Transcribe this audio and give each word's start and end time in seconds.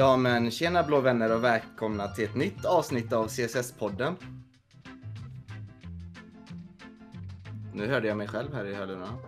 Ja 0.00 0.16
men 0.16 0.50
tjena 0.50 0.82
blå 0.82 1.00
vänner 1.00 1.34
och 1.34 1.44
välkomna 1.44 2.08
till 2.08 2.24
ett 2.24 2.34
nytt 2.34 2.64
avsnitt 2.64 3.12
av 3.12 3.26
CSS-podden. 3.26 4.14
Nu 7.74 7.86
hörde 7.86 8.08
jag 8.08 8.16
mig 8.16 8.28
själv 8.28 8.54
här 8.54 8.64
i 8.64 8.74
hörlurarna. 8.74 9.18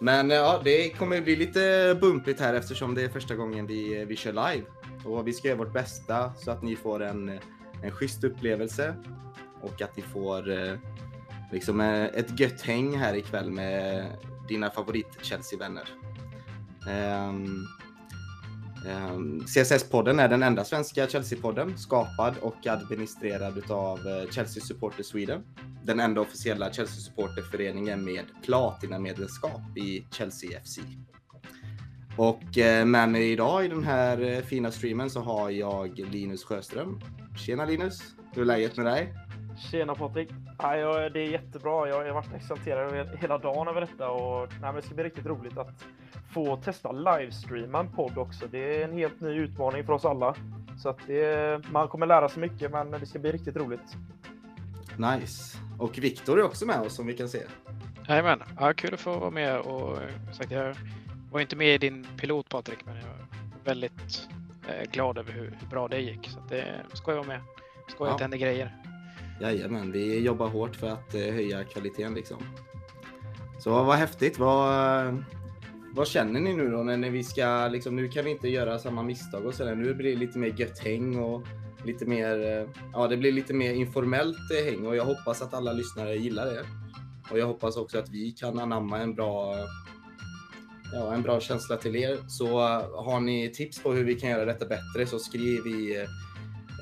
Men 0.00 0.30
ja, 0.30 0.60
det 0.64 0.90
kommer 0.90 1.20
bli 1.20 1.36
lite 1.36 1.96
bumpigt 2.00 2.40
här 2.40 2.54
eftersom 2.54 2.94
det 2.94 3.02
är 3.02 3.08
första 3.08 3.34
gången 3.34 3.66
vi, 3.66 4.04
vi 4.04 4.16
kör 4.16 4.32
live. 4.32 4.66
Och 5.04 5.28
vi 5.28 5.32
ska 5.32 5.48
göra 5.48 5.58
vårt 5.58 5.72
bästa 5.72 6.32
så 6.34 6.50
att 6.50 6.62
ni 6.62 6.76
får 6.76 7.02
en, 7.02 7.38
en 7.82 7.90
schysst 7.90 8.24
upplevelse 8.24 8.94
och 9.62 9.82
att 9.82 9.96
ni 9.96 10.02
får 10.02 10.50
eh, 10.50 10.74
liksom 11.52 11.80
eh, 11.80 12.04
ett 12.04 12.40
gött 12.40 12.60
häng 12.60 12.98
här 12.98 13.14
ikväll 13.14 13.50
med 13.50 14.06
dina 14.48 14.70
favorit 14.70 15.18
Chelsea-vänner. 15.22 15.88
Um, 16.86 16.92
ehm, 16.92 17.66
Ehm, 18.88 19.40
CSS-podden 19.40 20.20
är 20.20 20.28
den 20.28 20.42
enda 20.42 20.64
svenska 20.64 21.06
Chelsea-podden 21.06 21.76
skapad 21.76 22.34
och 22.40 22.66
administrerad 22.66 23.70
av 23.70 23.98
eh, 23.98 24.30
Chelsea 24.30 24.62
Supporter 24.62 25.02
Sweden. 25.02 25.42
Den 25.84 26.00
enda 26.00 26.20
officiella 26.20 26.70
Chelsea-supporterföreningen 26.70 28.04
med 28.04 28.24
platinamedlemskap 28.44 29.76
i 29.76 30.06
Chelsea 30.10 30.60
FC. 30.60 30.78
Och 32.16 32.58
eh, 32.58 32.86
med 32.86 33.08
mig 33.08 33.32
idag 33.32 33.64
i 33.64 33.68
den 33.68 33.84
här 33.84 34.22
eh, 34.22 34.40
fina 34.40 34.70
streamen 34.70 35.10
så 35.10 35.20
har 35.20 35.50
jag 35.50 35.98
Linus 35.98 36.44
Sjöström. 36.44 37.00
Tjena 37.46 37.64
Linus! 37.64 38.02
Hur 38.34 38.42
är 38.42 38.46
läget 38.46 38.76
med 38.76 38.86
dig? 38.86 39.25
Tjena 39.58 39.94
Patrik! 39.94 40.28
Ja, 40.58 40.76
jag, 40.76 41.12
det 41.12 41.20
är 41.20 41.30
jättebra. 41.30 41.88
Jag 41.88 42.04
har 42.04 42.12
varit 42.12 42.34
exalterad 42.34 43.08
hela 43.20 43.38
dagen 43.38 43.68
över 43.68 43.80
detta 43.80 44.10
och 44.10 44.48
nej, 44.60 44.72
det 44.74 44.82
ska 44.82 44.94
bli 44.94 45.04
riktigt 45.04 45.26
roligt 45.26 45.58
att 45.58 45.84
få 46.32 46.56
testa 46.56 46.92
livestreama 46.92 47.80
en 47.80 47.92
podd 47.92 48.18
också. 48.18 48.46
Det 48.50 48.80
är 48.80 48.84
en 48.84 48.92
helt 48.92 49.20
ny 49.20 49.30
utmaning 49.30 49.84
för 49.84 49.92
oss 49.92 50.04
alla. 50.04 50.34
Så 50.82 50.88
att 50.88 50.98
det, 51.06 51.62
man 51.70 51.88
kommer 51.88 52.06
lära 52.06 52.28
sig 52.28 52.40
mycket, 52.40 52.70
men 52.70 52.90
det 52.90 53.06
ska 53.06 53.18
bli 53.18 53.32
riktigt 53.32 53.56
roligt. 53.56 53.96
Nice. 54.96 55.58
Och 55.78 55.98
Viktor 55.98 56.38
är 56.38 56.42
också 56.42 56.66
med 56.66 56.80
oss 56.80 56.94
som 56.94 57.06
vi 57.06 57.16
kan 57.16 57.28
se. 57.28 57.42
Jajamän, 58.08 58.42
ja, 58.60 58.72
kul 58.72 58.94
att 58.94 59.00
få 59.00 59.18
vara 59.18 59.30
med 59.30 59.58
och 59.60 59.98
sagt, 60.32 60.50
jag 60.50 60.76
var 61.30 61.40
inte 61.40 61.56
med 61.56 61.74
i 61.74 61.78
din 61.78 62.06
pilot 62.16 62.48
Patrik, 62.48 62.78
men 62.84 62.96
jag 62.96 63.04
är 63.04 63.26
väldigt 63.64 64.28
eh, 64.68 64.90
glad 64.90 65.18
över 65.18 65.32
hur, 65.32 65.56
hur, 65.60 65.66
bra 65.70 65.88
det 65.88 66.00
gick. 66.00 66.28
Så 66.28 66.38
det 66.48 66.74
ska 66.92 67.10
jag 67.10 67.16
vara 67.16 67.28
med. 67.28 67.40
Skoj 67.88 68.06
ja. 68.06 68.12
att 68.12 68.18
det 68.18 68.24
händer 68.24 68.38
grejer. 68.38 68.85
Jajamän, 69.40 69.92
vi 69.92 70.20
jobbar 70.20 70.48
hårt 70.48 70.76
för 70.76 70.88
att 70.88 71.14
eh, 71.14 71.20
höja 71.20 71.64
kvaliteten 71.64 72.14
liksom. 72.14 72.42
Så 73.58 73.70
vad 73.70 73.96
häftigt. 73.96 74.38
Vad, 74.38 75.24
vad 75.94 76.08
känner 76.08 76.40
ni 76.40 76.54
nu 76.54 76.70
då 76.70 76.82
när 76.82 77.10
vi 77.10 77.24
ska, 77.24 77.68
liksom, 77.68 77.96
nu 77.96 78.08
kan 78.08 78.24
vi 78.24 78.30
inte 78.30 78.48
göra 78.48 78.78
samma 78.78 79.02
misstag 79.02 79.46
och 79.46 79.54
sådär. 79.54 79.74
Nu 79.74 79.94
blir 79.94 80.10
det 80.10 80.16
lite 80.16 80.38
mer 80.38 80.54
gött 80.56 80.78
häng 80.78 81.18
och 81.18 81.46
lite 81.84 82.06
mer, 82.06 82.40
eh, 82.40 82.68
ja 82.92 83.08
det 83.08 83.16
blir 83.16 83.32
lite 83.32 83.54
mer 83.54 83.72
informellt 83.72 84.50
eh, 84.58 84.64
häng 84.64 84.86
och 84.86 84.96
jag 84.96 85.04
hoppas 85.04 85.42
att 85.42 85.54
alla 85.54 85.72
lyssnare 85.72 86.16
gillar 86.16 86.46
det. 86.46 86.64
Och 87.30 87.38
jag 87.38 87.46
hoppas 87.46 87.76
också 87.76 87.98
att 87.98 88.10
vi 88.10 88.30
kan 88.30 88.58
anamma 88.58 88.98
en 88.98 89.14
bra, 89.14 89.56
ja, 90.92 91.14
en 91.14 91.22
bra 91.22 91.40
känsla 91.40 91.76
till 91.76 91.96
er. 91.96 92.18
Så 92.28 92.58
har 93.04 93.20
ni 93.20 93.50
tips 93.50 93.82
på 93.82 93.92
hur 93.92 94.04
vi 94.04 94.14
kan 94.14 94.30
göra 94.30 94.44
detta 94.44 94.66
bättre 94.66 95.06
så 95.06 95.18
skriv 95.18 95.66
i 95.66 96.06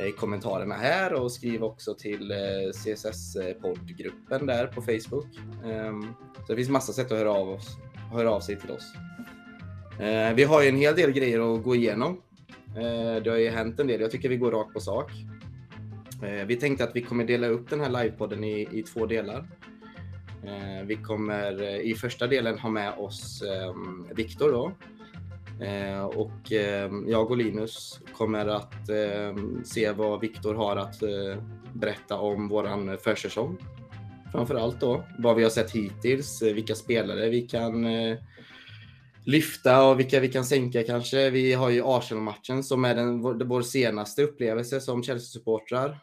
i 0.00 0.12
kommentarerna 0.12 0.75
här 0.75 1.15
och 1.15 1.32
skriv 1.32 1.65
också 1.65 1.94
till 1.94 2.31
eh, 2.31 2.37
CSS-poddgruppen 2.75 4.47
där 4.47 4.66
på 4.66 4.82
Facebook. 4.82 5.27
Ehm, 5.65 6.03
så 6.47 6.53
det 6.53 6.56
finns 6.56 6.69
massa 6.69 6.93
sätt 6.93 7.12
att 7.12 7.19
höra 7.19 7.32
av, 7.32 7.49
oss, 7.49 7.77
höra 8.12 8.31
av 8.31 8.41
sig 8.41 8.60
till 8.60 8.71
oss. 8.71 8.93
Eh, 10.00 10.34
vi 10.34 10.44
har 10.44 10.62
ju 10.62 10.69
en 10.69 10.77
hel 10.77 10.97
del 10.97 11.10
grejer 11.10 11.54
att 11.54 11.62
gå 11.62 11.75
igenom. 11.75 12.21
Det 13.25 13.31
har 13.31 13.37
ju 13.37 13.50
hänt 13.50 13.81
en 13.81 13.87
del. 13.87 14.00
Jag 14.00 14.10
tycker 14.10 14.28
vi 14.28 14.37
går 14.37 14.50
rakt 14.50 14.72
på 14.72 14.81
sak. 14.81 15.10
Vi 16.47 16.56
tänkte 16.56 16.84
att 16.84 16.97
vi 16.97 17.03
kommer 17.03 17.25
dela 17.25 17.47
upp 17.47 17.71
den 17.71 17.81
här 17.81 17.88
livepodden 17.88 18.44
i, 18.44 18.69
i 18.72 18.83
två 18.83 19.06
delar. 19.06 19.49
Vi 20.84 20.97
kommer 20.97 21.62
i 21.81 21.94
första 21.94 22.27
delen 22.27 22.59
ha 22.59 22.71
med 22.71 22.93
oss 22.99 23.43
ehm, 23.43 24.06
Viktor 24.15 24.53
då, 24.53 24.72
Eh, 25.60 26.04
och 26.04 26.53
eh, 26.53 26.91
jag 27.06 27.31
och 27.31 27.37
Linus 27.37 28.00
kommer 28.12 28.47
att 28.47 28.88
eh, 28.88 29.37
se 29.65 29.92
vad 29.92 30.20
Viktor 30.20 30.54
har 30.54 30.76
att 30.76 31.03
eh, 31.03 31.42
berätta 31.72 32.19
om 32.19 32.48
våran 32.48 32.98
försäsong. 32.98 33.59
Framför 34.32 34.54
allt 34.54 34.81
då 34.81 35.04
vad 35.19 35.37
vi 35.37 35.42
har 35.42 35.50
sett 35.50 35.70
hittills, 35.70 36.42
eh, 36.42 36.54
vilka 36.54 36.75
spelare 36.75 37.28
vi 37.28 37.41
kan 37.41 37.84
eh, 37.84 38.19
lyfta 39.26 39.88
och 39.88 40.00
vilka 40.00 40.20
vi 40.20 40.28
kan 40.28 40.44
sänka 40.44 40.82
kanske. 40.82 41.31
Vi 41.31 41.53
har 41.53 41.71
ju 41.71 41.82
Arsenal-matchen 41.84 42.65
som 42.65 42.84
är 42.84 42.94
den, 42.94 43.21
vår, 43.21 43.34
vår 43.44 43.62
senaste 43.62 44.22
upplevelse 44.22 44.81
som 44.81 45.03
Chelsea-supportrar. 45.03 45.98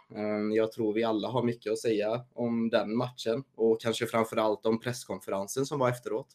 Jag 0.56 0.72
tror 0.72 0.94
vi 0.94 1.03
alla 1.03 1.28
har 1.28 1.44
mycket 1.44 1.72
att 1.72 1.79
säga 1.79 2.25
om 2.33 2.69
den 2.69 2.97
matchen 2.97 3.44
och 3.56 3.81
kanske 3.81 4.06
framför 4.06 4.38
allt 4.38 4.66
om 4.66 4.79
presskonferensen 4.79 5.66
som 5.66 5.79
var 5.79 5.89
efteråt. 5.89 6.28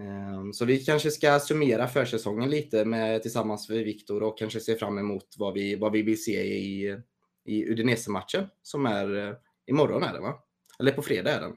Ehm, 0.00 0.52
så 0.52 0.64
vi 0.64 0.78
kanske 0.78 1.10
ska 1.10 1.40
summera 1.40 1.88
försäsongen 1.88 2.50
lite 2.50 2.84
med, 2.84 3.22
tillsammans 3.22 3.68
med 3.68 3.84
Viktor 3.84 4.22
och 4.22 4.38
kanske 4.38 4.60
se 4.60 4.76
fram 4.76 4.98
emot 4.98 5.34
vad 5.38 5.54
vi, 5.54 5.76
vad 5.76 5.92
vi 5.92 6.02
vill 6.02 6.24
se 6.24 6.42
i, 6.42 6.98
i 7.44 7.70
Udinese-matchen 7.70 8.46
som 8.62 8.86
är 8.86 9.28
eh, 9.28 9.34
imorgon 9.66 10.02
är 10.02 10.12
det 10.12 10.20
va? 10.20 10.34
Eller 10.78 10.92
på 10.92 11.02
fredag 11.02 11.30
är 11.30 11.40
den. 11.40 11.56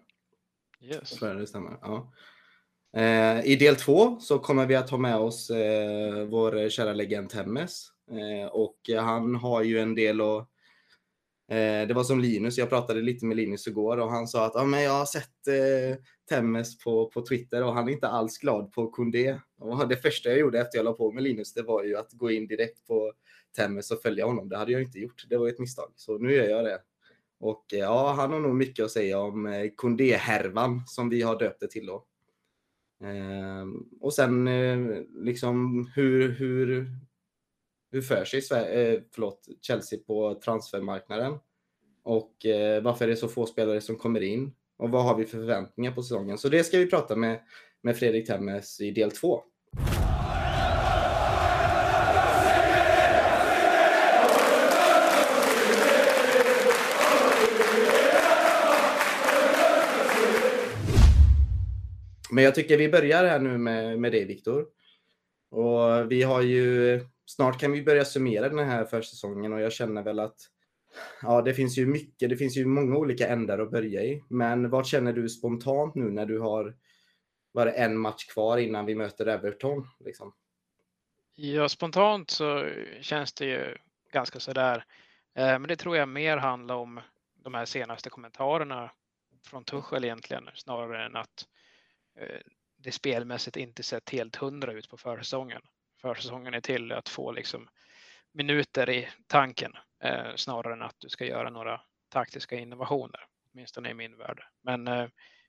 Yes. 0.82 1.20
Det 1.20 1.48
stämmer. 1.48 1.78
Ja. 1.82 2.14
Eh, 2.98 3.46
I 3.46 3.56
del 3.56 3.76
två 3.76 4.20
så 4.20 4.40
kommer 4.40 4.66
vi 4.66 4.76
att 4.76 4.90
ha 4.90 4.98
med 4.98 5.16
oss 5.16 5.50
eh, 5.50 6.26
vår 6.26 6.70
kära 6.70 6.94
legend 6.94 7.30
Temmes. 7.30 7.90
och 8.52 8.80
han 9.00 9.36
har 9.36 9.64
ju 9.64 9.80
en 9.80 9.96
del 9.96 10.22
att 10.22 10.50
Eh, 11.48 11.88
det 11.88 11.94
var 11.94 12.04
som 12.04 12.20
Linus, 12.20 12.58
jag 12.58 12.70
pratade 12.70 13.02
lite 13.02 13.26
med 13.26 13.38
Linus 13.38 13.68
igår 13.68 13.98
och 13.98 14.12
han 14.12 14.28
sa 14.28 14.46
att 14.46 14.56
ah, 14.56 14.66
men 14.66 14.84
jag 14.84 14.92
har 14.92 15.06
sett 15.06 15.48
eh, 15.48 15.98
Temmes 16.30 16.80
på, 16.80 17.10
på 17.10 17.26
Twitter 17.26 17.64
och 17.64 17.74
han 17.74 17.88
är 17.88 17.92
inte 17.92 18.08
alls 18.08 18.38
glad 18.38 18.72
på 18.72 18.92
Kundé. 18.92 19.40
Och 19.60 19.88
det 19.88 19.98
första 19.98 20.30
jag 20.30 20.40
gjorde 20.40 20.60
efter 20.60 20.78
jag 20.78 20.86
la 20.86 20.94
på 20.94 21.12
med 21.12 21.24
Linus, 21.24 21.54
det 21.54 21.62
var 21.62 21.84
ju 21.84 21.98
att 21.98 22.12
gå 22.12 22.32
in 22.32 22.48
direkt 22.48 22.88
på 22.88 23.14
Temmes 23.56 23.92
och 23.92 24.02
följa 24.02 24.26
honom. 24.26 24.50
Det 24.50 24.58
hade 24.58 24.72
jag 24.72 24.82
inte 24.82 25.00
gjort. 25.00 25.26
Det 25.30 25.38
var 25.38 25.48
ett 25.48 25.60
misstag. 25.60 25.92
Så 25.96 26.18
nu 26.18 26.34
gör 26.34 26.50
jag 26.50 26.66
det. 26.66 26.80
Och 27.40 27.74
eh, 27.74 27.80
ja, 27.80 28.14
han 28.18 28.32
har 28.32 28.40
nog 28.40 28.56
mycket 28.56 28.86
att 28.86 28.92
säga 28.92 29.20
om 29.20 29.46
eh, 29.46 29.72
Kundé-härvan 29.78 30.82
som 30.88 31.10
vi 31.10 31.22
har 31.22 31.40
döpt 31.40 31.60
det 31.60 31.68
till 31.68 31.86
då. 31.86 32.06
Eh, 33.04 33.66
och 34.02 34.14
sen 34.14 34.48
eh, 34.48 35.02
liksom 35.14 35.88
hur, 35.96 36.30
hur, 36.30 36.88
hur 37.94 38.02
för 38.02 38.26
sig 38.26 38.42
Sverige, 38.42 38.94
eh, 38.94 39.02
förlåt, 39.14 39.48
Chelsea 39.62 40.00
på 40.08 40.40
transfermarknaden? 40.44 41.38
Och 42.04 42.46
eh, 42.46 42.84
varför 42.84 43.06
är 43.06 43.10
det 43.10 43.16
så 43.16 43.28
få 43.28 43.46
spelare 43.46 43.82
som 43.82 43.96
kommer 43.96 44.22
in? 44.22 44.52
Och 44.78 44.90
vad 44.90 45.04
har 45.04 45.18
vi 45.18 45.26
för 45.26 45.38
förväntningar 45.38 45.92
på 45.92 46.04
säsongen? 46.04 46.38
Så 46.38 46.50
det 46.50 46.64
ska 46.64 46.78
vi 46.78 46.90
prata 46.90 47.16
med, 47.16 47.40
med 47.82 47.98
Fredrik 47.98 48.28
Temmes 48.28 48.82
i 48.82 48.92
del 48.92 49.12
två. 49.12 49.44
Men 62.32 62.44
jag 62.44 62.56
tycker 62.56 62.78
vi 62.78 62.90
börjar 62.90 63.26
här 63.26 63.40
nu 63.40 63.58
med, 63.58 64.00
med 64.00 64.12
dig 64.12 64.26
Viktor. 64.26 64.66
Och 65.52 66.12
vi 66.12 66.24
har 66.24 66.42
ju 66.42 67.00
snart 67.26 67.60
kan 67.60 67.72
vi 67.72 67.84
börja 67.84 68.06
summera 68.06 68.50
den 68.50 68.70
här 68.70 68.86
försäsongen 68.86 69.54
och 69.54 69.62
jag 69.62 69.72
känner 69.72 70.04
väl 70.04 70.20
att 70.20 70.38
ja, 71.22 71.42
det 71.42 71.54
finns 71.54 71.78
ju 71.78 71.86
mycket, 71.86 72.30
det 72.30 72.38
finns 72.38 72.58
ju 72.58 72.66
många 72.66 72.98
olika 72.98 73.28
ändar 73.28 73.60
att 73.60 73.72
börja 73.72 74.04
i. 74.04 74.24
Men 74.30 74.70
vad 74.70 74.88
känner 74.88 75.14
du 75.14 75.30
spontant 75.30 75.96
nu 75.96 76.12
när 76.12 76.26
du 76.26 76.40
har 76.40 76.76
bara 77.54 77.74
en 77.74 77.98
match 77.98 78.26
kvar 78.26 78.58
innan 78.58 78.86
vi 78.86 78.96
möter 78.96 79.26
Everton? 79.26 79.88
Liksom? 80.00 80.34
Ja, 81.36 81.70
spontant 81.70 82.30
så 82.30 82.70
känns 83.02 83.34
det 83.34 83.46
ju 83.46 83.78
ganska 84.12 84.40
sådär. 84.40 84.86
Eh, 85.36 85.60
men 85.60 85.64
det 85.64 85.76
tror 85.76 85.98
jag 85.98 86.10
mer 86.10 86.38
handlar 86.38 86.76
om 86.76 87.00
de 87.36 87.54
här 87.54 87.66
senaste 87.66 88.10
kommentarerna 88.10 88.92
från 89.46 89.64
Tuchel 89.64 90.04
egentligen 90.04 90.50
snarare 90.56 91.06
än 91.06 91.16
att 91.16 91.48
eh, 92.20 92.40
det 92.78 92.92
spelmässigt 92.92 93.58
inte 93.58 93.84
sett 93.84 94.10
helt 94.10 94.36
hundra 94.36 94.74
ut 94.74 94.90
på 94.90 94.98
försäsongen 94.98 95.62
försäsongen 96.04 96.54
är 96.54 96.62
till 96.62 96.92
att 96.92 97.10
få 97.10 97.32
liksom 97.32 97.68
minuter 98.34 98.90
i 98.90 99.08
tanken 99.28 99.72
eh, 100.04 100.36
snarare 100.36 100.74
än 100.74 100.82
att 100.82 100.96
du 100.98 101.10
ska 101.10 101.26
göra 101.26 101.50
några 101.50 101.82
taktiska 102.10 102.56
innovationer, 102.56 103.20
åtminstone 103.52 103.90
i 103.90 103.94
min 103.94 104.18
värld. 104.18 104.44
Men 104.64 104.88
eh, 104.88 105.08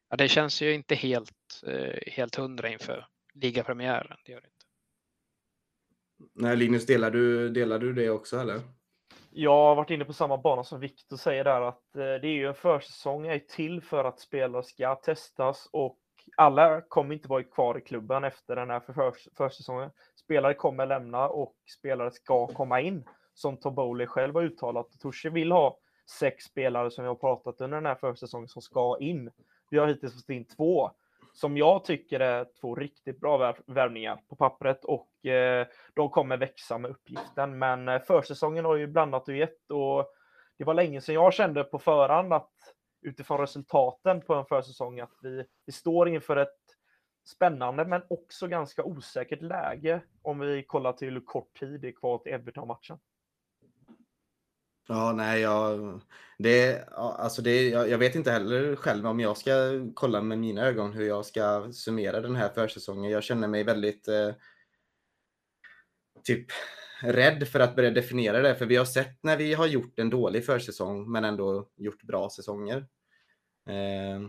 ja, 0.08 0.16
det 0.16 0.28
känns 0.28 0.62
ju 0.62 0.74
inte 0.74 0.94
helt, 0.94 1.62
eh, 1.66 2.12
helt 2.12 2.34
hundra 2.34 2.68
inför 2.68 3.06
ligapremiären. 3.34 4.16
Det 4.24 4.32
gör 4.32 4.40
det 4.40 4.46
inte. 4.46 4.66
Nej, 6.34 6.56
Linus, 6.56 6.86
delar 6.86 7.10
du, 7.10 7.48
delar 7.48 7.78
du 7.78 7.92
det 7.92 8.10
också 8.10 8.38
eller? 8.38 8.60
Jag 9.30 9.50
har 9.50 9.74
varit 9.74 9.90
inne 9.90 10.04
på 10.04 10.12
samma 10.12 10.38
bana 10.38 10.64
som 10.64 10.80
Viktor 10.80 11.16
säger 11.16 11.44
där 11.44 11.60
att 11.60 11.96
eh, 11.96 12.00
det 12.00 12.26
är 12.28 12.34
ju 12.34 12.48
en 12.48 12.54
försäsong 12.54 13.26
är 13.26 13.38
till 13.38 13.80
för 13.80 14.04
att 14.04 14.20
spelare 14.20 14.62
ska 14.62 14.94
testas 14.94 15.68
och 15.72 15.98
alla 16.36 16.80
kommer 16.80 17.14
inte 17.14 17.28
vara 17.28 17.42
kvar 17.42 17.78
i 17.78 17.80
klubben 17.80 18.24
efter 18.24 18.56
den 18.56 18.70
här 18.70 18.80
för 18.80 19.12
försäsongen. 19.36 19.90
Spelare 20.16 20.54
kommer 20.54 20.86
lämna 20.86 21.28
och 21.28 21.54
spelare 21.78 22.10
ska 22.10 22.46
komma 22.46 22.80
in, 22.80 23.04
som 23.34 23.56
Tom 23.56 23.74
Bowley 23.74 24.06
själv 24.06 24.34
har 24.34 24.42
uttalat. 24.42 24.86
Torsi 25.00 25.28
vill 25.28 25.52
ha 25.52 25.78
sex 26.18 26.44
spelare 26.44 26.90
som 26.90 27.04
vi 27.04 27.08
har 27.08 27.14
pratat 27.14 27.60
under 27.60 27.76
den 27.76 27.86
här 27.86 27.94
försäsongen 27.94 28.48
som 28.48 28.62
ska 28.62 28.96
in. 29.00 29.30
Vi 29.70 29.78
har 29.78 29.86
hittills 29.86 30.14
fått 30.14 30.30
in 30.30 30.44
två 30.44 30.90
som 31.34 31.56
jag 31.56 31.84
tycker 31.84 32.20
är 32.20 32.46
två 32.60 32.74
riktigt 32.74 33.20
bra 33.20 33.54
värvningar 33.66 34.20
på 34.28 34.36
pappret 34.36 34.84
och 34.84 35.26
eh, 35.26 35.66
de 35.94 36.10
kommer 36.10 36.36
växa 36.36 36.78
med 36.78 36.90
uppgiften. 36.90 37.58
Men 37.58 37.88
eh, 37.88 38.02
försäsongen 38.02 38.64
har 38.64 38.76
ju 38.76 38.86
blandat 38.86 39.28
och 39.28 39.36
gett 39.36 39.70
och 39.70 40.06
det 40.58 40.64
var 40.64 40.74
länge 40.74 41.00
sedan 41.00 41.14
jag 41.14 41.34
kände 41.34 41.64
på 41.64 41.78
förhand 41.78 42.32
att 42.32 42.52
utifrån 43.04 43.40
resultaten 43.40 44.20
på 44.20 44.34
en 44.34 44.46
försäsong 44.46 45.00
att 45.00 45.18
vi, 45.22 45.44
vi 45.66 45.72
står 45.72 46.08
inför 46.08 46.36
ett 46.36 46.58
spännande 47.26 47.84
men 47.84 48.02
också 48.10 48.46
ganska 48.46 48.84
osäkert 48.84 49.42
läge 49.42 50.00
om 50.22 50.38
vi 50.38 50.62
kollar 50.62 50.92
till 50.92 51.12
hur 51.14 51.20
kort 51.20 51.58
tid 51.60 51.80
det 51.80 51.88
är 51.88 51.92
kvar 51.92 52.18
till 52.18 52.32
Everton-matchen. 52.32 52.98
Ja, 54.88 55.12
nej, 55.12 55.40
jag, 55.40 56.00
det, 56.38 56.88
alltså 56.92 57.42
det, 57.42 57.68
jag, 57.68 57.88
jag, 57.88 57.98
vet 57.98 58.14
inte 58.14 58.30
heller 58.30 58.76
själv 58.76 59.06
om 59.06 59.20
jag 59.20 59.36
ska 59.36 59.52
kolla 59.94 60.22
med 60.22 60.38
mina 60.38 60.62
ögon 60.62 60.92
hur 60.92 61.06
jag 61.06 61.26
ska 61.26 61.72
summera 61.72 62.20
den 62.20 62.36
här 62.36 62.48
försäsongen. 62.48 63.10
Jag 63.10 63.22
känner 63.22 63.48
mig 63.48 63.64
väldigt 63.64 64.08
eh, 64.08 64.30
typ 66.22 66.46
rädd 67.04 67.48
för 67.48 67.60
att 67.60 67.76
börja 67.76 67.90
definiera 67.90 68.42
det, 68.42 68.54
för 68.54 68.66
vi 68.66 68.76
har 68.76 68.84
sett 68.84 69.22
när 69.22 69.36
vi 69.36 69.54
har 69.54 69.66
gjort 69.66 69.98
en 69.98 70.10
dålig 70.10 70.46
försäsong 70.46 71.12
men 71.12 71.24
ändå 71.24 71.68
gjort 71.76 72.02
bra 72.02 72.30
säsonger. 72.30 72.86
Eh, 73.68 74.28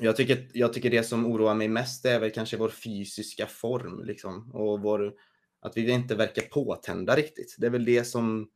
jag, 0.00 0.16
tycker, 0.16 0.48
jag 0.52 0.72
tycker 0.72 0.90
det 0.90 1.02
som 1.02 1.26
oroar 1.26 1.54
mig 1.54 1.68
mest 1.68 2.04
är 2.04 2.20
väl 2.20 2.30
kanske 2.30 2.56
vår 2.56 2.68
fysiska 2.68 3.46
form 3.46 4.04
liksom, 4.04 4.50
och 4.52 4.80
vår, 4.80 5.14
att 5.60 5.76
vi 5.76 5.90
inte 5.90 6.14
verkar 6.14 6.42
påtända 6.42 7.16
riktigt. 7.16 7.56
Det 7.58 7.66
är 7.66 7.70
väl 7.70 7.84
det 7.84 8.04
som 8.04 8.50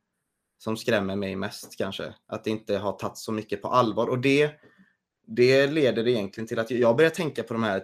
som 0.59 0.77
skrämmer 0.77 1.15
mig 1.15 1.35
mest 1.35 1.77
kanske. 1.77 2.13
Att 2.27 2.43
det 2.43 2.49
inte 2.49 2.77
har 2.77 2.91
tagit 2.91 3.17
så 3.17 3.31
mycket 3.31 3.61
på 3.61 3.67
allvar. 3.67 4.07
Och 4.07 4.19
det, 4.19 4.51
det 5.27 5.67
leder 5.67 6.07
egentligen 6.07 6.47
till 6.47 6.59
att 6.59 6.71
jag 6.71 6.97
börjar 6.97 7.09
tänka 7.09 7.43
på 7.43 7.53
de 7.53 7.63
här 7.63 7.83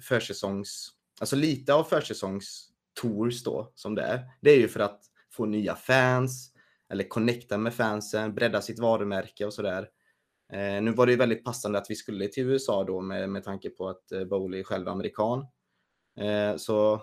försäsongs... 0.00 0.90
Alltså 1.20 1.36
lite 1.36 1.74
av 1.74 1.84
försäsongs 1.84 2.67
försäsongstours 2.98 3.42
då, 3.42 3.72
som 3.74 3.94
det 3.94 4.02
är. 4.02 4.20
Det 4.40 4.50
är 4.50 4.56
ju 4.56 4.68
för 4.68 4.80
att 4.80 5.00
få 5.32 5.46
nya 5.46 5.74
fans, 5.74 6.52
eller 6.92 7.04
connecta 7.04 7.58
med 7.58 7.74
fansen, 7.74 8.34
bredda 8.34 8.62
sitt 8.62 8.78
varumärke 8.78 9.46
och 9.46 9.54
sådär. 9.54 9.88
Eh, 10.52 10.82
nu 10.82 10.92
var 10.92 11.06
det 11.06 11.12
ju 11.12 11.18
väldigt 11.18 11.44
passande 11.44 11.78
att 11.78 11.90
vi 11.90 11.94
skulle 11.94 12.28
till 12.28 12.46
USA 12.46 12.84
då 12.84 13.00
med, 13.00 13.30
med 13.30 13.44
tanke 13.44 13.70
på 13.70 13.88
att 13.88 14.12
eh, 14.12 14.24
Bowley 14.24 14.64
själv 14.64 14.86
är 14.86 14.92
amerikan. 14.92 15.46
Eh, 16.20 16.56
så 16.56 17.02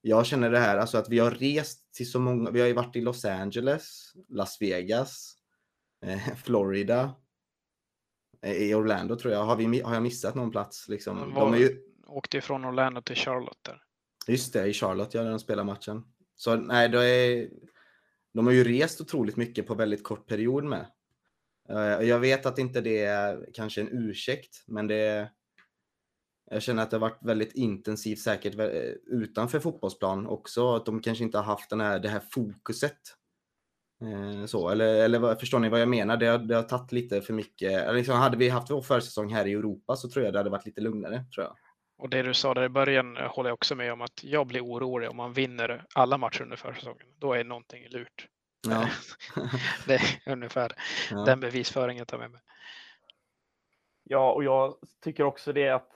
jag 0.00 0.26
känner 0.26 0.50
det 0.50 0.58
här, 0.58 0.76
alltså 0.76 0.98
att 0.98 1.08
vi 1.08 1.18
har 1.18 1.30
rest 1.30 1.94
till 1.94 2.10
så 2.10 2.18
många, 2.20 2.50
vi 2.50 2.60
har 2.60 2.66
ju 2.66 2.72
varit 2.72 2.96
i 2.96 3.00
Los 3.00 3.24
Angeles, 3.24 4.12
Las 4.28 4.62
Vegas, 4.62 5.34
eh, 6.06 6.34
Florida, 6.44 7.14
eh, 8.42 8.52
i 8.52 8.74
Orlando 8.74 9.16
tror 9.16 9.32
jag. 9.32 9.44
Har, 9.44 9.56
vi, 9.56 9.80
har 9.80 9.94
jag 9.94 10.02
missat 10.02 10.34
någon 10.34 10.50
plats? 10.50 10.88
Liksom? 10.88 11.34
Var, 11.34 11.40
de 11.40 11.54
är 11.54 11.58
ju... 11.58 11.78
Åkte 12.06 12.36
ju 12.36 12.40
från 12.40 12.64
Orlando 12.64 13.02
till 13.02 13.16
Charlotte 13.16 13.58
där. 13.62 13.82
Just 14.30 14.52
det, 14.52 14.66
i 14.66 14.72
Charlotte, 14.72 15.14
ja, 15.14 15.22
när 15.22 15.30
de 15.30 15.38
spelar 15.38 15.64
matchen. 15.64 16.02
Så 16.36 16.56
nej, 16.56 16.88
det 16.88 17.04
är, 17.04 17.48
de 18.34 18.46
har 18.46 18.52
ju 18.52 18.64
rest 18.64 19.00
otroligt 19.00 19.36
mycket 19.36 19.66
på 19.66 19.74
väldigt 19.74 20.04
kort 20.04 20.26
period 20.26 20.64
med. 20.64 20.86
Eh, 21.68 22.08
jag 22.08 22.20
vet 22.20 22.46
att 22.46 22.58
inte 22.58 22.80
det 22.80 23.04
är 23.04 23.46
kanske 23.54 23.80
en 23.80 23.88
ursäkt, 23.92 24.64
men 24.66 24.86
det 24.86 25.30
jag 26.50 26.62
känner 26.62 26.82
att 26.82 26.90
det 26.90 26.96
har 26.96 27.00
varit 27.00 27.22
väldigt 27.22 27.52
intensivt 27.52 28.18
säkert 28.18 28.58
eh, 28.58 28.92
utanför 29.06 29.60
fotbollsplan 29.60 30.26
också. 30.26 30.74
Att 30.74 30.86
de 30.86 31.02
kanske 31.02 31.24
inte 31.24 31.38
har 31.38 31.44
haft 31.44 31.70
den 31.70 31.80
här, 31.80 31.98
det 31.98 32.08
här 32.08 32.22
fokuset. 32.30 32.98
Eh, 34.02 34.46
så, 34.46 34.68
eller, 34.68 35.04
eller 35.04 35.34
förstår 35.34 35.58
ni 35.58 35.68
vad 35.68 35.80
jag 35.80 35.88
menar? 35.88 36.16
Det 36.16 36.26
har, 36.26 36.38
det 36.38 36.54
har 36.54 36.62
tagit 36.62 36.92
lite 36.92 37.22
för 37.22 37.32
mycket. 37.32 37.94
Liksom, 37.94 38.16
hade 38.16 38.36
vi 38.36 38.48
haft 38.48 38.70
vår 38.70 38.82
försäsong 38.82 39.32
här 39.32 39.46
i 39.46 39.52
Europa 39.52 39.96
så 39.96 40.10
tror 40.10 40.24
jag 40.24 40.34
det 40.34 40.38
hade 40.38 40.50
varit 40.50 40.66
lite 40.66 40.80
lugnare. 40.80 41.24
Tror 41.34 41.46
jag. 41.46 41.56
Och 42.00 42.10
det 42.10 42.22
du 42.22 42.34
sa 42.34 42.54
där 42.54 42.62
i 42.62 42.68
början 42.68 43.16
håller 43.16 43.50
jag 43.50 43.54
också 43.54 43.74
med 43.74 43.92
om 43.92 44.00
att 44.00 44.24
jag 44.24 44.46
blir 44.46 44.64
orolig 44.64 45.10
om 45.10 45.16
man 45.16 45.32
vinner 45.32 45.84
alla 45.94 46.18
matcher 46.18 46.42
under 46.42 46.56
försäsongen. 46.56 47.06
Då 47.18 47.32
är 47.32 47.44
någonting 47.44 47.88
lurt. 47.88 48.26
Ja. 48.68 48.88
det 49.86 49.94
är 49.94 50.32
ungefär 50.32 50.72
ja. 51.10 51.16
den 51.16 51.40
bevisföringen 51.40 51.98
jag 51.98 52.08
tar 52.08 52.18
med 52.18 52.30
mig. 52.30 52.40
Ja, 54.04 54.32
och 54.32 54.44
jag 54.44 54.74
tycker 55.04 55.24
också 55.24 55.52
det 55.52 55.68
att 55.68 55.88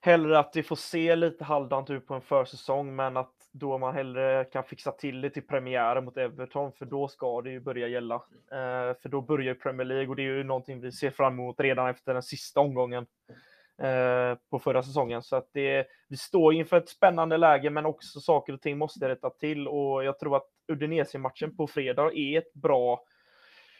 hellre 0.00 0.38
att 0.38 0.52
vi 0.54 0.62
får 0.62 0.76
se 0.76 1.16
lite 1.16 1.44
halvdant 1.44 1.90
ut 1.90 2.06
på 2.06 2.14
en 2.14 2.20
försäsong, 2.20 2.96
men 2.96 3.16
att 3.16 3.34
då 3.52 3.78
man 3.78 3.94
hellre 3.94 4.44
kan 4.44 4.64
fixa 4.64 4.92
till 4.92 5.20
det 5.20 5.30
till 5.30 5.46
premiären 5.46 6.04
mot 6.04 6.16
Everton, 6.16 6.72
för 6.72 6.86
då 6.86 7.08
ska 7.08 7.40
det 7.40 7.50
ju 7.50 7.60
börja 7.60 7.88
gälla. 7.88 8.14
Eh, 8.50 8.96
för 9.02 9.08
då 9.08 9.20
börjar 9.20 9.54
ju 9.54 9.60
Premier 9.60 9.86
League 9.86 10.08
och 10.08 10.16
det 10.16 10.22
är 10.22 10.36
ju 10.36 10.44
någonting 10.44 10.80
vi 10.80 10.92
ser 10.92 11.10
fram 11.10 11.32
emot 11.32 11.60
redan 11.60 11.88
efter 11.88 12.14
den 12.14 12.22
sista 12.22 12.60
omgången 12.60 13.06
eh, 13.28 13.36
Eh, 13.82 14.38
på 14.50 14.58
förra 14.58 14.82
säsongen. 14.82 15.22
Så 15.22 15.36
att 15.36 15.48
det, 15.52 15.86
vi 16.08 16.16
står 16.16 16.54
inför 16.54 16.76
ett 16.76 16.88
spännande 16.88 17.36
läge, 17.36 17.70
men 17.70 17.86
också 17.86 18.20
saker 18.20 18.52
och 18.52 18.60
ting 18.60 18.78
måste 18.78 19.08
rätta 19.08 19.30
till 19.30 19.68
och 19.68 20.04
jag 20.04 20.18
tror 20.18 20.36
att 20.36 20.48
Udinese-matchen 20.68 21.56
på 21.56 21.66
fredag 21.66 22.12
är 22.14 22.38
ett 22.38 22.54
bra 22.54 23.04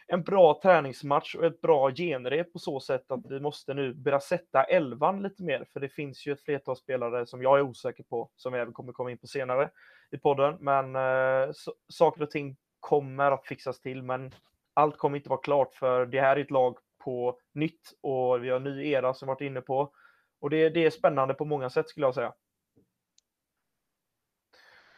en 0.06 0.22
bra 0.22 0.60
träningsmatch 0.62 1.34
och 1.34 1.44
ett 1.44 1.60
bra 1.60 1.90
genrep 1.90 2.52
på 2.52 2.58
så 2.58 2.80
sätt 2.80 3.10
att 3.10 3.26
vi 3.30 3.40
måste 3.40 3.74
nu 3.74 3.94
börja 3.94 4.20
sätta 4.20 4.64
elvan 4.64 5.22
lite 5.22 5.42
mer, 5.42 5.66
för 5.72 5.80
det 5.80 5.88
finns 5.88 6.26
ju 6.26 6.32
ett 6.32 6.42
flertal 6.42 6.76
spelare 6.76 7.26
som 7.26 7.42
jag 7.42 7.58
är 7.58 7.62
osäker 7.62 8.02
på, 8.04 8.30
som 8.36 8.52
vi 8.52 8.58
även 8.58 8.72
kommer 8.72 8.92
komma 8.92 9.10
in 9.10 9.18
på 9.18 9.26
senare 9.26 9.70
i 10.10 10.18
podden. 10.18 10.56
Men 10.60 10.96
eh, 10.96 11.52
så, 11.52 11.74
saker 11.88 12.22
och 12.22 12.30
ting 12.30 12.56
kommer 12.80 13.30
att 13.30 13.46
fixas 13.46 13.80
till, 13.80 14.02
men 14.02 14.34
allt 14.74 14.98
kommer 14.98 15.16
inte 15.16 15.28
vara 15.28 15.40
klart 15.40 15.74
för 15.74 16.06
det 16.06 16.20
här 16.20 16.36
är 16.36 16.40
ett 16.40 16.50
lag 16.50 16.78
på 17.04 17.40
nytt 17.52 17.92
och 18.00 18.44
vi 18.44 18.50
har 18.50 18.56
en 18.56 18.64
ny 18.64 18.90
era 18.90 19.14
som 19.14 19.28
varit 19.28 19.40
inne 19.40 19.60
på. 19.60 19.92
Och 20.40 20.50
det, 20.50 20.68
det 20.68 20.86
är 20.86 20.90
spännande 20.90 21.34
på 21.34 21.44
många 21.44 21.70
sätt 21.70 21.88
skulle 21.88 22.06
jag 22.06 22.14
säga. 22.14 22.34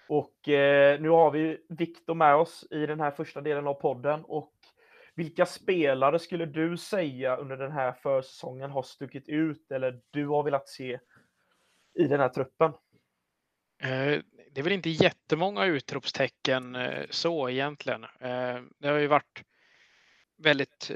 Och 0.08 0.48
eh, 0.48 1.00
nu 1.00 1.08
har 1.08 1.30
vi 1.30 1.58
Viktor 1.68 2.14
med 2.14 2.34
oss 2.34 2.66
i 2.70 2.86
den 2.86 3.00
här 3.00 3.10
första 3.10 3.40
delen 3.40 3.66
av 3.66 3.74
podden 3.74 4.24
och 4.24 4.52
vilka 5.14 5.46
spelare 5.46 6.18
skulle 6.18 6.46
du 6.46 6.76
säga 6.76 7.36
under 7.36 7.56
den 7.56 7.72
här 7.72 7.92
försäsongen 7.92 8.70
har 8.70 8.82
stuckit 8.82 9.28
ut 9.28 9.70
eller 9.70 10.00
du 10.10 10.26
har 10.26 10.42
velat 10.42 10.68
se 10.68 10.98
i 11.94 12.06
den 12.06 12.20
här 12.20 12.28
truppen? 12.28 12.72
Eh, 13.82 14.20
det 14.50 14.60
är 14.60 14.62
väl 14.62 14.72
inte 14.72 14.90
jättemånga 14.90 15.64
utropstecken 15.64 16.74
eh, 16.74 17.06
så 17.10 17.48
egentligen. 17.48 18.04
Eh, 18.04 18.60
det 18.78 18.88
har 18.88 18.98
ju 18.98 19.06
varit 19.06 19.42
väldigt 20.38 20.90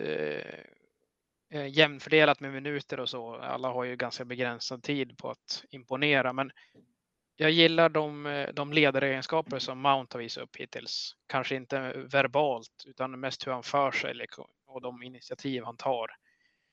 Eh, 1.50 1.66
jämnfördelat 1.66 2.40
med 2.40 2.52
minuter 2.52 3.00
och 3.00 3.08
så. 3.08 3.34
Alla 3.34 3.68
har 3.68 3.84
ju 3.84 3.96
ganska 3.96 4.24
begränsad 4.24 4.82
tid 4.82 5.18
på 5.18 5.30
att 5.30 5.64
imponera, 5.70 6.32
men 6.32 6.50
jag 7.36 7.50
gillar 7.50 7.88
de, 7.88 8.26
eh, 8.26 8.48
de 8.52 8.72
ledaregenskaper 8.72 9.58
som 9.58 9.80
Mount 9.80 10.16
har 10.16 10.22
visat 10.22 10.44
upp 10.44 10.56
hittills. 10.56 11.16
Kanske 11.26 11.56
inte 11.56 11.92
verbalt, 11.92 12.84
utan 12.86 13.20
mest 13.20 13.46
hur 13.46 13.52
han 13.52 13.62
för 13.62 13.90
sig 13.90 14.14
liksom, 14.14 14.46
och 14.66 14.82
de 14.82 15.02
initiativ 15.02 15.64
han 15.64 15.76
tar. 15.76 16.10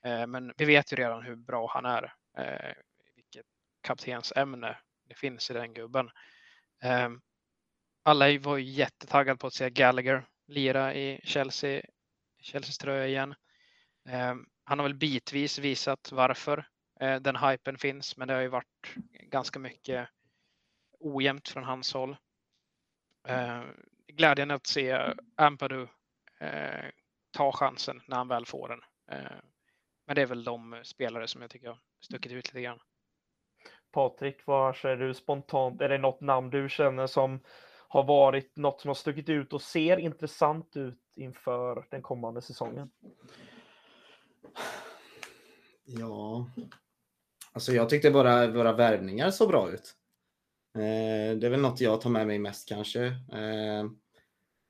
Eh, 0.05 0.27
men 0.27 0.53
vi 0.57 0.65
vet 0.65 0.93
ju 0.93 0.95
redan 0.95 1.23
hur 1.23 1.35
bra 1.35 1.67
han 1.73 1.85
är. 1.85 2.13
Eh, 2.37 2.73
vilket 3.15 3.45
kaptensämne 3.81 4.77
det 5.07 5.15
finns 5.15 5.51
i 5.51 5.53
den 5.53 5.73
gubben. 5.73 6.09
Eh, 6.83 7.09
alla 8.03 8.39
var 8.39 8.57
ju 8.57 8.63
jättetaggade 8.63 9.37
på 9.37 9.47
att 9.47 9.53
se 9.53 9.69
Gallagher 9.69 10.25
lira 10.47 10.93
i 10.93 11.21
Chelsea, 11.23 11.81
Chelseas 12.41 12.77
tröja 12.77 13.07
igen. 13.07 13.35
Ehm, 14.09 14.45
han 14.69 14.79
har 14.79 14.83
väl 14.83 14.93
bitvis 14.93 15.59
visat 15.59 16.11
varför 16.11 16.65
eh, 16.99 17.15
den 17.15 17.35
hypen 17.35 17.77
finns, 17.77 18.17
men 18.17 18.27
det 18.27 18.33
har 18.33 18.41
ju 18.41 18.47
varit 18.47 18.95
ganska 19.11 19.59
mycket 19.59 20.09
ojämnt 20.99 21.49
från 21.49 21.63
hans 21.63 21.93
håll. 21.93 22.17
Eh, 23.27 23.35
glädjen 23.37 23.75
glädjande 24.07 24.53
att 24.53 24.67
se 24.67 25.13
Ampadu 25.35 25.87
eh, 26.39 26.85
ta 27.31 27.51
chansen 27.51 28.01
när 28.07 28.17
han 28.17 28.27
väl 28.27 28.45
får 28.45 28.67
den. 28.67 28.81
Men 30.07 30.15
det 30.15 30.21
är 30.21 30.25
väl 30.25 30.43
de 30.43 30.81
spelare 30.83 31.27
som 31.27 31.41
jag 31.41 31.51
tycker 31.51 31.67
har 31.67 31.79
stuckit 31.99 32.31
ut 32.31 32.47
lite 32.47 32.61
grann. 32.61 32.79
Patrik, 33.91 34.45
vad 34.45 34.75
säger 34.75 34.97
du 34.97 35.13
spontant? 35.13 35.81
Är 35.81 35.89
det 35.89 35.97
något 35.97 36.21
namn 36.21 36.49
du 36.49 36.69
känner 36.69 37.07
som 37.07 37.39
har 37.87 38.03
varit 38.03 38.55
något 38.55 38.81
som 38.81 38.89
har 38.89 38.95
stuckit 38.95 39.29
ut 39.29 39.53
och 39.53 39.61
ser 39.61 39.97
intressant 39.97 40.77
ut 40.77 41.01
inför 41.15 41.87
den 41.89 42.01
kommande 42.01 42.41
säsongen? 42.41 42.89
Ja, 45.89 46.49
alltså 47.53 47.71
jag 47.71 47.89
tyckte 47.89 48.09
våra, 48.09 48.47
våra 48.47 48.73
värvningar 48.73 49.31
såg 49.31 49.47
bra 49.49 49.71
ut. 49.71 49.95
Eh, 50.75 51.37
det 51.37 51.47
är 51.47 51.49
väl 51.49 51.61
något 51.61 51.81
jag 51.81 52.01
tar 52.01 52.09
med 52.09 52.27
mig 52.27 52.39
mest 52.39 52.67
kanske. 52.67 53.05
Eh, 53.05 53.85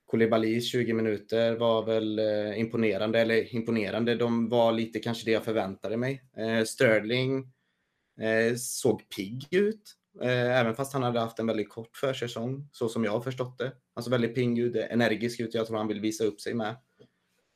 Koulibalis 0.06 0.72
20 0.72 0.94
minuter 0.94 1.56
var 1.56 1.86
väl 1.86 2.20
eh, 2.20 2.60
imponerande, 2.60 3.20
eller 3.20 3.56
imponerande, 3.56 4.16
de 4.16 4.50
var 4.50 4.72
lite 4.72 5.00
kanske 5.00 5.26
det 5.26 5.32
jag 5.32 5.46
förväntade 5.46 5.98
mig. 5.98 6.24
Eh, 6.38 6.64
Sterling 6.64 7.54
Eh, 8.22 8.56
såg 8.56 9.10
pigg 9.10 9.48
ut. 9.52 9.94
Eh, 10.22 10.60
även 10.60 10.76
fast 10.76 10.94
han 10.94 11.04
hade 11.04 11.20
haft 11.20 11.40
en 11.40 11.48
väldigt 11.48 11.70
kort 11.70 11.98
försäsong, 11.98 12.70
så 12.72 12.90
som 12.90 13.04
jag 13.04 13.12
har 13.12 13.22
förstått 13.22 13.58
det. 13.58 13.72
Alltså 13.94 14.12
väldigt 14.12 14.36
pigg 14.36 14.60
ut, 14.60 14.76
energisk 14.76 15.40
ut. 15.40 15.54
Jag 15.54 15.68
tror 15.68 15.78
han 15.78 15.88
vill 15.88 16.00
visa 16.00 16.24
upp 16.24 16.42
sig 16.42 16.54
med. 16.54 16.76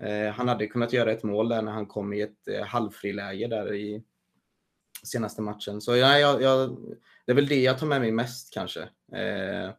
Eh, 0.01 0.31
han 0.33 0.47
hade 0.47 0.67
kunnat 0.67 0.93
göra 0.93 1.11
ett 1.11 1.23
mål 1.23 1.49
där 1.49 1.61
när 1.61 1.71
han 1.71 1.85
kom 1.85 2.13
i 2.13 2.21
ett 2.21 2.47
eh, 2.47 2.65
halvfriläge 2.65 3.47
där 3.47 3.73
i 3.73 4.03
senaste 5.03 5.41
matchen. 5.41 5.81
Så 5.81 5.95
ja, 5.95 6.19
jag, 6.19 6.41
jag, 6.41 6.77
det 7.25 7.31
är 7.31 7.35
väl 7.35 7.47
det 7.47 7.61
jag 7.61 7.79
tar 7.79 7.87
med 7.87 8.01
mig 8.01 8.11
mest 8.11 8.53
kanske. 8.53 8.81
Eh, 9.15 9.69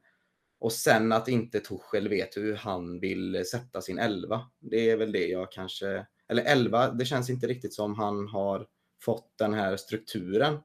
och 0.61 0.73
sen 0.73 1.13
att 1.13 1.29
inte 1.29 1.61
Tuchel 1.61 2.09
vet 2.09 2.37
hur 2.37 2.57
han 2.57 3.01
vill 3.01 3.45
sätta 3.47 3.81
sin 3.81 3.99
elva. 3.99 4.51
Det 4.61 4.91
är 4.91 4.97
väl 4.97 5.13
det 5.13 5.27
jag 5.27 5.53
kanske, 5.53 6.07
eller 6.29 6.43
elva, 6.43 6.91
det 6.91 7.05
känns 7.05 7.31
inte 7.31 7.47
riktigt 7.47 7.75
som 7.75 7.95
han 7.95 8.29
har 8.29 8.67
fått 9.05 9.39
den 9.39 9.55
här 9.55 9.77
strukturen 9.77 10.59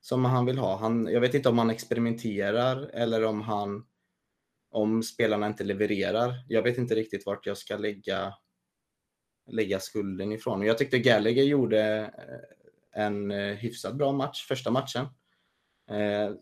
som 0.00 0.24
han 0.24 0.46
vill 0.46 0.58
ha. 0.58 0.76
Han, 0.76 1.06
jag 1.06 1.20
vet 1.20 1.34
inte 1.34 1.48
om 1.48 1.58
han 1.58 1.70
experimenterar 1.70 2.90
eller 2.92 3.24
om 3.24 3.40
han 3.40 3.84
om 4.70 5.02
spelarna 5.02 5.46
inte 5.46 5.64
levererar. 5.64 6.44
Jag 6.48 6.62
vet 6.62 6.78
inte 6.78 6.94
riktigt 6.94 7.26
vart 7.26 7.46
jag 7.46 7.58
ska 7.58 7.76
lägga, 7.76 8.34
lägga 9.48 9.80
skulden 9.80 10.32
ifrån. 10.32 10.62
Jag 10.62 10.78
tyckte 10.78 10.98
Gallagher 10.98 11.42
gjorde 11.42 12.10
eh, 12.18 13.02
en 13.04 13.30
eh, 13.30 13.54
hyfsat 13.54 13.94
bra 13.94 14.12
match 14.12 14.46
första 14.48 14.70
matchen. 14.70 15.04
Eh, 15.90 16.34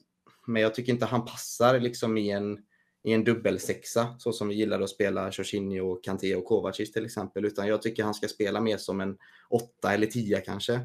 men 0.47 0.63
jag 0.63 0.75
tycker 0.75 0.93
inte 0.93 1.07
han 1.07 1.25
passar 1.25 1.81
liksom 1.81 2.19
i 2.19 2.31
en, 2.31 2.59
i 3.03 3.13
en 3.13 3.25
dubbelsexa 3.25 4.17
så 4.19 4.33
som 4.33 4.49
vi 4.49 4.55
gillade 4.55 4.85
att 4.85 4.91
spela 4.91 5.31
Jorginho, 5.33 5.97
Kanté 5.97 6.37
och 6.37 6.45
Kovacic 6.45 6.93
till 6.93 7.05
exempel. 7.05 7.45
Utan 7.45 7.69
jag 7.69 7.83
tycker 7.83 8.05
han 8.05 8.15
ska 8.15 8.29
spela 8.29 8.61
mer 8.61 8.77
som 8.77 9.01
en 9.01 9.19
åtta 9.51 9.95
eller 9.95 10.07
tia 10.07 10.41
kanske. 10.41 10.81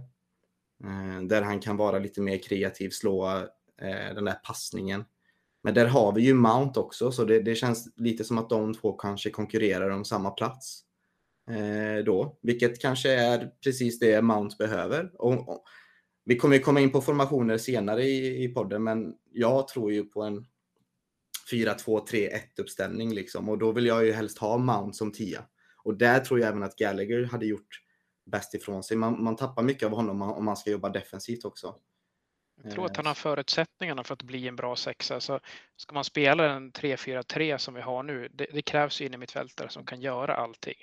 Där 1.24 1.42
han 1.42 1.60
kan 1.60 1.78
vara 1.78 2.00
lite 2.00 2.22
mer 2.22 2.38
kreativ, 2.38 2.90
slå 2.90 3.48
den 4.16 4.26
där 4.26 4.40
passningen. 4.44 5.04
Men 5.64 5.74
där 5.74 5.86
har 5.86 6.14
vi 6.14 6.22
ju 6.22 6.34
Mount 6.34 6.80
också, 6.80 7.12
så 7.12 7.26
det, 7.26 7.42
det 7.42 7.56
känns 7.56 7.90
lite 7.96 8.24
som 8.24 8.38
att 8.38 8.50
de 8.50 8.74
två 8.74 8.94
kanske 8.94 9.30
konkurrerar 9.30 9.90
om 9.90 10.06
samma 10.06 10.32
plats. 10.32 10.84
Eh, 11.52 12.04
då, 12.04 12.40
vilket 12.42 12.82
kanske 12.82 13.12
är 13.12 13.52
precis 13.64 14.00
det 14.00 14.22
Mount 14.22 14.56
behöver. 14.60 15.12
Och, 15.14 15.50
och, 15.50 15.64
vi 16.26 16.38
kommer 16.38 16.56
ju 16.56 16.62
komma 16.62 16.80
in 16.80 16.92
på 16.92 17.02
formationer 17.02 17.58
senare 17.58 18.04
i, 18.04 18.44
i 18.44 18.48
podden, 18.48 18.84
men 18.84 19.14
jag 19.32 19.68
tror 19.68 19.92
ju 19.92 20.04
på 20.04 20.22
en 20.22 20.46
4-2-3-1 21.52 22.40
uppställning 22.58 23.14
liksom 23.14 23.50
och 23.50 23.58
då 23.58 23.72
vill 23.72 23.86
jag 23.86 24.06
ju 24.06 24.12
helst 24.12 24.38
ha 24.38 24.58
Mount 24.58 24.94
som 24.94 25.12
tia. 25.12 25.44
Och 25.84 25.98
där 25.98 26.20
tror 26.20 26.40
jag 26.40 26.50
även 26.50 26.64
att 26.64 26.76
Gallagher 26.76 27.24
hade 27.24 27.46
gjort 27.46 27.82
bäst 28.26 28.54
ifrån 28.54 28.84
sig. 28.84 28.98
Man, 28.98 29.24
man 29.24 29.36
tappar 29.36 29.64
mycket 29.64 29.86
av 29.86 29.92
honom 29.92 30.22
om 30.22 30.46
man 30.46 30.58
ska 30.58 30.72
jobba 30.72 30.90
defensivt 30.90 31.46
också. 31.46 31.76
Jag 32.64 32.74
tror 32.74 32.86
att 32.86 32.98
han 32.98 33.06
har 33.06 33.14
förutsättningarna 33.14 34.04
för 34.04 34.14
att 34.14 34.24
bli 34.24 34.48
en 34.48 34.56
bra 34.56 34.76
sexa. 34.76 35.20
Så 35.20 35.40
ska 35.76 35.94
man 35.94 36.04
spela 36.04 36.52
en 36.52 36.72
3-4-3 36.72 37.58
som 37.58 37.74
vi 37.74 37.82
har 37.82 38.04
nu, 38.04 38.30
det, 38.34 38.48
det 38.54 38.62
krävs 38.62 39.02
ju 39.02 39.06
innermittfältare 39.06 39.70
som 39.70 39.86
kan 39.86 40.02
göra 40.02 40.36
allting. 40.36 40.76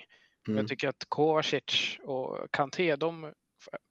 Mm. 0.47 0.57
Jag 0.57 0.67
tycker 0.67 0.87
att 0.87 1.05
Kovacic 1.09 1.99
och 2.03 2.51
Kanté, 2.51 2.95
de 2.95 3.33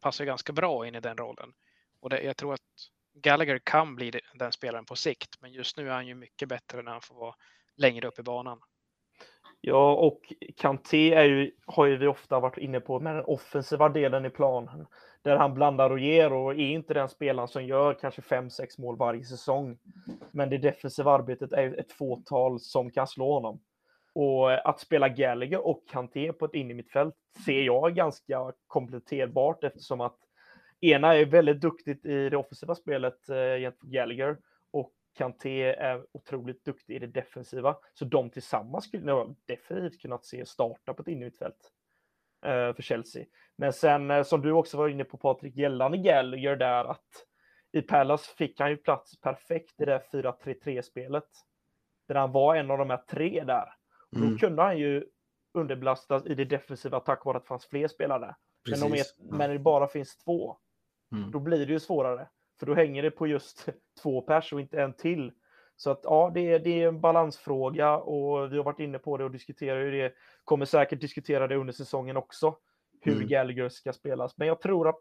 passar 0.01 0.25
ganska 0.25 0.53
bra 0.53 0.87
in 0.87 0.95
i 0.95 1.01
den 1.01 1.17
rollen. 1.17 1.53
Och 2.01 2.11
det, 2.11 2.23
jag 2.23 2.37
tror 2.37 2.55
att 2.55 2.61
Gallagher 3.15 3.61
kan 3.65 3.97
bli 3.97 4.13
den 4.35 4.53
spelaren 4.53 4.85
på 4.85 4.97
sikt, 4.97 5.41
men 5.41 5.53
just 5.53 5.77
nu 5.77 5.89
är 5.89 5.93
han 5.93 6.07
ju 6.07 6.15
mycket 6.15 6.49
bättre 6.49 6.83
när 6.83 6.93
han 6.93 7.01
får 7.01 7.15
vara 7.15 7.35
längre 7.77 8.09
upp 8.09 8.19
i 8.19 8.23
banan. 8.23 8.61
Ja, 9.61 9.95
och 9.95 10.33
Kanté 10.57 11.15
är 11.15 11.25
ju, 11.25 11.53
har 11.67 11.87
ju 11.87 11.97
vi 11.97 12.07
ofta 12.07 12.41
varit 12.41 12.59
inne 12.59 12.81
på 12.81 13.01
med 13.01 13.15
den 13.15 13.25
offensiva 13.25 13.89
delen 13.89 14.25
i 14.25 14.31
planen. 14.31 14.87
Där 15.23 15.37
han 15.37 15.55
blandar 15.55 15.91
och 15.91 15.99
ger 15.99 16.33
och 16.33 16.53
är 16.53 16.59
inte 16.59 16.95
den 16.95 17.09
spelaren 17.09 17.49
som 17.49 17.67
gör 17.67 17.95
kanske 17.95 18.21
5-6 18.21 18.81
mål 18.81 18.97
varje 18.97 19.25
säsong. 19.25 19.79
Men 20.31 20.51
det 20.51 20.59
defensiva 20.59 21.13
arbetet 21.13 21.53
är 21.53 21.81
ett 21.81 21.93
fåtal 21.93 22.61
som 22.61 22.91
kan 22.91 23.07
slå 23.07 23.33
honom. 23.33 23.61
Och 24.21 24.53
eh, 24.53 24.61
att 24.65 24.81
spela 24.81 25.09
Gallagher 25.09 25.67
och 25.67 25.89
Kanté 25.89 26.33
på 26.33 26.45
ett 26.45 26.55
innermittfält 26.55 27.15
ser 27.45 27.63
jag 27.63 27.95
ganska 27.95 28.53
kompletterbart 28.67 29.65
eftersom 29.65 30.01
att 30.01 30.19
ena 30.81 31.15
är 31.15 31.25
väldigt 31.25 31.61
duktigt 31.61 32.07
i 32.07 32.29
det 32.29 32.37
offensiva 32.37 32.75
spelet 32.75 33.29
eh, 33.29 33.37
gentemot 33.37 33.93
Gallagher 33.93 34.37
Kanté 35.19 35.63
är 35.63 36.05
otroligt 36.13 36.65
duktig 36.65 36.97
i 36.97 36.99
det 36.99 37.07
defensiva, 37.07 37.77
så 37.95 38.05
de 38.05 38.31
tillsammans 38.31 38.85
skulle 38.85 39.11
jag 39.11 39.37
definitivt 39.47 40.03
kunnat 40.03 40.25
se 40.25 40.47
starta 40.47 40.95
på 40.95 41.03
ett 41.03 41.09
innermittfält 41.09 41.73
eh, 42.45 42.75
för 42.75 42.83
Chelsea. 42.83 43.25
Men 43.57 43.73
sen 43.73 44.11
eh, 44.11 44.23
som 44.23 44.43
du 44.43 44.53
också 44.53 44.77
var 44.77 44.89
inne 44.89 45.05
på 45.05 45.17
Patrik, 45.17 45.57
gällande 45.57 45.99
Gallagher 45.99 46.57
där 46.57 46.85
att 46.85 47.25
i 47.73 47.83
Palace 47.83 48.35
fick 48.37 48.61
han 48.61 48.71
ju 48.71 48.77
plats 48.77 49.21
perfekt 49.21 49.81
i 49.81 49.85
det 49.85 50.03
4-3-3-spelet. 50.13 51.29
Där 52.09 52.15
han 52.15 52.33
var 52.33 52.57
en 52.57 52.71
av 52.71 52.79
de 52.79 52.91
här 52.91 53.03
tre 53.09 53.45
där. 53.45 53.78
Och 54.11 54.17
mm. 54.17 54.33
Då 54.33 54.39
kunde 54.39 54.63
han 54.63 54.79
ju 54.79 55.05
underbelastas 55.55 56.27
i 56.27 56.35
det 56.35 56.45
defensiva 56.45 57.01
tack 57.01 57.25
vare 57.25 57.37
att 57.37 57.43
det 57.43 57.49
fanns 57.49 57.67
fler 57.67 57.89
spelare. 57.89 58.35
Men 58.71 58.83
om, 58.83 58.93
ett, 58.93 59.07
men 59.31 59.51
det 59.51 59.59
bara 59.59 59.89
finns 59.89 60.17
två, 60.17 60.57
mm. 61.13 61.31
då 61.31 61.41
blir 61.41 61.67
det 61.67 61.73
ju 61.73 61.81
svårare. 61.81 62.29
För 62.59 62.67
då 62.67 62.75
hänger 62.75 63.03
det 63.03 63.11
på 63.11 63.27
just 63.27 63.69
två 64.03 64.21
pers 64.21 64.53
och 64.53 64.61
inte 64.61 64.83
en 64.83 64.93
till. 64.93 65.33
Så 65.77 65.91
att 65.91 66.01
ja, 66.03 66.31
det 66.35 66.53
är, 66.53 66.59
det 66.59 66.83
är 66.83 66.89
en 66.89 67.01
balansfråga 67.01 67.99
och 67.99 68.53
vi 68.53 68.57
har 68.57 68.65
varit 68.65 68.81
inne 68.81 68.99
på 68.99 69.17
det 69.17 69.25
och 69.25 69.31
diskuterar 69.31 69.81
ju 69.81 69.91
det. 69.91 70.15
Kommer 70.45 70.65
säkert 70.65 71.01
diskutera 71.01 71.47
det 71.47 71.57
under 71.57 71.73
säsongen 71.73 72.17
också. 72.17 72.57
Hur 73.01 73.17
mm. 73.17 73.29
Gallagher 73.29 73.69
ska 73.69 73.93
spelas. 73.93 74.39
Men 74.39 74.49
jag 74.49 74.61
tror 74.61 74.89
att 74.89 75.01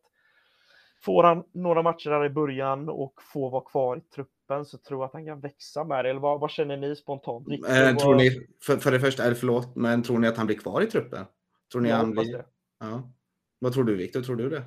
får 1.01 1.23
han 1.23 1.43
några 1.51 1.81
matcher 1.81 2.09
där 2.09 2.25
i 2.25 2.29
början 2.29 2.89
och 2.89 3.13
får 3.33 3.49
vara 3.49 3.63
kvar 3.63 3.97
i 3.97 4.01
truppen 4.01 4.65
så 4.65 4.77
tror 4.77 5.01
jag 5.01 5.07
att 5.07 5.13
han 5.13 5.25
kan 5.25 5.39
växa 5.39 5.83
med 5.83 6.05
det. 6.05 6.09
Eller 6.09 6.19
vad, 6.19 6.39
vad 6.39 6.51
känner 6.51 6.77
ni 6.77 6.95
spontant? 6.95 7.47
äh, 7.49 7.95
tror 7.95 8.15
ni, 8.15 8.47
för, 8.61 8.77
för 8.77 8.91
det 8.91 8.99
första, 8.99 9.23
eller 9.23 9.35
förlåt, 9.35 9.75
men 9.75 10.03
tror 10.03 10.19
ni 10.19 10.27
att 10.27 10.37
han 10.37 10.45
blir 10.45 10.57
kvar 10.57 10.81
i 10.81 10.85
truppen? 10.85 11.25
Tror 11.71 11.81
ni 11.81 11.89
han 11.89 12.11
blir... 12.11 12.45
Ja. 12.79 13.11
Vad 13.59 13.73
tror 13.73 13.83
du 13.83 13.95
Viktor? 13.95 14.21
Tror 14.21 14.35
du 14.35 14.49
det? 14.49 14.63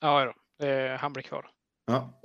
Ja, 0.00 0.32
då. 0.58 0.66
Eh, 0.66 0.98
han 0.98 1.12
blir 1.12 1.22
kvar. 1.22 1.50
Ja. 1.86 2.20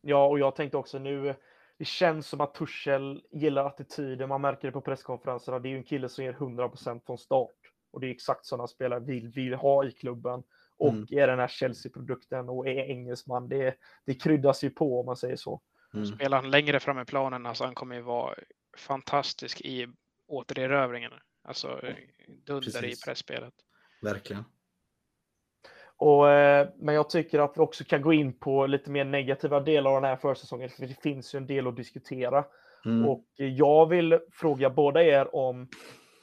Ja, 0.00 0.26
och 0.26 0.38
jag 0.38 0.56
tänkte 0.56 0.76
också 0.76 0.98
nu, 0.98 1.34
det 1.78 1.84
känns 1.84 2.26
som 2.26 2.40
att 2.40 2.54
Tuchel 2.54 3.22
gillar 3.30 3.64
attityden, 3.64 4.28
man 4.28 4.40
märker 4.40 4.68
det 4.68 4.72
på 4.72 4.80
presskonferenserna. 4.80 5.58
Det 5.58 5.68
är 5.68 5.70
ju 5.70 5.76
en 5.76 5.84
kille 5.84 6.08
som 6.08 6.24
ger 6.24 6.32
100% 6.32 7.00
från 7.06 7.18
start. 7.18 7.50
Och 7.90 8.00
det 8.00 8.06
är 8.06 8.10
exakt 8.10 8.46
sådana 8.46 8.66
spelare 8.66 9.00
vi 9.00 9.20
vill 9.20 9.54
ha 9.54 9.84
i 9.84 9.92
klubben. 9.92 10.42
Och 10.78 10.92
mm. 10.92 11.06
är 11.10 11.26
den 11.26 11.38
här 11.38 11.48
Chelsea-produkten 11.48 12.48
och 12.48 12.68
är 12.68 12.90
engelsman, 12.90 13.48
det, 13.48 13.76
det 14.06 14.14
kryddas 14.14 14.64
ju 14.64 14.70
på 14.70 15.00
om 15.00 15.06
man 15.06 15.16
säger 15.16 15.36
så. 15.36 15.60
Mm. 15.94 16.06
Spelar 16.06 16.40
han 16.40 16.50
längre 16.50 16.80
fram 16.80 16.98
i 16.98 17.04
planen, 17.04 17.46
alltså 17.46 17.64
han 17.64 17.74
kommer 17.74 17.96
ju 17.96 18.02
vara 18.02 18.34
fantastisk 18.78 19.60
i 19.60 19.86
återerövringen. 20.26 21.12
Alltså 21.44 21.80
dunder 22.46 22.60
Precis. 22.60 23.02
i 23.02 23.04
pressspelet. 23.04 23.54
Verkligen. 24.02 24.44
Och, 25.96 26.30
eh, 26.30 26.68
men 26.76 26.94
jag 26.94 27.10
tycker 27.10 27.38
att 27.38 27.56
vi 27.56 27.60
också 27.60 27.84
kan 27.84 28.02
gå 28.02 28.12
in 28.12 28.32
på 28.38 28.66
lite 28.66 28.90
mer 28.90 29.04
negativa 29.04 29.60
delar 29.60 29.90
av 29.90 30.02
den 30.02 30.10
här 30.10 30.16
försäsongen, 30.16 30.70
för 30.70 30.86
det 30.86 31.02
finns 31.02 31.34
ju 31.34 31.36
en 31.36 31.46
del 31.46 31.66
att 31.66 31.76
diskutera. 31.76 32.44
Mm. 32.84 33.08
Och 33.08 33.24
jag 33.36 33.88
vill 33.88 34.18
fråga 34.32 34.70
båda 34.70 35.02
er 35.02 35.34
om 35.36 35.68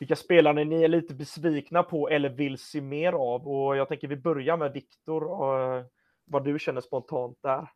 vilka 0.03 0.15
spelare 0.15 0.63
ni 0.63 0.83
är 0.83 0.88
lite 0.88 1.13
besvikna 1.13 1.83
på 1.83 2.10
eller 2.10 2.29
vill 2.29 2.57
se 2.57 2.81
mer 2.81 3.13
av. 3.13 3.48
Och 3.48 3.77
jag 3.77 3.88
tänker 3.88 4.07
vi 4.07 4.15
börjar 4.15 4.57
med 4.57 4.74
Viktor, 4.74 5.24
och 5.24 5.86
vad 6.25 6.43
du 6.43 6.60
känner 6.60 6.81
spontant 6.81 7.38
där. 7.41 7.67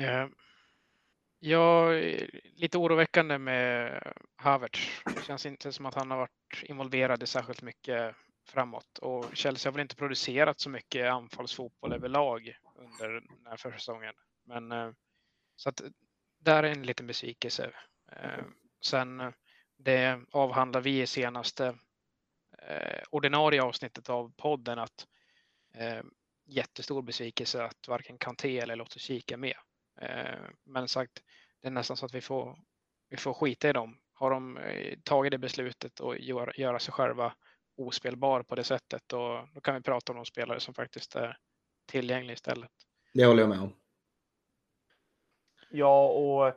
Eh, 0.00 0.26
ja, 1.38 1.90
lite 2.56 2.78
oroväckande 2.78 3.38
med 3.38 4.02
Havertz. 4.36 5.02
Det 5.04 5.24
känns 5.24 5.46
inte 5.46 5.72
som 5.72 5.86
att 5.86 5.94
han 5.94 6.10
har 6.10 6.18
varit 6.18 6.62
involverad 6.62 7.22
i 7.22 7.26
särskilt 7.26 7.62
mycket 7.62 8.14
framåt 8.48 8.98
och 8.98 9.24
Chelsea 9.32 9.70
har 9.70 9.72
väl 9.74 9.82
inte 9.82 9.96
producerat 9.96 10.60
så 10.60 10.70
mycket 10.70 11.10
anfallsfotboll 11.10 11.92
överlag 11.92 12.56
under 12.74 13.08
den 13.12 13.46
här 13.46 13.56
försäsongen. 13.56 14.14
Men 14.44 14.72
eh, 14.72 14.90
så 15.56 15.68
att 15.68 15.82
där 16.38 16.62
är 16.62 16.72
en 16.72 16.86
liten 16.86 17.06
besvikelse. 17.06 17.70
Sen 18.84 19.20
eh, 19.20 19.30
det 19.82 20.20
avhandlar 20.30 20.80
vi 20.80 21.02
i 21.02 21.06
senaste 21.06 21.74
ordinarie 23.10 23.62
avsnittet 23.62 24.10
av 24.10 24.32
podden 24.36 24.78
att 24.78 25.06
jättestor 26.46 27.02
besvikelse 27.02 27.64
att 27.64 27.88
varken 27.88 28.18
Kanté 28.18 28.58
eller 28.58 28.76
Lotto 28.76 28.98
är 29.12 29.36
med. 29.36 29.56
Men 30.64 30.88
sagt, 30.88 31.22
det 31.60 31.66
är 31.66 31.70
nästan 31.70 31.96
så 31.96 32.06
att 32.06 32.14
vi 32.14 32.20
får, 32.20 32.58
vi 33.08 33.16
får 33.16 33.34
skita 33.34 33.68
i 33.68 33.72
dem. 33.72 33.98
Har 34.14 34.30
de 34.30 34.58
tagit 35.04 35.30
det 35.30 35.38
beslutet 35.38 36.00
och 36.00 36.18
göra, 36.18 36.52
göra 36.56 36.78
sig 36.78 36.94
själva 36.94 37.34
ospelbar 37.76 38.42
på 38.42 38.54
det 38.54 38.64
sättet 38.64 39.12
och 39.12 39.48
då 39.54 39.60
kan 39.60 39.74
vi 39.74 39.82
prata 39.82 40.12
om 40.12 40.16
de 40.16 40.24
spelare 40.24 40.60
som 40.60 40.74
faktiskt 40.74 41.16
är 41.16 41.38
tillgängliga 41.86 42.34
istället. 42.34 42.70
Det 43.12 43.24
håller 43.24 43.42
jag 43.42 43.48
med 43.48 43.60
om. 43.60 43.72
Ja, 45.70 46.08
och 46.08 46.54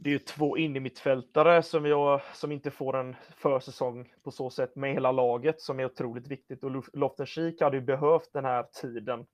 det 0.00 0.10
är 0.10 0.12
ju 0.12 0.18
två 0.18 0.56
innermittfältare 0.56 1.62
som, 1.62 1.86
jag, 1.86 2.20
som 2.34 2.52
inte 2.52 2.70
får 2.70 2.96
en 2.96 3.16
försäsong 3.36 4.12
på 4.24 4.30
så 4.30 4.50
sätt 4.50 4.76
med 4.76 4.92
hela 4.92 5.12
laget 5.12 5.60
som 5.60 5.80
är 5.80 5.84
otroligt 5.84 6.26
viktigt 6.26 6.64
och 6.64 6.84
Loften 6.92 7.26
Cheek 7.26 7.60
hade 7.60 7.76
ju 7.76 7.82
behövt 7.82 8.32
den 8.32 8.44
här 8.44 8.62
tiden 8.62 9.26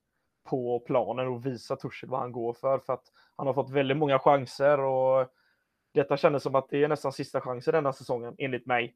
på 0.49 0.80
planen 0.80 1.28
och 1.28 1.47
visa 1.47 1.76
Tuchel 1.76 2.11
vad 2.11 2.21
han 2.21 2.33
går 2.33 2.52
för. 2.52 2.78
För 2.78 2.92
att 2.92 3.04
han 3.37 3.47
har 3.47 3.54
fått 3.54 3.71
väldigt 3.71 3.97
många 3.97 4.18
chanser 4.18 4.80
och 4.80 5.28
detta 5.94 6.16
kändes 6.16 6.42
som 6.42 6.54
att 6.54 6.68
det 6.71 6.85
är 6.85 6.88
nästan 6.88 7.12
sista 7.12 7.40
chansen 7.40 7.75
denna 7.75 7.92
säsongen, 7.92 8.35
enligt 8.38 8.66
mig. 8.66 8.94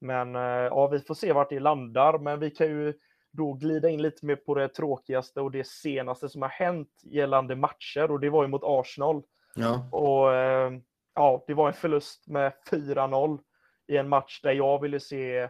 Men 0.00 0.36
eh, 0.36 0.42
ja, 0.42 0.86
vi 0.86 1.00
får 1.00 1.14
se 1.14 1.32
vart 1.32 1.50
det 1.50 1.60
landar, 1.60 2.18
men 2.18 2.40
vi 2.40 2.50
kan 2.50 2.66
ju 2.66 2.94
då 3.30 3.52
glida 3.52 3.88
in 3.88 4.02
lite 4.02 4.26
mer 4.26 4.36
på 4.36 4.54
det 4.54 4.68
tråkigaste 4.68 5.40
och 5.40 5.50
det 5.50 5.66
senaste 5.66 6.28
som 6.28 6.42
har 6.42 6.48
hänt 6.48 7.00
gällande 7.02 7.56
matcher 7.56 8.10
och 8.10 8.20
det 8.20 8.30
var 8.30 8.42
ju 8.42 8.48
mot 8.48 8.64
Arsenal. 8.64 9.22
Ja. 9.54 9.88
Och 9.92 10.34
eh, 10.34 10.72
ja, 11.14 11.44
det 11.46 11.54
var 11.54 11.68
en 11.68 11.74
förlust 11.74 12.28
med 12.28 12.52
4-0 12.70 13.40
i 13.88 13.96
en 13.96 14.08
match 14.08 14.40
där 14.42 14.52
jag 14.52 14.82
ville 14.82 15.00
se 15.00 15.48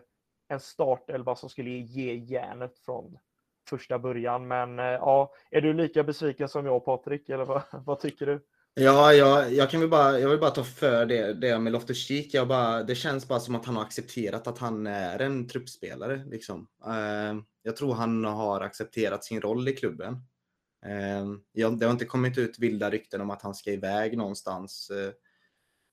en 0.49 0.61
startelva 0.61 1.37
som 1.37 1.49
skulle 1.49 1.71
ge 1.71 2.14
järnet 2.14 2.79
från 2.79 3.19
första 3.69 3.99
början. 3.99 4.49
Men 4.49 4.79
eh, 4.79 4.85
ja, 4.85 5.35
är 5.50 5.61
du 5.61 5.73
lika 5.73 6.05
besviken 6.05 6.49
som 6.49 6.67
jag 6.67 6.85
Patrik, 6.85 7.29
eller 7.29 7.45
vad, 7.45 7.62
vad 7.85 8.00
tycker 8.00 8.26
du? 8.26 8.40
Ja, 8.75 9.12
jag, 9.12 9.52
jag, 9.52 9.71
kan 9.71 9.81
väl 9.81 9.88
bara, 9.88 10.19
jag 10.19 10.29
vill 10.29 10.38
bara 10.38 10.50
ta 10.50 10.64
för 10.64 11.07
det, 11.07 11.35
det 11.35 11.59
med 11.59 11.73
Loftus-Cheek. 11.73 12.31
Jag 12.33 12.49
bara, 12.49 12.83
det 12.83 12.95
känns 12.95 13.29
bara 13.29 13.40
som 13.40 13.55
att 13.55 13.67
han 13.67 13.76
har 13.76 13.83
accepterat 13.83 14.47
att 14.47 14.59
han 14.59 14.87
är 14.87 15.19
en 15.19 15.49
truppspelare. 15.49 16.25
Liksom. 16.26 16.67
Eh, 16.87 17.43
jag 17.62 17.76
tror 17.76 17.95
han 17.95 18.25
har 18.25 18.61
accepterat 18.61 19.25
sin 19.25 19.40
roll 19.40 19.69
i 19.69 19.73
klubben. 19.73 20.12
Eh, 20.87 21.26
det 21.52 21.85
har 21.85 21.93
inte 21.93 22.05
kommit 22.05 22.38
ut 22.38 22.59
vilda 22.59 22.90
rykten 22.90 23.21
om 23.21 23.31
att 23.31 23.43
han 23.43 23.55
ska 23.55 23.71
iväg 23.71 24.17
någonstans. 24.17 24.90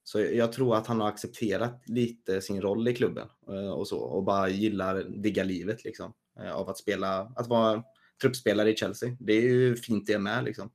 Så 0.07 0.19
jag 0.19 0.51
tror 0.51 0.75
att 0.75 0.87
han 0.87 1.01
har 1.01 1.07
accepterat 1.07 1.83
lite 1.85 2.41
sin 2.41 2.61
roll 2.61 2.87
i 2.87 2.95
klubben 2.95 3.27
eh, 3.47 3.69
och 3.69 3.87
så 3.87 3.99
och 3.99 4.23
bara 4.23 4.49
gillar 4.49 5.03
digga 5.03 5.43
livet 5.43 5.83
liksom. 5.83 6.13
Eh, 6.39 6.51
av 6.51 6.69
att 6.69 6.77
spela, 6.77 7.33
att 7.35 7.47
vara 7.47 7.83
truppspelare 8.21 8.71
i 8.71 8.75
Chelsea. 8.75 9.15
Det 9.19 9.33
är 9.33 9.41
ju 9.41 9.75
fint 9.75 10.07
det 10.07 10.19
med 10.19 10.43
liksom. 10.43 10.69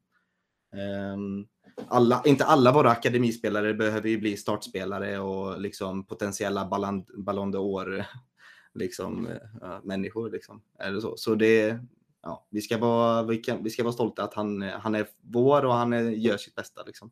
Ehm, 0.77 1.47
alla, 1.89 2.23
inte 2.25 2.45
alla 2.45 2.73
våra 2.73 2.91
akademispelare 2.91 3.75
behöver 3.75 4.09
ju 4.09 4.19
bli 4.19 4.37
startspelare 4.37 5.19
och 5.19 5.61
liksom 5.61 6.07
potentiella 6.07 6.67
Ballon, 6.67 7.05
Ballon 7.17 7.55
d'Or 7.55 8.05
liksom, 8.75 9.27
eh, 9.63 9.79
människor. 9.85 10.31
Liksom. 10.31 10.63
Eller 10.79 11.01
så. 11.01 11.17
så 11.17 11.35
det, 11.35 11.79
ja, 12.23 12.47
vi, 12.51 12.61
ska 12.61 12.79
vara, 12.79 13.23
vi, 13.23 13.37
kan, 13.37 13.65
vi 13.65 13.71
ska 13.71 13.83
vara 13.83 13.93
stolta 13.93 14.25
att 14.25 14.35
han, 14.35 14.63
han 14.63 14.95
är 14.95 15.07
vår 15.21 15.65
och 15.65 15.75
han 15.75 15.93
är, 15.93 16.03
gör 16.03 16.37
sitt 16.37 16.55
bästa. 16.55 16.83
Liksom. 16.83 17.11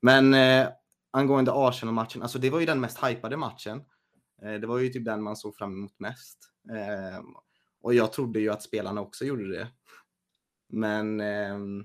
Men 0.00 0.34
angående 1.10 1.52
Arsenal-matchen, 1.54 2.22
alltså 2.22 2.38
det 2.38 2.50
var 2.50 2.60
ju 2.60 2.66
den 2.66 2.80
mest 2.80 3.04
hypade 3.04 3.36
matchen. 3.36 3.84
Eh, 4.42 4.54
det 4.54 4.66
var 4.66 4.78
ju 4.78 4.88
typ 4.88 5.04
den 5.04 5.22
man 5.22 5.36
såg 5.36 5.56
fram 5.56 5.72
emot 5.72 5.98
mest. 5.98 6.38
Ehm, 6.70 7.24
och 7.82 7.94
jag 7.94 8.12
trodde 8.12 8.40
ju 8.40 8.50
att 8.50 8.62
spelarna 8.62 9.00
också 9.00 9.24
gjorde 9.24 9.52
det. 9.52 9.68
Men 10.68 11.20
ehm, 11.20 11.84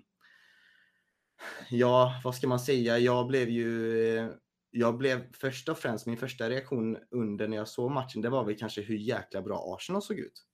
Ja, 1.69 2.21
vad 2.23 2.35
ska 2.35 2.47
man 2.47 2.59
säga? 2.59 2.99
Jag 2.99 3.27
blev 3.27 3.49
ju... 3.49 4.31
Jag 4.71 4.97
blev 4.97 5.33
först 5.33 5.69
och 5.69 5.77
främst, 5.77 6.05
min 6.05 6.17
första 6.17 6.49
reaktion 6.49 6.97
under 7.11 7.47
när 7.47 7.57
jag 7.57 7.67
såg 7.67 7.91
matchen, 7.91 8.21
det 8.21 8.29
var 8.29 8.43
väl 8.43 8.57
kanske 8.57 8.81
hur 8.81 8.95
jäkla 8.95 9.41
bra 9.41 9.75
Arsenal 9.75 10.01
såg 10.01 10.19
ut. 10.19 10.45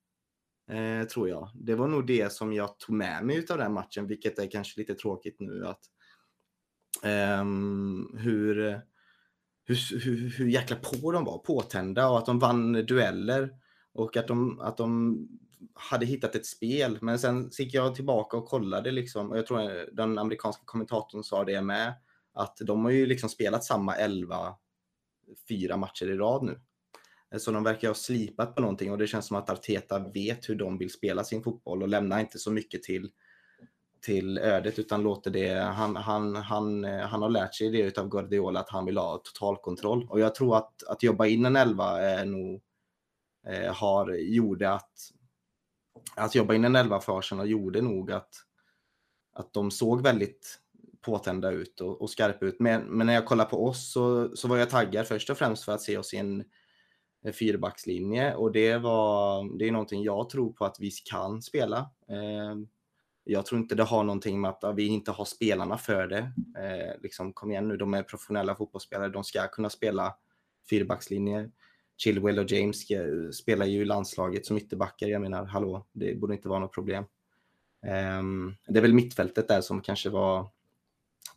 Eh, 0.70 1.06
tror 1.06 1.28
jag. 1.28 1.50
Det 1.54 1.74
var 1.74 1.88
nog 1.88 2.06
det 2.06 2.32
som 2.32 2.52
jag 2.52 2.78
tog 2.78 2.96
med 2.96 3.24
mig 3.24 3.46
av 3.50 3.58
den 3.58 3.72
matchen, 3.72 4.06
vilket 4.06 4.38
är 4.38 4.50
kanske 4.50 4.80
lite 4.80 4.94
tråkigt 4.94 5.36
nu 5.40 5.66
att 5.66 5.80
eh, 7.04 7.44
hur, 8.18 8.80
hur, 9.64 10.00
hur, 10.00 10.28
hur 10.38 10.48
jäkla 10.48 10.76
på 10.76 11.12
de 11.12 11.24
var, 11.24 11.38
påtända 11.38 12.08
och 12.08 12.18
att 12.18 12.26
de 12.26 12.38
vann 12.38 12.72
dueller 12.72 13.50
och 13.92 14.16
att 14.16 14.28
de, 14.28 14.60
att 14.60 14.76
de 14.76 15.18
hade 15.74 16.06
hittat 16.06 16.34
ett 16.34 16.46
spel. 16.46 16.98
Men 17.00 17.18
sen 17.18 17.50
gick 17.58 17.74
jag 17.74 17.94
tillbaka 17.94 18.36
och 18.36 18.48
kollade 18.48 18.90
liksom, 18.90 19.30
och 19.30 19.38
jag 19.38 19.46
tror 19.46 19.94
den 19.96 20.18
amerikanska 20.18 20.62
kommentatorn 20.64 21.24
sa 21.24 21.44
det 21.44 21.62
med, 21.62 21.94
att 22.32 22.56
de 22.56 22.84
har 22.84 22.92
ju 22.92 23.06
liksom 23.06 23.28
spelat 23.28 23.64
samma 23.64 23.94
11, 23.94 24.54
fyra 25.48 25.76
matcher 25.76 26.10
i 26.10 26.16
rad 26.16 26.42
nu. 26.42 26.60
Så 27.38 27.52
de 27.52 27.64
verkar 27.64 27.88
ha 27.88 27.94
slipat 27.94 28.54
på 28.54 28.60
någonting 28.60 28.92
och 28.92 28.98
det 28.98 29.06
känns 29.06 29.26
som 29.26 29.36
att 29.36 29.50
Arteta 29.50 29.98
vet 29.98 30.48
hur 30.48 30.54
de 30.54 30.78
vill 30.78 30.90
spela 30.90 31.24
sin 31.24 31.42
fotboll 31.42 31.82
och 31.82 31.88
lämnar 31.88 32.20
inte 32.20 32.38
så 32.38 32.50
mycket 32.50 32.82
till, 32.82 33.10
till 34.02 34.38
ödet 34.38 34.78
utan 34.78 35.02
låter 35.02 35.30
det, 35.30 35.54
han, 35.54 35.96
han, 35.96 36.36
han, 36.36 36.84
eh, 36.84 37.00
han 37.00 37.22
har 37.22 37.30
lärt 37.30 37.54
sig 37.54 37.70
det 37.70 37.98
av 37.98 38.08
Guardiola 38.08 38.60
att 38.60 38.70
han 38.70 38.84
vill 38.84 38.98
ha 38.98 39.18
totalkontroll. 39.18 40.06
Och 40.10 40.20
jag 40.20 40.34
tror 40.34 40.56
att, 40.56 40.82
att 40.82 41.02
jobba 41.02 41.26
in 41.26 41.44
en 41.44 41.56
elva 41.56 42.00
är 42.00 42.24
nog, 42.24 42.62
eh, 43.46 43.74
har, 43.74 44.14
gjorde 44.14 44.70
att 44.70 45.12
att 46.14 46.34
jobba 46.34 46.54
in 46.54 46.64
en 46.64 46.76
elva 46.76 47.00
för 47.00 47.18
Arsenal 47.18 47.50
gjorde 47.50 47.80
nog 47.80 48.12
att, 48.12 48.34
att 49.32 49.52
de 49.52 49.70
såg 49.70 50.02
väldigt 50.02 50.58
påtända 51.00 51.50
ut 51.50 51.80
och, 51.80 52.02
och 52.02 52.10
skarpa 52.10 52.46
ut. 52.46 52.60
Men, 52.60 52.82
men, 52.82 53.06
när 53.06 53.14
jag 53.14 53.26
kollar 53.26 53.44
på 53.44 53.66
oss 53.66 53.92
så, 53.92 54.36
så 54.36 54.48
var 54.48 54.56
jag 54.56 54.70
taggad 54.70 55.06
först 55.06 55.30
och 55.30 55.38
främst 55.38 55.64
för 55.64 55.72
att 55.72 55.80
se 55.80 55.98
oss 55.98 56.14
i 56.14 56.16
en, 56.16 56.44
fyrbackslinje 57.32 58.34
och 58.34 58.52
det 58.52 58.78
var 58.78 59.58
det 59.58 59.68
är 59.68 59.72
någonting 59.72 60.02
jag 60.02 60.28
tror 60.30 60.52
på 60.52 60.64
att 60.64 60.76
vi 60.80 60.90
kan 60.90 61.42
spela. 61.42 61.78
Eh, 62.08 62.56
jag 63.24 63.46
tror 63.46 63.60
inte 63.60 63.74
det 63.74 63.82
har 63.82 64.04
någonting 64.04 64.40
med 64.40 64.50
att 64.50 64.76
vi 64.76 64.86
inte 64.86 65.10
har 65.10 65.24
spelarna 65.24 65.78
för 65.78 66.06
det. 66.06 66.32
Eh, 66.58 67.02
liksom, 67.02 67.32
kom 67.32 67.50
igen 67.50 67.68
nu, 67.68 67.76
de 67.76 67.94
är 67.94 68.02
professionella 68.02 68.54
fotbollsspelare, 68.54 69.08
de 69.08 69.24
ska 69.24 69.48
kunna 69.48 69.70
spela 69.70 70.14
fyrbackslinjer. 70.70 71.50
Chilwell 71.96 72.38
och 72.38 72.50
James 72.50 72.86
spelar 73.32 73.66
ju 73.66 73.82
i 73.82 73.84
landslaget 73.84 74.46
som 74.46 74.56
ytterbackar. 74.56 75.08
Jag 75.08 75.22
menar, 75.22 75.44
hallå, 75.44 75.86
det 75.92 76.14
borde 76.14 76.34
inte 76.34 76.48
vara 76.48 76.58
något 76.58 76.74
problem. 76.74 77.04
Eh, 77.86 78.22
det 78.68 78.78
är 78.78 78.82
väl 78.82 78.94
mittfältet 78.94 79.48
där 79.48 79.60
som 79.60 79.80
kanske 79.80 80.10
var 80.10 80.50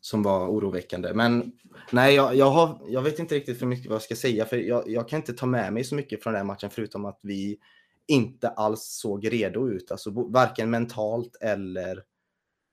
som 0.01 0.23
var 0.23 0.47
oroväckande. 0.47 1.13
Men 1.13 1.51
nej, 1.91 2.15
jag, 2.15 2.35
jag, 2.35 2.51
har, 2.51 2.81
jag 2.87 3.01
vet 3.01 3.19
inte 3.19 3.35
riktigt 3.35 3.59
för 3.59 3.65
mycket 3.65 3.89
vad 3.89 3.95
jag 3.95 4.01
ska 4.01 4.15
säga, 4.15 4.45
för 4.45 4.57
jag, 4.57 4.89
jag 4.89 5.09
kan 5.09 5.17
inte 5.17 5.33
ta 5.33 5.45
med 5.45 5.73
mig 5.73 5.83
så 5.83 5.95
mycket 5.95 6.23
från 6.23 6.33
den 6.33 6.39
här 6.39 6.47
matchen, 6.47 6.69
förutom 6.69 7.05
att 7.05 7.19
vi 7.21 7.57
inte 8.07 8.49
alls 8.49 8.83
såg 8.83 9.31
redo 9.31 9.69
ut, 9.69 9.91
alltså 9.91 10.09
varken 10.11 10.69
mentalt 10.69 11.35
eller, 11.41 12.03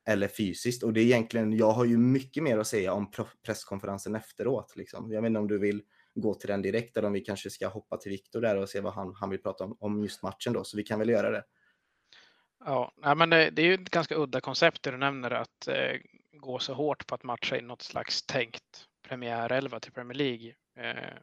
eller 0.08 0.28
fysiskt. 0.28 0.82
Och 0.82 0.92
det 0.92 1.00
är 1.00 1.04
egentligen, 1.04 1.52
jag 1.52 1.72
har 1.72 1.84
ju 1.84 1.98
mycket 1.98 2.42
mer 2.42 2.58
att 2.58 2.66
säga 2.66 2.92
om 2.92 3.10
presskonferensen 3.46 4.14
efteråt. 4.14 4.76
Liksom. 4.76 5.12
Jag 5.12 5.22
vet 5.22 5.28
inte 5.28 5.40
om 5.40 5.48
du 5.48 5.58
vill 5.58 5.82
gå 6.14 6.34
till 6.34 6.48
den 6.48 6.62
direkt 6.62 6.96
eller 6.96 7.06
om 7.06 7.12
vi 7.12 7.20
kanske 7.20 7.50
ska 7.50 7.68
hoppa 7.68 7.96
till 7.96 8.10
Viktor 8.10 8.40
där 8.40 8.56
och 8.56 8.68
se 8.68 8.80
vad 8.80 8.92
han, 8.92 9.14
han 9.14 9.30
vill 9.30 9.42
prata 9.42 9.64
om, 9.64 9.76
om 9.80 10.02
just 10.02 10.22
matchen 10.22 10.52
då. 10.52 10.64
Så 10.64 10.76
vi 10.76 10.82
kan 10.82 10.98
väl 10.98 11.08
göra 11.08 11.30
det. 11.30 11.44
Ja, 12.64 12.92
men 13.16 13.30
det, 13.30 13.50
det 13.50 13.62
är 13.62 13.66
ju 13.66 13.74
ett 13.74 13.90
ganska 13.90 14.14
udda 14.14 14.40
koncept 14.40 14.82
det 14.82 14.90
du 14.90 14.96
nämner 14.96 15.30
att 15.30 15.68
eh, 15.68 16.00
gå 16.32 16.58
så 16.58 16.74
hårt 16.74 17.06
på 17.06 17.14
att 17.14 17.22
matcha 17.22 17.58
in 17.58 17.66
något 17.66 17.82
slags 17.82 18.26
tänkt 18.26 18.86
premiärelva 19.08 19.80
till 19.80 19.92
Premier 19.92 20.18
League. 20.18 20.54
Eh, 20.78 21.18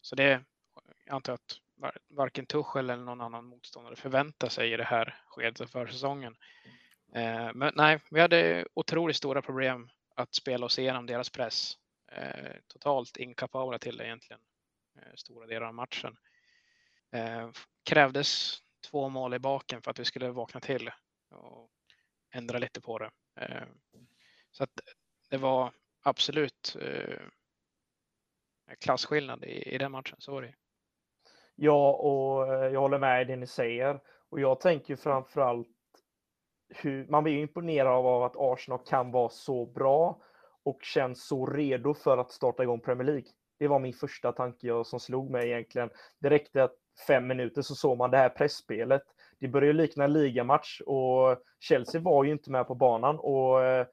så 0.00 0.16
det 0.16 0.44
jag 1.06 1.14
antar 1.14 1.32
att 1.32 1.58
varken 2.08 2.46
Tuchel 2.46 2.90
eller 2.90 3.04
någon 3.04 3.20
annan 3.20 3.44
motståndare 3.44 3.96
förväntar 3.96 4.48
sig 4.48 4.72
i 4.72 4.76
det 4.76 4.84
här 4.84 5.18
skedet 5.26 5.60
av 5.60 5.66
försäsongen. 5.66 6.36
Eh, 7.14 7.50
men 7.54 7.72
nej, 7.76 8.00
vi 8.10 8.20
hade 8.20 8.66
otroligt 8.74 9.16
stora 9.16 9.42
problem 9.42 9.90
att 10.16 10.34
spela 10.34 10.66
oss 10.66 10.78
igenom 10.78 11.06
deras 11.06 11.30
press 11.30 11.78
eh, 12.12 12.56
totalt 12.66 13.16
inkapabla 13.16 13.78
till 13.78 13.96
det 13.96 14.04
egentligen 14.04 14.40
eh, 14.96 15.14
stora 15.14 15.46
delar 15.46 15.66
av 15.66 15.74
matchen. 15.74 16.16
Eh, 17.12 17.50
krävdes 17.84 18.58
två 18.90 19.08
mål 19.08 19.34
i 19.34 19.38
baken 19.38 19.82
för 19.82 19.90
att 19.90 19.98
vi 19.98 20.04
skulle 20.04 20.30
vakna 20.30 20.60
till 20.60 20.90
och 21.30 21.70
ändra 22.34 22.58
lite 22.58 22.80
på 22.80 22.98
det. 22.98 23.10
Eh, 23.36 23.66
så 24.50 24.64
att 24.64 24.80
det 25.30 25.36
var 25.36 25.72
absolut 26.02 26.76
eh, 26.80 27.20
klasskillnad 28.78 29.44
i, 29.44 29.74
i 29.74 29.78
den 29.78 29.92
matchen, 29.92 30.16
så 30.18 30.32
var 30.32 30.42
det. 30.42 30.54
Ja, 31.64 31.92
och 31.92 32.54
eh, 32.54 32.72
jag 32.72 32.80
håller 32.80 32.98
med 32.98 33.22
i 33.22 33.24
det 33.24 33.36
ni 33.36 33.46
säger. 33.46 34.00
Och 34.30 34.40
jag 34.40 34.60
tänker 34.60 34.96
framförallt 34.96 35.68
hur 36.68 37.06
man 37.06 37.24
blir 37.24 37.38
imponerad 37.38 38.06
av 38.06 38.22
att 38.22 38.36
Arsenal 38.36 38.78
kan 38.86 39.10
vara 39.10 39.28
så 39.28 39.66
bra 39.66 40.18
och 40.64 40.78
känns 40.82 41.26
så 41.28 41.46
redo 41.46 41.94
för 41.94 42.18
att 42.18 42.30
starta 42.30 42.62
igång 42.62 42.80
Premier 42.80 43.06
League. 43.06 43.24
Det 43.58 43.68
var 43.68 43.78
min 43.78 43.92
första 43.92 44.32
tanke 44.32 44.84
som 44.84 45.00
slog 45.00 45.30
mig 45.30 45.50
egentligen. 45.50 45.90
Det 46.20 46.30
räckte 46.30 46.64
att 46.64 46.74
fem 47.06 47.26
minuter 47.26 47.62
så 47.62 47.74
såg 47.74 47.98
man 47.98 48.10
det 48.10 48.18
här 48.18 48.28
pressspelet. 48.28 49.02
Det 49.40 49.48
började 49.48 49.72
likna 49.72 50.04
en 50.04 50.12
ligamatch 50.12 50.80
och 50.80 51.36
Chelsea 51.60 52.00
var 52.00 52.24
ju 52.24 52.32
inte 52.32 52.50
med 52.50 52.66
på 52.66 52.74
banan 52.74 53.18
och 53.18 53.64
eh, 53.64 53.86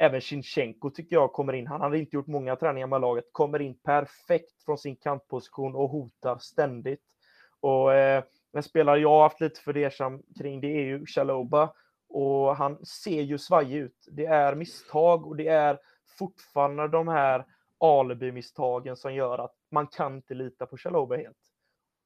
även 0.00 0.20
Shinchenko 0.20 0.90
tycker 0.90 1.16
jag 1.16 1.32
kommer 1.32 1.52
in. 1.52 1.66
Han 1.66 1.80
hade 1.80 1.98
inte 1.98 2.16
gjort 2.16 2.26
många 2.26 2.56
träningar 2.56 2.86
med 2.86 3.00
laget, 3.00 3.24
kommer 3.32 3.60
in 3.60 3.74
perfekt 3.74 4.62
från 4.64 4.78
sin 4.78 4.96
kantposition 4.96 5.74
och 5.74 5.88
hotar 5.88 6.38
ständigt. 6.38 7.02
Och 7.60 7.94
eh, 7.94 8.24
en 8.52 8.62
spelare 8.62 8.98
jag 8.98 9.08
har 9.08 9.22
haft 9.22 9.40
lite 9.40 9.60
fundersam 9.60 10.22
kring 10.38 10.60
det 10.60 10.66
är 10.66 10.84
ju 10.84 11.06
Chaloba 11.06 11.72
och 12.08 12.56
han 12.56 12.86
ser 12.86 13.22
ju 13.22 13.38
svajig 13.38 13.76
ut. 13.76 14.08
Det 14.10 14.26
är 14.26 14.54
misstag 14.54 15.26
och 15.26 15.36
det 15.36 15.48
är 15.48 15.78
fortfarande 16.18 16.88
de 16.88 17.08
här 17.08 17.44
alibi-misstagen 17.78 18.96
som 18.96 19.14
gör 19.14 19.38
att 19.38 19.54
man 19.70 19.86
kan 19.86 20.14
inte 20.14 20.34
lita 20.34 20.66
på 20.66 20.76
Chaloba 20.76 21.16
helt. 21.16 21.38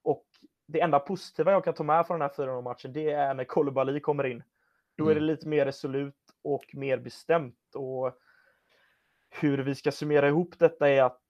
Och 0.03 0.25
det 0.67 0.81
enda 0.81 0.99
positiva 0.99 1.53
jag 1.53 1.65
kan 1.65 1.75
ta 1.75 1.83
med 1.83 2.07
från 2.07 2.19
den 2.19 2.29
här 2.29 2.37
4 2.37 2.61
matchen 2.61 2.93
det 2.93 3.11
är 3.11 3.35
när 3.35 3.45
Kolibali 3.45 4.01
kommer 4.01 4.27
in. 4.27 4.43
Då 4.97 5.05
är 5.05 5.15
det 5.15 5.21
mm. 5.21 5.27
lite 5.27 5.49
mer 5.49 5.65
resolut 5.65 6.15
och 6.45 6.65
mer 6.73 6.99
bestämt. 6.99 7.75
Och 7.75 8.13
hur 9.31 9.59
vi 9.59 9.75
ska 9.75 9.93
summera 9.93 10.29
ihop 10.29 10.55
detta 10.59 10.89
är 10.89 11.03
att 11.03 11.21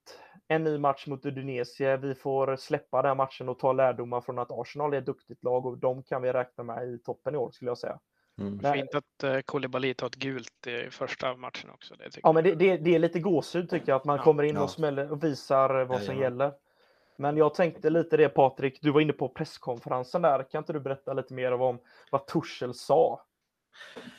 en 0.48 0.64
ny 0.64 0.78
match 0.78 1.06
mot 1.06 1.26
Udinese, 1.26 1.96
vi 1.96 2.14
får 2.14 2.56
släppa 2.56 3.02
den 3.02 3.16
matchen 3.16 3.48
och 3.48 3.58
ta 3.58 3.72
lärdomar 3.72 4.20
från 4.20 4.38
att 4.38 4.50
Arsenal 4.50 4.94
är 4.94 4.98
ett 4.98 5.06
duktigt 5.06 5.44
lag 5.44 5.66
och 5.66 5.78
de 5.78 6.02
kan 6.02 6.22
vi 6.22 6.32
räkna 6.32 6.64
med 6.64 6.88
i 6.88 6.98
toppen 6.98 7.34
i 7.34 7.38
år 7.38 7.50
skulle 7.50 7.70
jag 7.70 7.78
säga. 7.78 7.98
Mm. 8.40 8.72
Fint 8.72 8.94
att 8.94 9.24
uh, 9.24 9.40
Koulibaly 9.40 9.94
tar 9.94 10.06
ett 10.06 10.14
gult 10.14 10.66
i 10.66 10.90
första 10.90 11.36
matchen 11.36 11.70
också. 11.70 11.94
Det 11.94 12.18
ja, 12.22 12.32
men 12.32 12.44
det, 12.44 12.54
det, 12.54 12.76
det, 12.76 12.94
är 12.94 12.98
lite 12.98 13.20
gåshud 13.20 13.70
tycker 13.70 13.88
jag, 13.88 13.96
att 13.96 14.04
man 14.04 14.16
ja, 14.16 14.22
kommer 14.22 14.42
in 14.42 14.54
ja. 14.54 14.62
och 14.62 14.70
smäller 14.70 15.12
och 15.12 15.24
visar 15.24 15.84
vad 15.84 16.02
som 16.02 16.18
gäller. 16.18 16.52
Men 17.16 17.36
jag 17.36 17.54
tänkte 17.54 17.90
lite 17.90 18.16
det 18.16 18.28
Patrik, 18.28 18.78
du 18.82 18.90
var 18.90 19.00
inne 19.00 19.12
på 19.12 19.28
presskonferensen 19.28 20.22
där. 20.22 20.50
Kan 20.50 20.58
inte 20.58 20.72
du 20.72 20.80
berätta 20.80 21.12
lite 21.12 21.34
mer 21.34 21.52
om 21.52 21.78
vad 22.10 22.26
Tuchel 22.26 22.74
sa? 22.74 23.20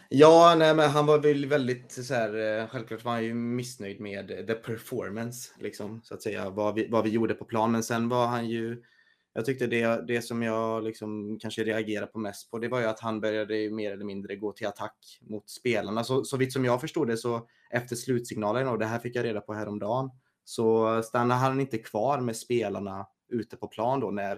Ja, 0.09 0.55
nej, 0.57 0.75
men 0.75 0.89
han 0.89 1.05
var 1.05 1.19
väl 1.19 1.45
väldigt 1.45 1.91
så 1.91 2.13
här, 2.13 2.59
eh, 2.59 2.67
självklart 2.67 3.03
var 3.03 3.11
han 3.11 3.23
ju 3.23 3.33
missnöjd 3.33 3.99
med 3.99 4.27
the 4.47 4.53
performance, 4.53 5.51
liksom, 5.59 6.01
så 6.03 6.13
att 6.13 6.21
säga, 6.21 6.49
vad 6.49 6.75
vi, 6.75 6.87
vad 6.87 7.03
vi 7.03 7.09
gjorde 7.09 7.33
på 7.33 7.45
plan. 7.45 7.71
Men 7.71 7.83
sen 7.83 8.09
var 8.09 8.27
han 8.27 8.49
ju, 8.49 8.83
jag 9.33 9.45
tyckte 9.45 9.67
det, 9.67 10.07
det 10.07 10.21
som 10.21 10.43
jag 10.43 10.83
liksom 10.83 11.39
kanske 11.39 11.63
reagerade 11.63 12.07
på 12.07 12.19
mest 12.19 12.51
på, 12.51 12.59
det 12.59 12.67
var 12.67 12.79
ju 12.79 12.85
att 12.85 12.99
han 12.99 13.21
började 13.21 13.69
mer 13.69 13.91
eller 13.91 14.05
mindre 14.05 14.35
gå 14.35 14.51
till 14.51 14.67
attack 14.67 15.19
mot 15.21 15.49
spelarna. 15.49 16.03
Så, 16.03 16.23
så 16.23 16.37
vitt 16.37 16.53
som 16.53 16.65
jag 16.65 16.81
förstod 16.81 17.07
det 17.07 17.17
så 17.17 17.47
efter 17.69 17.95
slutsignalen, 17.95 18.67
och 18.67 18.79
det 18.79 18.85
här 18.85 18.99
fick 18.99 19.15
jag 19.15 19.25
reda 19.25 19.41
på 19.41 19.53
häromdagen, 19.53 20.09
så 20.43 21.01
stannade 21.03 21.39
han 21.39 21.59
inte 21.59 21.77
kvar 21.77 22.19
med 22.21 22.37
spelarna 22.37 23.07
ute 23.29 23.57
på 23.57 23.67
plan 23.67 23.99
då 23.99 24.11
när 24.11 24.35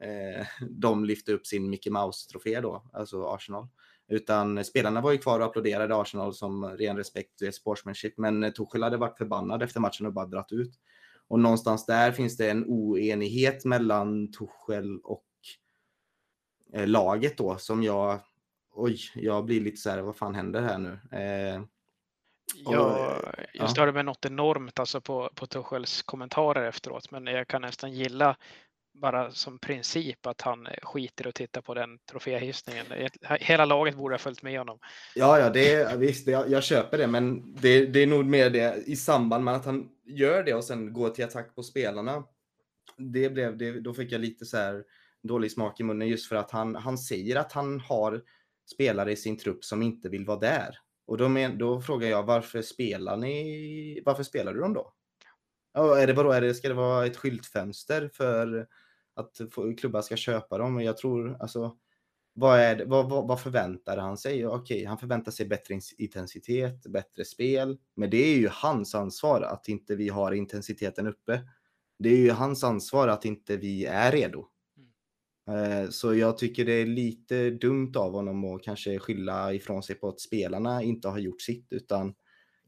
eh, 0.00 0.46
de 0.70 1.04
lyfte 1.04 1.32
upp 1.32 1.46
sin 1.46 1.70
Mickey 1.70 1.90
Mouse-trofé 1.90 2.60
då, 2.60 2.90
alltså 2.92 3.26
Arsenal. 3.26 3.68
Utan 4.08 4.64
spelarna 4.64 5.00
var 5.00 5.12
ju 5.12 5.18
kvar 5.18 5.40
och 5.40 5.46
applåderade 5.46 5.96
Arsenal 5.96 6.34
som 6.34 6.64
ren 6.64 6.96
respekt 6.96 7.42
och 7.42 7.54
sportsmanship. 7.54 8.18
Men 8.18 8.52
Tuchel 8.52 8.82
hade 8.82 8.96
varit 8.96 9.18
förbannad 9.18 9.62
efter 9.62 9.80
matchen 9.80 10.06
och 10.06 10.12
bara 10.12 10.26
dratt 10.26 10.52
ut. 10.52 10.74
Och 11.28 11.40
någonstans 11.40 11.86
där 11.86 12.12
finns 12.12 12.36
det 12.36 12.50
en 12.50 12.64
oenighet 12.66 13.64
mellan 13.64 14.32
Tuchel 14.32 15.00
och 15.04 15.26
eh, 16.72 16.86
laget 16.86 17.38
då 17.38 17.56
som 17.56 17.82
jag, 17.82 18.20
oj, 18.74 18.98
jag 19.14 19.44
blir 19.44 19.60
lite 19.60 19.76
så 19.76 19.90
här, 19.90 20.02
vad 20.02 20.16
fan 20.16 20.34
händer 20.34 20.62
här 20.62 20.78
nu? 20.78 20.98
Eh, 21.12 21.62
jag, 22.54 23.18
jag 23.52 23.70
störde 23.70 23.92
mig 23.92 24.04
något 24.04 24.24
enormt 24.24 24.78
alltså 24.78 25.00
på, 25.00 25.30
på 25.34 25.46
Tuchels 25.46 26.02
kommentarer 26.02 26.68
efteråt, 26.68 27.10
men 27.10 27.26
jag 27.26 27.48
kan 27.48 27.62
nästan 27.62 27.92
gilla 27.92 28.36
bara 29.00 29.30
som 29.30 29.58
princip 29.58 30.26
att 30.26 30.40
han 30.40 30.68
skiter 30.82 31.26
och 31.26 31.34
tittar 31.34 31.60
på 31.60 31.74
den 31.74 31.98
troféhissningen. 32.10 32.86
Hela 33.40 33.64
laget 33.64 33.96
borde 33.96 34.14
ha 34.14 34.18
följt 34.18 34.42
med 34.42 34.58
honom. 34.58 34.78
Ja, 35.14 35.38
ja, 35.38 35.50
det 35.50 35.72
är, 35.72 35.96
visst, 35.96 36.26
jag, 36.26 36.50
jag 36.50 36.62
köper 36.62 36.98
det, 36.98 37.06
men 37.06 37.54
det, 37.54 37.86
det 37.86 38.02
är 38.02 38.06
nog 38.06 38.24
mer 38.24 38.50
det 38.50 38.82
i 38.86 38.96
samband 38.96 39.44
med 39.44 39.54
att 39.54 39.64
han 39.64 39.88
gör 40.04 40.42
det 40.42 40.54
och 40.54 40.64
sen 40.64 40.92
går 40.92 41.10
till 41.10 41.24
attack 41.24 41.54
på 41.54 41.62
spelarna. 41.62 42.24
Det 42.96 43.30
blev, 43.30 43.56
det, 43.56 43.80
då 43.80 43.94
fick 43.94 44.12
jag 44.12 44.20
lite 44.20 44.46
så 44.46 44.56
här 44.56 44.84
dålig 45.22 45.52
smak 45.52 45.80
i 45.80 45.82
munnen 45.82 46.08
just 46.08 46.28
för 46.28 46.36
att 46.36 46.50
han, 46.50 46.74
han 46.74 46.98
säger 46.98 47.36
att 47.36 47.52
han 47.52 47.80
har 47.80 48.22
spelare 48.72 49.12
i 49.12 49.16
sin 49.16 49.38
trupp 49.38 49.64
som 49.64 49.82
inte 49.82 50.08
vill 50.08 50.26
vara 50.26 50.38
där. 50.38 50.78
Och 51.06 51.18
då, 51.18 51.28
men, 51.28 51.58
då 51.58 51.80
frågar 51.80 52.08
jag 52.08 52.22
varför 52.22 52.62
spelar 52.62 53.16
ni? 53.16 54.02
Varför 54.04 54.22
spelar 54.22 54.54
du 54.54 54.60
dem 54.60 54.74
då? 54.74 54.92
Ja, 55.72 55.98
är 55.98 56.06
det 56.06 56.12
vadå, 56.12 56.32
är 56.32 56.40
det, 56.40 56.54
ska 56.54 56.68
det 56.68 56.74
vara 56.74 57.06
ett 57.06 57.16
skyltfönster 57.16 58.10
för 58.14 58.66
att 59.16 59.40
klubbar 59.78 60.02
ska 60.02 60.16
köpa 60.16 60.58
dem. 60.58 60.74
Men 60.74 60.84
jag 60.84 60.96
tror, 60.96 61.36
alltså, 61.40 61.76
vad, 62.32 62.60
är 62.60 62.76
det, 62.76 62.84
vad, 62.84 63.10
vad, 63.10 63.28
vad 63.28 63.40
förväntar 63.40 63.96
han 63.96 64.16
sig? 64.16 64.46
Okej, 64.46 64.84
han 64.84 64.98
förväntar 64.98 65.32
sig 65.32 65.46
bättre 65.46 65.80
intensitet, 65.98 66.86
bättre 66.86 67.24
spel. 67.24 67.78
Men 67.94 68.10
det 68.10 68.16
är 68.16 68.36
ju 68.36 68.48
hans 68.50 68.94
ansvar 68.94 69.42
att 69.42 69.68
inte 69.68 69.96
vi 69.96 70.08
har 70.08 70.32
intensiteten 70.32 71.06
uppe. 71.06 71.40
Det 71.98 72.08
är 72.08 72.16
ju 72.16 72.30
hans 72.30 72.64
ansvar 72.64 73.08
att 73.08 73.24
inte 73.24 73.56
vi 73.56 73.84
är 73.84 74.12
redo. 74.12 74.46
Mm. 75.48 75.92
Så 75.92 76.14
jag 76.14 76.38
tycker 76.38 76.64
det 76.64 76.72
är 76.72 76.86
lite 76.86 77.50
dumt 77.50 77.92
av 77.96 78.12
honom 78.12 78.44
att 78.44 78.62
kanske 78.62 78.98
skylla 78.98 79.52
ifrån 79.52 79.82
sig 79.82 79.96
på 79.96 80.08
att 80.08 80.20
spelarna 80.20 80.82
inte 80.82 81.08
har 81.08 81.18
gjort 81.18 81.40
sitt, 81.40 81.72
utan 81.72 82.14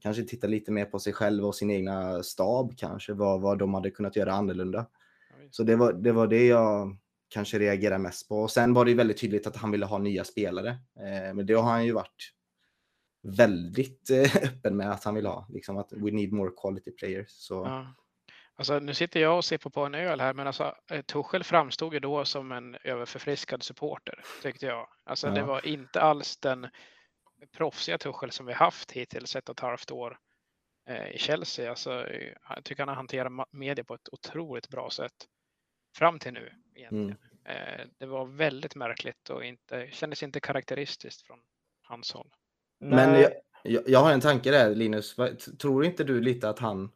kanske 0.00 0.22
titta 0.22 0.46
lite 0.46 0.72
mer 0.72 0.84
på 0.84 0.98
sig 0.98 1.12
själv 1.12 1.44
och 1.44 1.54
sin 1.54 1.70
egna 1.70 2.22
stab 2.22 2.76
kanske, 2.76 3.12
vad, 3.12 3.40
vad 3.40 3.58
de 3.58 3.74
hade 3.74 3.90
kunnat 3.90 4.16
göra 4.16 4.32
annorlunda. 4.32 4.86
Så 5.50 5.62
det 5.62 5.76
var, 5.76 5.92
det 5.92 6.12
var 6.12 6.26
det 6.26 6.46
jag 6.46 6.96
kanske 7.28 7.58
reagerade 7.58 7.98
mest 7.98 8.28
på. 8.28 8.42
Och 8.42 8.50
sen 8.50 8.74
var 8.74 8.84
det 8.84 8.94
väldigt 8.94 9.20
tydligt 9.20 9.46
att 9.46 9.56
han 9.56 9.70
ville 9.70 9.86
ha 9.86 9.98
nya 9.98 10.24
spelare. 10.24 10.68
Eh, 10.70 11.34
men 11.34 11.46
det 11.46 11.54
har 11.54 11.70
han 11.70 11.86
ju 11.86 11.92
varit 11.92 12.32
väldigt 13.22 14.10
eh, 14.10 14.36
öppen 14.42 14.76
med 14.76 14.90
att 14.90 15.04
han 15.04 15.14
vill 15.14 15.26
ha. 15.26 15.46
Liksom 15.48 15.76
att 15.76 15.92
we 15.92 16.10
need 16.10 16.32
more 16.32 16.50
quality 16.62 16.90
players. 16.90 17.30
Så. 17.30 17.54
Ja. 17.54 17.94
Alltså, 18.54 18.78
nu 18.78 18.94
sitter 18.94 19.20
jag 19.20 19.36
och 19.36 19.44
ser 19.44 19.58
på, 19.58 19.70
på 19.70 19.84
en 19.84 19.94
öl 19.94 20.20
här, 20.20 20.34
men 20.34 20.46
alltså, 20.46 20.74
eh, 20.90 21.02
Tuchel 21.02 21.44
framstod 21.44 21.94
ju 21.94 22.00
då 22.00 22.24
som 22.24 22.52
en 22.52 22.76
överförfriskad 22.84 23.62
supporter, 23.62 24.24
tyckte 24.42 24.66
jag. 24.66 24.88
Alltså, 25.04 25.26
ja. 25.26 25.34
Det 25.34 25.42
var 25.42 25.66
inte 25.66 26.00
alls 26.00 26.36
den 26.36 26.68
proffsiga 27.56 27.98
Tuchel 27.98 28.30
som 28.30 28.46
vi 28.46 28.52
haft 28.52 28.92
hittills 28.92 29.36
ett 29.36 29.48
och 29.48 29.56
ett 29.56 29.60
halvt 29.60 29.90
år 29.90 30.18
eh, 30.88 31.08
i 31.08 31.18
Chelsea. 31.18 31.70
Alltså, 31.70 32.06
jag 32.48 32.64
tycker 32.64 32.82
han 32.82 32.88
har 32.88 32.96
hanterat 32.96 33.32
media 33.52 33.84
på 33.84 33.94
ett 33.94 34.08
otroligt 34.12 34.68
bra 34.68 34.90
sätt 34.90 35.26
fram 35.98 36.18
till 36.18 36.32
nu. 36.32 36.52
Egentligen. 36.74 37.16
Mm. 37.44 37.78
Eh, 37.80 37.86
det 37.98 38.06
var 38.06 38.24
väldigt 38.24 38.74
märkligt 38.74 39.30
och 39.30 39.44
inte, 39.44 39.88
kändes 39.90 40.22
inte 40.22 40.40
karaktäristiskt 40.40 41.22
från 41.22 41.38
hans 41.82 42.12
håll. 42.12 42.30
Men 42.80 43.20
jag, 43.62 43.82
jag, 43.86 44.00
har 44.00 44.12
en 44.12 44.20
tanke 44.20 44.50
där 44.50 44.74
Linus. 44.74 45.16
Tror 45.60 45.84
inte 45.84 46.04
du 46.04 46.20
lite 46.20 46.48
att 46.48 46.58
han, 46.58 46.90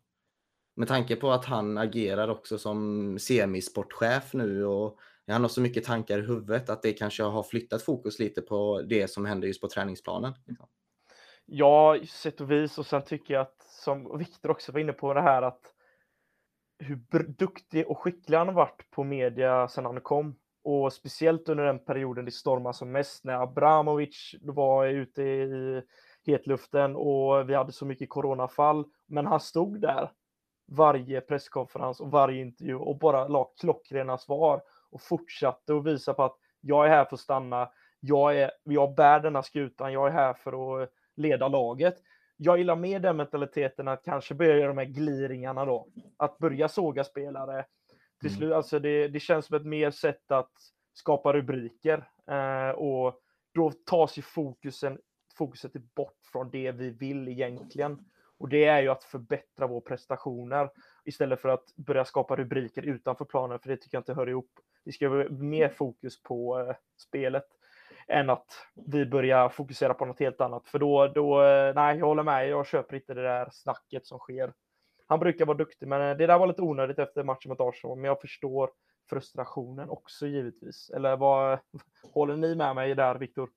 med 0.77 0.89
tanke 0.89 1.17
på 1.17 1.31
att 1.31 1.45
han 1.45 1.79
agerar 1.79 2.29
också 2.29 2.59
som 2.59 3.19
semisportchef 3.19 4.33
nu 4.33 4.65
och 4.65 4.99
han 5.27 5.43
har 5.43 5.49
så 5.49 5.61
mycket 5.61 5.85
tankar 5.85 6.19
i 6.19 6.27
huvudet 6.27 6.71
att 6.71 6.83
det 6.83 6.93
kanske 6.93 7.23
har 7.23 7.43
flyttat 7.43 7.83
fokus 7.83 8.19
lite 8.19 8.43
på 8.43 8.83
det 8.83 9.09
som 9.09 9.25
händer 9.25 9.49
just 9.49 9.61
på 9.61 9.69
träningsplanen. 9.69 10.35
Liksom. 10.47 10.69
Ja, 11.47 11.99
sätt 12.09 12.41
och 12.41 12.51
vis. 12.51 12.79
Och 12.79 12.87
sen 12.87 13.05
tycker 13.05 13.35
jag 13.35 13.41
att, 13.41 13.63
som 13.63 14.19
Viktor 14.19 14.51
också 14.51 14.73
var 14.73 14.81
inne 14.81 14.93
på, 14.93 15.15
det 15.15 15.23
här 15.23 15.43
att 15.43 15.72
hur 16.83 17.23
duktig 17.39 17.87
och 17.87 17.99
skicklig 17.99 18.39
han 18.39 18.49
har 18.49 18.55
varit 18.55 18.91
på 18.91 19.05
media 19.05 19.69
sedan 19.69 19.85
han 19.85 20.01
kom. 20.01 20.35
Och 20.65 20.93
speciellt 20.93 21.49
under 21.49 21.65
den 21.65 21.79
perioden 21.79 22.25
det 22.25 22.31
stormade 22.31 22.75
som 22.75 22.93
mest 22.93 23.25
när 23.25 23.43
Abramovic 23.43 24.35
var 24.41 24.87
ute 24.87 25.23
i 25.23 25.83
hetluften 26.27 26.97
och 26.97 27.51
vi 27.51 27.55
hade 27.55 27.73
så 27.73 27.87
mycket 27.87 28.11
coronafall. 28.11 28.85
Men 29.07 29.27
han 29.27 29.41
stod 29.41 29.81
där 29.81 30.11
varje 30.67 31.21
presskonferens 31.21 32.01
och 32.01 32.11
varje 32.11 32.41
intervju 32.41 32.75
och 32.75 32.99
bara 32.99 33.29
la 33.29 33.45
klockrena 33.45 34.19
svar 34.19 34.63
och 34.91 35.03
fortsatte 35.03 35.77
att 35.77 35.85
visa 35.85 36.15
på 36.15 36.25
att 36.25 36.37
jag 36.61 36.87
är 36.87 36.91
här 36.91 37.05
för 37.05 37.17
att 37.17 37.21
stanna. 37.21 37.71
Jag, 38.01 38.37
är, 38.37 38.51
jag 38.65 38.95
bär 38.95 39.21
denna 39.21 39.43
skutan. 39.43 39.93
Jag 39.93 40.09
är 40.09 40.13
här 40.13 40.35
för 40.35 40.83
att 40.83 40.91
leda 41.17 41.49
laget 41.49 41.95
jag 42.43 42.59
gillar 42.59 42.77
mer 42.77 43.01
den 43.01 43.17
mentaliteten 43.17 43.89
att 43.89 44.05
kanske 44.05 44.35
börja 44.35 44.57
göra 44.57 44.69
de 44.69 44.79
här 44.79 44.85
gliringarna 44.85 45.65
då. 45.65 45.89
Att 46.17 46.39
börja 46.39 46.69
såga 46.69 47.05
spelare. 47.05 47.65
Till 48.21 48.29
mm. 48.29 48.39
slut, 48.39 48.53
alltså 48.53 48.79
det, 48.79 49.09
det 49.09 49.21
känns 49.21 49.47
som 49.47 49.57
ett 49.57 49.67
mer 49.67 49.91
sätt 49.91 50.31
att 50.31 50.53
skapa 50.95 51.33
rubriker. 51.33 52.09
Eh, 52.27 52.71
och 52.71 53.21
då 53.55 53.73
tas 53.87 54.19
ju 54.19 54.23
fokusen, 54.23 54.99
fokuset 55.39 55.73
bort 55.95 56.19
från 56.33 56.51
det 56.51 56.73
vi 56.73 56.91
vill 56.91 57.29
egentligen. 57.29 57.99
Och 58.39 58.49
det 58.49 58.65
är 58.65 58.83
ju 58.83 58.89
att 58.89 59.05
förbättra 59.05 59.67
våra 59.67 59.81
prestationer 59.81 60.71
istället 61.05 61.41
för 61.41 61.49
att 61.49 61.77
börja 61.77 62.05
skapa 62.05 62.37
rubriker 62.37 62.83
utanför 62.83 63.25
planen, 63.25 63.59
för 63.59 63.69
det 63.69 63.77
tycker 63.77 63.97
jag 63.97 64.01
inte 64.01 64.15
hör 64.15 64.29
ihop. 64.29 64.51
Vi 64.85 64.93
ska 64.93 65.09
ha 65.09 65.29
mer 65.29 65.69
fokus 65.69 66.23
på 66.23 66.61
eh, 66.61 66.77
spelet 66.97 67.47
än 68.13 68.31
att 68.31 68.67
vi 68.75 69.07
börjar 69.07 69.49
fokusera 69.49 69.95
på 69.95 70.05
något 70.05 70.21
helt 70.21 70.41
annat. 70.41 70.69
För 70.69 70.79
då, 70.79 71.07
då, 71.07 71.43
eh, 71.43 71.75
nej, 71.75 71.99
jag 71.99 72.07
håller 72.07 72.23
med. 72.23 72.49
Jag 72.49 72.67
köper 72.67 72.97
inte 72.97 73.15
det 73.15 73.23
där 73.23 73.49
snacket 73.53 74.07
som 74.07 74.19
sker. 74.19 74.53
Han 75.07 75.21
brukar 75.21 75.47
vara 75.47 75.57
duktig, 75.57 75.89
men 75.89 76.11
eh, 76.11 76.17
det 76.17 76.27
där 76.27 76.39
var 76.39 76.47
lite 76.47 76.63
onödigt 76.63 76.99
efter 76.99 77.23
matchen 77.23 77.49
mot 77.49 77.61
Arsenal. 77.61 77.97
Men 77.97 78.05
jag 78.05 78.21
förstår 78.21 78.71
frustrationen 79.11 79.91
också 79.91 80.27
givetvis. 80.27 80.91
Eller 80.91 81.17
vad 81.17 81.59
håller 82.15 82.37
ni 82.37 82.55
med 82.55 82.75
mig 82.75 82.95
där, 82.95 83.15
Viktor? 83.15 83.51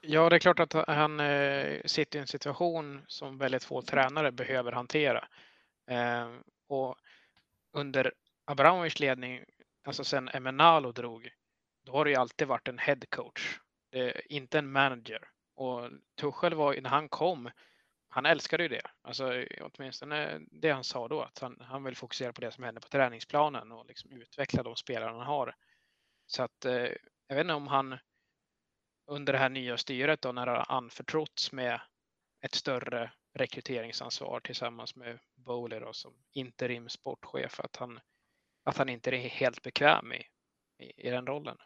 Ja, 0.00 0.28
det 0.28 0.36
är 0.36 0.40
klart 0.40 0.60
att 0.60 0.88
han 0.88 1.20
eh, 1.20 1.80
sitter 1.84 2.18
i 2.18 2.20
en 2.20 2.26
situation 2.26 3.00
som 3.06 3.38
väldigt 3.38 3.64
få 3.64 3.82
tränare 3.82 4.32
behöver 4.32 4.72
hantera. 4.72 5.28
Eh, 5.90 6.28
och 6.68 6.96
under 7.72 8.12
Abramovics 8.44 9.00
ledning, 9.00 9.44
alltså 9.84 10.04
sen 10.04 10.28
Emenalo 10.28 10.92
drog, 10.92 11.30
då 11.90 11.96
har 11.96 12.04
det 12.04 12.10
ju 12.10 12.16
alltid 12.16 12.48
varit 12.48 12.68
en 12.68 12.78
head 12.78 13.00
coach, 13.08 13.58
inte 14.24 14.58
en 14.58 14.72
manager. 14.72 15.28
Och 15.54 15.90
Tuchel 16.20 16.54
var 16.54 16.80
när 16.80 16.90
han 16.90 17.08
kom, 17.08 17.50
han 18.08 18.26
älskade 18.26 18.62
ju 18.62 18.68
det. 18.68 18.90
Alltså 19.02 19.44
åtminstone 19.60 20.40
det 20.50 20.70
han 20.70 20.84
sa 20.84 21.08
då, 21.08 21.22
att 21.22 21.38
han, 21.38 21.60
han 21.60 21.84
vill 21.84 21.96
fokusera 21.96 22.32
på 22.32 22.40
det 22.40 22.50
som 22.50 22.64
händer 22.64 22.80
på 22.80 22.88
träningsplanen 22.88 23.72
och 23.72 23.86
liksom 23.86 24.12
utveckla 24.12 24.62
de 24.62 24.76
spelare 24.76 25.10
han 25.10 25.26
har. 25.26 25.54
Så 26.26 26.42
att 26.42 26.64
eh, 26.64 26.88
jag 27.26 27.36
vet 27.36 27.40
inte 27.40 27.54
om 27.54 27.66
han 27.66 27.98
under 29.06 29.32
det 29.32 29.38
här 29.38 29.48
nya 29.48 29.76
styret 29.76 30.22
då 30.22 30.32
när 30.32 30.46
det 30.46 30.52
har 30.52 30.66
anförtrotts 30.68 31.52
med 31.52 31.80
ett 32.40 32.54
större 32.54 33.12
rekryteringsansvar 33.34 34.40
tillsammans 34.40 34.96
med 34.96 35.18
Bowler 35.34 35.80
då, 35.80 35.92
som 35.92 36.14
interim 36.32 36.88
sportchef 36.88 37.60
att 37.60 37.76
han, 37.76 38.00
att 38.64 38.76
han 38.76 38.88
inte 38.88 39.10
är 39.10 39.28
helt 39.28 39.62
bekväm 39.62 40.12
i, 40.12 40.26
i, 40.78 41.06
i 41.06 41.10
den 41.10 41.26
rollen. 41.26 41.58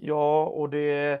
Ja, 0.00 0.44
och 0.44 0.70
det, 0.70 1.20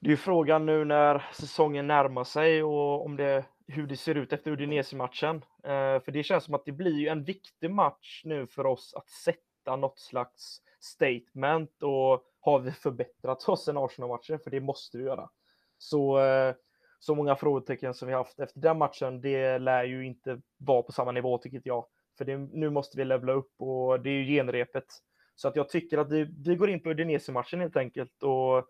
det 0.00 0.06
är 0.06 0.10
ju 0.10 0.16
frågan 0.16 0.66
nu 0.66 0.84
när 0.84 1.24
säsongen 1.32 1.86
närmar 1.86 2.24
sig 2.24 2.62
och 2.62 3.04
om 3.04 3.16
det, 3.16 3.44
hur 3.66 3.86
det 3.86 3.96
ser 3.96 4.14
ut 4.14 4.32
efter 4.32 4.50
Udinese-matchen. 4.50 5.36
Eh, 5.64 6.00
för 6.00 6.10
det 6.10 6.22
känns 6.22 6.44
som 6.44 6.54
att 6.54 6.64
det 6.64 6.72
blir 6.72 6.98
ju 6.98 7.08
en 7.08 7.24
viktig 7.24 7.70
match 7.70 8.22
nu 8.24 8.46
för 8.46 8.66
oss 8.66 8.94
att 8.94 9.08
sätta 9.08 9.76
något 9.76 9.98
slags 9.98 10.58
statement 10.80 11.82
och 11.82 12.24
har 12.40 12.58
vi 12.58 12.70
förbättrat 12.70 13.44
oss 13.48 13.64
sen 13.64 13.78
Arsenal-matchen? 13.78 14.38
För 14.38 14.50
det 14.50 14.60
måste 14.60 14.98
vi 14.98 15.04
göra. 15.04 15.30
Så, 15.78 16.20
eh, 16.20 16.54
så 16.98 17.14
många 17.14 17.36
frågetecken 17.36 17.94
som 17.94 18.08
vi 18.08 18.14
haft 18.14 18.40
efter 18.40 18.60
den 18.60 18.78
matchen, 18.78 19.20
det 19.20 19.58
lär 19.58 19.84
ju 19.84 20.06
inte 20.06 20.40
vara 20.58 20.82
på 20.82 20.92
samma 20.92 21.12
nivå 21.12 21.38
tycker 21.38 21.62
jag. 21.64 21.86
För 22.18 22.24
det, 22.24 22.36
nu 22.36 22.70
måste 22.70 22.96
vi 22.96 23.04
levla 23.04 23.32
upp 23.32 23.52
och 23.58 24.00
det 24.00 24.10
är 24.10 24.14
ju 24.14 24.24
genrepet. 24.24 24.86
Så 25.34 25.48
att 25.48 25.56
jag 25.56 25.68
tycker 25.68 25.98
att 25.98 26.12
vi, 26.12 26.28
vi 26.44 26.56
går 26.56 26.70
in 26.70 26.82
på 26.82 26.90
Udinese-matchen 26.90 27.60
helt 27.60 27.76
enkelt. 27.76 28.22
Och 28.22 28.66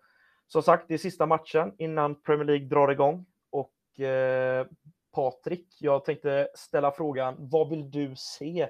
som 0.49 0.63
sagt, 0.63 0.85
det 0.89 0.95
är 0.95 0.99
sista 0.99 1.27
matchen 1.27 1.73
innan 1.79 2.23
Premier 2.23 2.45
League 2.45 2.67
drar 2.67 2.93
igång. 2.93 3.27
Och 3.51 4.01
eh, 4.01 4.67
Patrik, 5.15 5.67
jag 5.81 6.05
tänkte 6.05 6.49
ställa 6.55 6.91
frågan, 6.91 7.35
vad 7.39 7.69
vill 7.69 7.91
du 7.91 8.15
se 8.17 8.69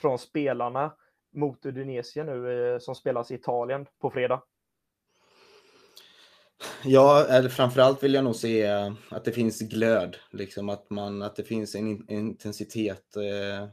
från 0.00 0.18
spelarna 0.18 0.92
mot 1.34 1.66
Udinese 1.66 2.24
nu 2.24 2.72
eh, 2.72 2.78
som 2.78 2.94
spelas 2.94 3.30
i 3.30 3.34
Italien 3.34 3.86
på 4.00 4.10
fredag? 4.10 4.42
Ja, 6.84 7.26
eller 7.30 7.48
framförallt 7.48 8.02
vill 8.02 8.14
jag 8.14 8.24
nog 8.24 8.36
se 8.36 8.62
eh, 8.62 8.92
att 9.10 9.24
det 9.24 9.32
finns 9.32 9.60
glöd, 9.60 10.16
liksom 10.30 10.68
att, 10.68 10.90
man, 10.90 11.22
att 11.22 11.36
det 11.36 11.44
finns 11.44 11.74
en 11.74 12.10
intensitet 12.10 13.16
eh, 13.16 13.68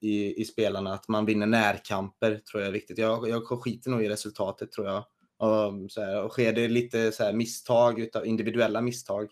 i, 0.00 0.40
i 0.40 0.44
spelarna, 0.44 0.94
att 0.94 1.08
man 1.08 1.26
vinner 1.26 1.46
närkamper 1.46 2.36
tror 2.36 2.62
jag 2.62 2.68
är 2.68 2.72
viktigt. 2.72 2.98
Jag, 2.98 3.28
jag 3.28 3.46
skiter 3.46 3.90
nog 3.90 4.04
i 4.04 4.08
resultatet 4.08 4.72
tror 4.72 4.86
jag. 4.86 5.04
Och, 5.36 5.90
så 5.90 6.00
här, 6.00 6.24
och 6.24 6.30
sker 6.32 6.52
det 6.52 6.68
lite 6.68 7.12
så 7.12 7.24
här, 7.24 7.32
misstag, 7.32 8.00
utav 8.00 8.26
individuella 8.26 8.80
misstag, 8.80 9.30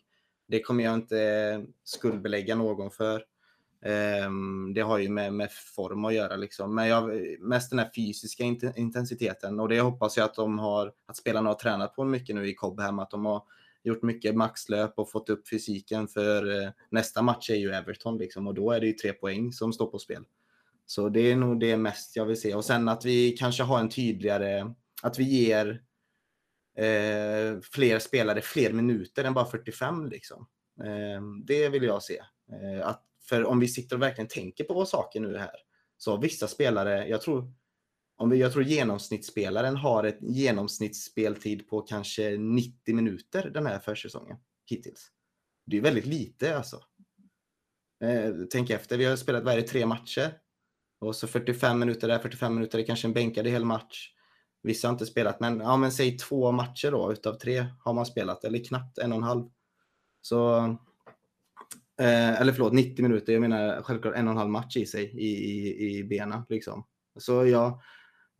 det 0.48 0.60
kommer 0.60 0.84
jag 0.84 0.94
inte 0.94 1.64
skuldbelägga 1.84 2.54
någon 2.54 2.90
för. 2.90 3.24
Um, 4.26 4.74
det 4.74 4.80
har 4.80 4.98
ju 4.98 5.08
med, 5.08 5.32
med 5.32 5.52
form 5.52 6.04
att 6.04 6.14
göra 6.14 6.36
liksom. 6.36 6.74
Men 6.74 6.88
jag, 6.88 7.10
mest 7.40 7.70
den 7.70 7.78
här 7.78 7.90
fysiska 7.94 8.44
intensiteten 8.76 9.60
och 9.60 9.68
det 9.68 9.80
hoppas 9.80 10.16
jag 10.16 10.24
att 10.24 10.34
de 10.34 10.58
har, 10.58 10.92
att 11.06 11.16
spelarna 11.16 11.50
har 11.50 11.54
tränat 11.54 11.96
på 11.96 12.04
mycket 12.04 12.36
nu 12.36 12.48
i 12.48 12.54
Cobham, 12.54 12.98
att 12.98 13.10
de 13.10 13.26
har 13.26 13.42
gjort 13.82 14.02
mycket 14.02 14.34
maxlöp 14.34 14.98
och 14.98 15.10
fått 15.10 15.30
upp 15.30 15.48
fysiken 15.48 16.08
för 16.08 16.62
eh, 16.62 16.70
nästa 16.90 17.22
match 17.22 17.50
är 17.50 17.54
ju 17.54 17.72
Everton 17.72 18.18
liksom 18.18 18.46
och 18.46 18.54
då 18.54 18.70
är 18.70 18.80
det 18.80 18.86
ju 18.86 18.92
tre 18.92 19.12
poäng 19.12 19.52
som 19.52 19.72
står 19.72 19.86
på 19.86 19.98
spel. 19.98 20.24
Så 20.86 21.08
det 21.08 21.20
är 21.20 21.36
nog 21.36 21.60
det 21.60 21.76
mest 21.76 22.16
jag 22.16 22.26
vill 22.26 22.40
se 22.40 22.54
och 22.54 22.64
sen 22.64 22.88
att 22.88 23.04
vi 23.04 23.30
kanske 23.30 23.62
har 23.62 23.80
en 23.80 23.88
tydligare, 23.88 24.74
att 25.02 25.18
vi 25.18 25.24
ger 25.24 25.82
eh, 26.76 27.60
fler 27.62 27.98
spelare 27.98 28.40
fler 28.40 28.72
minuter 28.72 29.24
än 29.24 29.34
bara 29.34 29.44
45 29.44 30.06
liksom. 30.06 30.46
Eh, 30.84 31.22
det 31.44 31.68
vill 31.68 31.82
jag 31.82 32.02
se. 32.02 32.18
Eh, 32.52 32.86
att, 32.86 33.04
för 33.28 33.44
om 33.44 33.60
vi 33.60 33.68
sitter 33.68 33.96
och 33.96 34.02
verkligen 34.02 34.28
tänker 34.28 34.64
på 34.64 34.74
våra 34.74 34.86
saker 34.86 35.20
nu 35.20 35.36
här, 35.36 35.56
så 35.98 36.16
vissa 36.16 36.48
spelare, 36.48 37.08
jag 37.08 37.20
tror, 37.22 37.52
om 38.20 38.30
vi, 38.30 38.38
jag 38.38 38.52
tror 38.52 38.64
genomsnittsspelaren 38.64 39.76
har 39.76 40.04
ett 40.04 40.18
genomsnittsspeltid 40.20 41.68
på 41.68 41.80
kanske 41.80 42.36
90 42.38 42.94
minuter 42.94 43.50
den 43.50 43.66
här 43.66 43.78
försäsongen 43.78 44.36
hittills. 44.66 45.10
Det 45.66 45.76
är 45.76 45.80
väldigt 45.80 46.06
lite 46.06 46.56
alltså. 46.56 46.76
Eh, 48.04 48.34
tänk 48.50 48.70
efter, 48.70 48.98
vi 48.98 49.04
har 49.04 49.16
spelat 49.16 49.44
varje 49.44 49.62
tre 49.62 49.86
matcher. 49.86 50.32
Och 50.98 51.16
så 51.16 51.26
45 51.26 51.78
minuter 51.78 52.08
där, 52.08 52.18
45 52.18 52.54
minuter 52.54 52.78
är 52.78 52.82
kanske 52.82 53.08
en 53.08 53.12
bänkad 53.12 53.46
hel 53.46 53.64
match. 53.64 54.12
Vissa 54.62 54.88
har 54.88 54.92
inte 54.92 55.06
spelat, 55.06 55.40
men, 55.40 55.60
ja, 55.60 55.76
men 55.76 55.92
säg 55.92 56.18
två 56.18 56.52
matcher 56.52 56.90
då 56.90 57.12
utav 57.12 57.34
tre 57.34 57.66
har 57.80 57.92
man 57.92 58.06
spelat, 58.06 58.44
eller 58.44 58.64
knappt 58.64 58.98
en 58.98 59.12
och 59.12 59.18
en 59.18 59.24
halv. 59.24 59.44
Så, 60.20 60.56
eh, 62.00 62.40
eller 62.40 62.52
förlåt, 62.52 62.72
90 62.72 63.02
minuter. 63.02 63.32
Jag 63.32 63.40
menar 63.40 63.82
självklart 63.82 64.14
en 64.14 64.28
och 64.28 64.32
en 64.32 64.38
halv 64.38 64.50
match 64.50 64.76
i 64.76 64.86
sig 64.86 65.04
i, 65.04 65.28
i, 65.28 65.98
i 65.98 66.04
benen. 66.04 66.42
Liksom. 66.48 66.86
Så 67.18 67.46
ja, 67.46 67.80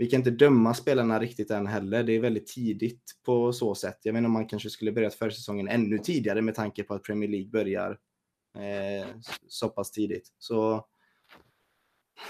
vi 0.00 0.06
kan 0.06 0.20
inte 0.20 0.30
döma 0.30 0.74
spelarna 0.74 1.18
riktigt 1.18 1.50
än 1.50 1.66
heller. 1.66 2.02
Det 2.02 2.12
är 2.12 2.20
väldigt 2.20 2.46
tidigt 2.46 3.02
på 3.24 3.52
så 3.52 3.74
sätt. 3.74 3.98
Jag 4.02 4.12
menar 4.12 4.26
om 4.26 4.32
man 4.32 4.46
kanske 4.46 4.70
skulle 4.70 4.92
börjat 4.92 5.14
försäsongen 5.14 5.68
ännu 5.68 5.98
tidigare 5.98 6.42
med 6.42 6.54
tanke 6.54 6.82
på 6.82 6.94
att 6.94 7.02
Premier 7.02 7.30
League 7.30 7.50
börjar 7.50 7.90
eh, 8.56 9.08
så 9.48 9.68
pass 9.68 9.90
tidigt. 9.90 10.28
Så 10.38 10.86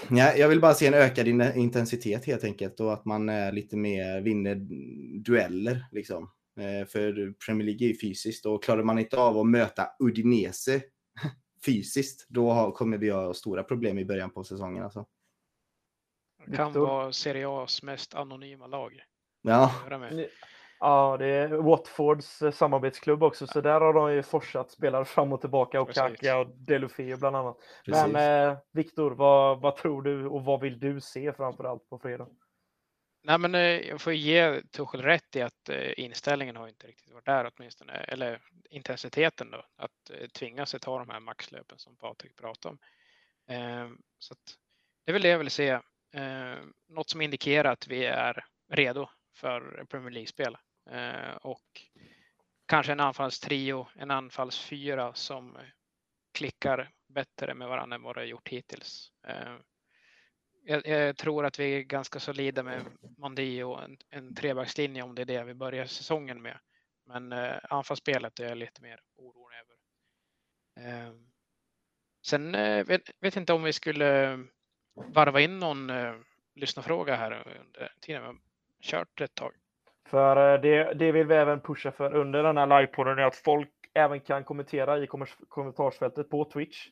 Ja, 0.09 0.35
jag 0.35 0.49
vill 0.49 0.61
bara 0.61 0.73
se 0.73 0.87
en 0.87 0.93
ökad 0.93 1.27
intensitet 1.27 2.25
helt 2.25 2.43
enkelt 2.43 2.79
och 2.79 2.93
att 2.93 3.05
man 3.05 3.29
är 3.29 3.51
lite 3.51 3.77
mer 3.77 4.21
vinner 4.21 4.55
dueller. 5.23 5.85
Liksom. 5.91 6.29
Eh, 6.59 6.87
för 6.87 7.33
Premier 7.45 7.65
League 7.65 7.87
är 7.87 7.89
ju 7.89 7.97
fysiskt 7.97 8.45
och 8.45 8.63
klarar 8.63 8.83
man 8.83 8.99
inte 8.99 9.17
av 9.17 9.37
att 9.37 9.47
möta 9.47 9.87
Udinese 9.99 10.81
fysiskt, 11.65 12.25
då 12.29 12.71
kommer 12.71 12.97
vi 12.97 13.09
ha 13.09 13.33
stora 13.33 13.63
problem 13.63 13.97
i 13.97 14.05
början 14.05 14.29
på 14.29 14.43
säsongen. 14.43 14.83
Alltså. 14.83 15.05
Det 16.45 16.57
kan 16.57 16.73
vara 16.73 17.13
Serie 17.13 17.47
A's 17.47 17.85
mest 17.85 18.15
anonyma 18.15 18.67
lag. 18.67 19.03
Ja. 19.41 19.71
Ja, 20.79 21.17
det 21.19 21.25
är 21.25 21.47
Watfords 21.47 22.41
eh, 22.41 22.51
samarbetsklubb 22.51 23.23
också, 23.23 23.47
så 23.47 23.61
där 23.61 23.81
har 23.81 23.93
de 23.93 24.13
ju 24.13 24.23
forsat 24.23 24.71
spelare 24.71 25.05
fram 25.05 25.33
och 25.33 25.41
tillbaka 25.41 25.81
och 25.81 25.93
Kaka 25.93 26.37
och 26.37 26.47
Delufeo 26.47 27.17
bland 27.17 27.35
annat. 27.35 27.57
Precis. 27.85 28.13
Men 28.13 28.49
eh, 28.49 28.57
Viktor, 28.71 29.11
vad, 29.11 29.61
vad 29.61 29.75
tror 29.75 30.01
du 30.01 30.27
och 30.27 30.45
vad 30.45 30.61
vill 30.61 30.79
du 30.79 31.01
se 31.01 31.33
framför 31.33 31.63
allt 31.63 31.89
på 31.89 31.99
fredag? 31.99 32.27
Nej, 33.23 33.37
men 33.37 33.55
eh, 33.55 33.61
jag 33.61 34.01
får 34.01 34.13
ge 34.13 34.61
Tuchel 34.61 35.01
rätt 35.01 35.35
i 35.35 35.41
att 35.41 35.69
eh, 35.69 35.99
inställningen 35.99 36.55
har 36.55 36.67
inte 36.67 36.87
riktigt 36.87 37.13
varit 37.13 37.25
där 37.25 37.51
åtminstone, 37.55 37.93
eller 37.93 38.41
intensiteten 38.69 39.51
då, 39.51 39.65
att 39.75 40.09
eh, 40.09 40.27
tvinga 40.27 40.65
sig 40.65 40.79
ta 40.79 40.97
de 40.97 41.09
här 41.09 41.19
maxlöpen 41.19 41.79
som 41.79 41.97
Patrik 41.97 42.35
pratade 42.35 42.75
om. 42.75 42.79
Eh, 43.55 43.89
så 44.19 44.33
att, 44.33 44.57
det 45.05 45.11
är 45.11 45.13
väl 45.13 45.21
det 45.21 45.29
jag 45.29 45.39
vill 45.39 45.51
se. 45.51 45.79
Eh, 46.13 46.59
något 46.89 47.09
som 47.09 47.21
indikerar 47.21 47.71
att 47.71 47.87
vi 47.87 48.05
är 48.05 48.45
redo 48.69 49.09
för 49.35 49.85
Premier 49.89 50.11
League-spel. 50.11 50.57
Eh, 50.89 51.35
och 51.35 51.81
kanske 52.65 52.91
en 52.91 52.99
anfallstrio, 52.99 53.87
en 53.95 54.11
anfallsfyra 54.11 55.13
som 55.13 55.57
klickar 56.33 56.91
bättre 57.07 57.53
med 57.53 57.67
varandra 57.67 57.95
än 57.95 58.01
vad 58.01 58.15
det 58.15 58.21
har 58.21 58.25
gjort 58.25 58.49
hittills. 58.49 59.11
Eh, 59.27 59.55
jag, 60.63 60.87
jag, 60.87 61.17
tror 61.17 61.45
att 61.45 61.59
vi 61.59 61.75
är 61.75 61.81
ganska 61.81 62.19
solida 62.19 62.63
med 62.63 62.85
Mondi 63.17 63.63
och 63.63 63.83
en, 63.83 63.97
en 64.09 64.35
trebackslinje 64.35 65.03
om 65.03 65.15
det 65.15 65.21
är 65.21 65.25
det 65.25 65.43
vi 65.43 65.53
börjar 65.53 65.85
säsongen 65.85 66.41
med. 66.41 66.59
Men 67.05 67.31
eh, 67.31 67.57
anfallsspelet 67.63 68.39
är 68.39 68.49
jag 68.49 68.57
lite 68.57 68.81
mer 68.81 68.99
orolig 69.15 69.57
över. 69.57 69.75
Eh, 70.89 71.13
sen 72.25 72.55
eh, 72.55 72.85
vet, 72.85 73.01
vet 73.19 73.35
inte 73.35 73.53
om 73.53 73.63
vi 73.63 73.73
skulle 73.73 74.39
varva 75.07 75.41
in 75.41 75.59
någon 75.59 75.89
eh, 75.89 76.13
lyssnarfråga 76.55 77.15
här 77.15 77.31
under 77.31 77.91
tiden. 78.01 78.21
Vi 78.21 78.27
har 78.27 78.35
kört 78.81 79.21
ett 79.21 79.35
tag. 79.35 79.51
För 80.09 80.53
eh, 80.53 80.61
det, 80.61 80.93
det 80.93 81.11
vill 81.11 81.27
vi 81.27 81.35
även 81.35 81.59
pusha 81.59 81.91
för 81.91 82.15
under 82.15 82.43
den 82.43 82.57
här 82.57 82.67
livepodden 82.67 83.19
är 83.19 83.23
att 83.23 83.35
folk 83.35 83.69
även 83.93 84.19
kan 84.19 84.43
kommentera 84.43 85.03
i 85.03 85.07
kommentarsfältet 85.47 86.29
på 86.29 86.45
Twitch 86.45 86.87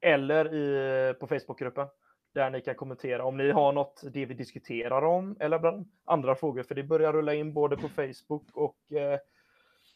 eller 0.00 0.54
i, 0.54 1.14
på 1.14 1.26
Facebookgruppen 1.26 1.86
där 2.34 2.50
ni 2.50 2.60
kan 2.60 2.74
kommentera 2.74 3.24
om 3.24 3.36
ni 3.36 3.50
har 3.50 3.72
något 3.72 4.02
det 4.12 4.26
vi 4.26 4.34
diskuterar 4.34 5.02
om 5.02 5.36
eller 5.40 5.58
bland 5.58 5.88
andra 6.04 6.34
frågor 6.34 6.62
för 6.62 6.74
det 6.74 6.82
börjar 6.82 7.12
rulla 7.12 7.34
in 7.34 7.52
både 7.52 7.76
på 7.76 7.88
Facebook 7.88 8.50
och 8.52 8.92
eh, 8.92 9.18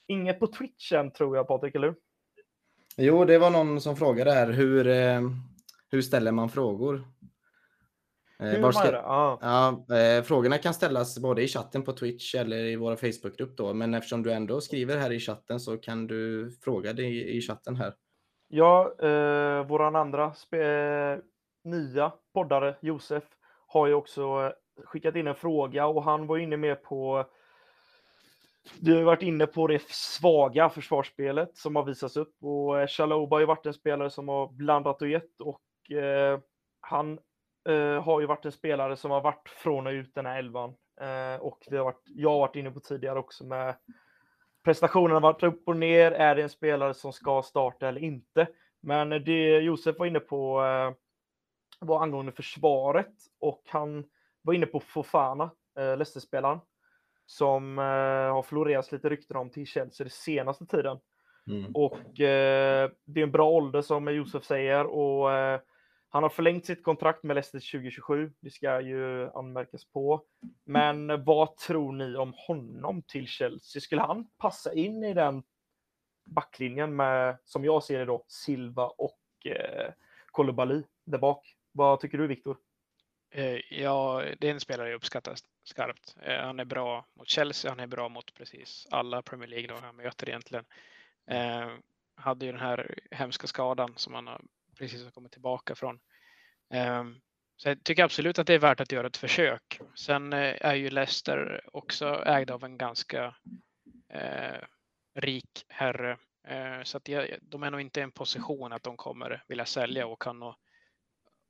inget 0.07 0.41
på 0.41 0.47
Twitch 0.47 0.93
än 0.93 1.11
tror 1.11 1.37
jag 1.37 1.49
Patrik, 1.49 1.75
eller 1.75 1.87
hur? 1.87 1.97
Jo, 2.97 3.25
det 3.25 3.39
var 3.39 3.51
någon 3.51 3.81
som 3.81 3.97
frågade 3.97 4.33
här 4.33 4.53
hur, 4.53 4.87
eh, 4.87 5.21
hur 5.91 6.03
ställer 6.03 6.33
man 6.33 6.49
frågor? 6.49 7.05
Eh, 8.39 8.71
ska, 8.71 8.97
ah. 8.97 9.39
ja, 9.41 9.97
eh, 9.97 10.23
frågorna 10.23 10.59
kan 10.59 10.75
ställas 10.75 11.19
både 11.19 11.43
i 11.43 11.49
chatten 11.49 11.83
på 11.83 11.93
Twitch 11.93 12.35
eller 12.35 12.57
i 12.57 12.77
vår 12.77 12.97
Facebookgrupp 12.97 13.57
då, 13.57 13.75
men 13.75 13.95
eftersom 13.95 14.23
du 14.23 14.33
ändå 14.33 14.61
skriver 14.61 14.97
här 14.97 15.13
i 15.13 15.21
chatten 15.21 15.61
så 15.61 15.77
kan 15.77 16.07
du 16.07 16.51
fråga 16.65 16.93
dig 16.93 17.37
i 17.37 17.41
chatten 17.41 17.77
här. 17.77 17.95
Ja, 18.49 18.95
eh, 19.03 19.67
våran 19.67 19.97
andra 19.97 20.25
eh, 20.53 21.19
nya 21.65 22.13
poddare, 22.35 22.77
Josef, 22.81 23.25
har 23.67 23.87
ju 23.87 23.95
också 23.95 24.23
eh, 24.23 24.85
skickat 24.85 25.17
in 25.17 25.27
en 25.27 25.35
fråga 25.35 25.87
och 25.87 26.05
han 26.05 26.27
var 26.27 26.39
inne 26.39 26.57
med 26.57 26.83
på 26.83 27.27
vi 28.81 28.97
har 28.97 29.03
varit 29.03 29.23
inne 29.23 29.47
på 29.47 29.67
det 29.67 29.83
svaga 29.89 30.69
försvarsspelet 30.69 31.57
som 31.57 31.77
har 31.77 31.85
visats 31.85 32.17
upp 32.17 32.35
och 32.43 32.91
Chaloba 32.91 33.37
har 33.37 33.41
ju 33.41 33.47
varit 33.47 33.67
en 33.67 33.75
spelare 33.75 34.11
som 34.11 34.29
har 34.29 34.53
blandat 34.53 35.03
och 35.03 35.09
gett 35.09 35.41
och 35.41 35.97
eh, 35.97 36.41
han 36.81 37.19
Uh, 37.69 38.01
har 38.01 38.21
ju 38.21 38.27
varit 38.27 38.45
en 38.45 38.53
spelare 38.53 38.97
som 38.97 39.11
har 39.11 39.21
varit 39.21 39.49
från 39.49 39.87
och 39.87 39.91
ut 39.91 40.15
den 40.15 40.27
här 40.27 40.39
elvan. 40.39 40.75
Uh, 41.03 41.43
och 41.43 41.59
vi 41.71 41.77
har 41.77 41.85
varit, 41.85 42.03
jag 42.05 42.31
har 42.31 42.39
varit 42.39 42.57
inne 42.57 42.71
på 42.71 42.81
tidigare 42.81 43.19
också 43.19 43.45
med 43.45 43.75
prestationen 44.67 45.15
har 45.15 45.21
varit 45.21 45.43
upp 45.43 45.69
och 45.69 45.77
ner. 45.77 46.13
Är 46.13 46.35
det 46.35 46.43
en 46.43 46.49
spelare 46.49 46.95
som 46.95 47.13
ska 47.13 47.43
starta 47.43 47.89
eller 47.89 48.01
inte? 48.01 48.47
Men 48.81 49.09
det 49.09 49.59
Josef 49.59 49.99
var 49.99 50.07
inne 50.07 50.21
på 50.21 50.65
eh, 50.65 50.93
var 51.87 52.03
angående 52.03 52.33
försvaret 52.33 53.15
och 53.41 53.63
han 53.67 54.05
var 54.43 54.55
inne 54.55 54.67
på 54.67 54.81
Fofana, 54.81 55.51
eh, 55.79 55.97
Leicester-spelaren, 55.97 56.59
som 57.27 57.79
eh, 57.79 58.35
har 58.35 58.43
florerat 58.43 58.93
lite 58.93 59.09
rykten 59.09 59.37
om 59.37 59.51
till 59.51 59.67
Chelsea 59.67 60.05
den 60.05 60.11
senaste 60.11 60.67
tiden. 60.67 60.99
Mm. 61.47 61.73
Och 61.75 62.21
eh, 62.21 62.91
det 63.05 63.21
är 63.21 63.25
en 63.25 63.31
bra 63.31 63.51
ålder 63.51 63.83
som 63.83 64.15
Josef 64.15 64.45
säger 64.45 64.85
och 64.85 65.33
eh, 65.33 65.61
han 66.17 66.23
har 66.23 66.31
förlängt 66.31 66.67
sitt 66.67 66.85
kontrakt 66.85 67.23
med 67.23 67.35
Leicester 67.35 67.59
2027. 67.59 68.33
Det 68.41 68.51
ska 68.51 68.81
ju 68.81 69.31
anmärkas 69.31 69.85
på. 69.85 70.23
Men 70.65 71.25
vad 71.25 71.57
tror 71.57 71.93
ni 71.93 72.17
om 72.17 72.35
honom 72.37 73.03
till 73.03 73.27
Chelsea? 73.27 73.81
Skulle 73.81 74.01
han 74.01 74.29
passa 74.39 74.75
in 74.75 75.05
i 75.05 75.15
den 75.15 75.43
backlinjen 76.25 76.97
med, 76.97 77.39
som 77.45 77.65
jag 77.65 77.83
ser 77.83 77.99
det 77.99 78.05
då, 78.05 78.25
Silva 78.29 78.87
och 78.87 79.21
eh, 79.45 79.93
Kolobali 80.27 80.85
där 81.05 81.19
bak? 81.19 81.57
Vad 81.73 82.01
tycker 82.01 82.19
du 82.19 82.27
Viktor? 82.27 82.57
Eh, 83.31 83.81
ja, 83.83 84.25
det 84.39 84.49
är 84.49 84.53
en 84.53 84.61
spelare 84.61 84.89
jag 84.89 84.97
uppskattar 84.97 85.35
skarpt. 85.65 86.17
Eh, 86.23 86.41
han 86.41 86.61
är 86.61 86.65
bra 86.65 87.07
mot 87.15 87.29
Chelsea, 87.29 87.71
han 87.71 87.81
är 87.81 87.87
bra 87.87 88.09
mot 88.09 88.35
precis 88.35 88.87
alla 88.91 89.23
Premier 89.23 89.49
League-lag 89.49 89.81
han 89.81 89.97
möter 89.97 90.29
egentligen. 90.29 90.65
Eh, 91.31 91.69
hade 92.15 92.47
ju 92.47 92.53
den 92.53 92.61
här 92.61 92.99
hemska 93.11 93.47
skadan 93.47 93.93
som 93.97 94.15
han 94.15 94.27
har 94.27 94.41
precis 94.79 95.05
har 95.05 95.11
kommit 95.11 95.33
tillbaka 95.33 95.75
från. 95.75 96.01
Ehm, 96.71 97.21
så 97.57 97.69
jag 97.69 97.85
tycker 97.85 98.05
absolut 98.05 98.39
att 98.39 98.47
det 98.47 98.55
är 98.55 98.59
värt 98.59 98.81
att 98.81 98.93
göra 98.93 99.07
ett 99.07 99.17
försök. 99.17 99.81
Sen 99.95 100.33
eh, 100.33 100.67
är 100.67 100.75
ju 100.75 100.91
Leicester 100.91 101.61
också 101.73 102.23
ägd 102.27 102.51
av 102.51 102.65
en 102.65 102.79
ganska 102.79 103.35
eh, 104.09 104.65
rik 105.15 105.65
herre. 105.69 106.19
Eh, 106.45 106.83
så 106.83 106.97
att 106.97 107.05
de 107.41 107.63
är 107.63 107.71
nog 107.71 107.81
inte 107.81 108.01
i 108.01 108.03
en 108.03 108.13
position 108.13 108.73
att 108.73 108.83
de 108.83 108.97
kommer 108.97 109.45
vilja 109.49 109.65
sälja 109.65 110.07
och 110.07 110.23
kan 110.23 110.39
nog 110.39 110.55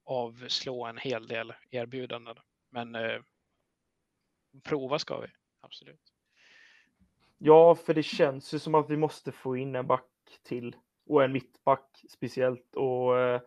avslå 0.05 0.85
en 0.85 0.99
hel 0.99 1.27
del 1.27 1.55
erbjudanden. 1.71 2.37
Men 2.71 2.95
eh, 2.95 3.21
prova 4.63 4.99
ska 4.99 5.21
vi, 5.21 5.29
absolut. 5.61 6.13
Ja, 7.39 7.75
för 7.75 7.95
det 7.95 8.03
känns 8.03 8.55
ju 8.55 8.59
som 8.59 8.75
att 8.75 8.91
vi 8.91 8.97
måste 8.97 9.33
få 9.33 9.57
in 9.57 9.75
en 9.75 9.87
back 9.87 10.11
till 10.43 10.77
och 11.07 11.25
en 11.25 11.33
mittback 11.33 12.05
speciellt. 12.09 12.75
Och 12.75 13.19
eh, 13.19 13.41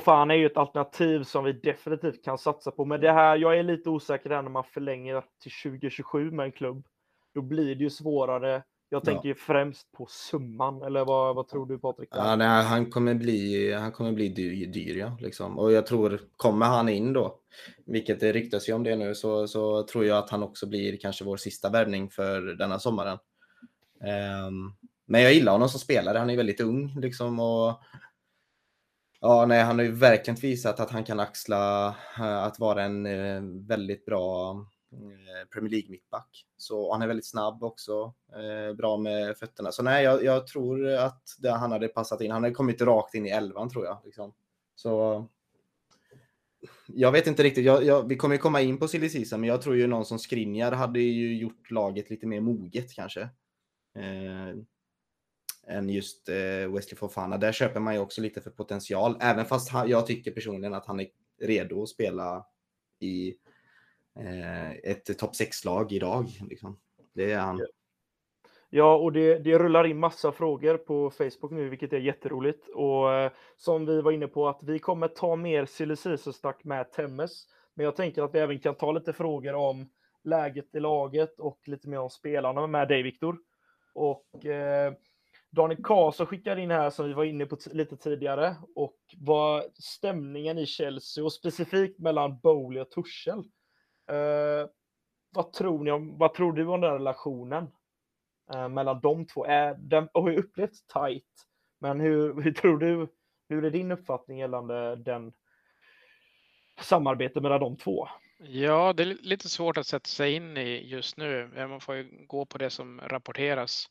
fan 0.00 0.30
är 0.30 0.34
ju 0.34 0.46
ett 0.46 0.56
alternativ 0.56 1.22
som 1.22 1.44
vi 1.44 1.52
definitivt 1.52 2.24
kan 2.24 2.38
satsa 2.38 2.70
på. 2.70 2.84
Men 2.84 3.00
det 3.00 3.12
här, 3.12 3.36
jag 3.36 3.58
är 3.58 3.62
lite 3.62 3.90
osäker 3.90 4.30
där 4.30 4.42
när 4.42 4.50
man 4.50 4.64
förlänger 4.64 5.24
till 5.42 5.52
2027 5.62 6.30
med 6.30 6.44
en 6.44 6.52
klubb. 6.52 6.86
Då 7.34 7.42
blir 7.42 7.74
det 7.74 7.84
ju 7.84 7.90
svårare 7.90 8.62
jag 8.94 9.04
tänker 9.04 9.28
ja. 9.28 9.34
främst 9.38 9.92
på 9.92 10.06
summan, 10.06 10.82
eller 10.82 11.04
vad, 11.04 11.36
vad 11.36 11.48
tror 11.48 11.66
du 11.66 11.78
Patrik? 11.78 12.08
Ja, 12.12 12.36
nej, 12.36 12.64
han 12.64 12.90
kommer 12.90 13.14
bli, 13.14 13.72
han 13.72 13.92
kommer 13.92 14.12
bli 14.12 14.28
dyr, 14.28 14.66
dyr 14.66 14.96
ja, 14.96 15.16
liksom. 15.20 15.58
Och 15.58 15.72
jag 15.72 15.86
tror, 15.86 16.20
kommer 16.36 16.66
han 16.66 16.88
in 16.88 17.12
då, 17.12 17.38
vilket 17.86 18.20
det 18.20 18.32
ryktas 18.32 18.68
ju 18.68 18.72
om 18.72 18.82
det 18.82 18.96
nu, 18.96 19.14
så, 19.14 19.48
så 19.48 19.82
tror 19.82 20.04
jag 20.04 20.18
att 20.18 20.30
han 20.30 20.42
också 20.42 20.66
blir 20.66 20.96
kanske 20.96 21.24
vår 21.24 21.36
sista 21.36 21.70
värvning 21.70 22.10
för 22.10 22.40
denna 22.40 22.78
sommaren. 22.78 23.18
Um, 24.48 24.76
men 25.06 25.22
jag 25.22 25.34
gillar 25.34 25.52
honom 25.52 25.68
som 25.68 25.80
spelare, 25.80 26.18
han 26.18 26.30
är 26.30 26.36
väldigt 26.36 26.60
ung 26.60 27.00
liksom 27.00 27.40
och 27.40 27.82
Ja, 29.26 29.46
nej, 29.46 29.62
han 29.62 29.78
har 29.78 29.84
ju 29.84 29.92
verkligen 29.92 30.40
visat 30.40 30.80
att 30.80 30.90
han 30.90 31.04
kan 31.04 31.20
axla 31.20 31.88
eh, 32.18 32.42
att 32.42 32.58
vara 32.58 32.82
en 32.82 33.06
eh, 33.06 33.42
väldigt 33.68 34.06
bra 34.06 34.50
eh, 34.92 35.48
Premier 35.52 35.70
League 35.70 35.90
mittback. 35.90 36.46
Så 36.56 36.92
han 36.92 37.02
är 37.02 37.06
väldigt 37.06 37.26
snabb 37.26 37.62
också, 37.62 38.14
eh, 38.32 38.76
bra 38.76 38.96
med 38.96 39.36
fötterna. 39.36 39.72
Så 39.72 39.82
nej, 39.82 40.04
jag, 40.04 40.24
jag 40.24 40.46
tror 40.46 40.88
att 40.88 41.22
det, 41.38 41.50
han 41.50 41.72
hade 41.72 41.88
passat 41.88 42.20
in. 42.20 42.30
Han 42.30 42.42
hade 42.42 42.54
kommit 42.54 42.82
rakt 42.82 43.14
in 43.14 43.26
i 43.26 43.30
elvan 43.30 43.70
tror 43.70 43.84
jag. 43.84 43.98
Liksom. 44.04 44.32
Så 44.74 45.26
jag 46.86 47.12
vet 47.12 47.26
inte 47.26 47.42
riktigt. 47.42 47.64
Jag, 47.64 47.84
jag, 47.84 48.08
vi 48.08 48.16
kommer 48.16 48.36
komma 48.36 48.60
in 48.60 48.78
på 48.78 48.88
silly 48.88 49.08
season, 49.08 49.40
men 49.40 49.48
jag 49.48 49.62
tror 49.62 49.76
ju 49.76 49.86
någon 49.86 50.04
som 50.04 50.18
Skriniar 50.18 50.72
hade 50.72 51.00
ju 51.00 51.36
gjort 51.36 51.70
laget 51.70 52.10
lite 52.10 52.26
mer 52.26 52.40
moget 52.40 52.92
kanske. 52.92 53.20
Eh, 53.96 54.56
än 55.68 55.88
just 55.88 56.28
eh, 56.28 56.72
Wesley 56.74 56.96
Fofana. 56.96 57.38
Där 57.38 57.52
köper 57.52 57.80
man 57.80 57.94
ju 57.94 58.00
också 58.00 58.20
lite 58.20 58.40
för 58.40 58.50
potential, 58.50 59.16
även 59.20 59.44
fast 59.44 59.72
jag 59.86 60.06
tycker 60.06 60.30
personligen 60.30 60.74
att 60.74 60.86
han 60.86 61.00
är 61.00 61.06
redo 61.40 61.82
att 61.82 61.88
spela 61.88 62.46
i 63.00 63.34
eh, 64.18 64.70
ett 64.72 65.18
topp 65.18 65.32
6-lag 65.32 65.92
idag. 65.92 66.26
Liksom. 66.48 66.78
Det 67.12 67.32
är 67.32 67.38
han. 67.38 67.60
Ja, 68.70 68.96
och 68.96 69.12
det, 69.12 69.38
det 69.38 69.58
rullar 69.58 69.86
in 69.86 69.98
massa 69.98 70.32
frågor 70.32 70.76
på 70.76 71.10
Facebook 71.10 71.50
nu, 71.50 71.68
vilket 71.68 71.92
är 71.92 71.98
jätteroligt. 71.98 72.68
Och 72.68 73.12
eh, 73.12 73.32
som 73.56 73.86
vi 73.86 74.00
var 74.00 74.12
inne 74.12 74.26
på, 74.26 74.48
att 74.48 74.62
vi 74.62 74.78
kommer 74.78 75.08
ta 75.08 75.36
mer 75.36 75.66
silly 75.66 75.96
snack 75.96 76.64
med 76.64 76.92
Temmes. 76.92 77.46
Men 77.74 77.84
jag 77.84 77.96
tänker 77.96 78.22
att 78.22 78.34
vi 78.34 78.38
även 78.38 78.58
kan 78.58 78.74
ta 78.74 78.92
lite 78.92 79.12
frågor 79.12 79.54
om 79.54 79.90
läget 80.24 80.74
i 80.74 80.80
laget 80.80 81.40
och 81.40 81.60
lite 81.64 81.88
mer 81.88 82.00
om 82.00 82.10
spelarna 82.10 82.66
med 82.66 82.88
dig, 82.88 83.02
Viktor. 83.02 83.38
Och 83.94 84.46
eh, 84.46 84.92
Daniel 85.54 85.82
Karlsson 85.82 86.26
skickade 86.26 86.60
in 86.60 86.70
här 86.70 86.90
som 86.90 87.06
vi 87.06 87.12
var 87.12 87.24
inne 87.24 87.46
på 87.46 87.56
lite 87.72 87.96
tidigare 87.96 88.56
och 88.74 88.96
vad 89.16 89.64
stämningen 89.74 90.58
i 90.58 90.66
Chelsea 90.66 91.24
och 91.24 91.32
specifikt 91.32 91.98
mellan 91.98 92.38
Bowley 92.38 92.82
och 92.82 92.90
Tuchel. 92.90 93.38
Eh, 94.10 94.68
vad 95.30 95.52
tror 95.52 95.84
ni 95.84 95.90
om, 95.90 96.18
vad 96.18 96.34
tror 96.34 96.52
du 96.52 96.66
om 96.66 96.80
den 96.80 96.92
relationen 96.92 97.70
eh, 98.54 98.68
mellan 98.68 99.00
de 99.00 99.26
två? 99.26 99.44
Är, 99.44 99.74
den 99.74 100.08
har 100.14 100.30
ju 100.30 100.36
upplevts 100.36 100.86
tajt, 100.86 101.46
men 101.80 102.00
hur, 102.00 102.42
hur 102.42 102.52
tror 102.52 102.78
du, 102.78 103.08
hur 103.48 103.64
är 103.64 103.70
din 103.70 103.92
uppfattning 103.92 104.38
gällande 104.38 104.96
den 104.96 105.32
samarbete 106.80 107.40
mellan 107.40 107.60
de 107.60 107.76
två? 107.76 108.08
Ja, 108.38 108.92
det 108.92 109.02
är 109.02 109.06
lite 109.06 109.48
svårt 109.48 109.76
att 109.76 109.86
sätta 109.86 110.06
sig 110.06 110.32
in 110.32 110.56
i 110.56 110.88
just 110.88 111.16
nu. 111.16 111.50
Man 111.68 111.80
får 111.80 111.94
ju 111.94 112.26
gå 112.26 112.46
på 112.46 112.58
det 112.58 112.70
som 112.70 113.00
rapporteras. 113.00 113.90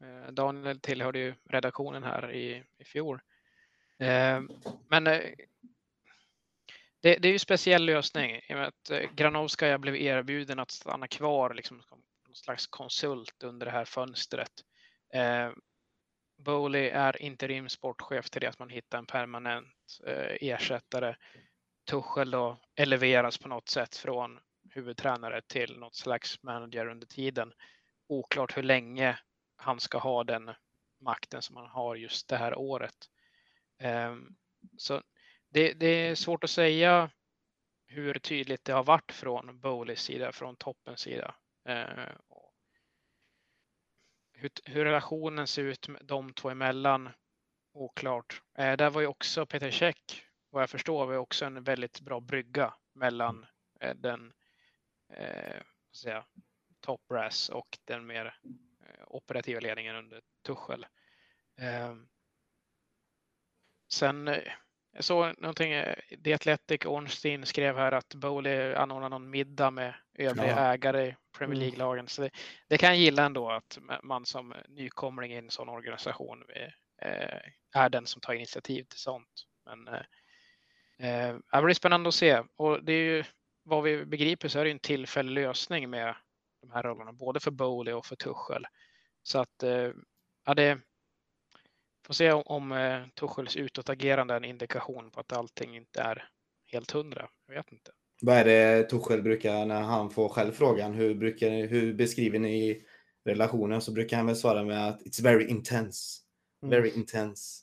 Eh, 0.00 0.32
Daniel 0.32 0.80
tillhörde 0.80 1.18
ju 1.18 1.34
redaktionen 1.44 2.02
här 2.02 2.32
i, 2.32 2.64
i 2.78 2.84
fjol. 2.84 3.20
Eh, 3.98 4.40
men 4.88 5.06
eh, 5.06 5.20
det, 7.00 7.16
det 7.16 7.28
är 7.28 7.32
ju 7.32 7.38
speciell 7.38 7.84
lösning 7.84 8.40
i 8.48 8.54
och 8.54 8.58
med 8.58 8.66
att 8.66 8.90
Granovskaja 9.16 9.78
blev 9.78 9.96
erbjuden 9.96 10.58
att 10.58 10.70
stanna 10.70 11.08
kvar 11.08 11.54
liksom, 11.54 11.82
som 11.82 12.02
någon 12.26 12.34
slags 12.34 12.66
konsult 12.66 13.42
under 13.42 13.66
det 13.66 13.72
här 13.72 13.84
fönstret. 13.84 14.50
Bowley 16.38 16.88
är 16.88 17.22
interim 17.22 17.68
sportchef 17.68 18.30
till 18.30 18.40
det 18.40 18.46
att 18.46 18.58
man 18.58 18.68
hittar 18.68 18.98
en 18.98 19.06
permanent 19.06 19.98
ersättare. 20.40 21.16
Tuchel 21.90 22.30
då 22.30 22.58
eleveras 22.74 23.38
på 23.38 23.48
något 23.48 23.68
sätt 23.68 23.96
från 23.96 24.38
huvudtränare 24.70 25.42
till 25.42 25.78
något 25.78 25.94
slags 25.94 26.42
manager 26.42 26.86
under 26.86 27.06
tiden. 27.06 27.52
Oklart 28.08 28.56
hur 28.56 28.62
länge 28.62 29.18
han 29.56 29.80
ska 29.80 29.98
ha 29.98 30.24
den 30.24 30.50
makten 31.00 31.42
som 31.42 31.56
han 31.56 31.66
har 31.66 31.96
just 31.96 32.28
det 32.28 32.36
här 32.36 32.58
året. 32.58 33.10
Ehm, 33.78 34.36
så 34.76 35.02
det, 35.48 35.72
det, 35.72 35.86
är 35.86 36.14
svårt 36.14 36.44
att 36.44 36.50
säga 36.50 37.10
hur 37.86 38.14
tydligt 38.14 38.64
det 38.64 38.72
har 38.72 38.84
varit 38.84 39.12
från 39.12 39.60
Bowleys 39.60 40.00
sida, 40.00 40.32
från 40.32 40.56
toppens 40.56 41.00
sida. 41.00 41.34
Ehm, 41.64 42.12
hur, 44.32 44.50
hur, 44.64 44.84
relationen 44.84 45.46
ser 45.46 45.62
ut 45.62 45.88
med 45.88 46.04
de 46.04 46.32
två 46.32 46.50
emellan, 46.50 47.10
oklart. 47.72 48.42
Eh, 48.58 48.76
där 48.76 48.90
var 48.90 49.00
ju 49.00 49.06
också 49.06 49.46
Peter 49.46 49.70
Käck, 49.70 50.24
vad 50.50 50.62
jag 50.62 50.70
förstår, 50.70 51.06
var 51.06 51.16
också 51.16 51.44
en 51.44 51.62
väldigt 51.62 52.00
bra 52.00 52.20
brygga 52.20 52.74
mellan 52.94 53.46
eh, 53.80 53.94
den 53.94 54.32
eh, 55.12 55.62
säga, 55.92 56.24
top 56.80 57.08
brass 57.08 57.48
och 57.48 57.78
den 57.84 58.06
mer 58.06 58.38
operativa 59.06 59.60
ledningen 59.60 59.96
under 59.96 60.20
Tuchel. 60.46 60.86
Eh, 61.60 61.94
sen 63.92 64.28
eh, 64.28 64.42
jag 64.96 65.04
såg 65.04 65.34
någonting, 65.38 65.72
eh, 65.72 65.96
The 66.24 66.32
Athletic 66.32 66.86
Ornstein 66.86 67.46
skrev 67.46 67.76
här 67.76 67.92
att 67.92 68.14
Bowley 68.14 68.74
anordnar 68.74 69.08
någon 69.08 69.30
middag 69.30 69.70
med 69.70 69.94
övriga 70.14 70.50
ja. 70.50 70.72
ägare 70.72 71.06
i 71.06 71.16
Premier 71.38 71.56
mm. 71.56 71.60
League-lagen. 71.60 72.08
Så 72.08 72.22
det, 72.22 72.30
det, 72.68 72.78
kan 72.78 72.88
jag 72.88 72.98
gilla 72.98 73.24
ändå 73.24 73.50
att 73.50 73.78
man 74.02 74.26
som 74.26 74.54
nykomling 74.68 75.32
i 75.32 75.36
en 75.36 75.50
sån 75.50 75.68
organisation 75.68 76.44
eh, 77.02 77.38
är 77.72 77.88
den 77.88 78.06
som 78.06 78.20
tar 78.20 78.34
initiativ 78.34 78.84
till 78.84 78.98
sånt. 78.98 79.46
Men 79.64 79.88
eh, 79.88 81.28
eh, 81.28 81.36
det 81.52 81.62
blir 81.62 81.74
spännande 81.74 82.08
att 82.08 82.14
se 82.14 82.42
och 82.56 82.84
det 82.84 82.92
är 82.92 83.04
ju 83.04 83.24
vad 83.62 83.82
vi 83.82 84.04
begriper 84.04 84.48
så 84.48 84.58
är 84.58 84.64
det 84.64 84.70
en 84.70 84.78
tillfällig 84.78 85.32
lösning 85.32 85.90
med 85.90 86.14
de 86.66 86.72
här 86.72 86.82
rollerna, 86.82 87.12
både 87.12 87.40
för 87.40 87.50
Bowley 87.50 87.94
och 87.94 88.06
för 88.06 88.16
Tuchel. 88.16 88.66
Så 89.22 89.38
att 89.38 89.62
eh, 89.62 89.90
ja, 90.44 90.54
det, 90.54 90.78
Får 92.06 92.14
se 92.14 92.32
om 92.32 92.72
eh, 92.72 93.02
Tuchels 93.20 93.56
utåtagerande 93.56 94.34
är 94.34 94.36
en 94.36 94.44
indikation 94.44 95.10
på 95.10 95.20
att 95.20 95.32
allting 95.32 95.76
inte 95.76 96.00
är 96.00 96.28
helt 96.66 96.90
hundra. 96.90 97.28
Jag 97.48 97.54
vet 97.54 97.72
inte. 97.72 97.90
Vad 98.22 98.36
är 98.36 98.44
det 98.44 98.82
Tuchel 98.82 99.22
brukar, 99.22 99.66
när 99.66 99.82
han 99.82 100.10
får 100.10 100.28
själv 100.28 100.52
frågan, 100.52 100.94
hur, 100.94 101.14
brukar, 101.14 101.66
hur 101.66 101.94
beskriver 101.94 102.38
ni 102.38 102.82
relationen 103.24 103.80
så 103.80 103.92
brukar 103.92 104.16
han 104.16 104.26
väl 104.26 104.36
svara 104.36 104.64
med 104.64 104.88
att 104.88 105.02
it's 105.02 105.22
very 105.22 105.46
intense. 105.46 106.20
Mm. 106.62 106.70
Very 106.70 106.90
intense. 106.90 107.62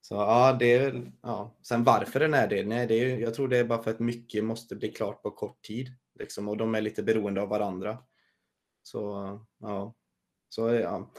Så 0.00 0.14
ja, 0.14 0.56
det 0.58 0.74
är 0.74 0.90
väl, 0.90 1.10
ja. 1.22 1.56
Sen 1.62 1.84
varför 1.84 2.20
den 2.20 2.34
är 2.34 2.48
det? 2.48 2.64
Nej, 2.64 2.86
det 2.86 2.94
är, 2.94 3.18
jag 3.18 3.34
tror 3.34 3.48
det 3.48 3.58
är 3.58 3.64
bara 3.64 3.82
för 3.82 3.90
att 3.90 4.00
mycket 4.00 4.44
måste 4.44 4.76
bli 4.76 4.88
klart 4.88 5.22
på 5.22 5.30
kort 5.30 5.62
tid. 5.62 5.88
Liksom, 6.18 6.48
och 6.48 6.56
de 6.56 6.74
är 6.74 6.80
lite 6.80 7.02
beroende 7.02 7.42
av 7.42 7.48
varandra. 7.48 7.98
Så 8.86 9.40
ja, 9.58 9.94
så 10.48 10.74
ja. 10.74 11.10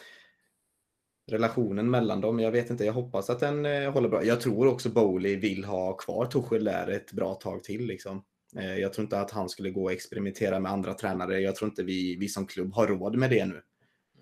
Relationen 1.31 1.89
mellan 1.89 2.21
dem, 2.21 2.39
jag 2.39 2.51
vet 2.51 2.69
inte, 2.69 2.85
jag 2.85 2.93
hoppas 2.93 3.29
att 3.29 3.39
den 3.39 3.65
eh, 3.65 3.91
håller 3.91 4.09
bra. 4.09 4.23
Jag 4.23 4.41
tror 4.41 4.67
också 4.67 4.89
Bowley 4.89 5.35
vill 5.35 5.65
ha 5.65 5.97
kvar 5.97 6.25
Tuchel 6.25 6.63
där 6.63 6.87
ett 6.87 7.11
bra 7.11 7.33
tag 7.35 7.63
till. 7.63 7.85
Liksom. 7.85 8.23
Eh, 8.55 8.77
jag 8.77 8.93
tror 8.93 9.03
inte 9.03 9.19
att 9.19 9.31
han 9.31 9.49
skulle 9.49 9.71
gå 9.71 9.83
och 9.83 9.91
experimentera 9.91 10.59
med 10.59 10.71
andra 10.71 10.93
tränare. 10.93 11.39
Jag 11.39 11.55
tror 11.55 11.69
inte 11.69 11.83
vi, 11.83 12.15
vi 12.15 12.27
som 12.27 12.47
klubb 12.47 12.73
har 12.73 12.87
råd 12.87 13.15
med 13.15 13.29
det 13.29 13.45
nu. 13.45 13.61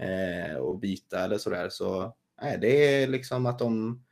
Eh, 0.05 0.55
och 0.55 0.79
byta 0.79 1.19
eller 1.19 1.37
sådär. 1.37 1.69
Så 1.69 2.15
nej, 2.41 2.57
det 2.61 3.01
är 3.03 3.07
liksom 3.07 3.45
att 3.45 3.59
de 3.59 4.03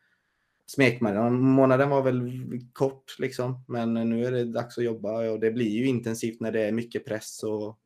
Smekmånaden 0.66 1.90
var 1.90 2.02
väl 2.02 2.32
kort 2.74 3.20
liksom, 3.20 3.64
men 3.68 3.94
nu 3.94 4.26
är 4.26 4.32
det 4.32 4.46
dags 4.46 4.78
att 4.78 4.84
jobba 4.84 5.32
och 5.32 5.40
det 5.40 5.52
blir 5.52 5.70
ju 5.70 5.86
intensivt 5.86 6.40
när 6.40 6.52
det 6.52 6.62
är 6.62 6.72
mycket 6.72 7.06
press 7.06 7.44
och, 7.44 7.80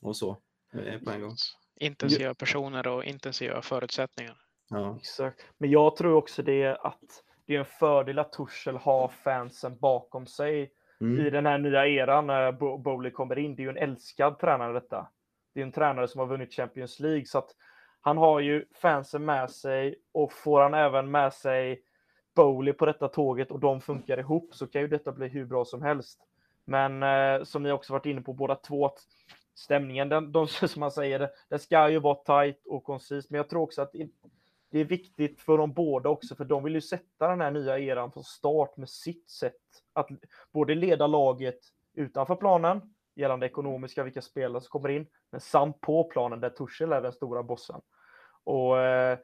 och 0.00 0.16
så 0.16 0.38
på 1.04 1.10
en 1.10 1.20
gång. 1.20 1.34
Intensiva 1.80 2.34
personer 2.34 2.88
och 2.88 3.04
intensiva 3.04 3.62
förutsättningar. 3.62 4.36
Ja. 4.70 4.96
Exakt. 5.00 5.44
Men 5.58 5.70
jag 5.70 5.96
tror 5.96 6.14
också 6.14 6.42
det 6.42 6.66
att 6.80 7.22
det 7.46 7.54
är 7.54 7.58
en 7.58 7.64
fördel 7.64 8.18
att 8.18 8.32
Tuchel 8.32 8.76
har 8.76 9.08
fansen 9.08 9.78
bakom 9.78 10.26
sig 10.26 10.72
Mm. 11.00 11.26
i 11.26 11.30
den 11.30 11.46
här 11.46 11.58
nya 11.58 11.86
eran 11.86 12.26
när 12.26 12.52
Bo- 12.52 12.78
Bowley 12.78 13.10
kommer 13.10 13.38
in. 13.38 13.56
Det 13.56 13.62
är 13.62 13.64
ju 13.64 13.70
en 13.70 13.76
älskad 13.76 14.38
tränare 14.38 14.72
detta. 14.72 15.08
Det 15.54 15.60
är 15.60 15.64
en 15.64 15.72
tränare 15.72 16.08
som 16.08 16.18
har 16.18 16.26
vunnit 16.26 16.54
Champions 16.54 17.00
League 17.00 17.24
så 17.26 17.38
att 17.38 17.50
han 18.00 18.18
har 18.18 18.40
ju 18.40 18.64
fansen 18.74 19.24
med 19.24 19.50
sig 19.50 19.98
och 20.12 20.32
får 20.32 20.60
han 20.60 20.74
även 20.74 21.10
med 21.10 21.32
sig 21.32 21.82
Bowley 22.36 22.72
på 22.74 22.86
detta 22.86 23.08
tåget 23.08 23.50
och 23.50 23.60
de 23.60 23.80
funkar 23.80 24.18
ihop 24.18 24.54
så 24.54 24.66
kan 24.66 24.80
ju 24.80 24.88
detta 24.88 25.12
bli 25.12 25.28
hur 25.28 25.44
bra 25.44 25.64
som 25.64 25.82
helst. 25.82 26.20
Men 26.64 27.02
eh, 27.02 27.44
som 27.44 27.62
ni 27.62 27.72
också 27.72 27.92
varit 27.92 28.06
inne 28.06 28.20
på 28.20 28.32
båda 28.32 28.54
två, 28.54 28.86
att 28.86 28.98
stämningen, 29.58 30.08
den, 30.08 30.32
de, 30.32 30.48
som 30.48 30.80
man 30.80 30.90
säger, 30.90 31.18
det- 31.18 31.30
den 31.48 31.58
ska 31.58 31.88
ju 31.90 31.98
vara 31.98 32.14
tight 32.14 32.66
och 32.66 32.84
koncis. 32.84 33.30
Men 33.30 33.36
jag 33.38 33.48
tror 33.48 33.62
också 33.62 33.82
att 33.82 33.92
det, 34.70 34.78
är 34.80 34.84
viktigt 34.84 35.40
för 35.40 35.58
dem 35.58 35.72
båda 35.72 36.08
också, 36.08 36.34
för 36.36 36.44
de 36.44 36.64
vill 36.64 36.74
ju 36.74 36.80
sätta 36.80 37.28
den 37.28 37.40
här 37.40 37.50
nya 37.50 37.78
eran 37.78 38.12
från 38.12 38.24
start 38.24 38.76
med 38.76 38.88
sitt 38.88 39.30
sätt 39.30 39.54
att 39.92 40.08
både 40.52 40.74
leda 40.74 41.06
laget 41.06 41.58
utanför 41.94 42.36
planen 42.36 42.80
gällande 43.14 43.46
ekonomiska, 43.46 44.02
vilka 44.02 44.22
spelare 44.22 44.60
som 44.60 44.68
kommer 44.68 44.88
in, 44.88 45.06
men 45.30 45.40
samt 45.40 45.80
på 45.80 46.04
planen 46.04 46.40
där 46.40 46.50
Tuchel 46.50 46.92
är 46.92 47.02
den 47.02 47.12
stora 47.12 47.42
bossen. 47.42 47.80
Och 48.44 48.78
eh, 48.80 49.18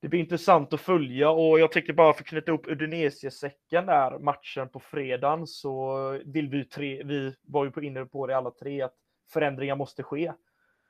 det 0.00 0.08
blir 0.08 0.20
intressant 0.20 0.72
att 0.72 0.80
följa 0.80 1.30
och 1.30 1.60
jag 1.60 1.72
tycker 1.72 1.92
bara 1.92 2.12
för 2.12 2.22
att 2.22 2.26
knyta 2.28 2.52
upp 2.52 2.66
Udinese-säcken 2.66 3.86
där, 3.86 4.18
matchen 4.18 4.68
på 4.68 4.80
fredagen, 4.80 5.46
så 5.46 6.10
vill 6.24 6.48
vi 6.48 6.64
tre, 6.64 7.02
vi 7.04 7.34
var 7.42 7.64
ju 7.64 7.70
på 7.70 7.82
inne 7.82 8.04
på 8.04 8.26
det 8.26 8.36
alla 8.36 8.50
tre, 8.50 8.82
att 8.82 8.94
förändringar 9.28 9.76
måste 9.76 10.02
ske. 10.02 10.32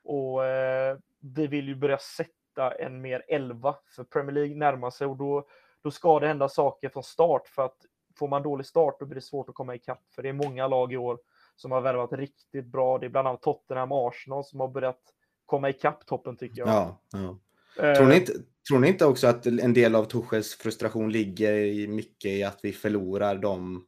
Och 0.03 0.45
eh, 0.45 0.97
vi 1.19 1.47
vill 1.47 1.67
ju 1.67 1.75
börja 1.75 1.97
sätta 1.97 2.71
en 2.79 3.01
mer 3.01 3.25
elva, 3.27 3.75
för 3.95 4.03
Premier 4.03 4.33
League 4.33 4.55
närmar 4.55 4.89
sig 4.89 5.07
och 5.07 5.17
då, 5.17 5.47
då 5.81 5.91
ska 5.91 6.19
det 6.19 6.27
hända 6.27 6.49
saker 6.49 6.89
från 6.89 7.03
start, 7.03 7.47
för 7.47 7.65
att 7.65 7.77
får 8.19 8.27
man 8.27 8.43
dålig 8.43 8.65
start 8.65 8.99
då 8.99 9.05
blir 9.05 9.15
det 9.15 9.21
svårt 9.21 9.49
att 9.49 9.55
komma 9.55 9.75
ikapp, 9.75 10.03
för 10.15 10.23
det 10.23 10.29
är 10.29 10.33
många 10.33 10.67
lag 10.67 10.93
i 10.93 10.97
år 10.97 11.19
som 11.55 11.71
har 11.71 11.81
värvat 11.81 12.13
riktigt 12.13 12.65
bra. 12.65 12.97
Det 12.97 13.05
är 13.05 13.09
bland 13.09 13.27
annat 13.27 13.41
Tottenham 13.41 13.91
och 13.91 14.07
Arsenal 14.07 14.43
som 14.43 14.59
har 14.59 14.67
börjat 14.67 15.01
komma 15.45 15.69
ikapp 15.69 16.05
toppen 16.05 16.37
tycker 16.37 16.59
jag. 16.59 16.69
Ja, 16.69 17.01
ja. 17.11 17.39
Eh, 17.83 17.95
Tror, 17.95 18.07
ni 18.07 18.15
inte, 18.15 18.33
tror 18.69 18.79
ni 18.79 18.87
inte 18.87 19.05
också 19.05 19.27
att 19.27 19.45
en 19.45 19.73
del 19.73 19.95
av 19.95 20.05
Tuchels 20.05 20.55
frustration 20.55 21.11
ligger 21.11 21.53
i 21.53 21.87
mycket 21.87 22.31
i 22.31 22.43
att 22.43 22.59
vi 22.63 22.71
förlorar 22.71 23.35
de, 23.35 23.85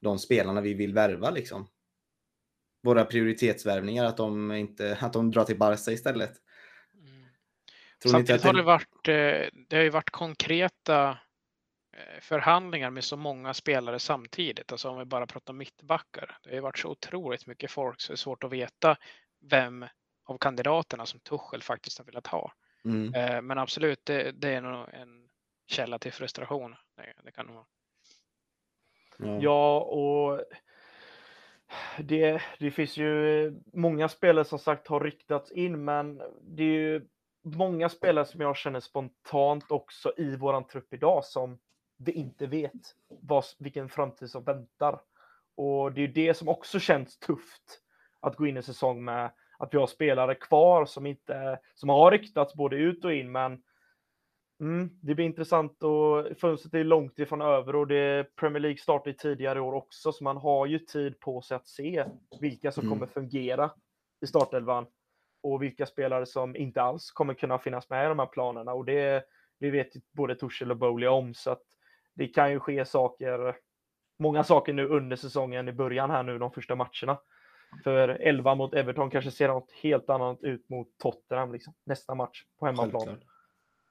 de 0.00 0.18
spelarna 0.18 0.60
vi 0.60 0.74
vill 0.74 0.94
värva 0.94 1.30
liksom? 1.30 1.66
Våra 2.84 3.04
prioritetsvärvningar, 3.04 4.04
att 4.04 4.16
de, 4.16 4.52
inte, 4.52 4.98
att 5.00 5.12
de 5.12 5.30
drar 5.30 5.44
till 5.44 5.58
Barca 5.58 5.90
istället. 5.92 6.32
Mm. 6.94 7.26
Tror 8.02 8.12
ni 8.12 8.18
inte 8.18 8.38
Samtidigt 8.38 8.40
att 8.40 8.44
har 8.44 8.52
det, 8.52 8.58
det 8.58 8.64
varit, 8.64 9.08
eh, 9.08 9.60
det 9.68 9.76
har 9.76 9.82
ju 9.82 9.90
varit 9.90 10.10
konkreta 10.10 11.18
eh, 11.92 12.20
förhandlingar 12.20 12.90
med 12.90 13.04
så 13.04 13.16
många 13.16 13.54
spelare 13.54 13.98
samtidigt. 13.98 14.72
Alltså 14.72 14.88
om 14.88 14.98
vi 14.98 15.04
bara 15.04 15.26
pratar 15.26 15.52
mittbackar. 15.52 16.38
Det 16.42 16.50
har 16.50 16.54
ju 16.54 16.60
varit 16.60 16.78
så 16.78 16.88
otroligt 16.88 17.46
mycket 17.46 17.70
folk 17.70 18.00
så 18.00 18.12
det 18.12 18.14
är 18.14 18.16
svårt 18.16 18.44
att 18.44 18.52
veta 18.52 18.96
vem 19.40 19.86
av 20.26 20.38
kandidaterna 20.38 21.06
som 21.06 21.20
Tuchel 21.20 21.62
faktiskt 21.62 21.98
har 21.98 22.04
velat 22.04 22.26
ha. 22.26 22.52
mm, 22.84 23.14
Eh, 23.14 23.42
Men 23.42 23.58
absolut, 23.58 24.00
det, 24.04 24.32
det 24.32 24.48
är 24.48 24.60
nog 24.60 24.88
en 24.92 25.28
källa 25.66 25.98
till 25.98 26.12
frustration. 26.12 26.74
Det, 26.96 27.12
det 27.24 27.32
kan 27.32 27.46
nog 27.46 27.54
vara. 27.54 27.66
ja. 29.18 29.38
Ja, 29.42 29.80
och 29.80 30.44
det, 31.98 32.42
det 32.58 32.70
finns 32.70 32.96
ju 32.96 33.46
eh, 33.46 33.52
många 33.72 34.08
spelare 34.08 34.44
som 34.44 34.58
sagt 34.58 34.88
har 34.88 35.00
ryktats 35.00 35.52
in, 35.52 35.84
men 35.84 36.22
det 36.42 36.62
är 36.62 36.66
ju 36.66 37.08
många 37.44 37.88
spelare 37.88 38.24
som 38.24 38.40
jag 38.40 38.56
känner 38.56 38.80
spontant 38.80 39.70
också 39.70 40.12
i 40.16 40.36
våran 40.36 40.66
trupp 40.66 40.94
idag 40.94 41.24
som 41.24 41.58
vi 41.98 42.12
inte 42.12 42.46
vet 42.46 42.72
vad, 43.08 43.44
vilken 43.58 43.88
framtid 43.88 44.30
som 44.30 44.44
väntar. 44.44 45.00
Och 45.56 45.92
det 45.92 46.00
är 46.00 46.06
ju 46.06 46.12
det 46.12 46.34
som 46.34 46.48
också 46.48 46.80
känns 46.80 47.18
tufft 47.18 47.80
att 48.20 48.36
gå 48.36 48.46
in 48.46 48.56
i 48.56 48.62
säsong 48.62 49.04
med 49.04 49.30
att 49.58 49.74
vi 49.74 49.78
har 49.78 49.86
spelare 49.86 50.34
kvar 50.34 50.84
som 50.84 51.06
inte 51.06 51.58
som 51.74 51.88
har 51.88 52.10
ryktats 52.10 52.54
både 52.54 52.76
ut 52.76 53.04
och 53.04 53.14
in, 53.14 53.32
men 53.32 53.62
Mm, 54.64 54.90
det 55.00 55.14
blir 55.14 55.26
intressant 55.26 55.82
och 55.82 56.26
fönstret 56.38 56.74
är 56.74 56.84
långt 56.84 57.18
ifrån 57.18 57.42
över 57.42 57.76
och 57.76 57.86
det, 57.86 58.36
Premier 58.36 58.60
League 58.60 58.78
startar 58.78 59.12
tidigare 59.12 59.58
i 59.58 59.62
år 59.62 59.72
också 59.72 60.12
så 60.12 60.24
man 60.24 60.36
har 60.36 60.66
ju 60.66 60.78
tid 60.78 61.20
på 61.20 61.42
sig 61.42 61.56
att 61.56 61.68
se 61.68 62.04
vilka 62.40 62.72
som 62.72 62.84
Mm. 62.84 62.92
kommer 62.94 63.06
fungera 63.06 63.70
i 64.20 64.26
startelvan 64.26 64.86
och 65.42 65.62
vilka 65.62 65.86
spelare 65.86 66.26
som 66.26 66.56
inte 66.56 66.82
alls 66.82 67.10
kommer 67.10 67.34
kunna 67.34 67.58
finnas 67.58 67.90
med 67.90 68.04
i 68.04 68.08
de 68.08 68.18
här 68.18 68.26
planerna 68.26 68.74
och 68.74 68.84
det, 68.84 69.24
det 69.60 69.70
vet 69.70 69.96
ju 69.96 70.00
både 70.12 70.34
Tuchel 70.34 70.70
och 70.70 70.76
Bowley 70.76 71.08
om 71.08 71.34
så 71.34 71.50
att 71.50 71.62
det 72.14 72.28
kan 72.28 72.50
ju 72.50 72.60
ske 72.60 72.84
saker, 72.84 73.56
många 74.18 74.44
saker 74.44 74.72
nu 74.72 74.88
under 74.88 75.16
säsongen 75.16 75.68
i 75.68 75.72
början 75.72 76.10
här 76.10 76.22
nu 76.22 76.38
de 76.38 76.50
första 76.50 76.74
matcherna. 76.74 77.18
För 77.84 78.08
11 78.08 78.54
mot 78.54 78.74
Everton 78.74 79.10
kanske 79.10 79.30
ser 79.30 79.48
något 79.48 79.72
helt 79.72 80.10
annat 80.10 80.42
ut 80.42 80.68
mot 80.68 80.98
Tottenham 80.98 81.52
liksom, 81.52 81.74
nästa 81.84 82.14
match 82.14 82.42
på 82.58 82.66
hemmaplan. 82.66 83.06
Självklart. 83.06 83.33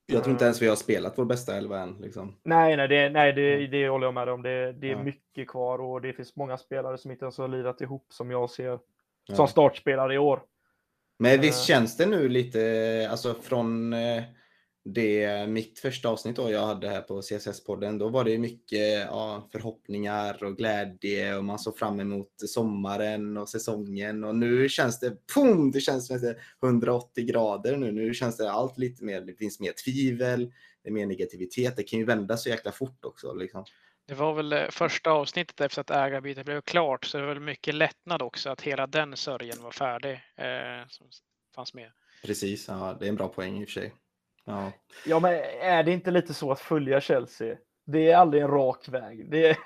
Jag 0.05 0.23
tror 0.23 0.31
inte 0.31 0.45
ens 0.45 0.61
vi 0.61 0.67
har 0.67 0.75
spelat 0.75 1.17
vår 1.17 1.25
bästa 1.25 1.57
elva 1.57 1.79
än. 1.79 1.97
Liksom. 2.01 2.35
Nej, 2.43 2.77
nej, 2.77 2.87
det, 2.87 3.09
nej 3.09 3.33
det, 3.33 3.67
det 3.67 3.89
håller 3.89 4.07
jag 4.07 4.13
med 4.13 4.29
om. 4.29 4.41
Det, 4.41 4.71
det 4.73 4.87
är 4.87 4.91
Ja. 4.91 5.03
mycket 5.03 5.47
kvar 5.47 5.79
och 5.81 6.01
det 6.01 6.13
finns 6.13 6.35
många 6.35 6.57
spelare 6.57 6.97
som 6.97 7.11
inte 7.11 7.25
ens 7.25 7.37
har 7.37 7.47
lirat 7.47 7.81
ihop 7.81 8.05
som 8.09 8.31
jag 8.31 8.49
ser 8.49 8.79
Ja. 9.25 9.35
som 9.35 9.47
startspelare 9.47 10.13
i 10.13 10.17
år. 10.17 10.41
Men 11.19 11.41
visst 11.41 11.69
Eh. 11.69 11.75
känns 11.75 11.97
det 11.97 12.05
nu 12.05 12.29
lite, 12.29 13.07
alltså 13.11 13.33
från 13.33 13.93
eh, 13.93 14.23
det, 14.85 15.49
mitt 15.49 15.79
första 15.79 16.09
avsnitt 16.09 16.35
då 16.35 16.51
jag 16.51 16.65
hade 16.65 16.89
här 16.89 17.01
på 17.01 17.21
CSS-podden, 17.21 17.99
då 17.99 18.09
var 18.09 18.23
det 18.23 18.37
mycket 18.37 18.99
ja, 18.99 19.49
förhoppningar 19.51 20.43
och 20.43 20.57
glädje 20.57 21.37
och 21.37 21.43
man 21.43 21.59
såg 21.59 21.77
fram 21.77 21.99
emot 21.99 22.31
sommaren 22.37 23.37
och 23.37 23.49
säsongen 23.49 24.23
och 24.23 24.35
nu 24.35 24.69
känns 24.69 24.99
det, 24.99 25.27
pum, 25.33 25.71
det 25.71 25.79
känns 25.79 26.07
det 26.07 26.29
är 26.29 26.37
180 26.63 27.25
grader 27.25 27.77
nu. 27.77 27.91
Nu 27.91 28.13
känns 28.13 28.37
det 28.37 28.51
allt 28.51 28.77
lite 28.77 29.03
mer, 29.03 29.21
det 29.21 29.33
finns 29.33 29.59
mer 29.59 29.73
tvivel, 29.85 30.51
det 30.83 30.89
är 30.89 30.93
mer 30.93 31.05
negativitet, 31.05 31.75
det 31.75 31.83
kan 31.83 31.99
ju 31.99 32.05
vända 32.05 32.37
så 32.37 32.49
jäkla 32.49 32.71
fort 32.71 33.05
också. 33.05 33.33
Liksom. 33.33 33.65
Det 34.07 34.13
var 34.13 34.33
väl 34.33 34.53
eh, 34.53 34.69
första 34.69 35.11
avsnittet 35.11 35.61
efter 35.61 35.81
att 35.81 35.91
ägarbytet 35.91 36.45
blev 36.45 36.61
klart 36.61 37.05
så 37.05 37.17
det 37.17 37.25
var 37.25 37.33
väl 37.33 37.43
mycket 37.43 37.75
lättnad 37.75 38.21
också 38.21 38.49
att 38.49 38.61
hela 38.61 38.87
den 38.87 39.17
sörjan 39.17 39.61
var 39.61 39.71
färdig 39.71 40.13
eh, 40.35 40.87
som 40.87 41.07
fanns 41.55 41.73
med. 41.73 41.91
Precis, 42.23 42.67
ja, 42.67 42.97
det 42.99 43.05
är 43.05 43.09
en 43.09 43.15
bra 43.15 43.27
poäng 43.27 43.61
i 43.61 43.65
och 43.65 43.69
för 43.69 43.81
sig. 43.81 43.93
Ja, 44.45 44.71
Ja, 45.05 45.19
men 45.19 45.33
är 45.61 45.83
det 45.83 45.91
inte 45.91 46.11
lite 46.11 46.33
så 46.33 46.51
att 46.51 46.59
följa 46.59 47.01
Chelsea? 47.01 47.57
Det 47.85 48.11
är 48.11 48.17
aldrig 48.17 48.43
en 48.43 48.49
rak 48.49 48.89
väg. 48.89 49.31
Det 49.31 49.49
är, 49.49 49.57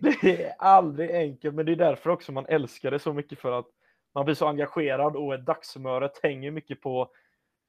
det 0.22 0.44
är 0.44 0.54
aldrig 0.58 1.10
enkelt, 1.10 1.54
men 1.54 1.66
det 1.66 1.72
är 1.72 1.76
därför 1.76 2.10
också 2.10 2.32
man 2.32 2.46
älskar 2.46 2.90
det 2.90 2.98
så 2.98 3.12
mycket 3.12 3.38
för 3.38 3.58
att 3.58 3.66
man 4.14 4.24
blir 4.24 4.34
så 4.34 4.46
engagerad 4.46 5.16
och 5.16 5.42
dagshumöret 5.42 6.20
hänger 6.22 6.50
mycket 6.50 6.80
på 6.80 7.10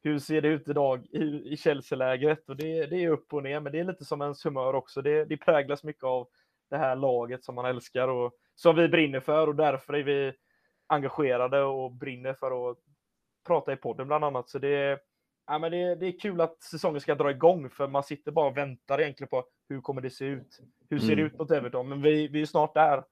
hur 0.03 0.19
ser 0.19 0.41
det 0.41 0.47
ut 0.47 0.69
idag 0.69 1.05
i, 1.05 1.53
i 1.53 1.57
Chelsea-lägret 1.57 2.49
och 2.49 2.55
det, 2.55 2.85
det 2.85 3.03
är 3.03 3.09
upp 3.09 3.33
och 3.33 3.43
ner, 3.43 3.59
men 3.59 3.71
det 3.71 3.79
är 3.79 3.83
lite 3.83 4.05
som 4.05 4.21
ens 4.21 4.45
humör 4.45 4.73
också. 4.73 5.01
Det, 5.01 5.25
det 5.25 5.37
präglas 5.37 5.83
mycket 5.83 6.03
av 6.03 6.27
det 6.69 6.77
här 6.77 6.95
laget 6.95 7.43
som 7.43 7.55
man 7.55 7.65
älskar 7.65 8.07
och 8.07 8.33
som 8.55 8.75
vi 8.75 8.87
brinner 8.87 9.19
för 9.19 9.47
och 9.47 9.55
därför 9.55 9.93
är 9.93 10.03
vi 10.03 10.33
engagerade 10.87 11.63
och 11.63 11.91
brinner 11.91 12.33
för 12.33 12.71
att 12.71 12.77
prata 13.47 13.73
i 13.73 13.75
podden 13.75 14.07
bland 14.07 14.23
annat. 14.23 14.49
Så 14.49 14.59
det, 14.59 14.99
ja, 15.47 15.59
men 15.59 15.71
det, 15.71 15.95
det 15.95 16.05
är 16.07 16.19
kul 16.19 16.41
att 16.41 16.63
säsongen 16.63 17.01
ska 17.01 17.15
dra 17.15 17.31
igång 17.31 17.69
för 17.69 17.87
man 17.87 18.03
sitter 18.03 18.31
bara 18.31 18.47
och 18.49 18.57
väntar 18.57 19.01
egentligen 19.01 19.29
på 19.29 19.43
hur 19.69 19.81
kommer 19.81 20.01
det 20.01 20.09
se 20.09 20.25
ut? 20.25 20.59
Hur 20.89 20.99
ser 20.99 21.07
det 21.07 21.13
Mm. 21.13 21.25
ut 21.25 21.39
mot 21.39 21.51
Everton? 21.51 21.89
Men 21.89 22.01
vi, 22.01 22.27
vi 22.27 22.41
är 22.41 22.45
snart 22.45 22.73
där 22.73 23.03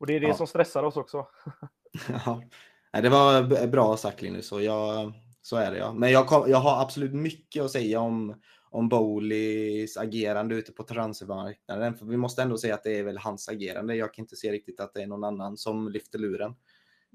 och 0.00 0.06
det 0.06 0.12
är 0.14 0.20
det 0.20 0.26
Ja. 0.26 0.34
som 0.34 0.46
stressar 0.46 0.82
oss 0.82 0.96
också. 0.96 1.26
Ja. 2.24 2.42
Det 3.00 3.08
var 3.08 3.66
bra 3.66 3.96
sagt 3.96 4.22
Linus 4.22 4.52
och 4.52 4.62
jag, 4.62 5.12
så 5.42 5.56
är 5.56 5.70
det 5.70 5.78
ja. 5.78 5.92
Men 5.92 6.10
jag, 6.12 6.26
kom, 6.26 6.50
jag 6.50 6.58
har 6.58 6.82
absolut 6.82 7.12
mycket 7.12 7.62
att 7.62 7.70
säga 7.70 8.00
om, 8.00 8.34
om 8.70 8.88
Bowleys 8.88 9.96
agerande 9.96 10.54
ute 10.54 10.72
på 10.72 10.82
transfermarknaden. 10.82 11.94
För 11.94 12.06
vi 12.06 12.16
måste 12.16 12.42
ändå 12.42 12.58
säga 12.58 12.74
att 12.74 12.82
det 12.84 12.98
är 12.98 13.02
väl 13.02 13.18
hans 13.18 13.48
agerande. 13.48 13.94
Jag 13.96 14.14
kan 14.14 14.22
inte 14.22 14.36
se 14.36 14.52
riktigt 14.52 14.80
att 14.80 14.94
det 14.94 15.02
är 15.02 15.06
någon 15.06 15.24
annan 15.24 15.56
som 15.56 15.88
lyfter 15.88 16.18
luren. 16.18 16.54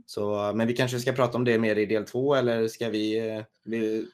Så, 0.06 0.52
men 0.56 0.68
vi 0.68 0.76
kanske 0.76 1.00
ska 1.00 1.12
prata 1.12 1.38
om 1.38 1.44
det 1.44 1.60
mer 1.60 1.76
i 1.76 1.86
del 1.86 2.06
två 2.06 2.36
eller 2.36 2.68
ska 2.68 2.90
vi, 2.90 3.44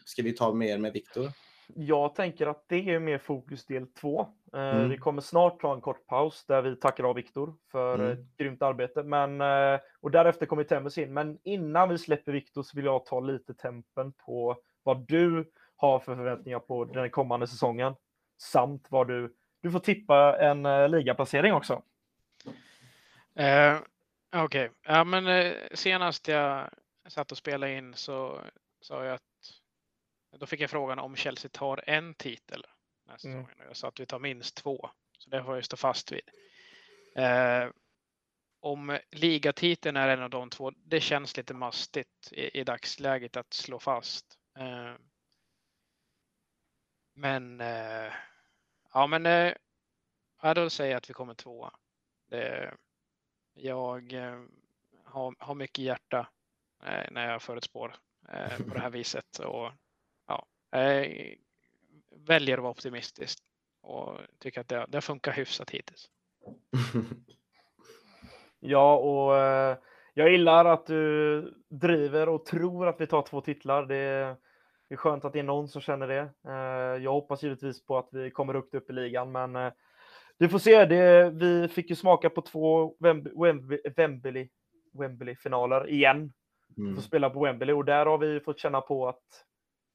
ska 0.06 0.24
vi 0.24 0.34
ta 0.34 0.54
mer 0.54 0.78
med 0.78 0.94
Viktor? 0.94 1.32
Jag 1.76 2.16
tänker 2.16 2.48
att 2.48 2.66
det 2.68 2.90
är 2.90 3.00
mer 3.00 3.18
fokus 3.18 3.66
del 3.66 3.88
två. 3.88 4.28
Eh, 4.54 4.76
mm. 4.76 4.90
Vi 4.90 4.98
kommer 4.98 5.22
snart 5.22 5.62
ta 5.62 5.74
en 5.74 5.82
kort 5.82 6.08
paus 6.08 6.46
där 6.46 6.62
vi 6.62 6.76
tackar 6.76 7.04
av 7.04 7.16
Viktor 7.16 7.56
för 7.72 7.96
mm. 7.96 8.12
ett 8.12 8.38
grymt 8.38 8.62
arbete. 8.62 9.04
Men, 9.04 9.42
eh, 9.42 9.80
och 10.02 10.12
därefter 10.12 10.46
kommer 10.46 10.64
Temmus 10.64 10.98
in. 10.98 11.14
Men 11.14 11.40
innan 11.44 11.90
vi 11.90 11.98
släpper 11.98 12.32
Viktor 12.32 12.64
så 12.64 12.76
vill 12.76 12.86
jag 12.86 13.06
ta 13.06 13.20
lite 13.20 13.54
tempen 13.54 14.14
på 14.14 14.58
vad 14.84 15.08
du 15.08 15.52
har 15.76 16.00
för 16.00 16.16
förväntningar 16.16 16.60
på 16.60 16.86
den 16.86 17.10
kommande 17.10 17.48
säsongen. 17.48 17.94
Samt 18.38 18.88
vad 18.90 19.08
du, 19.08 19.36
du 19.62 19.72
får 19.72 19.80
tippa 19.80 20.38
en 20.40 20.92
ligaplacering 20.92 21.54
också. 21.54 21.82
Okej, 24.34 24.70
okay. 24.70 24.70
ja 24.84 25.04
men 25.04 25.28
uh, 25.28 25.56
senast 25.74 26.28
jag 26.28 26.70
satt 27.08 27.32
och 27.32 27.38
spelade 27.38 27.74
in 27.74 27.94
så 27.94 28.42
sa 28.82 29.06
jag 29.06 29.14
att 29.14 29.22
då 30.40 30.46
fick 30.46 30.60
jag 30.60 30.70
frågan 30.70 31.00
om 31.00 31.16
Chelsea 31.16 31.50
tar 31.54 31.90
en 31.90 32.14
titel 32.14 32.66
nästa 33.08 33.28
mm. 33.28 33.46
säsong. 33.46 33.66
Jag 33.68 33.78
sa 33.78 33.88
att 33.88 34.00
vi 34.00 34.06
tar 34.06 34.20
minst 34.20 34.56
två. 34.56 34.90
Så 35.18 35.30
det 35.30 35.44
får 35.44 35.56
jag 35.56 35.66
stå 35.66 35.78
fast 35.78 36.12
vid. 36.12 36.22
Eh, 37.16 37.70
om 38.60 39.00
ligatiteln 39.12 39.98
är 39.98 40.08
en 40.08 40.24
av 40.24 40.30
de 40.30 40.50
två, 40.50 40.72
det 40.72 41.02
känns 41.02 41.38
lite 41.38 41.54
mastigt 41.54 42.32
i, 42.32 42.60
i 42.60 42.64
dagsläget 42.64 43.38
att 43.38 43.54
slå 43.54 43.80
fast. 43.80 44.26
Eh, 44.58 44.94
men 47.14 47.62
eh, 47.62 48.14
ja, 48.94 49.08
men 49.08 49.26
eh, 49.26 49.54
jag 50.42 50.56
då 50.56 50.70
säger 50.70 50.96
att 50.96 51.10
vi 51.10 51.14
kommer 51.14 51.34
tvåa. 51.34 51.74
Det, 52.30 52.74
jag 53.54 54.14
eh, 54.14 54.40
har, 55.04 55.36
har 55.40 55.56
mycket 55.56 55.86
hjärta 55.86 56.28
eh, 56.84 57.12
när 57.12 57.32
jag 57.32 57.42
förutspår 57.42 57.96
eh, 58.30 58.58
på 58.68 58.74
det 58.74 58.80
här 58.80 58.90
viset 59.00 59.40
och 59.40 59.72
ja, 60.28 60.46
jag 60.72 61.36
väljer 62.16 62.58
att 62.58 62.64
vara 62.64 62.72
optimistisk 62.72 63.40
och 63.82 64.18
tycker 64.40 64.62
att 64.62 64.68
det, 64.68 64.86
det 64.90 65.02
funkar 65.02 65.32
hyfsat 65.32 65.70
hittills. 65.70 66.10
ja, 68.60 68.96
och 68.98 69.34
jag 70.14 70.32
gillar 70.32 70.66
att 70.66 70.86
du 70.86 71.54
driver 71.70 72.30
och 72.30 72.46
tror 72.46 72.88
att 72.88 73.02
vi 73.02 73.08
tar 73.08 73.22
två 73.22 73.42
titlar. 73.42 73.86
Det 73.86 73.96
är, 73.96 74.36
det 74.88 74.96
är 74.96 74.98
skönt 74.98 75.26
att 75.26 75.34
det 75.34 75.40
är 75.40 75.44
någon 75.44 75.68
som 75.68 75.82
känner 75.82 76.08
det. 76.08 76.30
Jag 77.04 77.12
hoppas 77.12 77.44
givetvis 77.44 77.86
på 77.86 77.98
att 77.98 78.10
vi 78.12 78.32
kommer 78.32 78.56
upp, 78.56 78.70
upp 78.74 78.90
i 78.90 78.94
ligan, 78.94 79.32
men 79.32 79.72
vi 80.42 80.50
får 80.50 80.60
se. 80.60 80.86
Det, 80.86 81.30
vi 81.30 81.68
fick 81.68 81.90
ju 81.90 81.96
smaka 81.96 82.30
på 82.30 82.42
två 82.42 82.96
Wembley, 83.96 84.48
Wembley-finaler 84.94 85.90
igen. 85.90 86.34
Mm. 86.78 86.96
Få 86.96 87.02
spela 87.02 87.30
på 87.30 87.44
Wembley 87.44 87.74
och 87.74 87.86
där 87.86 88.06
har 88.06 88.18
vi 88.18 88.40
fått 88.40 88.60
känna 88.60 88.82
på 88.82 89.08
att 89.08 89.24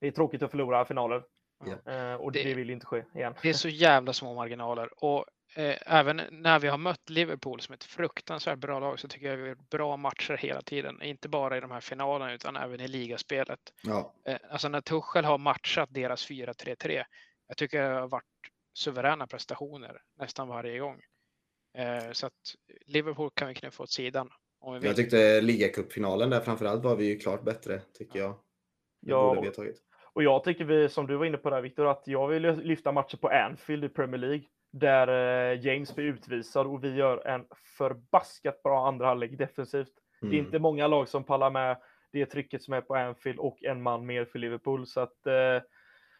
det 0.01 0.07
är 0.07 0.11
tråkigt 0.11 0.43
att 0.43 0.51
förlora 0.51 0.85
finaler. 0.85 1.23
Yeah. 1.67 2.21
och 2.21 2.33
det, 2.33 2.43
det, 2.43 2.55
vill 2.55 2.71
inte 2.71 2.87
ske 2.87 3.05
igen. 3.15 3.35
Det 3.43 3.49
är 3.49 3.53
så 3.53 3.69
jävla 3.69 4.13
små 4.13 4.35
marginaler 4.35 5.05
och 5.05 5.25
eh, 5.57 5.77
även 5.87 6.21
när 6.31 6.59
vi 6.59 6.69
har 6.69 6.79
mött 6.79 7.11
Liverpool 7.11 7.61
som 7.61 7.75
ett 7.75 7.85
fruktansvärt 7.85 8.59
bra 8.59 8.81
lag 8.81 8.99
så 8.99 9.09
tycker 9.09 9.31
jag 9.31 9.37
vi 9.37 9.49
har 9.49 9.57
bra 9.71 9.97
matcher 9.97 10.37
hela 10.37 10.63
tiden. 10.63 11.03
Inte 11.03 11.29
bara 11.29 11.57
i 11.57 11.61
de 11.61 11.71
här 11.71 11.81
finalerna 11.81 12.33
utan 12.33 12.57
även 12.57 12.81
i 12.81 12.89
ligaspelet. 12.89 13.61
Ja. 13.83 14.15
Eh, 14.27 14.39
alltså 14.51 14.69
när 14.69 14.81
Tuchel 14.81 15.25
har 15.25 15.39
matchat 15.39 15.89
deras 15.93 16.31
4-3-3. 16.31 17.03
Jag 17.49 17.57
tycker 17.57 17.83
det 17.83 18.01
har 18.01 18.09
varit 18.09 18.25
suveräna 18.77 19.27
prestationer 19.27 20.03
nästan 20.19 20.49
varje 20.49 20.79
gång. 20.79 21.03
Eh, 21.79 22.13
så 22.13 22.27
att 22.27 22.33
Liverpool 22.87 23.31
kan 23.35 23.49
vi 23.49 23.55
knuffa 23.55 23.83
åt 23.83 23.91
sidan. 23.91 24.31
jag 24.83 24.97
tyckte 24.97 25.41
ligacupfinalen 25.41 26.31
där 26.31 26.41
framförallt 26.41 26.85
var 26.85 26.97
vi 26.97 27.05
ju 27.05 27.19
klart 27.19 27.43
bättre 27.43 27.81
tycker 27.99 28.19
jag. 28.19 28.31
Det 29.01 29.11
ja, 29.11 29.29
borde 29.29 29.41
vi 29.41 29.47
ha 29.47 29.55
tagit. 29.55 29.83
Och 30.13 30.23
jag 30.23 30.45
tycker 30.45 30.65
vi, 30.65 30.89
som 30.89 31.07
du 31.07 31.17
var 31.17 31.27
inne 31.27 31.37
på 31.37 31.51
där 31.51 31.63
Viktor, 31.63 31.87
att 31.87 32.03
jag 32.07 32.29
vill 32.29 32.43
lyfta 32.43 32.93
matcher 32.93 33.17
på 33.17 33.29
Anfield 33.29 33.85
i 33.85 33.89
Premier 33.89 34.21
League. 34.21 34.43
Där 34.73 35.09
eh, 35.53 35.67
James 35.67 35.95
blir 35.95 36.05
utvisad 36.05 36.67
och 36.67 36.85
vi 36.85 36.95
gör 36.95 37.27
en 37.27 37.47
förbaskat 37.79 38.63
bra 38.63 38.89
andra 38.89 39.07
halvlek 39.07 39.39
defensivt. 39.39 39.93
Mm. 40.23 40.31
Det 40.31 40.37
är 40.37 40.39
mm. 40.39 40.47
inte 40.47 40.59
många 40.59 40.87
lag 40.87 41.09
som 41.09 41.25
pallar 41.25 41.51
med 41.51 41.77
det 42.13 42.27
trycket 42.27 42.63
som 42.63 42.75
är 42.75 42.81
på 42.81 42.95
Anfield 42.95 43.39
och 43.39 43.65
en 43.65 43.83
man 43.83 44.07
mer 44.07 44.25
för 44.25 44.39
Liverpool. 44.39 44.87
Så 44.87 45.01
att 45.01 45.27
eh, 45.27 45.63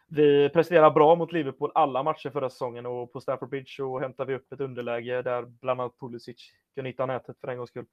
vi 0.09 0.49
presterar 0.49 0.91
bra 0.91 1.15
mot 1.15 1.31
Liverpool 1.31 1.71
alla 1.75 2.03
matcher 2.03 2.29
förra 2.29 2.49
säsongen 2.49 2.85
och 2.85 3.13
på 3.13 3.21
Stamford 3.21 3.49
Bridge 3.49 3.69
så 3.69 3.99
hämtar 3.99 4.25
vi 4.25 4.35
upp 4.35 4.51
ett 4.51 4.61
underläge 4.61 5.21
där 5.21 5.41
bland 5.41 5.81
annat 5.81 5.99
Pulisic 5.99 6.51
kan 6.75 6.85
hitta 6.85 7.05
nätet 7.05 7.39
för 7.39 7.47
en 7.47 7.57
gångs 7.57 7.69
skull. 7.69 7.85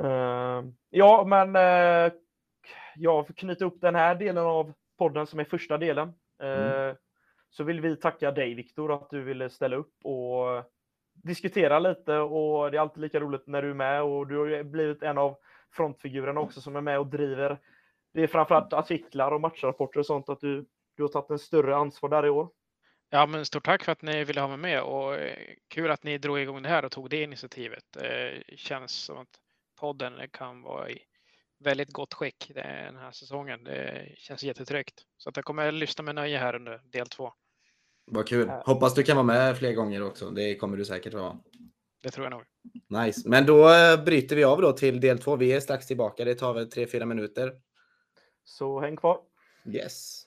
Mm. 0.00 0.12
Uh, 0.12 0.72
ja, 0.90 1.24
men 1.26 1.56
uh, 1.56 2.12
jag 2.96 3.36
knyta 3.36 3.64
upp 3.64 3.80
den 3.80 3.94
här 3.94 4.14
delen 4.14 4.44
av 4.44 4.72
podden 4.98 5.26
som 5.26 5.40
är 5.40 5.44
första 5.44 5.78
delen. 5.78 6.12
Mm. 6.42 6.88
Eh, 6.88 6.94
så 7.50 7.64
vill 7.64 7.80
vi 7.80 7.96
tacka 7.96 8.30
dig 8.30 8.54
Viktor 8.54 8.94
att 8.94 9.10
du 9.10 9.22
ville 9.22 9.50
ställa 9.50 9.76
upp 9.76 9.94
och 10.04 10.64
diskutera 11.14 11.78
lite 11.78 12.18
och 12.18 12.70
det 12.70 12.76
är 12.76 12.80
alltid 12.80 13.00
lika 13.00 13.20
roligt 13.20 13.46
när 13.46 13.62
du 13.62 13.70
är 13.70 13.74
med 13.74 14.02
och 14.02 14.26
du 14.26 14.38
har 14.38 14.62
blivit 14.62 15.02
en 15.02 15.18
av 15.18 15.36
frontfigurerna 15.72 16.40
också 16.40 16.60
som 16.60 16.76
är 16.76 16.80
med 16.80 16.98
och 16.98 17.06
driver. 17.06 17.58
Det 18.14 18.22
är 18.22 18.26
framförallt 18.26 18.72
artiklar 18.72 19.32
och 19.32 19.40
matchrapporter 19.40 20.00
och 20.00 20.06
sånt 20.06 20.28
att 20.28 20.40
du, 20.40 20.66
du 21.02 21.06
har 21.06 21.12
tagit 21.12 21.30
en 21.30 21.38
större 21.38 21.76
ansvar 21.76 22.08
där 22.08 22.26
i 22.26 22.30
år. 22.30 22.50
Ja, 23.10 23.26
men 23.26 23.44
stort 23.44 23.64
tack 23.64 23.84
för 23.84 23.92
att 23.92 24.02
ni 24.02 24.24
ville 24.24 24.40
ha 24.40 24.48
mig 24.48 24.56
med 24.56 24.82
och 24.82 25.14
eh, 25.14 25.54
kul 25.68 25.90
att 25.90 26.04
ni 26.04 26.18
drog 26.18 26.40
igång 26.40 26.62
det 26.62 26.68
här 26.68 26.84
och 26.84 26.92
tog 26.92 27.10
det 27.10 27.22
initiativet. 27.22 27.84
Det 27.90 28.30
eh, 28.30 28.56
känns 28.56 28.92
som 28.92 29.18
att 29.18 29.28
podden 29.80 30.12
kan 30.30 30.62
vara 30.62 30.90
i 30.90 30.98
väldigt 31.64 31.92
gott 31.92 32.14
skick 32.14 32.50
den 32.54 32.96
här 32.96 33.12
säsongen. 33.12 33.64
Det 33.64 34.14
känns 34.16 34.42
jättetryggt. 34.42 34.94
Så 35.16 35.28
att 35.28 35.36
jag 35.36 35.44
kommer 35.44 35.72
lyssna 35.72 36.04
med 36.04 36.14
nöje 36.14 36.38
här 36.38 36.54
under 36.54 36.80
del 36.84 37.06
två. 37.06 37.32
Vad 38.06 38.28
kul. 38.28 38.48
Hoppas 38.48 38.94
du 38.94 39.02
kan 39.02 39.16
vara 39.16 39.26
med 39.26 39.58
fler 39.58 39.72
gånger 39.72 40.02
också. 40.02 40.30
Det 40.30 40.56
kommer 40.56 40.76
du 40.76 40.84
säkert 40.84 41.14
vara. 41.14 41.38
Det 42.02 42.10
tror 42.10 42.26
jag 42.26 42.30
nog. 42.30 42.42
Nice. 43.04 43.28
Men 43.28 43.46
då 43.46 43.74
eh, 43.74 44.04
bryter 44.04 44.36
vi 44.36 44.44
av 44.44 44.60
då 44.60 44.72
till 44.72 45.00
del 45.00 45.18
två. 45.18 45.36
Vi 45.36 45.52
är 45.52 45.60
strax 45.60 45.86
tillbaka. 45.86 46.24
Det 46.24 46.34
tar 46.34 46.54
väl 46.54 46.70
tre, 46.70 46.86
fyra 46.86 47.06
minuter. 47.06 47.52
Så 48.44 48.80
häng 48.80 48.96
kvar. 48.96 49.20
Yes. 49.74 50.21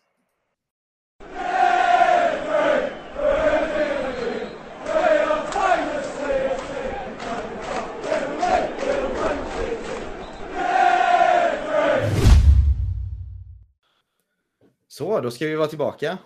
Så, 14.98 15.20
då 15.22 15.32
ska 15.32 15.46
vi 15.46 15.56
vara 15.56 15.68
tillbaka. 15.68 16.18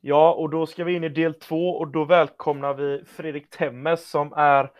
Ja, 0.00 0.34
och 0.34 0.50
då 0.50 0.66
ska 0.66 0.84
vi 0.84 0.94
in 0.94 1.04
i 1.04 1.08
del 1.08 1.34
två 1.34 1.68
och 1.70 1.88
då 1.88 2.04
välkomnar 2.04 2.74
vi 2.74 3.04
Fredrik 3.06 3.50
Temmes 3.50 4.10
som 4.10 4.32
är 4.32 4.70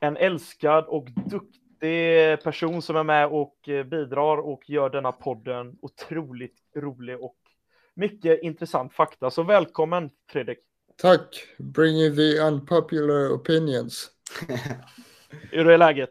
en 0.00 0.16
älskad 0.16 0.84
och 0.84 1.08
duktig 1.10 2.44
person 2.44 2.82
som 2.82 2.96
är 2.96 3.02
med 3.02 3.26
och 3.26 3.68
eh, 3.68 3.84
bidrar 3.84 4.38
och 4.38 4.70
gör 4.70 4.90
denna 4.90 5.12
podden 5.12 5.76
otroligt 5.82 6.56
rolig 6.76 7.20
och 7.20 7.36
mycket 7.94 8.42
intressant 8.42 8.92
fakta. 8.92 9.30
Så 9.30 9.42
välkommen 9.42 10.10
Fredrik! 10.30 10.58
Tack! 10.96 11.46
Bringing 11.58 12.16
the 12.16 12.38
unpopular 12.38 13.34
opinions. 13.34 14.10
Hur 15.50 15.68
är 15.68 15.78
läget? 15.78 16.10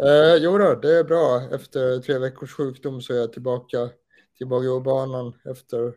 Eh, 0.00 0.36
jo 0.38 0.58
då, 0.58 0.74
det 0.74 0.98
är 0.98 1.04
bra. 1.04 1.42
Efter 1.52 1.98
tre 1.98 2.18
veckors 2.18 2.52
sjukdom 2.52 3.00
så 3.00 3.12
är 3.12 3.18
jag 3.18 3.32
tillbaka 3.32 3.78
tillbaka 4.38 4.66
på 4.66 4.80
banan 4.80 5.32
efter 5.50 5.94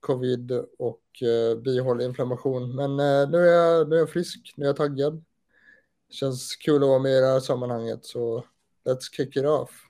covid 0.00 0.52
och 0.78 1.02
eh, 1.22 1.58
bihåleinflammation. 1.58 2.76
Men 2.76 2.90
eh, 2.90 3.30
nu, 3.30 3.38
är 3.38 3.52
jag, 3.52 3.88
nu 3.88 3.94
är 3.94 4.00
jag 4.00 4.10
frisk, 4.10 4.54
nu 4.56 4.64
är 4.64 4.68
jag 4.68 4.76
taggad. 4.76 5.24
Det 6.08 6.14
känns 6.14 6.56
kul 6.56 6.82
att 6.82 6.88
vara 6.88 6.98
med 6.98 7.12
i 7.12 7.20
det 7.20 7.26
här 7.26 7.40
sammanhanget, 7.40 8.04
så 8.04 8.44
let's 8.84 9.16
kick 9.16 9.36
it 9.36 9.44
off. 9.44 9.88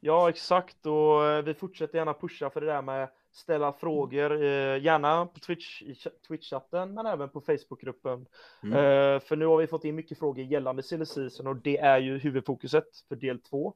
Ja, 0.00 0.28
exakt, 0.28 0.86
och 0.86 1.26
eh, 1.26 1.44
vi 1.44 1.54
fortsätter 1.54 1.98
gärna 1.98 2.14
pusha 2.14 2.50
för 2.50 2.60
det 2.60 2.66
där 2.66 2.82
med 2.82 3.08
ställa 3.32 3.72
frågor, 3.72 4.42
eh, 4.42 4.82
gärna 4.82 5.26
på 5.26 5.40
Twitch, 5.40 5.82
i 5.82 5.94
Twitch-chatten, 6.28 6.94
men 6.94 7.06
även 7.06 7.28
på 7.28 7.40
Facebookgruppen. 7.40 8.26
Mm. 8.62 8.72
Eh, 8.72 9.20
för 9.20 9.36
nu 9.36 9.46
har 9.46 9.56
vi 9.56 9.66
fått 9.66 9.84
in 9.84 9.94
mycket 9.94 10.18
frågor 10.18 10.44
gällande 10.44 10.82
silly 10.82 11.06
season 11.06 11.46
och 11.46 11.56
det 11.56 11.78
är 11.78 11.98
ju 11.98 12.18
huvudfokuset 12.18 12.88
för 13.08 13.16
del 13.16 13.38
två 13.38 13.74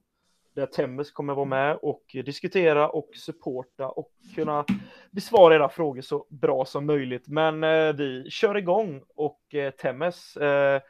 där 0.54 0.66
Temmes 0.66 1.10
kommer 1.10 1.34
vara 1.34 1.44
med 1.44 1.76
och 1.82 2.02
diskutera 2.12 2.88
och 2.88 3.08
supporta 3.16 3.88
och 3.88 4.10
kunna 4.34 4.64
besvara 5.10 5.54
era 5.54 5.68
frågor 5.68 6.02
så 6.02 6.26
bra 6.30 6.64
som 6.64 6.86
möjligt. 6.86 7.28
Men 7.28 7.64
eh, 7.64 7.92
vi 7.92 8.30
kör 8.30 8.56
igång 8.56 9.02
och 9.14 9.54
eh, 9.54 9.70
Temmes, 9.70 10.36
eh, 10.36 10.82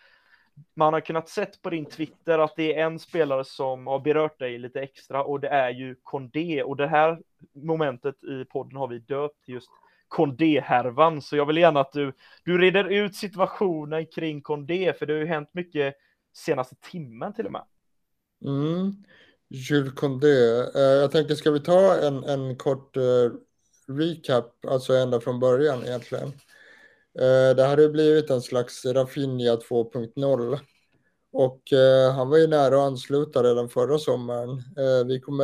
man 0.75 0.93
har 0.93 1.01
kunnat 1.01 1.29
sett 1.29 1.63
på 1.63 1.71
din 1.71 1.87
Twitter 1.87 2.39
att 2.39 2.57
det 2.57 2.75
är 2.75 2.85
en 2.87 2.99
spelare 2.99 3.45
som 3.45 3.87
har 3.87 3.99
berört 4.01 4.39
dig 4.39 4.59
lite 4.59 4.81
extra 4.81 5.25
och 5.25 5.41
det 5.41 5.49
är 5.49 5.71
ju 5.71 5.97
Kondé 6.03 6.63
och 6.63 6.77
det 6.77 6.87
här 6.87 7.19
momentet 7.55 8.25
i 8.25 8.45
podden 8.45 8.77
har 8.77 8.89
vi 8.89 8.99
döpt 8.99 9.49
just 9.49 9.71
Kondé-härvan. 10.09 11.23
Så 11.23 11.37
jag 11.37 11.47
vill 11.47 11.57
gärna 11.57 11.81
att 11.81 11.93
du, 11.93 12.13
du 12.45 12.59
reder 12.59 12.85
ut 12.85 13.17
situationen 13.17 14.07
kring 14.07 14.43
Kondé, 14.43 14.93
för 14.93 15.07
det 15.07 15.13
har 15.13 15.21
ju 15.21 15.27
hänt 15.27 15.49
mycket 15.53 15.95
senaste 16.33 16.75
timmen 16.91 17.35
till 17.35 17.47
och 17.47 17.53
med. 17.53 17.65
Mm. 18.45 19.05
Jules 19.49 19.95
Condé. 19.95 20.61
Eh, 20.75 20.81
jag 20.81 21.11
tänker 21.11 21.35
ska 21.35 21.51
vi 21.51 21.61
ta 21.61 21.97
en, 21.97 22.25
en 22.25 22.57
kort 22.57 22.97
eh, 22.97 23.31
recap, 23.89 24.65
alltså 24.67 24.95
ända 24.95 25.21
från 25.21 25.41
början 25.41 25.85
egentligen. 25.85 26.29
Eh, 27.19 27.57
det 27.57 27.65
hade 27.65 27.89
blivit 27.89 28.31
en 28.31 28.43
slags 28.43 28.85
Rafinha 28.85 29.57
2.0. 29.57 30.59
Och 31.37 31.63
han 32.15 32.31
var 32.31 32.39
ju 32.39 32.47
nära 32.47 32.77
att 32.77 32.87
ansluta 32.87 33.43
redan 33.43 33.69
förra 33.69 33.99
sommaren. 33.99 34.63
vi 35.07 35.21
kom 35.21 35.41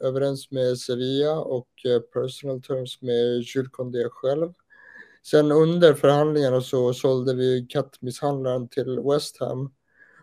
överens 0.00 0.50
med 0.50 0.78
Sevilla 0.78 1.38
och 1.38 1.68
personal 2.12 2.62
terms 2.62 3.02
med 3.02 3.42
Jules 3.42 3.70
Condé 3.72 4.08
själv. 4.10 4.52
Sen 5.26 5.52
under 5.52 5.94
förhandlingarna 5.94 6.60
så 6.60 6.94
sålde 6.94 7.34
vi 7.34 7.66
kattmisshandlaren 7.68 8.68
till 8.68 9.00
West 9.00 9.40
Ham. 9.40 9.74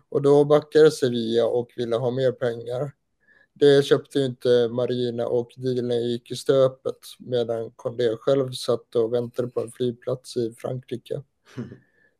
Och 0.08 0.22
då 0.22 0.44
backade 0.44 0.90
Sevilla 0.90 1.46
och 1.46 1.70
ville 1.76 1.96
ha 1.96 2.10
mer 2.10 2.32
pengar. 2.32 2.92
Det 3.54 3.84
köpte 3.84 4.20
inte 4.20 4.68
Marina 4.68 5.26
och 5.26 5.52
dealen 5.56 6.08
gick 6.08 6.30
i 6.30 6.36
stöpet 6.36 6.98
medan 7.18 7.70
Condé 7.70 8.16
själv 8.16 8.52
satt 8.52 8.94
och 8.94 9.14
väntade 9.14 9.48
på 9.48 9.60
en 9.60 9.72
flygplats 9.72 10.36
i 10.36 10.54
Frankrike. 10.58 11.22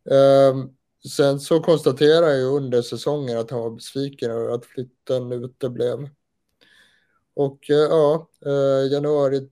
um, 0.04 0.76
sen 1.16 1.40
så 1.40 1.60
konstaterade 1.60 2.38
jag 2.38 2.56
under 2.56 2.82
säsongen 2.82 3.38
att 3.38 3.50
han 3.50 3.60
var 3.60 3.70
besviken 3.70 4.30
över 4.30 4.48
att 4.48 4.64
flytten 4.64 5.32
uteblev. 5.32 6.08
Och 7.34 7.70
uh, 7.70 7.76
ja, 7.76 8.28
uh, 8.46 8.92
januari 8.92 9.48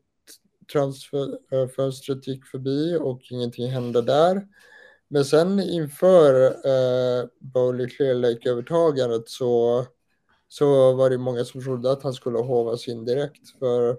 transferfönstret 0.72 2.26
gick 2.26 2.46
förbi 2.46 2.96
och 3.00 3.20
ingenting 3.30 3.70
hände 3.70 4.02
där. 4.02 4.46
Men 5.08 5.24
sen 5.24 5.60
inför 5.60 6.46
uh, 6.46 7.28
Bowley 7.38 7.88
Clear 7.88 8.14
Lake-övertagandet 8.14 9.28
så 9.28 9.86
så 10.52 10.92
var 10.92 11.10
det 11.10 11.18
många 11.18 11.44
som 11.44 11.62
trodde 11.62 11.92
att 11.92 12.02
han 12.02 12.12
skulle 12.12 12.38
hovas 12.38 12.88
in 12.88 13.04
direkt. 13.04 13.58
För 13.58 13.98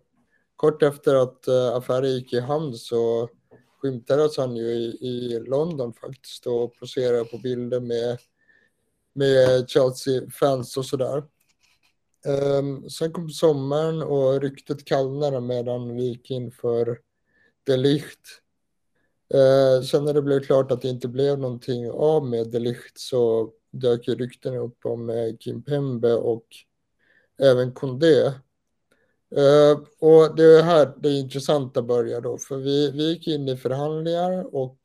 kort 0.56 0.84
efter 0.84 1.16
att 1.16 1.48
eh, 1.48 1.76
affären 1.76 2.12
gick 2.12 2.34
i 2.34 2.40
hamn 2.40 2.74
så 2.74 3.30
skymtades 3.82 4.38
han 4.38 4.56
ju 4.56 4.64
i, 4.64 4.98
i 5.02 5.40
London 5.40 5.94
faktiskt 5.94 6.48
och 6.48 6.76
poserade 6.80 7.26
på 7.26 7.38
bilder 7.38 7.80
med, 7.80 8.18
med 9.14 9.70
Chelsea-fans 9.70 10.78
och 10.78 10.86
sådär. 10.86 11.24
Um, 12.60 12.90
sen 12.90 13.12
kom 13.12 13.30
sommaren 13.30 14.02
och 14.02 14.42
ryktet 14.42 14.86
kallnade 14.86 15.42
medan 15.42 15.96
vi 15.96 16.04
gick 16.04 16.32
in 16.32 16.52
för 16.52 17.00
Delicht. 17.66 18.20
Uh, 19.34 19.40
eh, 19.40 19.82
sen 19.82 20.06
när 20.06 20.14
det 20.14 20.22
blev 20.22 20.44
klart 20.44 20.72
att 20.72 20.82
det 20.82 20.90
inte 20.90 21.08
blev 21.08 21.40
någonting 21.40 21.92
av 21.92 22.26
med 22.26 22.52
Delicht 22.52 23.00
så 23.00 23.52
dök 23.72 24.08
ju 24.08 24.16
rykten 24.16 24.56
upp 24.56 24.86
om 24.86 25.10
eh, 25.10 25.38
Kim 25.40 25.64
Pembe 25.64 26.14
och 26.14 26.46
även 27.40 27.74
Kondé. 27.74 28.26
Eh, 29.36 29.80
och 30.00 30.36
det 30.36 30.44
är 30.44 30.64
här 30.64 30.94
det 30.98 31.10
intressanta 31.10 31.82
börjar 31.82 32.22
då, 32.22 32.38
för 32.38 32.58
vi, 32.58 32.92
vi 32.92 33.10
gick 33.10 33.28
in 33.28 33.48
i 33.48 33.58
förhandlingar 33.58 34.56
och 34.56 34.78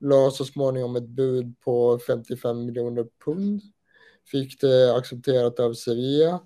la 0.00 0.30
så 0.30 0.44
småningom 0.44 0.96
ett 0.96 1.08
bud 1.08 1.60
på 1.60 1.98
55 1.98 2.66
miljoner 2.66 3.06
pund. 3.24 3.62
Fick 4.26 4.60
det 4.60 4.96
accepterat 4.96 5.60
av 5.60 5.74
Sevilla. 5.74 6.40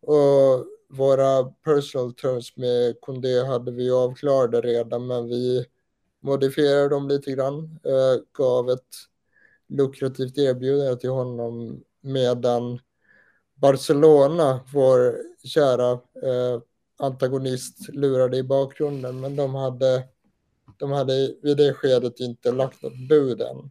Och 0.00 0.66
våra 0.88 1.44
personal 1.44 2.14
terms 2.14 2.56
med 2.56 3.00
Kondé 3.00 3.44
hade 3.44 3.72
vi 3.72 3.90
avklarade 3.90 4.60
redan, 4.60 5.06
men 5.06 5.28
vi 5.28 5.66
modifierade 6.20 6.88
dem 6.88 7.08
lite 7.08 7.32
grann. 7.32 7.80
Eh, 7.84 8.22
gav 8.32 8.70
ett 8.70 9.09
lukrativt 9.70 10.38
erbjudande 10.38 10.96
till 10.96 11.10
honom 11.10 11.80
medan 12.00 12.78
Barcelona, 13.54 14.60
vår 14.72 15.16
kära 15.44 15.92
eh, 15.92 16.60
antagonist, 16.98 17.88
lurade 17.88 18.36
i 18.36 18.42
bakgrunden. 18.42 19.20
Men 19.20 19.36
de 19.36 19.54
hade, 19.54 20.02
de 20.78 20.92
hade 20.92 21.34
vid 21.42 21.56
det 21.56 21.74
skedet 21.74 22.20
inte 22.20 22.52
lagt 22.52 22.82
något 22.82 23.08
bud 23.08 23.40
än. 23.40 23.70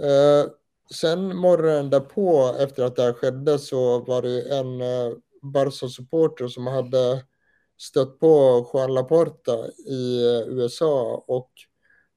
Eh, 0.00 0.50
sen 0.94 1.36
morgonen 1.36 1.90
därpå, 1.90 2.56
efter 2.58 2.84
att 2.84 2.96
det 2.96 3.02
här 3.02 3.12
skedde, 3.12 3.58
så 3.58 3.98
var 3.98 4.22
det 4.22 4.56
en 4.58 4.80
eh, 4.80 5.16
Barca-supporter 5.42 6.48
som 6.48 6.66
hade 6.66 7.24
stött 7.78 8.18
på 8.18 8.66
Juan 8.72 8.94
Laporta 8.94 9.68
i 9.86 10.24
eh, 10.24 10.48
USA 10.48 11.24
och 11.26 11.50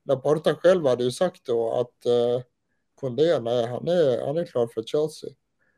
Laporta 0.06 0.56
själv 0.56 0.86
hade 0.86 1.04
ju 1.04 1.12
sagt 1.12 1.46
då 1.46 1.72
att 1.74 2.06
eh, 2.06 2.42
Kondé, 3.00 3.40
nej, 3.40 3.68
han 3.68 3.88
är, 3.88 4.26
han 4.26 4.38
är 4.38 4.46
klar 4.46 4.68
för 4.68 4.84
Chelsea. 4.84 5.30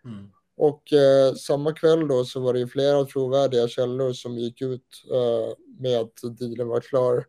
Mm. 0.06 0.32
Och 0.58 0.94
eh, 0.94 1.34
samma 1.34 1.74
kväll 1.74 2.08
då 2.08 2.26
så 2.26 2.40
var 2.40 2.54
det 2.54 2.68
flera 2.68 3.06
trovärdiga 3.06 3.68
källor 3.68 4.14
som 4.14 4.38
gick 4.38 4.62
ut 4.62 5.04
eh, 5.12 5.56
med 5.80 6.00
att 6.00 6.38
dealen 6.40 6.68
var 6.68 6.82
klar. 6.82 7.26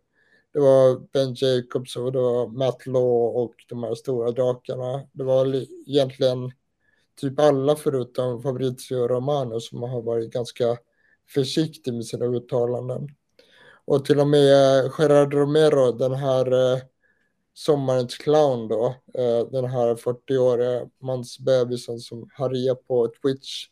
Det 0.53 0.61
var 0.61 1.01
Ben 1.13 1.35
Jacobs 1.35 1.97
och 1.97 2.13
det 2.13 2.19
var 2.19 2.47
Matt 2.47 2.87
Law 2.87 3.37
och 3.43 3.55
de 3.69 3.83
här 3.83 3.95
stora 3.95 4.31
drakarna. 4.31 5.09
Det 5.13 5.25
var 5.25 5.67
egentligen 5.87 6.53
typ 7.21 7.41
alla 7.41 7.77
förutom 7.77 8.43
Fabrizio 8.43 9.09
Romano 9.09 9.61
som 9.61 9.83
har 9.83 10.03
varit 10.03 10.33
ganska 10.33 10.77
försiktig 11.35 11.95
med 11.95 12.07
sina 12.07 12.25
uttalanden. 12.25 13.09
Och 13.85 14.05
till 14.05 14.21
och 14.21 14.29
med 14.29 14.91
Gerard 14.99 15.35
Romero, 15.35 15.93
den 15.93 16.15
här 16.15 16.73
eh, 16.75 16.81
sommarens 17.55 18.17
clown 18.17 18.69
då, 18.69 18.95
eh, 19.15 19.47
den 19.51 19.65
här 19.65 19.95
40-åriga 19.95 20.89
mansbebisen 21.03 21.99
som 21.99 22.29
härjar 22.33 22.75
på 22.75 23.13
Twitch. 23.23 23.67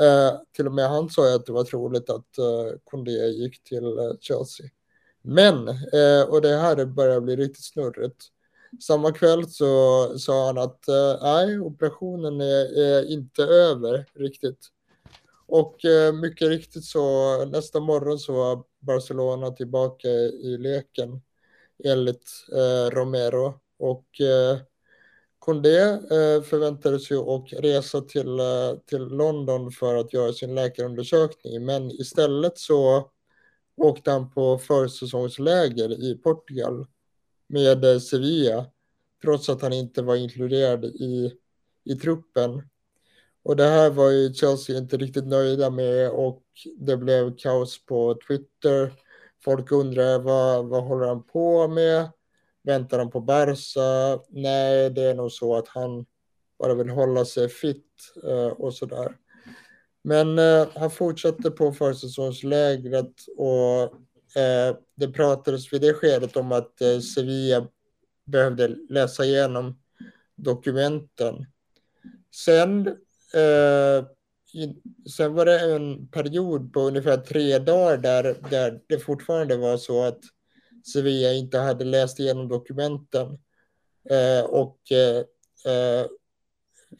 Eh, 0.00 0.40
till 0.56 0.66
och 0.66 0.72
med 0.72 0.88
han 0.88 1.10
sa 1.10 1.34
att 1.34 1.46
det 1.46 1.52
var 1.52 1.64
troligt 1.64 2.10
att 2.10 2.38
eh, 2.38 2.78
Kondé 2.84 3.26
gick 3.26 3.64
till 3.64 4.16
Chelsea. 4.20 4.66
Men, 5.22 5.68
och 6.28 6.40
det 6.40 6.56
här 6.56 6.84
börjar 6.84 7.20
bli 7.20 7.36
riktigt 7.36 7.64
snurrigt. 7.64 8.24
Samma 8.80 9.12
kväll 9.12 9.48
så 9.48 10.18
sa 10.18 10.46
han 10.46 10.58
att 10.58 10.84
nej, 11.22 11.60
operationen 11.60 12.40
är, 12.40 12.78
är 12.78 13.10
inte 13.12 13.42
över 13.42 14.06
riktigt. 14.14 14.66
Och 15.46 15.76
mycket 16.22 16.48
riktigt 16.48 16.84
så 16.84 17.44
nästa 17.44 17.80
morgon 17.80 18.18
så 18.18 18.32
var 18.32 18.64
Barcelona 18.78 19.50
tillbaka 19.50 20.08
i 20.08 20.56
leken 20.58 21.20
enligt 21.84 22.30
eh, 22.52 22.90
Romero. 22.90 23.54
Och 23.78 24.20
eh, 24.20 24.58
eh, 26.10 26.42
förväntades 26.42 27.10
ju 27.10 27.16
och 27.16 27.52
resa 27.52 28.00
till, 28.00 28.40
eh, 28.40 28.74
till 28.86 29.02
London 29.02 29.70
för 29.70 29.96
att 29.96 30.12
göra 30.12 30.32
sin 30.32 30.54
läkarundersökning. 30.54 31.64
Men 31.64 31.90
istället 31.90 32.58
så 32.58 33.10
åkte 33.76 34.10
han 34.10 34.30
på 34.30 34.58
försäsongsläger 34.58 36.04
i 36.04 36.14
Portugal 36.14 36.86
med 37.46 37.84
eh, 37.84 37.98
Sevilla. 37.98 38.66
Trots 39.22 39.48
att 39.48 39.62
han 39.62 39.72
inte 39.72 40.02
var 40.02 40.16
inkluderad 40.16 40.84
i, 40.84 41.32
i 41.84 41.94
truppen. 41.94 42.62
Och 43.42 43.56
det 43.56 43.64
här 43.64 43.90
var 43.90 44.10
ju 44.10 44.34
Chelsea 44.34 44.78
inte 44.78 44.96
riktigt 44.96 45.26
nöjda 45.26 45.70
med 45.70 46.10
och 46.10 46.42
det 46.76 46.96
blev 46.96 47.36
kaos 47.36 47.86
på 47.86 48.18
Twitter 48.28 48.92
Folk 49.44 49.72
undrar 49.72 50.18
vad, 50.18 50.66
vad 50.66 50.84
håller 50.84 51.06
han 51.06 51.22
på 51.22 51.68
med? 51.68 52.08
Väntar 52.62 52.98
han 52.98 53.10
på 53.10 53.20
Barca? 53.20 54.22
Nej, 54.28 54.90
det 54.90 55.02
är 55.02 55.14
nog 55.14 55.32
så 55.32 55.56
att 55.56 55.68
han 55.68 56.06
bara 56.58 56.74
vill 56.74 56.88
hålla 56.88 57.24
sig 57.24 57.48
fit 57.48 57.86
eh, 58.24 58.46
och 58.46 58.74
sådär. 58.74 59.16
Men 60.02 60.38
eh, 60.38 60.68
han 60.74 60.90
fortsatte 60.90 61.50
på 61.50 61.72
försäsongslägret 61.72 63.14
och 63.36 63.82
eh, 64.42 64.76
det 64.94 65.08
pratades 65.08 65.72
vid 65.72 65.80
det 65.80 65.94
skedet 65.94 66.36
om 66.36 66.52
att 66.52 66.80
eh, 66.80 66.98
Sevilla 66.98 67.66
behövde 68.26 68.68
läsa 68.68 69.24
igenom 69.24 69.80
dokumenten. 70.36 71.46
Sen 72.34 72.86
eh, 73.34 74.04
sen 75.16 75.34
var 75.34 75.44
det 75.44 75.60
en 75.74 76.08
period 76.08 76.72
på 76.72 76.80
ungefär 76.80 77.16
tre 77.16 77.58
dagar 77.58 77.96
där, 77.96 78.36
där 78.50 78.80
det 78.86 78.98
fortfarande 78.98 79.56
var 79.56 79.76
så 79.76 80.02
att 80.02 80.20
Sevilla 80.92 81.32
inte 81.32 81.58
hade 81.58 81.84
läst 81.84 82.20
igenom 82.20 82.48
dokumenten. 82.48 83.38
Eh, 84.10 84.44
och 84.44 84.92
eh, 84.92 85.18
eh 85.72 86.06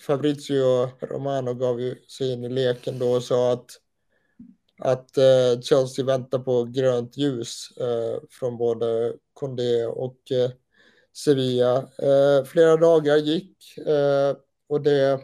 Fabrizio 0.06 0.90
Romano 1.00 1.54
gav 1.54 1.80
ju 1.80 1.96
sig 2.08 2.32
in 2.32 2.44
i 2.44 2.48
leken 2.48 2.98
då 2.98 3.12
och 3.12 3.22
sa 3.22 3.52
att, 3.52 3.70
att 4.78 5.16
eh, 5.16 5.60
Chelsea 5.60 6.04
väntar 6.04 6.38
på 6.38 6.64
grönt 6.64 7.16
ljus 7.16 7.68
eh, 7.80 8.20
från 8.30 8.58
både 8.58 9.14
Condé 9.32 9.86
och 9.86 10.32
eh, 10.32 10.50
Sevilla. 11.16 11.76
Eh, 11.78 12.44
flera 12.44 12.76
dagar 12.76 13.16
gick 13.16 13.78
eh, 13.78 14.36
och 14.68 14.80
det, 14.80 15.20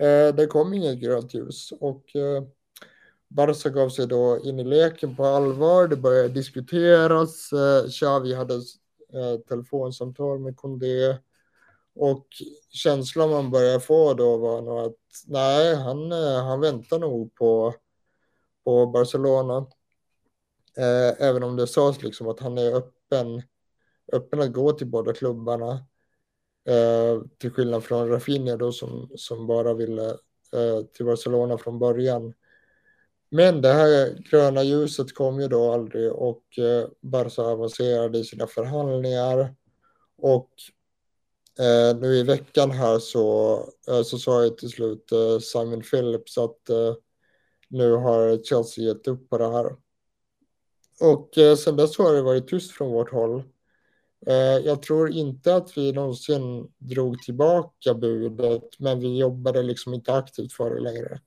eh, 0.00 0.34
det 0.34 0.46
kom 0.46 0.74
inget 0.74 0.98
grönt 0.98 1.34
ljus. 1.34 1.72
Och 1.80 2.16
eh, 2.16 2.42
Barca 3.28 3.68
gav 3.68 3.88
sig 3.88 4.06
då 4.06 4.40
in 4.44 4.60
i 4.60 4.64
leken 4.64 5.16
på 5.16 5.24
allvar. 5.24 5.88
Det 5.88 5.96
började 5.96 6.28
diskuteras. 6.28 7.52
Eh, 7.52 7.90
Xavi 7.90 8.34
hade 8.34 8.54
eh, 8.54 9.40
telefonsamtal 9.48 10.38
med 10.38 10.56
Kondé. 10.56 11.16
Och 11.94 12.26
känslan 12.70 13.30
man 13.30 13.50
började 13.50 13.80
få 13.80 14.14
då 14.14 14.36
var 14.36 14.62
nog 14.62 14.78
att 14.78 14.96
nej, 15.26 15.74
han, 15.74 16.12
eh, 16.12 16.44
han 16.44 16.60
väntar 16.60 16.98
nog 16.98 17.34
på, 17.34 17.74
på 18.64 18.86
Barcelona. 18.86 19.66
Eh, 20.76 21.26
även 21.28 21.42
om 21.42 21.56
det 21.56 21.66
sades 21.66 22.02
liksom 22.02 22.28
att 22.28 22.40
han 22.40 22.58
är 22.58 22.72
öppen, 22.72 23.42
öppen 24.12 24.40
att 24.40 24.52
gå 24.52 24.72
till 24.72 24.86
båda 24.86 25.12
klubbarna. 25.12 25.86
Eh, 26.66 27.22
till 27.38 27.50
skillnad 27.50 27.84
från 27.84 28.08
Rafinha 28.08 28.56
då 28.56 28.72
som, 28.72 29.10
som 29.16 29.46
bara 29.46 29.74
ville 29.74 30.08
eh, 30.52 30.84
till 30.92 31.06
Barcelona 31.06 31.58
från 31.58 31.78
början. 31.78 32.34
Men 33.30 33.62
det 33.62 33.72
här 33.72 34.22
gröna 34.30 34.62
ljuset 34.62 35.14
kom 35.14 35.40
ju 35.40 35.48
då 35.48 35.72
aldrig 35.72 36.12
och 36.12 36.58
eh, 36.58 36.88
Barca 37.00 37.42
avancerade 37.42 38.18
i 38.18 38.24
sina 38.24 38.46
förhandlingar. 38.46 39.54
Och 40.16 40.50
eh, 41.58 41.96
nu 41.96 42.14
i 42.14 42.22
veckan 42.22 42.70
här 42.70 42.98
så, 42.98 43.56
eh, 43.88 44.02
så 44.02 44.18
sa 44.18 44.42
jag 44.42 44.58
till 44.58 44.68
slut 44.68 45.12
eh, 45.12 45.38
Simon 45.38 45.82
Phillips 45.82 46.38
att 46.38 46.68
eh, 46.68 46.94
nu 47.68 47.92
har 47.92 48.44
Chelsea 48.44 48.84
gett 48.84 49.08
upp 49.08 49.30
på 49.30 49.38
det 49.38 49.48
här. 49.48 49.76
Och 51.00 51.38
eh, 51.38 51.56
sen 51.56 51.76
dess 51.76 51.98
har 51.98 52.14
det 52.14 52.22
varit 52.22 52.48
tyst 52.48 52.72
från 52.72 52.90
vårt 52.90 53.10
håll. 53.10 53.42
Eh, 54.26 54.58
jag 54.66 54.82
tror 54.82 55.10
inte 55.10 55.54
att 55.54 55.78
vi 55.78 55.92
någonsin 55.92 56.68
drog 56.78 57.22
tillbaka 57.22 57.94
budet, 57.94 58.78
men 58.78 59.00
vi 59.00 59.18
jobbade 59.18 59.62
liksom 59.62 59.94
inte 59.94 60.14
aktivt 60.14 60.52
för 60.52 60.74
det 60.74 60.80
längre. 60.80 61.20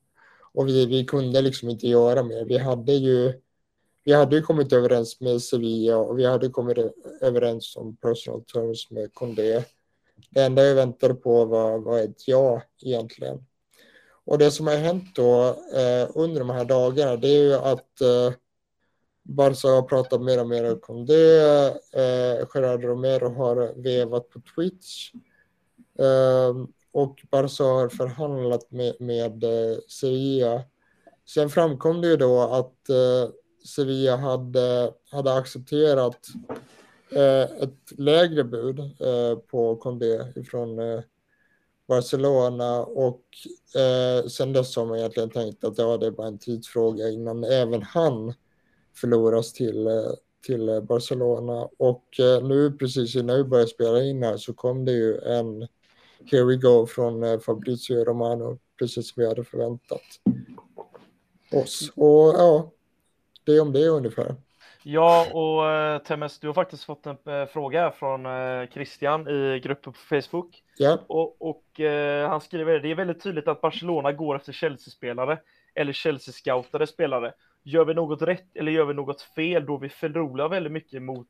Och 0.53 0.67
vi, 0.67 0.85
vi 0.85 1.05
kunde 1.05 1.41
liksom 1.41 1.69
inte 1.69 1.87
göra 1.87 2.23
mer. 2.23 2.45
Vi 2.45 2.57
hade 2.57 2.93
ju 2.93 3.33
vi 4.03 4.13
hade 4.13 4.35
ju 4.35 4.41
kommit 4.41 4.73
överens 4.73 5.21
med 5.21 5.41
Sevilla 5.41 5.97
och 5.97 6.19
vi 6.19 6.25
hade 6.25 6.49
kommit 6.49 6.77
överens 7.21 7.75
om 7.75 7.97
personal 7.97 8.43
terms 8.43 8.91
med 8.91 9.13
Condé. 9.13 9.63
Det 10.29 10.43
enda 10.43 10.63
jag 10.63 10.75
väntade 10.75 11.13
på 11.13 11.45
var, 11.45 11.77
var 11.77 11.99
ett 11.99 12.27
ja 12.27 12.61
egentligen. 12.85 13.45
Och 14.25 14.37
det 14.37 14.51
som 14.51 14.67
har 14.67 14.75
hänt 14.75 15.15
då 15.15 15.47
eh, 15.73 16.09
under 16.15 16.39
de 16.39 16.49
här 16.49 16.65
dagarna 16.65 17.15
det 17.15 17.27
är 17.27 17.43
ju 17.43 17.53
att 17.53 18.01
eh, 18.01 18.33
Barca 19.27 19.67
har 19.67 19.81
pratat 19.81 20.21
mer 20.21 20.39
och 20.39 20.47
mer 20.47 20.89
om 20.89 21.05
det. 21.05 21.67
Eh, 21.93 22.47
Gerard 22.53 22.83
Romero 22.83 23.29
har 23.29 23.81
vevat 23.83 24.29
på 24.29 24.41
Twitch. 24.55 25.11
Eh, 25.99 26.55
och 26.91 27.25
Barca 27.31 27.63
har 27.63 27.89
förhandlat 27.89 28.71
med, 28.71 28.95
med 28.99 29.43
eh, 29.43 29.77
Sevilla. 29.87 30.63
Sen 31.25 31.49
framkom 31.49 32.01
det 32.01 32.07
ju 32.07 32.17
då 32.17 32.41
att 32.41 32.89
eh, 32.89 33.29
Sevilla 33.65 34.15
hade, 34.15 34.93
hade 35.11 35.33
accepterat 35.33 36.27
eh, 37.11 37.41
ett 37.41 37.97
lägre 37.97 38.43
bud 38.43 38.79
eh, 38.79 39.37
på 39.47 39.75
Condé 39.75 40.43
från 40.51 40.79
eh, 40.79 40.99
Barcelona 41.87 42.79
och 42.79 43.23
eh, 43.75 44.27
sen 44.27 44.53
dess 44.53 44.75
har 44.75 44.85
man 44.85 44.97
egentligen 44.97 45.29
tänkt 45.29 45.63
att 45.63 45.77
ja, 45.77 45.97
det 45.97 46.07
är 46.07 46.11
bara 46.11 46.27
en 46.27 46.39
tidsfråga 46.39 47.09
innan 47.09 47.43
även 47.43 47.81
han 47.81 48.33
förloras 49.01 49.53
till, 49.53 49.87
eh, 49.87 50.11
till 50.45 50.81
Barcelona. 50.83 51.69
Och 51.79 52.19
eh, 52.19 52.47
nu 52.47 52.71
precis 52.71 53.15
innan 53.15 53.35
vi 53.35 53.43
började 53.43 53.69
spela 53.69 54.03
in 54.03 54.23
här 54.23 54.37
så 54.37 54.53
kom 54.53 54.85
det 54.85 54.91
ju 54.91 55.17
en 55.17 55.67
Here 56.31 56.43
we 56.43 56.55
go 56.55 56.87
från 56.87 57.23
eh, 57.23 57.39
Fabrizio 57.39 58.03
Romano, 58.03 58.57
precis 58.79 59.13
som 59.13 59.21
vi 59.21 59.27
hade 59.27 59.43
förväntat 59.43 60.01
oss. 61.51 61.91
Och 61.95 62.33
ja, 62.37 62.71
det 63.45 63.51
är 63.51 63.61
om 63.61 63.73
det 63.73 63.87
ungefär. 63.87 64.35
Ja, 64.83 65.27
och 65.33 65.69
eh, 65.69 65.97
Temmes, 66.01 66.39
du 66.39 66.47
har 66.47 66.53
faktiskt 66.53 66.83
fått 66.83 67.05
en 67.05 67.17
eh, 67.25 67.45
fråga 67.45 67.91
från 67.91 68.25
eh, 68.25 68.69
Christian 68.73 69.27
i 69.27 69.59
gruppen 69.63 69.93
på 69.93 69.99
Facebook. 69.99 70.63
Ja. 70.77 70.97
Och, 71.07 71.41
och 71.41 71.79
eh, 71.79 72.29
han 72.29 72.41
skriver 72.41 72.79
det 72.79 72.91
är 72.91 72.95
väldigt 72.95 73.23
tydligt 73.23 73.47
att 73.47 73.61
Barcelona 73.61 74.11
går 74.11 74.35
efter 74.35 74.53
Chelsea-spelare 74.53 75.39
eller 75.75 75.93
Chelsea-scoutade 75.93 76.87
spelare. 76.87 77.33
Gör 77.67 77.85
vi 77.85 77.93
något 77.93 78.21
rätt 78.21 78.55
eller 78.55 78.71
gör 78.71 78.85
vi 78.85 78.93
något 78.93 79.21
fel 79.21 79.65
då 79.65 79.77
vi 79.77 79.89
förlorar 79.89 80.49
väldigt 80.49 80.73
mycket 80.73 81.01
mot 81.01 81.27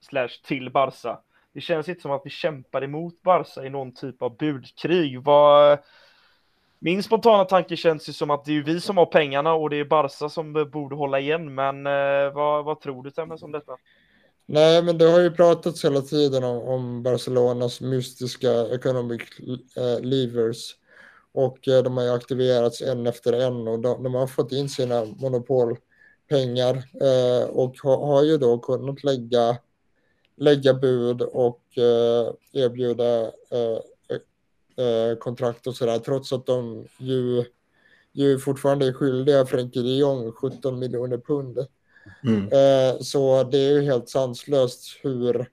slash 0.00 0.28
till 0.44 0.70
Barca? 0.70 1.20
Det 1.52 1.60
känns 1.60 1.88
inte 1.88 2.02
som 2.02 2.10
att 2.10 2.22
vi 2.24 2.30
kämpar 2.30 2.84
emot 2.84 3.22
Barca 3.22 3.64
i 3.64 3.70
någon 3.70 3.94
typ 3.94 4.22
av 4.22 4.36
budkrig. 4.36 5.22
Vad, 5.22 5.78
min 6.78 7.02
spontana 7.02 7.44
tanke 7.44 7.76
känns 7.76 8.08
ju 8.08 8.12
som 8.12 8.30
att 8.30 8.44
det 8.44 8.56
är 8.56 8.62
vi 8.62 8.80
som 8.80 8.96
har 8.96 9.06
pengarna 9.06 9.52
och 9.52 9.70
det 9.70 9.76
är 9.76 9.84
Barca 9.84 10.28
som 10.28 10.52
borde 10.72 10.96
hålla 10.96 11.20
igen. 11.20 11.54
Men 11.54 11.86
eh, 11.86 12.32
vad, 12.34 12.64
vad 12.64 12.80
tror 12.80 13.02
du 13.02 13.10
Temmes 13.10 13.42
om 13.42 13.52
detta? 13.52 13.72
Nej, 14.46 14.82
men 14.82 14.98
det 14.98 15.10
har 15.10 15.20
ju 15.20 15.30
pratats 15.30 15.84
hela 15.84 16.00
tiden 16.00 16.44
om, 16.44 16.62
om 16.62 17.02
Barcelonas 17.02 17.80
mystiska 17.80 18.66
economic 18.66 19.22
eh, 19.76 20.00
levers. 20.00 20.74
Och 21.36 21.68
eh, 21.68 21.82
de 21.82 21.96
har 21.96 22.04
ju 22.04 22.10
aktiverats 22.10 22.82
en 22.82 23.06
efter 23.06 23.32
en 23.32 23.68
och 23.68 23.78
de, 23.78 24.02
de 24.02 24.14
har 24.14 24.26
fått 24.26 24.52
in 24.52 24.68
sina 24.68 25.04
monopolpengar 25.04 26.74
eh, 27.00 27.48
och 27.48 27.78
ha, 27.82 28.06
har 28.06 28.24
ju 28.24 28.38
då 28.38 28.58
kunnat 28.58 29.04
lägga, 29.04 29.58
lägga 30.36 30.74
bud 30.74 31.22
och 31.22 31.62
eh, 31.76 32.32
erbjuda 32.52 33.20
eh, 33.24 33.78
eh, 34.84 35.16
kontrakt 35.18 35.66
och 35.66 35.76
sådär 35.76 35.98
trots 35.98 36.32
att 36.32 36.46
de 36.46 36.86
ju, 36.98 37.44
ju 38.12 38.38
fortfarande 38.38 38.86
är 38.86 38.92
skyldiga 38.92 39.46
Frenkie 39.46 39.82
de 39.82 39.96
Jong 39.96 40.32
17 40.32 40.78
miljoner 40.78 41.18
pund. 41.18 41.66
Mm. 42.24 42.42
Eh, 42.42 43.00
så 43.00 43.42
det 43.42 43.58
är 43.58 43.72
ju 43.72 43.82
helt 43.82 44.08
sanslöst 44.08 44.98
hur, 45.02 45.50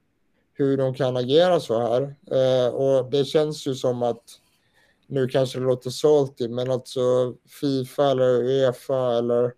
hur 0.54 0.76
de 0.76 0.94
kan 0.94 1.16
agera 1.16 1.60
så 1.60 1.80
här. 1.80 2.14
Och 2.74 3.10
det 3.10 3.24
känns 3.24 3.66
ju 3.66 3.74
som 3.74 4.02
att 4.02 4.40
nu 5.06 5.28
kanske 5.28 5.58
det 5.58 5.64
låter 5.64 5.90
salty, 5.90 6.48
men 6.48 6.70
alltså 6.70 7.34
Fifa 7.60 8.10
eller 8.10 8.42
Uefa 8.44 9.18
eller 9.18 9.54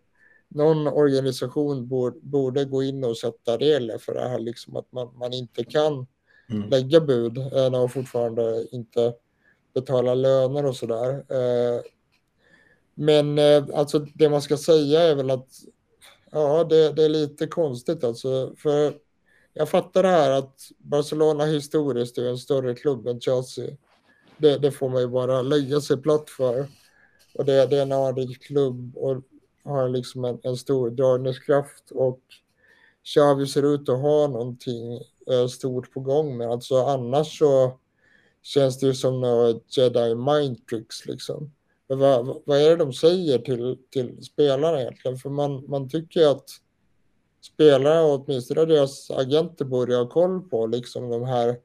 någon 0.48 0.86
organisation 0.86 1.88
borde, 1.88 2.18
borde 2.20 2.64
gå 2.64 2.82
in 2.82 3.04
och 3.04 3.18
sätta 3.18 3.56
regler 3.56 3.98
för 3.98 4.14
det 4.14 4.28
här, 4.28 4.38
liksom 4.38 4.76
att 4.76 4.92
man, 4.92 5.18
man 5.18 5.32
inte 5.32 5.64
kan 5.64 6.06
Mm. 6.50 6.70
lägga 6.70 7.00
bud 7.00 7.38
eh, 7.38 7.44
när 7.52 7.70
man 7.70 7.88
fortfarande 7.88 8.66
inte 8.72 9.14
betalar 9.74 10.14
löner 10.14 10.66
och 10.66 10.76
sådär. 10.76 11.10
Eh, 11.28 11.80
men 12.94 13.38
eh, 13.38 13.64
alltså 13.74 13.98
det 13.98 14.28
man 14.28 14.42
ska 14.42 14.56
säga 14.56 15.00
är 15.00 15.14
väl 15.14 15.30
att 15.30 15.48
ja, 16.30 16.64
det, 16.64 16.92
det 16.92 17.04
är 17.04 17.08
lite 17.08 17.46
konstigt 17.46 18.04
alltså. 18.04 18.54
För 18.58 18.94
jag 19.52 19.68
fattar 19.68 20.02
det 20.02 20.08
här 20.08 20.30
att 20.30 20.60
Barcelona 20.78 21.44
historiskt 21.44 22.18
är 22.18 22.28
en 22.28 22.38
större 22.38 22.74
klubb 22.74 23.06
än 23.06 23.20
Chelsea. 23.20 23.76
Det, 24.38 24.58
det 24.58 24.70
får 24.70 24.88
man 24.88 25.00
ju 25.00 25.08
bara 25.08 25.42
lägga 25.42 25.80
sig 25.80 25.96
platt 25.96 26.30
för. 26.30 26.66
Och 27.34 27.44
det, 27.44 27.66
det 27.66 27.78
är 27.78 27.82
en 27.82 27.92
anrik 27.92 28.42
klubb 28.42 28.96
och 28.96 29.22
har 29.64 29.88
liksom 29.88 30.24
en, 30.24 30.38
en 30.42 30.56
stor 30.56 30.90
dragningskraft 30.90 31.90
och 31.90 32.20
Xavi 33.04 33.46
ser 33.46 33.74
ut 33.74 33.88
att 33.88 34.00
ha 34.00 34.26
någonting 34.26 34.94
eh, 35.30 35.46
stort 35.46 35.92
på 35.92 36.00
gång 36.00 36.36
med. 36.36 36.50
Alltså 36.50 36.76
annars 36.76 37.38
så 37.38 37.78
känns 38.42 38.78
det 38.78 38.86
ju 38.86 38.94
som 38.94 39.20
något 39.20 39.76
jedi 39.76 40.14
mind 40.14 40.66
tricks 40.66 41.06
liksom. 41.06 41.52
Men 41.88 41.98
vad, 41.98 42.42
vad 42.46 42.58
är 42.58 42.70
det 42.70 42.76
de 42.76 42.92
säger 42.92 43.38
till, 43.38 43.78
till 43.90 44.24
spelarna 44.24 44.80
egentligen? 44.80 45.16
För 45.16 45.30
man, 45.30 45.64
man 45.68 45.88
tycker 45.88 46.20
ju 46.20 46.26
att 46.26 46.50
spelare 47.40 48.04
och 48.04 48.20
åtminstone 48.20 48.64
deras 48.64 49.10
agenter 49.10 49.64
borde 49.64 49.96
ha 49.96 50.08
koll 50.08 50.40
på 50.40 50.66
liksom 50.66 51.10
de 51.10 51.24
här 51.24 51.56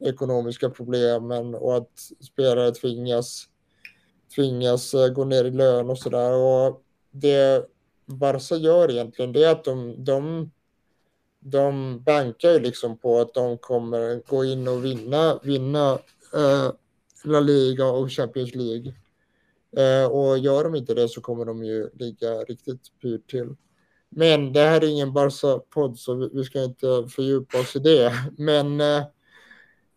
ekonomiska 0.00 0.70
problemen 0.70 1.54
och 1.54 1.76
att 1.76 2.10
spelare 2.20 2.74
tvingas, 2.74 3.44
tvingas 4.34 4.94
eh, 4.94 5.08
gå 5.08 5.24
ner 5.24 5.44
i 5.44 5.50
lön 5.50 5.90
och 5.90 5.98
sådär. 5.98 6.32
Och 6.32 6.82
det 7.10 7.68
Barca 8.06 8.56
gör 8.56 8.90
egentligen 8.90 9.32
det 9.32 9.44
är 9.44 9.52
att 9.52 9.64
de, 9.64 10.04
de, 10.04 10.50
de 11.40 12.02
bankar 12.02 12.50
ju 12.50 12.58
liksom 12.58 12.98
på 12.98 13.20
att 13.20 13.34
de 13.34 13.58
kommer 13.58 14.22
gå 14.26 14.44
in 14.44 14.68
och 14.68 14.84
vinna, 14.84 15.40
vinna 15.42 15.98
eh, 16.34 16.72
La 17.24 17.40
Liga 17.40 17.86
och 17.86 18.12
Champions 18.12 18.54
League. 18.54 18.94
Eh, 19.76 20.10
och 20.10 20.38
gör 20.38 20.64
de 20.64 20.74
inte 20.74 20.94
det 20.94 21.08
så 21.08 21.20
kommer 21.20 21.44
de 21.44 21.64
ju 21.64 21.90
ligga 21.94 22.30
riktigt 22.30 23.00
pyrt 23.02 23.30
till. 23.30 23.54
Men 24.08 24.52
det 24.52 24.60
här 24.60 24.84
är 24.84 24.88
ingen 24.88 25.12
Barca-podd 25.12 25.98
så 25.98 26.14
vi, 26.14 26.28
vi 26.32 26.44
ska 26.44 26.64
inte 26.64 27.06
fördjupa 27.08 27.60
oss 27.60 27.76
i 27.76 27.78
det. 27.78 28.12
Men 28.38 28.80
eh, 28.80 29.02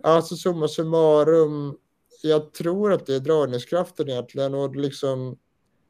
alltså 0.03 0.35
summa 0.35 0.67
summarum, 0.67 1.77
jag 2.23 2.53
tror 2.53 2.93
att 2.93 3.05
det 3.05 3.15
är 3.15 3.19
dragningskraften 3.19 4.09
egentligen 4.09 4.53
och 4.53 4.75
liksom 4.75 5.37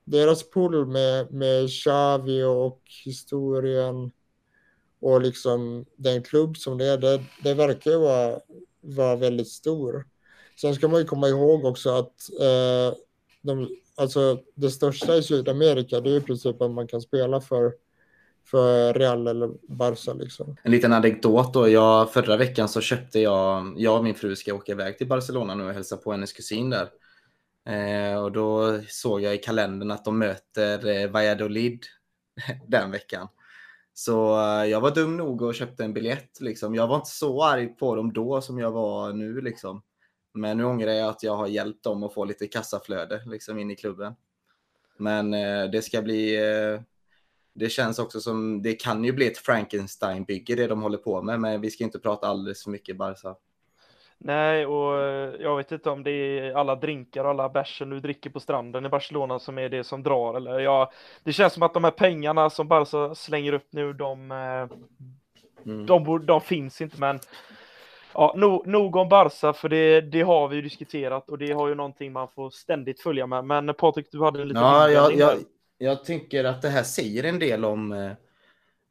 deras 0.04 0.50
pull 0.50 0.86
med, 0.86 1.34
med 1.34 1.70
Xavi 1.70 2.44
och 2.44 2.82
historien 3.06 4.12
och 5.00 5.22
liksom 5.22 5.86
den 5.96 6.24
klubb 6.24 6.58
som 6.58 6.78
det 6.78 6.86
är, 6.86 6.98
det, 6.98 7.24
det 7.44 7.54
verkar 7.54 7.92
ju 7.92 7.98
vara, 7.98 8.40
vara 8.82 9.16
väldigt 9.16 9.48
stor. 9.48 10.08
Sen 10.62 10.76
ska 10.76 10.88
man 10.88 11.00
ju 11.00 11.06
komma 11.06 11.30
ihåg 11.30 11.66
också 11.66 11.90
att 11.90 12.40
eh, 12.40 12.98
de, 13.42 13.78
alltså 13.96 14.40
det 14.56 14.72
största 14.72 15.18
i 15.18 15.24
Sydamerika, 15.24 16.02
det 16.02 16.10
är 16.10 16.18
i 16.18 16.22
princip 16.22 16.62
att 16.62 16.72
man 16.72 16.88
kan 16.88 17.02
spela 17.02 17.42
för, 17.42 17.74
för 18.46 18.94
Real 18.94 19.28
eller 19.28 19.50
Barca. 19.68 20.14
Liksom. 20.14 20.56
En 20.64 20.72
liten 20.72 20.94
anekdot 20.94 21.54
då. 21.54 21.70
Jag, 21.70 22.14
förra 22.14 22.38
veckan 22.38 22.70
så 22.70 22.82
köpte 22.82 23.20
jag, 23.20 23.74
jag 23.78 23.98
och 23.98 24.04
min 24.04 24.16
fru 24.16 24.36
ska 24.36 24.54
åka 24.54 24.72
iväg 24.72 24.98
till 24.98 25.08
Barcelona 25.08 25.56
nu 25.56 25.64
och 25.64 25.74
hälsa 25.74 25.98
på 25.98 26.12
hennes 26.12 26.34
kusin 26.34 26.70
där. 26.70 26.90
Eh, 27.66 28.24
och 28.24 28.32
då 28.32 28.80
såg 28.88 29.22
jag 29.22 29.36
i 29.36 29.38
kalendern 29.38 29.92
att 29.92 30.06
de 30.06 30.20
möter 30.20 30.88
eh, 30.88 31.10
Valladolid 31.10 31.86
den 32.68 32.92
veckan. 32.92 33.28
Så 33.94 34.40
eh, 34.40 34.66
jag 34.66 34.82
var 34.82 34.92
dum 34.92 35.18
nog 35.18 35.42
och 35.42 35.56
köpte 35.56 35.84
en 35.84 35.94
biljett. 35.94 36.42
Liksom. 36.42 36.76
Jag 36.76 36.88
var 36.88 36.96
inte 36.96 37.10
så 37.10 37.44
arg 37.44 37.68
på 37.68 37.96
dem 37.96 38.14
då 38.14 38.42
som 38.42 38.60
jag 38.60 38.72
var 38.72 39.14
nu. 39.14 39.42
Liksom. 39.42 39.82
Men 40.34 40.58
nu 40.58 40.64
ångrar 40.64 40.92
jag 40.92 41.10
att 41.10 41.24
jag 41.24 41.36
har 41.36 41.48
hjälpt 41.48 41.84
dem 41.84 42.04
att 42.04 42.14
få 42.14 42.26
lite 42.26 42.48
kassaflöde 42.48 43.24
liksom, 43.26 43.60
in 43.60 43.72
i 43.72 43.76
klubben. 43.76 44.14
Men 44.98 45.34
eh, 45.34 45.64
det 45.72 45.82
ska 45.82 46.02
bli... 46.02 46.36
Eh, 46.36 46.82
det 47.54 47.70
känns 47.70 48.00
också 48.00 48.20
som... 48.20 48.62
Det 48.62 48.74
kan 48.74 49.04
ju 49.04 49.12
bli 49.12 49.28
ett 49.28 49.38
Frankenstein-bygge 49.38 50.56
det 50.56 50.68
de 50.68 50.82
håller 50.82 50.98
på 50.98 51.22
med, 51.22 51.40
men 51.40 51.62
vi 51.62 51.72
ska 51.72 51.84
inte 51.84 52.00
prata 52.00 52.28
alldeles 52.28 52.64
för 52.64 52.72
mycket 52.72 52.98
Barca. 52.98 53.36
Nej, 54.24 54.66
och 54.66 54.98
eh, 55.00 55.34
jag 55.40 55.58
vet 55.58 55.72
inte 55.72 55.90
om 55.90 56.04
det 56.04 56.12
är 56.12 56.54
alla 56.54 56.76
drinkar 56.76 57.24
och 57.24 57.30
alla 57.30 57.50
bärsen 57.50 57.90
du 57.90 58.00
dricker 58.00 58.30
på 58.30 58.40
stranden 58.40 58.86
i 58.86 58.90
Barcelona 58.90 59.40
som 59.40 59.58
är 59.58 59.70
det 59.70 59.84
som 59.84 60.04
drar. 60.04 60.36
Eller 60.36 60.60
ja, 60.60 60.92
det 61.24 61.34
känns 61.34 61.54
som 61.54 61.64
att 61.64 61.74
de 61.74 61.84
här 61.84 61.92
pengarna 61.92 62.50
som 62.50 62.68
Barca 62.68 63.16
slänger 63.16 63.54
upp 63.54 63.68
nu, 63.70 63.94
de, 63.94 64.32
eh, 64.32 64.78
mm. 65.66 65.86
de, 65.86 66.26
de 66.26 66.42
finns 66.42 66.82
inte. 66.82 67.00
Men 67.00 67.20
ja, 68.14 68.34
no, 68.38 68.64
nog 68.66 68.96
om 68.96 69.10
Barca, 69.10 69.54
för 69.54 69.70
det, 69.70 70.02
det 70.02 70.22
har 70.22 70.48
vi 70.48 70.56
ju 70.56 70.62
diskuterat 70.62 71.30
och 71.30 71.38
det 71.38 71.52
har 71.52 71.68
ju 71.68 71.76
någonting 71.76 72.12
man 72.12 72.28
får 72.28 72.50
ständigt 72.50 73.02
följa 73.02 73.28
med. 73.28 73.46
Men 73.46 73.74
Patrik, 73.74 74.08
du 74.12 74.24
hade 74.24 74.42
en 74.42 74.48
liten 74.48 74.64
ja, 74.64 74.90
jag, 74.90 75.16
jag, 75.16 75.38
jag 75.82 76.04
tycker 76.06 76.44
att 76.44 76.62
det 76.62 76.70
här 76.70 76.84
säger 76.84 77.24
en 77.24 77.40
del 77.40 77.66
om, 77.66 77.92
eh, 77.92 78.12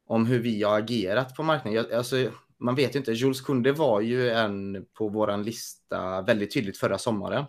om 0.05 0.25
hur 0.25 0.39
vi 0.39 0.63
har 0.63 0.79
agerat 0.79 1.35
på 1.35 1.43
marknaden. 1.43 1.73
Jag, 1.73 1.93
alltså, 1.93 2.31
man 2.57 2.75
vet 2.75 2.95
ju 2.95 2.99
inte. 2.99 3.11
Jules 3.11 3.41
Kunde 3.41 3.71
var 3.71 4.01
ju 4.01 4.29
en 4.29 4.85
på 4.93 5.09
våran 5.09 5.43
lista 5.43 6.21
väldigt 6.21 6.53
tydligt 6.53 6.77
förra 6.77 6.97
sommaren. 6.97 7.45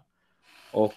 Och 0.73 0.95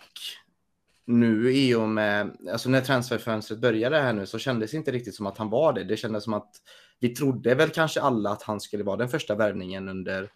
nu 1.06 1.52
i 1.52 1.76
och 1.76 1.89
med, 1.89 2.38
alltså 2.52 2.70
när 2.70 2.82
transferfönstret 2.82 3.60
började 3.60 4.00
här 4.00 4.14
nu 4.14 4.26
så 4.26 4.39
kändes 4.39 4.72
det 4.72 4.78
inte 4.78 4.91
riktigt 4.91 5.16
som 5.16 5.26
att 5.26 5.38
han 5.38 5.50
var 5.50 5.74
det. 5.74 5.84
Det 5.84 5.98
kändes 5.98 6.24
som 6.24 6.34
att 6.34 6.52
vi 7.00 7.10
trodde 7.10 7.56
väl 7.56 7.70
kanske 7.70 8.02
alla 8.02 8.30
att 8.30 8.43
han 8.43 8.60
skulle 8.60 8.84
vara 8.84 8.98
den 8.98 9.10
första 9.10 9.36
värvningen 9.36 9.89
under, 9.89 10.30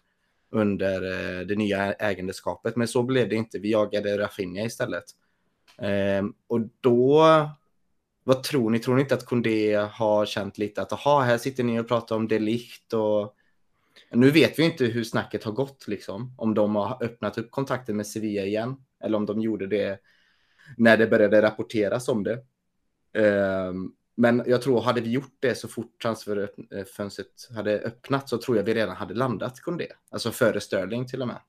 under 0.50 1.02
eh, 1.02 1.46
det 1.46 1.56
nya 1.56 1.92
ägandeskapet. 1.92 2.76
Men 2.76 2.88
så 2.88 3.02
blev 3.02 3.28
det 3.28 3.36
inte. 3.36 3.58
Vi 3.58 3.70
jagade 3.70 4.18
Rafinha 4.18 4.64
istället. 4.64 5.04
Ehm, 5.78 6.34
och 6.46 6.60
då, 6.80 7.24
vad 8.24 8.42
tror 8.42 8.70
ni? 8.70 8.78
Tror 8.78 8.94
ni 8.94 9.00
inte 9.00 9.14
att 9.14 9.26
Kondé 9.26 9.74
har 9.74 10.26
känt 10.26 10.58
lite 10.58 10.82
att 10.82 10.92
aha, 10.92 11.20
här 11.20 11.38
sitter 11.38 11.64
ni 11.64 11.80
och 11.80 11.88
pratar 11.88 12.16
om 12.16 12.28
Delikt 12.28 12.92
och 12.92 13.36
nu 14.12 14.30
vet 14.30 14.58
vi 14.58 14.62
inte 14.62 14.84
hur 14.84 15.04
snacket 15.04 15.44
har 15.44 15.52
gått, 15.52 15.88
liksom. 15.88 16.34
Om 16.36 16.54
de 16.54 16.76
har 16.76 17.02
öppnat 17.02 17.38
upp 17.38 17.50
kontakten 17.50 17.96
med 17.96 18.06
Sevilla 18.06 18.42
igen. 18.42 18.76
Eller 19.04 19.16
om 19.16 19.26
de 19.26 19.40
gjorde 19.40 19.66
det 19.66 20.00
när 20.76 20.96
det 20.96 21.06
började 21.06 21.42
rapporteras 21.42 22.08
om 22.08 22.24
det. 22.24 22.38
Um, 23.20 23.94
men 24.14 24.42
jag 24.46 24.62
tror, 24.62 24.80
hade 24.80 25.00
vi 25.00 25.10
gjort 25.10 25.36
det 25.40 25.54
så 25.54 25.68
fort 25.68 26.02
transferfönstret 26.02 27.48
hade 27.54 27.80
öppnat 27.80 28.28
så 28.28 28.38
tror 28.38 28.56
jag 28.56 28.64
vi 28.64 28.74
redan 28.74 28.96
hade 28.96 29.14
landat 29.14 29.60
Kondé. 29.60 29.86
Alltså 30.10 30.30
före 30.30 30.60
Sterling 30.60 31.06
till 31.06 31.22
och 31.22 31.28
med. 31.28 31.40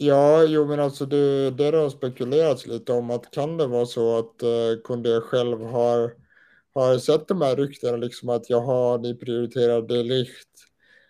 Ja, 0.00 0.44
jo 0.44 0.66
men 0.66 0.80
alltså 0.80 1.06
det, 1.06 1.50
det 1.50 1.76
har 1.76 1.90
spekulerats 1.90 2.66
lite 2.66 2.92
om 2.92 3.10
att 3.10 3.30
kan 3.30 3.56
det 3.56 3.66
vara 3.66 3.86
så 3.86 4.18
att 4.18 4.42
uh, 4.42 4.82
Kondé 4.82 5.20
själv 5.20 5.62
har, 5.62 6.14
har 6.74 6.98
sett 6.98 7.28
de 7.28 7.42
här 7.42 7.56
ryktena 7.56 7.96
liksom 7.96 8.28
att 8.28 8.50
jaha, 8.50 8.96
ni 8.96 9.14
prioriterar 9.14 9.82
Delicht 9.82 10.48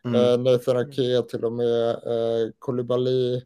Mm. 0.05 0.15
Eh, 0.15 0.53
Nathan 0.53 0.77
Ake 0.77 1.23
till 1.23 1.45
och 1.45 1.53
med, 1.53 1.91
eh, 1.91 2.51
Koulibaly. 2.59 3.37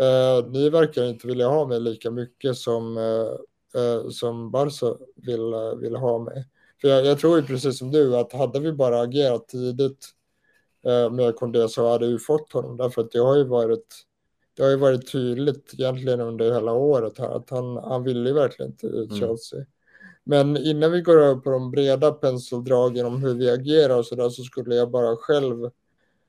Eh, 0.00 0.46
ni 0.48 0.70
verkar 0.70 1.04
inte 1.04 1.26
vilja 1.26 1.48
ha 1.48 1.66
mig 1.66 1.80
lika 1.80 2.10
mycket 2.10 2.56
som, 2.56 2.96
eh, 2.98 3.80
eh 3.82 4.08
som 4.08 4.50
Barca 4.50 4.96
vill, 5.16 5.52
eh, 5.52 5.74
vill 5.74 5.96
ha 5.96 6.18
mig. 6.18 6.48
För 6.80 6.88
jag, 6.88 7.06
jag, 7.06 7.18
tror 7.18 7.36
ju 7.36 7.46
precis 7.46 7.78
som 7.78 7.90
du 7.90 8.16
att 8.16 8.32
hade 8.32 8.60
vi 8.60 8.72
bara 8.72 9.00
agerat 9.00 9.48
tidigt 9.48 10.08
eh, 10.86 11.10
med 11.10 11.36
Kondé 11.36 11.68
så 11.68 11.88
hade 11.88 12.06
vi 12.06 12.18
fått 12.18 12.52
honom. 12.52 12.76
Därför 12.76 13.02
att 13.02 13.12
det 13.12 13.18
har 13.18 13.36
ju 13.36 13.44
varit, 13.44 13.86
det 14.54 14.62
har 14.62 14.70
ju 14.70 14.76
varit 14.76 15.12
tydligt 15.12 15.74
egentligen 15.74 16.20
under 16.20 16.52
hela 16.52 16.72
året 16.72 17.18
här 17.18 17.36
att 17.36 17.50
han, 17.50 17.76
han 17.76 18.04
ville 18.04 18.32
verkligen 18.32 18.70
inte 18.70 18.86
ut 18.86 19.10
mm. 19.10 19.20
Chelsea. 19.20 19.58
Mm. 19.58 19.68
Men 20.24 20.56
innan 20.56 20.92
vi 20.92 21.00
går 21.00 21.22
över 21.22 21.40
på 21.40 21.50
de 21.50 21.70
breda 21.70 22.12
penseldragen 22.12 23.06
om 23.06 23.22
hur 23.22 23.34
vi 23.34 23.50
agerar 23.50 23.98
och 23.98 24.06
så 24.06 24.14
där 24.14 24.28
så 24.28 24.42
skulle 24.42 24.74
jag 24.74 24.90
bara 24.90 25.16
själv 25.16 25.70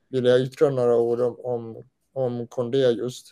vilja 0.09 0.39
yttra 0.39 0.69
några 0.69 0.97
ord 0.97 1.21
om, 1.21 1.39
om, 1.43 1.83
om 2.13 2.47
Kondé 2.47 2.91
just. 2.91 3.27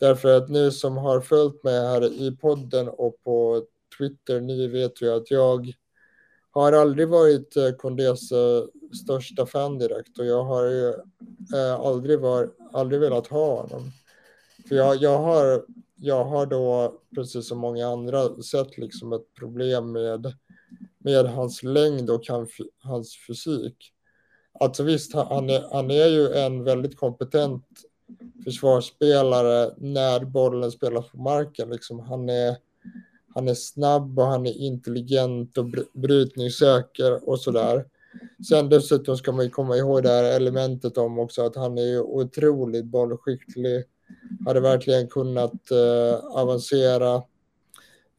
Därför 0.00 0.36
att 0.36 0.48
ni 0.48 0.72
som 0.72 0.96
har 0.96 1.20
följt 1.20 1.64
mig 1.64 1.80
här 1.80 2.04
i 2.04 2.36
podden 2.36 2.88
och 2.88 3.22
på 3.24 3.62
Twitter, 3.98 4.40
ni 4.40 4.66
vet 4.66 5.02
ju 5.02 5.12
att 5.12 5.30
jag 5.30 5.72
har 6.50 6.72
aldrig 6.72 7.08
varit 7.08 7.56
eh, 7.56 7.70
Kondés 7.70 8.32
eh, 8.32 8.64
största 9.02 9.46
fan 9.46 9.78
direkt 9.78 10.18
och 10.18 10.26
jag 10.26 10.44
har 10.44 10.64
ju 10.64 10.88
eh, 11.54 11.80
aldrig, 11.80 12.20
var, 12.20 12.50
aldrig 12.72 13.00
velat 13.00 13.26
ha 13.26 13.60
honom. 13.60 13.82
För 14.68 14.74
jag, 14.74 14.96
jag 14.96 15.18
har 15.18 15.64
jag 15.98 16.24
har 16.24 16.46
då, 16.46 16.94
precis 17.14 17.48
som 17.48 17.58
många 17.58 17.88
andra, 17.88 18.42
sett 18.42 18.78
liksom 18.78 19.12
ett 19.12 19.34
problem 19.38 19.92
med, 19.92 20.34
med 20.98 21.26
hans 21.26 21.62
längd 21.62 22.10
och 22.10 22.22
hans 22.78 23.16
fysik. 23.26 23.92
Alltså 24.60 24.82
visst, 24.82 25.14
han 25.14 25.50
är, 25.50 25.64
han 25.72 25.90
är 25.90 26.06
ju 26.06 26.32
en 26.32 26.64
väldigt 26.64 26.96
kompetent 26.96 27.64
försvarsspelare 28.44 29.74
när 29.76 30.24
bollen 30.24 30.70
spelas 30.70 31.10
på 31.10 31.18
marken. 31.18 31.70
Liksom 31.70 32.00
han, 32.00 32.28
är, 32.28 32.56
han 33.34 33.48
är 33.48 33.54
snabb 33.54 34.18
och 34.18 34.26
han 34.26 34.46
är 34.46 34.58
intelligent 34.58 35.58
och 35.58 35.66
brytningssäker 35.92 37.28
och 37.28 37.40
sådär. 37.40 37.84
Sen 38.48 38.68
dessutom 38.68 39.16
ska 39.16 39.32
man 39.32 39.44
ju 39.44 39.50
komma 39.50 39.76
ihåg 39.76 40.02
det 40.02 40.08
här 40.08 40.36
elementet 40.36 40.98
om 40.98 41.18
också 41.18 41.42
att 41.42 41.56
han 41.56 41.78
är 41.78 42.00
otroligt 42.00 42.84
bollskicklig 42.84 43.84
hade 44.46 44.60
verkligen 44.60 45.08
kunnat 45.08 45.70
eh, 45.70 46.24
avancera, 46.24 47.14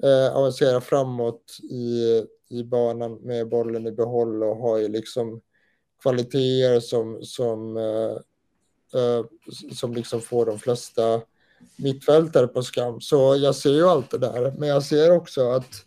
eh, 0.04 0.36
avancera 0.36 0.82
framåt 0.82 1.58
i, 1.70 2.24
i 2.50 2.64
banan 2.64 3.14
med 3.14 3.50
bollen 3.50 3.88
i 3.88 3.92
behåll 3.92 4.44
och 4.44 4.58
har 4.58 4.78
ju 4.78 4.88
liksom 4.88 5.42
kvaliteter 6.02 6.80
som, 6.80 7.24
som, 7.24 7.78
eh, 7.78 8.18
eh, 9.02 9.26
som 9.74 9.94
liksom 9.94 10.22
får 10.22 10.46
de 10.46 10.60
flesta 10.60 11.22
mittfältare 11.76 12.48
på 12.48 12.62
skam. 12.62 13.02
Så 13.02 13.36
jag 13.36 13.56
ser 13.56 13.74
ju 13.74 13.88
allt 13.88 14.12
det 14.12 14.18
där, 14.18 14.54
men 14.58 14.70
jag 14.70 14.84
ser 14.84 15.12
också 15.12 15.50
att 15.50 15.86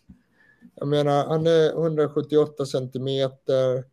jag 0.75 0.87
menar, 0.87 1.25
han 1.25 1.47
är 1.47 1.71
178 1.71 2.65
centimeter 2.65 3.83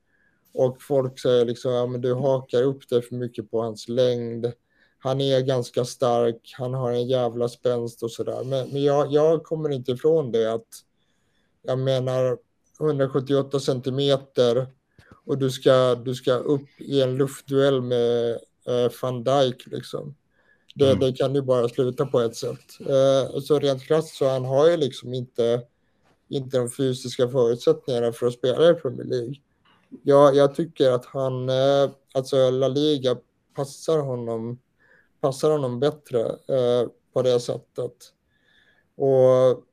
och 0.54 0.82
folk 0.82 1.18
säger 1.18 1.44
liksom, 1.44 1.72
ja 1.72 1.86
men 1.86 2.00
du 2.00 2.14
hakar 2.14 2.62
upp 2.62 2.88
dig 2.88 3.02
för 3.02 3.14
mycket 3.14 3.50
på 3.50 3.62
hans 3.62 3.88
längd 3.88 4.52
han 4.98 5.20
är 5.20 5.40
ganska 5.40 5.84
stark, 5.84 6.54
han 6.58 6.74
har 6.74 6.92
en 6.92 7.08
jävla 7.08 7.48
spänst 7.48 8.02
och 8.02 8.10
sådär. 8.10 8.44
Men, 8.44 8.68
men 8.68 8.82
jag, 8.82 9.12
jag 9.12 9.44
kommer 9.44 9.70
inte 9.70 9.92
ifrån 9.92 10.32
det 10.32 10.52
att 10.52 10.84
jag 11.62 11.78
menar 11.78 12.38
178 12.80 13.60
centimeter 13.60 14.66
och 15.24 15.38
du 15.38 15.50
ska, 15.50 15.94
du 15.94 16.14
ska 16.14 16.32
upp 16.32 16.68
i 16.78 17.02
en 17.02 17.16
luftduell 17.16 17.82
med 17.82 18.30
eh, 18.66 18.92
van 19.02 19.24
Dijk 19.24 19.66
liksom. 19.66 20.14
Det, 20.74 20.86
mm. 20.86 20.98
det 20.98 21.12
kan 21.12 21.34
ju 21.34 21.42
bara 21.42 21.68
sluta 21.68 22.06
på 22.06 22.20
ett 22.20 22.36
sätt. 22.36 22.80
Eh, 22.80 23.40
så 23.40 23.58
rent 23.58 23.82
krasst 23.82 24.14
så 24.14 24.28
han 24.28 24.44
har 24.44 24.68
ju 24.70 24.76
liksom 24.76 25.14
inte, 25.14 25.62
inte 26.28 26.58
de 26.58 26.70
fysiska 26.70 27.28
förutsättningarna 27.28 28.12
för 28.12 28.26
att 28.26 28.34
spela 28.34 28.70
i 28.70 28.74
Premier 28.74 29.06
League. 29.06 29.34
Jag, 30.02 30.36
jag 30.36 30.54
tycker 30.54 30.90
att 30.90 31.04
han, 31.06 31.48
eh, 31.48 31.90
alltså 32.14 32.50
La 32.50 32.68
Liga 32.68 33.16
passar 33.54 33.98
honom 33.98 34.58
passar 35.20 35.50
honom 35.50 35.80
bättre 35.80 36.20
eh, 36.28 36.88
på 37.12 37.22
det 37.22 37.40
sättet. 37.40 38.12
Och 38.96 39.64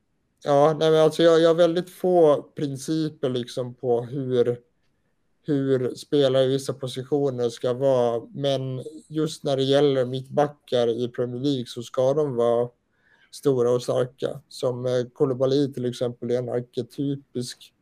ja, 0.44 0.76
nej, 0.78 0.90
men 0.90 1.00
alltså 1.00 1.22
jag, 1.22 1.40
jag 1.40 1.48
har 1.48 1.54
väldigt 1.54 1.90
få 1.90 2.42
principer 2.42 3.28
liksom 3.28 3.74
på 3.74 4.02
hur, 4.02 4.58
hur 5.42 5.94
spelare 5.94 6.44
i 6.44 6.48
vissa 6.48 6.72
positioner 6.72 7.48
ska 7.48 7.72
vara. 7.72 8.22
Men 8.34 8.84
just 9.08 9.44
när 9.44 9.56
det 9.56 9.62
gäller 9.62 10.04
mittbackar 10.04 10.88
i 10.88 11.08
Premier 11.08 11.40
League 11.40 11.66
så 11.66 11.82
ska 11.82 12.14
de 12.14 12.36
vara 12.36 12.68
stora 13.30 13.70
och 13.70 13.82
starka. 13.82 14.40
Som 14.48 14.86
eh, 14.86 15.04
Koulibaly 15.14 15.72
till 15.72 15.84
exempel 15.84 16.30
är 16.30 16.38
en 16.38 16.48
arketypisk 16.48 17.72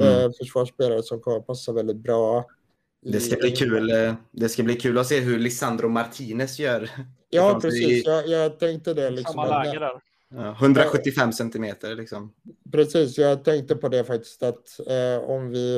eh, 0.00 0.18
mm. 0.18 0.32
försvarsspelare 0.32 1.02
som 1.02 1.20
kommer 1.20 1.40
passa 1.40 1.72
väldigt 1.72 1.96
bra 1.96 2.44
Det 3.04 3.20
ska 3.20 3.36
bli 3.36 3.50
kul. 3.50 3.90
eh, 3.90 4.14
Det 4.32 4.48
ska 4.48 4.62
bli 4.62 4.74
kul 4.74 4.98
att 4.98 5.06
se 5.06 5.20
hur 5.20 5.38
Lisandro 5.38 5.88
Martinez 5.88 6.58
gör. 6.58 6.90
Ja, 7.30 7.58
precis. 7.62 8.06
Jag, 8.06 8.28
jag 8.28 8.58
tänkte 8.58 8.94
det. 8.94 9.10
Liksom, 9.10 9.32
Samma 9.34 9.62
läge 9.64 9.78
där. 9.78 10.00
Ja, 10.28 10.56
175 10.60 11.32
centimeter 11.32 11.94
liksom. 11.94 12.34
Precis, 12.72 13.18
jag 13.18 13.44
tänkte 13.44 13.76
på 13.76 13.88
det 13.88 14.04
faktiskt 14.04 14.42
att 14.42 14.80
eh, 14.86 15.24
om 15.30 15.50
vi 15.50 15.76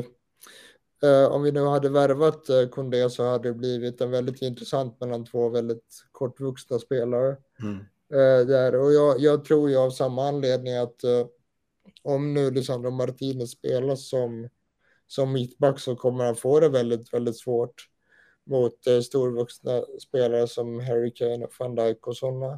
eh, 1.02 1.32
om 1.32 1.42
vi 1.42 1.52
nu 1.52 1.60
hade 1.66 1.88
värvat 1.88 2.48
eh, 2.48 2.68
Koundé 2.68 3.10
så 3.10 3.24
hade 3.30 3.48
det 3.48 3.54
blivit 3.54 4.00
en 4.00 4.10
väldigt 4.10 4.42
intressant 4.42 5.00
mellan 5.00 5.24
två 5.24 5.48
väldigt 5.48 6.04
kortvuxna 6.12 6.78
spelare. 6.78 7.36
Mm. 7.62 7.78
Eh, 8.12 8.46
där. 8.46 8.74
Och 8.74 8.92
jag, 8.92 9.20
jag 9.20 9.44
tror 9.44 9.70
ju 9.70 9.76
av 9.76 9.90
samma 9.90 10.28
anledning 10.28 10.76
att 10.76 11.04
eh, 11.04 11.26
om 12.02 12.34
nu 12.34 12.50
Lisandro 12.50 12.90
Martinez 12.90 13.50
spelar 13.50 13.96
som, 13.96 14.48
som 15.06 15.32
mittback 15.32 15.80
så 15.80 15.96
kommer 15.96 16.24
han 16.24 16.36
få 16.36 16.60
det 16.60 16.68
väldigt, 16.68 17.14
väldigt 17.14 17.38
svårt 17.38 17.88
mot 18.44 18.86
eh, 18.86 19.00
storvuxna 19.00 19.82
spelare 20.02 20.46
som 20.46 20.80
Harry 20.80 21.14
Kane 21.14 21.44
och 21.44 21.52
van 21.58 21.74
Dijk 21.74 22.06
och 22.06 22.16
sådana. 22.16 22.52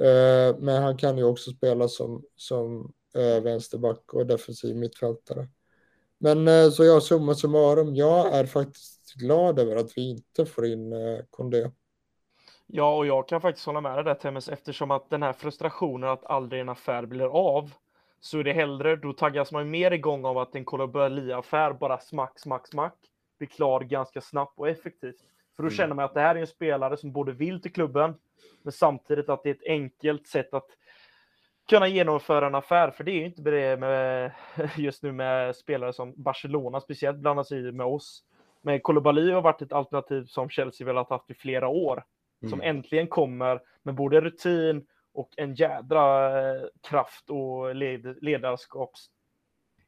Eh, 0.00 0.56
men 0.58 0.82
han 0.82 0.96
kan 0.96 1.18
ju 1.18 1.24
också 1.24 1.50
spela 1.50 1.88
som, 1.88 2.24
som 2.36 2.92
eh, 3.14 3.42
vänsterback 3.42 4.14
och 4.14 4.26
defensiv 4.26 4.76
mittfältare. 4.76 5.48
Men 6.18 6.48
eh, 6.48 6.70
så 6.70 6.84
jag 6.84 7.02
summa 7.02 7.34
summarum, 7.34 7.94
jag 7.94 8.34
är 8.34 8.46
faktiskt 8.46 9.14
glad 9.14 9.58
över 9.58 9.76
att 9.76 9.98
vi 9.98 10.10
inte 10.10 10.46
får 10.46 10.66
in 10.66 10.92
eh, 10.92 11.18
Kondé. 11.30 11.70
Ja, 12.66 12.96
och 12.96 13.06
jag 13.06 13.28
kan 13.28 13.40
faktiskt 13.40 13.66
hålla 13.66 13.80
med 13.80 13.96
dig 13.96 14.04
där 14.04 14.14
Temmes, 14.14 14.48
eftersom 14.48 14.90
att 14.90 15.10
den 15.10 15.22
här 15.22 15.32
frustrationen 15.32 16.10
att 16.10 16.24
aldrig 16.24 16.60
en 16.60 16.68
affär 16.68 17.06
blir 17.06 17.26
av, 17.26 17.70
så 18.24 18.38
är 18.38 18.44
det 18.44 18.52
hellre, 18.52 18.96
då 18.96 19.12
taggas 19.12 19.52
man 19.52 19.70
mer 19.70 19.90
igång 19.90 20.24
av 20.24 20.38
att 20.38 20.54
en 20.54 20.64
Koulibaly-affär 20.64 21.72
bara 21.72 21.98
smack, 21.98 22.38
smack, 22.38 22.68
smack, 22.68 22.94
blir 23.38 23.48
klar 23.48 23.80
ganska 23.80 24.20
snabbt 24.20 24.58
och 24.58 24.68
effektivt. 24.68 25.16
För 25.56 25.62
då 25.62 25.66
Mm. 25.66 25.76
känner 25.76 25.94
man 25.94 26.04
att 26.04 26.14
det 26.14 26.20
här 26.20 26.34
är 26.36 26.40
en 26.40 26.46
spelare 26.46 26.96
som 26.96 27.12
både 27.12 27.32
vill 27.32 27.62
till 27.62 27.72
klubben, 27.72 28.14
men 28.62 28.72
samtidigt 28.72 29.28
att 29.28 29.42
det 29.42 29.50
är 29.50 29.54
ett 29.54 29.66
enkelt 29.66 30.26
sätt 30.26 30.54
att 30.54 30.66
kunna 31.68 31.88
genomföra 31.88 32.46
en 32.46 32.54
affär, 32.54 32.90
för 32.90 33.04
det 33.04 33.10
är 33.10 33.14
ju 33.16 33.24
inte 33.24 33.42
det 33.42 33.76
med 33.80 34.32
just 34.76 35.02
nu 35.02 35.12
med 35.12 35.56
spelare 35.56 35.92
som 35.92 36.12
Barcelona 36.16 36.80
speciellt 36.80 37.18
blandar 37.18 37.42
sig 37.44 37.58
i 37.68 37.72
med 37.72 37.86
oss. 37.86 38.22
Men 38.62 38.80
Koulibaly 38.80 39.32
har 39.32 39.42
varit 39.42 39.62
ett 39.62 39.72
alternativ 39.72 40.24
som 40.26 40.48
Chelsea 40.48 40.86
velat 40.86 41.10
haft 41.10 41.30
i 41.30 41.34
flera 41.34 41.68
år 41.68 42.04
som 42.40 42.60
Mm. 42.60 42.76
äntligen 42.76 43.06
kommer 43.06 43.60
med 43.82 43.94
både 43.94 44.20
rutin 44.20 44.86
och 45.14 45.30
en 45.36 45.54
jädra 45.54 46.38
eh, 46.40 46.62
kraft 46.88 47.30
och 47.30 47.74
led, 47.74 48.16
ledarskapstyp 48.22 49.02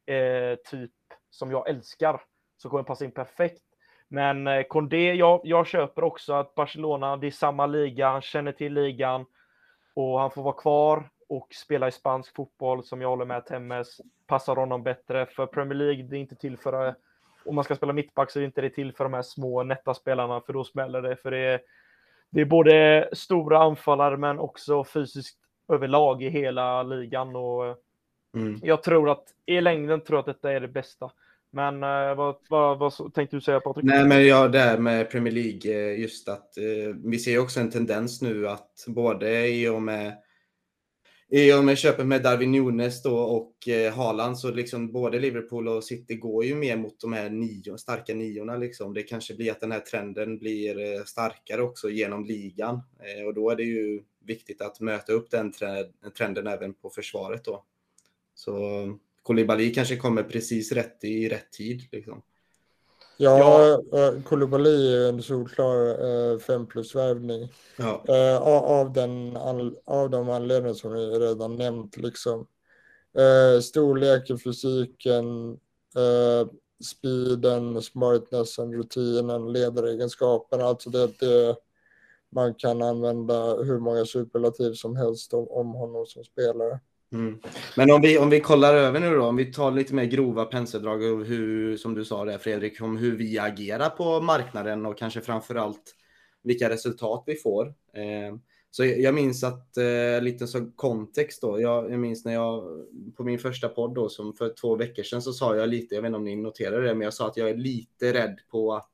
eh, 0.06 1.16
som 1.30 1.50
jag 1.50 1.68
älskar. 1.68 2.20
Så 2.56 2.68
kommer 2.68 2.82
passa 2.82 3.04
in 3.04 3.10
perfekt. 3.10 3.62
Men 4.08 4.46
eh, 4.46 4.62
Condé, 4.62 5.14
jag, 5.14 5.40
jag 5.44 5.66
köper 5.66 6.04
också 6.04 6.32
att 6.32 6.54
Barcelona, 6.54 7.16
det 7.16 7.26
är 7.26 7.30
samma 7.30 7.66
liga, 7.66 8.08
han 8.08 8.22
känner 8.22 8.52
till 8.52 8.74
ligan 8.74 9.26
och 9.94 10.20
han 10.20 10.30
får 10.30 10.42
vara 10.42 10.54
kvar 10.54 11.10
och 11.28 11.48
spela 11.54 11.88
i 11.88 11.92
spansk 11.92 12.36
fotboll 12.36 12.84
som 12.84 13.00
jag 13.00 13.08
håller 13.08 13.24
med 13.24 13.46
Temmes 13.46 14.00
passar 14.26 14.56
honom 14.56 14.82
bättre. 14.82 15.26
För 15.26 15.46
Premier 15.46 15.74
League, 15.74 16.02
det 16.02 16.16
är 16.16 16.20
inte 16.20 16.36
till 16.36 16.58
för 16.58 16.94
om 17.46 17.54
man 17.54 17.64
ska 17.64 17.76
spela 17.76 17.92
mittback 17.92 18.30
så 18.30 18.38
är 18.38 18.40
det 18.40 18.46
inte 18.46 18.60
det 18.60 18.70
till 18.70 18.92
för 18.92 19.04
de 19.04 19.14
här 19.14 19.22
små 19.22 19.62
nätta 19.62 19.94
spelarna 19.94 20.40
för 20.40 20.52
då 20.52 20.64
smäller 20.64 21.02
det. 21.02 21.16
För 21.16 21.30
det 21.30 21.38
är, 21.38 21.60
det 22.30 22.40
är 22.40 22.44
både 22.44 23.08
stora 23.12 23.58
anfallare 23.58 24.16
men 24.16 24.38
också 24.38 24.84
fysiskt 24.84 25.38
överlag 25.72 26.22
i 26.22 26.28
hela 26.28 26.82
ligan 26.82 27.36
och 27.36 27.82
Mm. 28.36 28.60
jag 28.62 28.82
tror 28.82 29.10
att 29.10 29.24
i 29.46 29.60
längden 29.60 30.00
tror 30.00 30.16
jag 30.16 30.20
att 30.20 30.36
detta 30.36 30.52
är 30.52 30.60
det 30.60 30.68
bästa. 30.68 31.10
Men 31.50 31.82
eh, 31.82 32.14
vad, 32.14 32.36
vad, 32.48 32.78
vad 32.78 33.14
tänkte 33.14 33.36
du 33.36 33.40
säga 33.40 33.60
Patrik? 33.60 33.84
Nej, 33.84 34.04
men 34.04 34.26
ja, 34.26 34.48
det 34.48 34.58
här 34.58 34.78
med 34.78 35.10
Premier 35.10 35.34
League, 35.34 35.72
eh, 35.72 36.00
just 36.00 36.28
att 36.28 36.58
eh, 36.58 36.96
vi 37.04 37.18
ser 37.18 37.38
också 37.38 37.60
en 37.60 37.70
tendens 37.70 38.22
nu 38.22 38.48
att 38.48 38.84
både 38.86 39.48
i 39.48 39.68
och 39.68 39.82
med 39.82 40.12
i 41.28 41.52
och 41.52 41.64
med 41.64 41.78
köpet 41.78 42.06
med 42.06 42.22
Darwin 42.22 42.52
Nunes 42.52 43.02
då 43.02 43.18
och 43.18 43.68
eh, 43.68 43.94
Haaland 43.94 44.38
så 44.38 44.50
liksom 44.50 44.92
både 44.92 45.18
Liverpool 45.18 45.68
och 45.68 45.84
City 45.84 46.14
går 46.16 46.44
ju 46.44 46.54
mer 46.54 46.76
mot 46.76 47.00
de 47.00 47.12
här 47.12 47.30
nio, 47.30 47.78
starka 47.78 48.14
niorna 48.14 48.56
liksom. 48.56 48.94
Det 48.94 49.02
kanske 49.02 49.34
blir 49.34 49.50
att 49.50 49.60
den 49.60 49.72
här 49.72 49.80
trenden 49.80 50.38
blir 50.38 50.78
eh, 50.78 51.04
starkare 51.04 51.62
också 51.62 51.90
genom 51.90 52.24
ligan 52.24 52.74
eh, 53.00 53.26
och 53.26 53.34
då 53.34 53.50
är 53.50 53.56
det 53.56 53.62
ju 53.62 54.02
viktigt 54.24 54.60
att 54.60 54.80
möta 54.80 55.12
upp 55.12 55.30
den 55.30 55.52
trenden 56.16 56.46
även 56.46 56.74
på 56.74 56.90
försvaret 56.90 57.44
då. 57.44 57.64
Så 58.34 58.58
Koulibaly 59.22 59.74
kanske 59.74 59.96
kommer 59.96 60.22
precis 60.22 60.72
rätt 60.72 61.04
i 61.04 61.28
rätt 61.28 61.52
tid 61.52 61.82
liksom. 61.92 62.22
Ja, 63.18 63.78
ja. 63.90 64.12
Koulibaly 64.24 64.94
är 64.94 65.08
en 65.08 65.22
solklar 65.22 66.04
eh, 66.04 66.38
fem 66.38 66.66
plus-värvning. 66.66 67.52
Ja. 67.78 68.04
Eh, 68.08 68.42
av, 68.42 68.64
av, 68.64 68.92
den, 68.92 69.36
an- 69.36 69.76
av 69.84 70.10
de 70.10 70.30
anledningar 70.30 70.74
som 70.74 70.92
vi 70.92 71.06
redan 71.06 71.56
nämnt. 71.56 71.96
Liksom. 71.96 72.46
Eh, 73.18 73.60
storleken, 73.60 74.38
fysiken, 74.38 75.50
eh, 75.96 76.48
speeden, 76.84 77.82
smartnessen, 77.82 78.74
rutinen, 78.74 79.52
ledaregenskapen. 79.52 80.60
Alltså 80.60 80.90
det, 80.90 81.06
det, 81.20 81.56
man 82.30 82.54
kan 82.54 82.82
använda 82.82 83.56
hur 83.56 83.78
många 83.78 84.04
superlativ 84.04 84.72
som 84.72 84.96
helst 84.96 85.34
om, 85.34 85.48
om 85.48 85.72
honom 85.74 86.06
som 86.06 86.24
spelare. 86.24 86.80
Mm. 87.12 87.38
Men 87.76 87.90
om 87.90 88.00
vi, 88.00 88.18
om 88.18 88.30
vi 88.30 88.40
kollar 88.40 88.74
över 88.74 89.00
nu 89.00 89.14
då, 89.14 89.24
om 89.24 89.36
vi 89.36 89.52
tar 89.52 89.70
lite 89.70 89.94
mer 89.94 90.04
grova 90.04 90.44
penseldrag 90.44 91.02
och 91.02 91.24
hur, 91.24 91.76
som 91.76 91.94
du 91.94 92.04
sa 92.04 92.24
där 92.24 92.38
Fredrik, 92.38 92.80
om 92.80 92.96
hur 92.96 93.16
vi 93.16 93.38
agerar 93.38 93.88
på 93.88 94.20
marknaden 94.20 94.86
och 94.86 94.98
kanske 94.98 95.20
framför 95.20 95.54
allt 95.54 95.94
vilka 96.42 96.70
resultat 96.70 97.22
vi 97.26 97.34
får. 97.34 97.66
Eh, 97.66 98.36
så 98.70 98.84
jag 98.84 99.14
minns 99.14 99.44
att, 99.44 99.76
eh, 99.76 100.22
lite 100.22 100.46
som 100.46 100.72
kontext 100.72 101.42
då, 101.42 101.60
jag, 101.60 101.90
jag 101.92 102.00
minns 102.00 102.24
när 102.24 102.32
jag 102.32 102.64
på 103.16 103.24
min 103.24 103.38
första 103.38 103.68
podd 103.68 103.94
då, 103.94 104.08
som 104.08 104.34
för 104.34 104.54
två 104.60 104.76
veckor 104.76 105.02
sedan 105.02 105.22
så 105.22 105.32
sa 105.32 105.56
jag 105.56 105.68
lite, 105.68 105.94
jag 105.94 106.02
vet 106.02 106.08
inte 106.08 106.16
om 106.16 106.24
ni 106.24 106.36
noterade 106.36 106.86
det, 106.86 106.94
men 106.94 107.04
jag 107.04 107.14
sa 107.14 107.26
att 107.26 107.36
jag 107.36 107.50
är 107.50 107.56
lite 107.56 108.12
rädd 108.12 108.38
på 108.50 108.74
att 108.74 108.90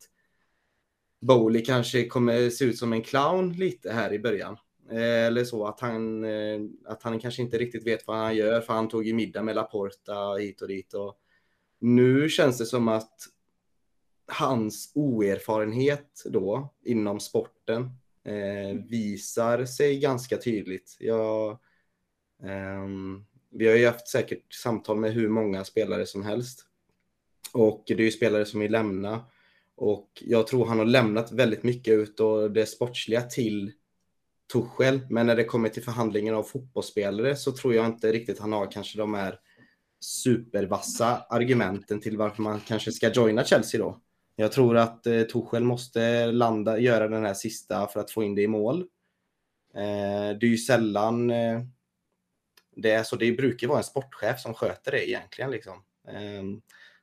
Bowley 1.20 1.64
kanske 1.64 2.06
kommer 2.06 2.50
se 2.50 2.64
ut 2.64 2.78
som 2.78 2.92
en 2.92 3.02
clown 3.02 3.52
lite 3.52 3.92
här 3.92 4.12
i 4.12 4.18
början. 4.18 4.56
Eh, 4.93 5.26
Eller 5.26 5.45
så 5.45 5.66
att 5.66 5.80
han, 5.80 6.24
eh, 6.24 6.61
att 6.84 7.03
han 7.03 7.20
kanske 7.20 7.43
inte 7.43 7.59
riktigt 7.59 7.86
vet 7.86 8.07
vad 8.07 8.16
han 8.16 8.36
gör 8.36 8.61
för 8.61 8.72
han 8.74 8.88
tog 8.88 9.07
ju 9.07 9.14
middag 9.14 9.43
med 9.43 9.57
Laporta 9.57 10.34
hit 10.34 10.62
och 10.62 10.68
dit. 10.68 10.95
Och 10.95 11.18
nu 11.78 12.28
känns 12.28 12.59
det 12.59 12.66
som 12.66 12.88
att 12.88 13.14
hans 14.26 14.93
oerfarenhet 14.95 16.22
då 16.24 16.74
inom 16.84 17.20
sporten 17.20 17.90
eh, 18.24 18.78
visar 18.88 19.64
sig 19.64 19.99
ganska 19.99 20.36
tydligt. 20.36 20.97
Jag, 21.01 21.59
ehm, 22.43 23.24
vi 23.51 23.68
har 23.68 23.76
ju 23.76 23.86
haft 23.86 24.09
säkert 24.09 24.55
samtal 24.55 24.97
med 24.97 25.12
hur 25.12 25.28
många 25.28 25.64
spelare 25.64 26.07
som 26.07 26.22
helst. 26.22 26.66
Och 27.53 27.84
det 27.86 27.95
är 27.95 28.01
ju 28.01 28.11
spelare 28.11 28.45
som 28.45 28.61
vill 28.61 28.72
lämna. 28.72 29.24
Och 29.74 30.22
jag 30.26 30.47
tror 30.47 30.66
han 30.66 30.78
har 30.78 30.86
lämnat 30.86 31.32
väldigt 31.32 31.62
mycket 31.62 31.93
ut 31.93 32.20
och 32.20 32.51
det 32.51 32.66
sportsliga 32.66 33.22
till 33.22 33.72
Tuchel, 34.53 35.00
men 35.11 35.26
när 35.26 35.36
det 35.36 35.44
kommer 35.44 35.68
till 35.68 35.82
förhandlingen 35.82 36.34
av 36.34 36.42
fotbollsspelare 36.42 37.36
så 37.36 37.53
tror 37.53 37.74
jag 37.74 37.86
inte 37.86 38.12
riktigt 38.12 38.38
han 38.38 38.53
har 38.53 38.70
kanske 38.70 38.98
de 38.98 39.14
här 39.14 39.38
supervassa 40.00 41.26
argumenten 41.28 42.00
till 42.00 42.16
varför 42.16 42.42
man 42.42 42.61
kanske 42.61 42.92
ska 42.92 43.12
joina 43.12 43.44
Chelsea 43.44 43.80
då. 43.80 44.00
Jag 44.36 44.53
tror 44.53 44.76
att 44.76 45.07
eh, 45.07 45.22
Tuchel 45.22 45.64
måste 45.64 46.26
landa, 46.26 46.78
göra 46.78 47.09
den 47.09 47.24
här 47.24 47.34
sista 47.34 47.86
för 47.86 48.00
att 48.00 48.11
få 48.11 48.22
in 48.22 48.34
det 48.34 48.42
i 48.42 48.48
mål. 48.48 48.80
Eh, 49.74 50.38
det 50.40 50.46
är 50.46 50.50
ju 50.50 50.59
sällan 50.59 51.30
eh, 51.30 51.61
det 52.76 52.90
är 52.90 53.03
så. 53.03 53.16
Det 53.16 53.32
brukar 53.32 53.68
vara 53.68 53.78
en 53.78 53.84
sportchef 53.84 54.40
som 54.40 54.55
sköter 54.55 54.90
det 54.92 55.09
egentligen. 55.09 55.50
Liksom. 55.50 55.82
Eh, 56.09 56.42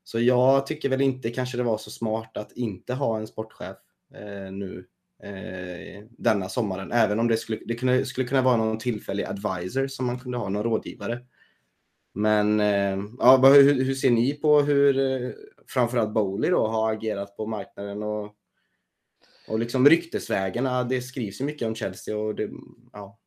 så 0.04 0.20
jag 0.20 0.68
tycker 0.68 0.90
väl 0.90 1.02
inte 1.02 1.30
kanske 1.30 1.58
det 1.58 1.64
var 1.64 1.78
så 1.78 1.92
smart 1.92 2.38
att 2.38 2.52
inte 2.52 2.94
ha 2.94 3.20
en 3.20 3.28
sportchef 3.28 3.78
eh, 4.14 4.52
nu 4.52 4.88
eh, 5.24 6.04
denna 6.10 6.50
sommaren. 6.50 6.92
Även 6.92 7.20
om 7.20 7.28
det 7.28 7.38
skulle, 7.38 7.60
det 7.66 7.76
kunde, 7.76 8.06
skulle 8.06 8.28
kunna 8.28 8.42
vara 8.42 8.58
någon 8.58 8.78
tillfällig 8.78 9.24
advisor 9.24 9.88
som 9.88 10.06
man 10.06 10.20
kunde 10.20 10.38
ha, 10.38 10.50
någon 10.50 10.64
rådgivare. 10.64 11.20
Men 12.14 12.60
eh, 12.60 12.98
ja, 13.20 13.38
hur, 13.38 13.84
hur 13.84 13.94
ser 13.94 14.12
ni 14.12 14.34
på 14.34 14.62
hur 14.62 15.00
eh, 15.00 15.32
framförallt 15.68 16.14
Bowley 16.14 16.50
då 16.50 16.68
har 16.68 16.94
agerat 16.94 17.38
på 17.38 17.46
marknaden 17.46 18.04
och, 18.04 18.36
och 19.48 19.60
liksom 19.60 19.90
ryktesvägarna? 19.90 20.84
Det 20.84 21.02
skrivs 21.02 21.42
ju 21.42 21.46
mycket 21.46 21.68
om 21.68 21.76
Chelsea 21.76 22.18
och 22.18 22.36
det, 22.36 22.50
ja. 22.94 23.20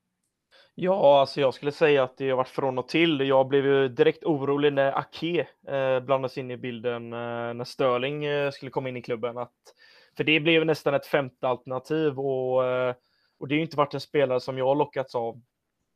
Ja, 0.74 1.20
alltså 1.20 1.40
jag 1.40 1.54
skulle 1.54 1.72
säga 1.72 2.02
att 2.02 2.16
det 2.16 2.30
har 2.30 2.36
varit 2.36 2.48
från 2.48 2.78
och 2.78 2.88
till. 2.88 3.20
Jag 3.20 3.48
blev 3.48 3.66
ju 3.66 3.88
direkt 3.88 4.24
orolig 4.24 4.72
när 4.72 4.98
Ake 4.98 5.46
eh, 5.68 6.00
blandades 6.00 6.38
in 6.38 6.50
i 6.50 6.56
bilden 6.56 7.12
eh, 7.12 7.54
när 7.54 7.64
Sterling 7.64 8.24
eh, 8.24 8.50
skulle 8.50 8.70
komma 8.70 8.88
in 8.88 8.96
i 8.96 9.02
klubben. 9.02 9.38
Att, 9.38 9.52
för 10.16 10.24
det 10.24 10.40
blev 10.40 10.66
nästan 10.66 10.94
ett 10.94 11.06
femte 11.06 11.48
alternativ 11.48 12.18
och, 12.20 12.64
eh, 12.66 12.94
och 13.38 13.48
det 13.48 13.54
har 13.54 13.56
ju 13.56 13.64
inte 13.64 13.76
varit 13.76 13.94
en 13.94 14.00
spelare 14.00 14.40
som 14.40 14.58
jag 14.58 14.66
har 14.66 14.74
lockats 14.74 15.14
av 15.14 15.40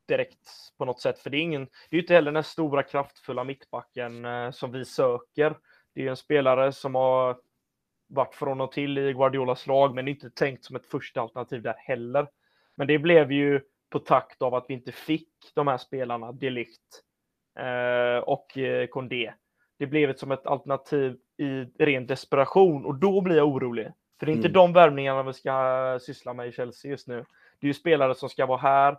direkt 0.07 0.49
på 0.77 0.85
något 0.85 1.01
sätt. 1.01 1.19
För 1.19 1.29
det 1.29 1.37
är 1.37 1.41
ingen, 1.41 1.65
det 1.65 1.95
är 1.95 1.97
ju 1.97 2.01
inte 2.01 2.13
heller 2.13 2.31
den 2.31 2.43
stora 2.43 2.83
kraftfulla 2.83 3.43
mittbacken 3.43 4.25
eh, 4.25 4.51
som 4.51 4.71
vi 4.71 4.85
söker. 4.85 5.57
Det 5.93 6.01
är 6.01 6.03
ju 6.03 6.09
en 6.09 6.17
spelare 6.17 6.71
som 6.71 6.95
har 6.95 7.37
varit 8.07 8.35
från 8.35 8.61
och 8.61 8.71
till 8.71 8.97
i 8.97 9.13
Guardiolas 9.13 9.67
lag, 9.67 9.95
men 9.95 10.07
inte 10.07 10.29
tänkt 10.29 10.65
som 10.65 10.75
ett 10.75 10.85
första 10.85 11.21
alternativ 11.21 11.61
där 11.61 11.75
heller. 11.77 12.27
Men 12.75 12.87
det 12.87 12.99
blev 12.99 13.31
ju 13.31 13.61
på 13.89 13.99
takt 13.99 14.41
av 14.41 14.55
att 14.55 14.65
vi 14.67 14.73
inte 14.73 14.91
fick 14.91 15.29
de 15.53 15.67
här 15.67 15.77
spelarna, 15.77 16.31
Delikt 16.31 17.03
eh, 17.59 18.23
och 18.23 18.57
eh, 18.57 18.87
Kondé. 18.87 19.33
Det 19.77 19.87
blev 19.87 20.09
ett 20.09 20.19
som 20.19 20.31
ett 20.31 20.45
alternativ 20.45 21.17
i 21.37 21.45
ren 21.83 22.07
desperation 22.07 22.85
och 22.85 22.95
då 22.95 23.21
blir 23.21 23.35
jag 23.35 23.47
orolig. 23.47 23.91
För 24.19 24.25
det 24.25 24.31
är 24.31 24.35
inte 24.35 24.47
mm. 24.47 24.53
de 24.53 24.73
värvningarna 24.73 25.23
vi 25.23 25.33
ska 25.33 25.99
syssla 26.01 26.33
med 26.33 26.47
i 26.47 26.51
Chelsea 26.51 26.91
just 26.91 27.07
nu. 27.07 27.25
Det 27.59 27.65
är 27.65 27.67
ju 27.67 27.73
spelare 27.73 28.15
som 28.15 28.29
ska 28.29 28.45
vara 28.45 28.57
här 28.57 28.97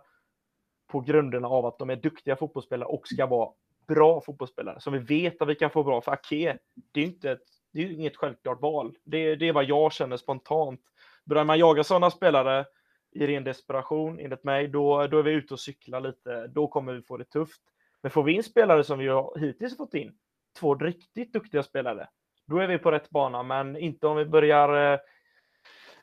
på 0.87 0.99
grunderna 0.99 1.47
av 1.47 1.65
att 1.65 1.79
de 1.79 1.89
är 1.89 1.95
duktiga 1.95 2.35
fotbollsspelare 2.35 2.89
och 2.89 3.07
ska 3.07 3.25
vara 3.25 3.49
bra 3.87 4.21
fotbollsspelare 4.21 4.79
som 4.79 4.93
vi 4.93 4.99
vet 4.99 5.41
att 5.41 5.47
vi 5.47 5.55
kan 5.55 5.69
få 5.69 5.83
bra. 5.83 6.01
För 6.01 6.11
Ake, 6.11 6.57
det 6.91 6.99
är 6.99 7.05
ju 7.05 7.11
inte 7.11 7.31
ett, 7.31 7.43
det 7.71 7.81
är 7.81 7.91
inget 7.91 8.17
självklart 8.17 8.61
val. 8.61 8.95
Det, 9.03 9.35
det 9.35 9.47
är 9.47 9.53
vad 9.53 9.65
jag 9.65 9.93
känner 9.93 10.17
spontant. 10.17 10.81
Börjar 11.25 11.43
man 11.43 11.59
jaga 11.59 11.83
sådana 11.83 12.11
spelare 12.11 12.65
i 13.11 13.27
ren 13.27 13.43
desperation, 13.43 14.19
enligt 14.19 14.43
mig, 14.43 14.67
då, 14.67 15.07
då 15.07 15.19
är 15.19 15.23
vi 15.23 15.31
ute 15.31 15.53
och 15.53 15.59
cyklar 15.59 16.01
lite. 16.01 16.47
Då 16.47 16.67
kommer 16.67 16.93
vi 16.93 17.01
få 17.01 17.17
det 17.17 17.25
tufft. 17.25 17.61
Men 18.01 18.11
får 18.11 18.23
vi 18.23 18.33
in 18.33 18.43
spelare 18.43 18.83
som 18.83 18.99
vi 18.99 19.07
har 19.07 19.39
hittills 19.39 19.77
fått 19.77 19.93
in, 19.93 20.17
två 20.59 20.75
riktigt 20.75 21.33
duktiga 21.33 21.63
spelare, 21.63 22.07
då 22.49 22.57
är 22.57 22.67
vi 22.67 22.77
på 22.77 22.91
rätt 22.91 23.09
bana. 23.09 23.43
Men 23.43 23.77
inte 23.77 24.07
om 24.07 24.17
vi 24.17 24.25
börjar 24.25 24.93
eh, 24.93 24.99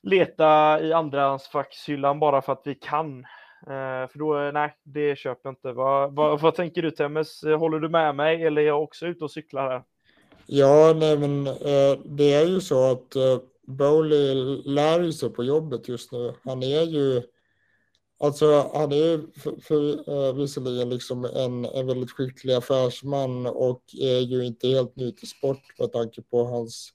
leta 0.02 0.80
i 0.80 0.92
andrahandsfackshyllan 0.92 2.20
bara 2.20 2.42
för 2.42 2.52
att 2.52 2.62
vi 2.64 2.74
kan. 2.74 3.18
Eh, 3.66 4.08
för 4.08 4.18
då, 4.18 4.40
eh, 4.40 4.52
nej, 4.52 4.76
det 4.82 5.18
köper 5.18 5.40
jag 5.42 5.52
inte. 5.52 5.72
Vad, 5.72 6.14
vad, 6.14 6.40
vad 6.40 6.54
tänker 6.54 6.82
du 6.82 6.90
Temmes? 6.90 7.42
Håller 7.42 7.78
du 7.78 7.88
med 7.88 8.14
mig 8.14 8.44
eller 8.44 8.62
är 8.62 8.66
jag 8.66 8.82
också 8.82 9.06
ute 9.06 9.24
och 9.24 9.30
cyklar 9.30 9.70
här? 9.70 9.82
Ja, 10.46 10.92
nej 10.96 11.18
men 11.18 11.44
det 12.04 12.34
är 12.34 12.46
ju 12.46 12.60
så 12.60 12.90
att 12.90 13.16
Bowley 13.66 14.34
lär 14.64 15.10
sig 15.10 15.30
på 15.30 15.44
jobbet 15.44 15.88
just 15.88 16.12
nu. 16.12 16.34
Han 16.44 16.62
är 16.62 16.82
ju 16.82 17.22
Alltså 18.18 18.70
han 18.74 18.92
är 18.92 19.40
för, 19.40 19.60
för, 19.60 20.10
eh, 20.10 20.34
visserligen 20.34 20.88
liksom 20.88 21.24
en, 21.24 21.64
en 21.64 21.86
väldigt 21.86 22.10
skicklig 22.10 22.54
affärsman 22.54 23.46
och 23.46 23.82
är 24.00 24.20
ju 24.20 24.44
inte 24.44 24.68
helt 24.68 24.96
ny 24.96 25.12
till 25.12 25.28
sport 25.28 25.78
med 25.78 25.92
tanke 25.92 26.22
på 26.22 26.44
hans 26.44 26.92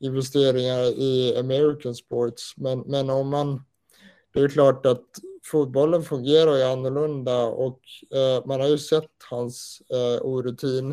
investeringar 0.00 0.82
i 0.98 1.36
American 1.38 1.94
sports. 1.94 2.54
Men, 2.56 2.80
men 2.80 3.10
om 3.10 3.28
man, 3.28 3.62
det 4.34 4.40
är 4.40 4.48
klart 4.48 4.86
att 4.86 5.04
fotbollen 5.44 6.02
fungerar 6.02 6.56
ju 6.56 6.62
annorlunda 6.62 7.44
och 7.44 7.80
eh, 8.14 8.46
man 8.46 8.60
har 8.60 8.68
ju 8.68 8.78
sett 8.78 9.10
hans 9.30 9.82
eh, 9.92 10.22
orutin. 10.22 10.92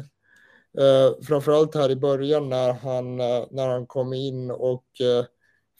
Eh, 0.80 1.24
framförallt 1.24 1.76
här 1.76 1.92
i 1.92 1.96
början 1.96 2.50
när 2.50 2.74
han, 2.74 3.20
eh, 3.20 3.46
när 3.52 3.68
han 3.68 3.88
kom 3.88 4.14
in 4.14 4.52
och 4.52 5.02
eh, 5.02 5.26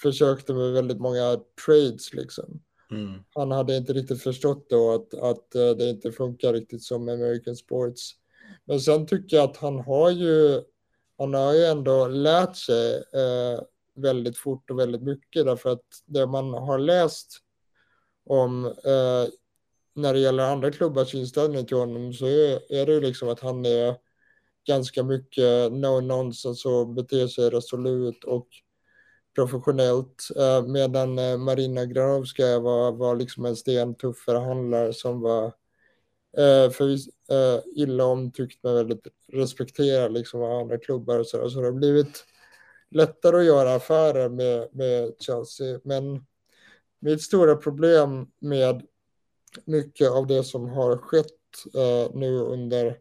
försökte 0.02 0.54
med 0.54 0.74
väldigt 0.74 1.00
många 1.00 1.40
trades 1.66 2.14
liksom. 2.14 2.62
Mm. 2.92 3.24
Han 3.34 3.52
hade 3.52 3.78
inte 3.78 3.94
riktigt 3.94 4.24
förstått 4.24 4.70
då 4.70 4.92
att, 4.92 5.14
att 5.14 5.56
eh, 5.56 5.70
det 5.70 5.90
inte 5.90 6.12
funkar 6.12 6.54
riktigt 6.54 6.84
som 6.84 7.10
American 7.10 7.56
sports. 7.56 8.12
Men 8.66 8.80
sen 8.80 9.08
tycker 9.08 9.38
jag 9.38 9.50
att 9.50 9.58
han 9.58 9.80
har 9.80 10.10
ju, 10.12 10.62
han 11.18 11.34
har 11.34 11.54
ju 11.54 11.66
ändå 11.66 12.08
lärt 12.08 12.56
sig 12.56 12.96
eh, 12.96 13.62
väldigt 13.96 14.38
fort 14.38 14.72
och 14.72 14.80
väldigt 14.80 15.04
mycket 15.04 15.46
därför 15.46 15.70
att 15.70 15.86
det 16.06 16.28
man 16.28 16.54
har 16.54 16.80
läst 16.80 17.38
om 18.26 18.66
eh, 18.66 19.32
när 19.96 20.14
det 20.14 20.20
gäller 20.20 20.44
andra 20.44 20.72
klubbars 20.72 21.16
inställning 21.16 21.66
till 21.66 21.78
honom 21.78 22.14
så 22.14 22.26
är, 22.26 22.72
är 22.72 22.86
det 22.86 22.94
ju 22.94 23.02
liksom 23.02 23.30
att 23.30 23.40
han 23.40 23.66
är 23.66 23.96
ganska 24.68 25.04
mycket 25.04 25.72
no 25.72 26.02
nonsense 26.02 26.70
och 26.70 26.88
beter 26.88 27.28
sig 27.28 27.50
resolut 27.50 28.24
och 28.24 28.48
professionellt 29.36 30.28
eh, 30.36 30.66
medan 30.68 31.20
eh, 31.20 31.38
Marina 31.38 31.86
Granovskaja 31.86 32.60
var, 32.60 32.92
var 32.92 33.16
liksom 33.16 33.46
en 33.46 33.56
stentuff 33.56 34.18
förhandlare 34.18 34.94
som 34.94 35.22
var 35.22 35.46
eh, 36.38 36.72
för, 36.72 36.98
illa 37.76 38.06
omtyckt 38.06 38.64
men 38.64 38.76
väldigt 38.76 39.08
respekterad 39.34 40.14
liksom 40.14 40.42
av 40.42 40.52
andra 40.52 40.78
klubbar 40.78 41.20
och 41.20 41.28
så, 41.28 41.38
där. 41.38 41.50
så 41.50 41.60
det 41.60 41.68
har 41.68 41.72
blivit 41.72 42.26
lättare 42.92 43.38
att 43.38 43.46
göra 43.46 43.76
affärer 43.76 44.30
med, 44.30 44.68
med 44.72 45.14
Chelsea 45.20 45.80
men 45.84 46.26
mitt 47.00 47.22
stora 47.22 47.56
problem 47.56 48.28
med 48.40 48.82
mycket 49.66 50.10
av 50.10 50.28
det 50.28 50.44
som 50.44 50.70
har 50.70 50.98
skett 50.98 51.26
eh, 51.76 52.16
nu 52.16 52.38
under 52.40 52.98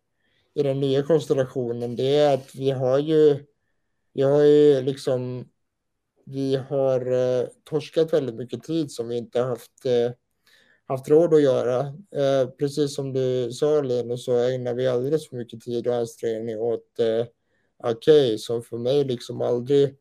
i 0.54 0.62
den 0.62 0.80
nya 0.80 1.02
konstellationen, 1.02 1.96
det 1.96 2.16
är 2.16 2.34
att 2.34 2.54
vi 2.54 2.70
har 2.70 2.98
ju, 2.98 3.44
vi 4.12 4.22
har 4.22 4.42
ju 4.42 4.82
liksom, 4.82 5.48
vi 6.24 6.56
har 6.56 7.12
uh, 7.12 7.46
torskat 7.64 8.12
väldigt 8.12 8.34
mycket 8.34 8.62
tid 8.62 8.92
som 8.92 9.08
vi 9.08 9.16
inte 9.16 9.40
haft, 9.40 9.86
uh, 9.86 10.12
haft 10.86 11.08
råd 11.08 11.34
att 11.34 11.42
göra. 11.42 11.94
precis 12.58 12.94
som 12.94 13.12
du 13.12 13.52
sa 13.52 13.80
Linus 13.80 14.24
så 14.24 14.36
ägnar 14.36 14.74
vi 14.74 14.86
alldeles 14.86 15.28
för 15.28 15.36
mycket 15.36 15.60
tid 15.60 15.86
och 15.86 15.94
ansträngning 15.94 16.58
åt 16.58 16.86
uh, 17.00 17.26
Okej, 17.82 18.38
som 18.38 18.62
för 18.62 18.78
mig 18.78 19.04
liksom 19.04 19.42
aldrig 19.42 19.96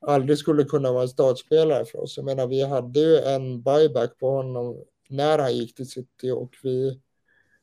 aldrig 0.00 0.38
skulle 0.38 0.64
kunna 0.64 0.92
vara 0.92 1.02
en 1.02 1.08
startspelare 1.08 1.84
för 1.84 1.98
oss. 1.98 2.16
Jag 2.16 2.26
menar, 2.26 2.46
vi 2.46 2.62
hade 2.62 3.00
ju 3.00 3.16
en 3.16 3.62
buyback 3.62 4.18
på 4.18 4.30
honom 4.30 4.84
när 5.08 5.38
han 5.38 5.56
gick 5.56 5.74
till 5.74 5.90
City 5.90 6.30
och 6.30 6.54
vi 6.62 7.00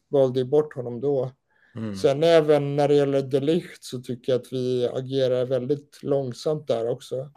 valde 0.08 0.45
bort 0.45 0.74
honom 0.74 1.01
då. 1.01 1.32
Mm. 1.76 1.95
Sen 1.95 2.24
även 2.24 2.76
när 2.76 2.88
det 2.88 2.95
gäller 2.95 3.22
Delicht 3.22 3.84
så 3.84 4.01
tycker 4.01 4.32
jag 4.32 4.41
att 4.41 4.53
vi 4.53 4.88
agerar 4.93 5.45
väldigt 5.45 6.03
långsamt 6.03 6.68
där 6.68 6.89
också. 6.89 7.30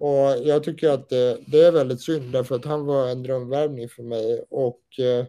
Och 0.00 0.44
jag 0.44 0.64
tycker 0.64 0.90
att 0.90 1.08
det, 1.08 1.38
det 1.46 1.60
är 1.60 1.72
väldigt 1.72 2.00
synd 2.00 2.32
därför 2.32 2.54
att 2.54 2.64
han 2.64 2.86
var 2.86 3.08
en 3.08 3.22
drömvärvning 3.22 3.88
för 3.88 4.02
mig 4.02 4.44
och 4.50 4.82
eh, 4.98 5.26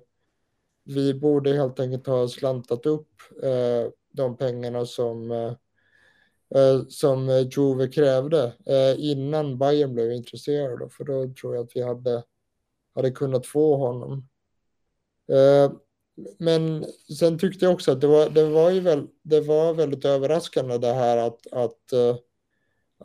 vi 0.83 1.13
borde 1.13 1.53
helt 1.53 1.79
enkelt 1.79 2.07
ha 2.07 2.27
slantat 2.27 2.85
upp 2.85 3.09
eh, 3.43 3.91
de 4.11 4.37
pengarna 4.37 4.85
som 4.85 5.31
eh, 5.31 5.53
eh 6.55 6.81
som 6.89 7.49
Juve 7.51 7.87
krävde 7.87 8.53
eh, 8.65 9.11
innan 9.11 9.57
Bayern 9.57 9.93
blev 9.93 10.11
intresserade. 10.11 10.89
För 10.89 11.03
då 11.03 11.33
tror 11.41 11.55
jag 11.55 11.63
att 11.63 11.75
vi 11.75 11.81
hade, 11.81 12.23
hade 12.95 13.11
kunnat 13.11 13.47
få 13.47 13.75
honom. 13.75 14.27
Eh, 15.31 15.71
men 16.37 16.85
sen 17.19 17.39
tyckte 17.39 17.65
jag 17.65 17.73
också 17.73 17.91
att 17.91 18.01
det 18.01 18.07
var, 18.07 18.29
det 18.29 18.49
var, 18.49 18.71
ju 18.71 18.79
väl, 18.79 19.07
det 19.21 19.41
var 19.41 19.73
väldigt 19.73 20.05
överraskande 20.05 20.77
det 20.77 20.93
här 20.93 21.17
att, 21.17 21.47
att, 21.51 21.93
eh, 21.93 22.15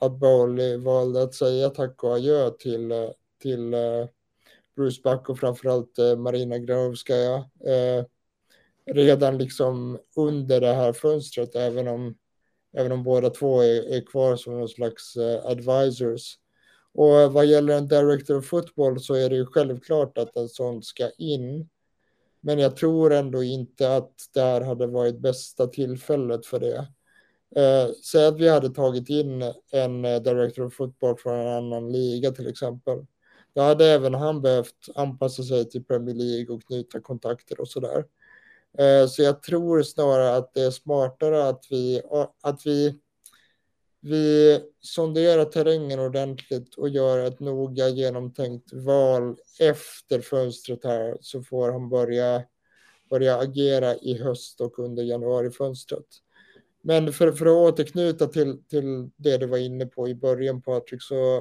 att 0.01 0.19
Bowley 0.19 0.77
valde 0.77 1.23
att 1.23 1.35
säga 1.35 1.71
tack 1.71 2.05
och 2.05 2.15
adjö 2.15 2.51
till, 2.51 2.93
eh, 2.93 3.11
till 3.43 3.75
eh, 3.75 4.07
Bruce 4.77 5.01
Buck 5.05 5.29
och 5.29 5.39
framförallt 5.39 5.99
eh, 5.99 6.17
Marina 6.17 6.59
Gravskaja. 6.59 7.51
redan 8.87 9.39
liksom 9.39 9.99
under 10.17 10.61
det 10.61 10.75
här 10.75 10.93
fönstret, 10.93 11.57
även 11.57 11.89
om 11.89 12.15
även 12.77 12.93
om 12.93 13.03
båda 13.03 13.31
två 13.31 13.61
är, 13.61 13.95
är 13.95 14.07
kvar 14.07 14.37
som 14.37 14.59
någon 14.59 14.69
slags 14.69 15.17
advisors. 15.45 16.39
Och 16.93 17.33
vad 17.33 17.47
gäller 17.47 17.77
en 17.77 17.89
director 17.89 18.37
of 18.39 18.47
football 18.47 19.01
så 19.01 19.15
är 19.15 19.31
det 19.31 19.37
ju 19.37 19.47
självklart 19.47 20.19
att 20.19 20.37
en 20.37 20.49
sån 20.49 20.83
ska 20.83 21.11
in. 21.11 21.69
Men 22.41 22.59
jag 22.59 22.77
tror 22.77 23.13
ändå 23.13 23.43
inte 23.43 23.97
att 23.97 24.13
det 24.35 24.41
här 24.41 24.61
hade 24.61 24.87
varit 24.87 25.19
bästa 25.19 25.67
tillfället 25.67 26.47
för 26.47 26.61
det. 26.61 26.87
Eh, 27.55 27.93
säg 28.05 28.27
att 28.27 28.41
vi 28.41 28.49
hade 28.49 28.71
tagit 28.71 29.09
in 29.09 29.43
en 29.73 30.05
eh, 30.05 30.23
director 30.23 30.67
of 30.67 30.75
football 30.75 31.17
från 31.17 31.39
en 31.39 31.49
annan 31.49 31.93
liga 31.93 32.31
till 32.31 32.49
exempel. 32.49 33.07
Då 33.55 33.61
hade 33.61 33.87
även 33.87 34.15
han 34.15 34.43
behövt 34.43 34.89
anpassa 34.95 35.43
sig 35.43 35.69
till 35.71 35.85
Premier 35.85 36.15
League 36.15 36.55
och 36.55 36.63
knyta 36.63 37.01
kontakter 37.01 37.61
och 37.61 37.69
sådär. 37.69 38.05
Eh, 38.79 39.07
så 39.07 39.23
jag 39.23 39.43
tror 39.43 39.83
snarare 39.83 40.37
att 40.37 40.55
det 40.55 40.63
är 40.63 40.71
smartare 40.71 41.49
att 41.49 41.65
vi, 41.71 42.03
att 42.43 42.67
vi, 42.67 43.01
vi 44.01 44.61
sonderar 44.81 45.45
terrängen 45.45 46.01
ordentligt 46.01 46.75
och 46.75 46.89
gör 46.89 47.19
ett 47.19 47.41
noga 47.41 47.89
genomtänkt 47.89 48.73
val 48.73 49.37
efter 49.61 50.21
fönstret 50.21 50.85
här 50.85 51.19
så 51.21 51.43
får 51.43 51.73
han 51.73 51.89
börja, 51.89 52.43
börja 53.11 53.39
agera 53.39 53.97
i 53.97 54.19
höst 54.23 54.61
och 54.61 54.79
under 54.79 55.03
januarifönstret. 55.03 56.07
Men 56.87 57.13
för, 57.13 57.33
för 57.33 57.47
att 57.47 57.73
återknyta 57.73 58.27
till, 58.27 58.63
till 58.69 59.11
det 59.17 59.39
du 59.39 59.47
var 59.47 59.59
inne 59.59 59.87
på 59.87 60.09
i 60.09 60.15
början 60.15 60.63
Patrik 60.63 61.03
så 61.03 61.37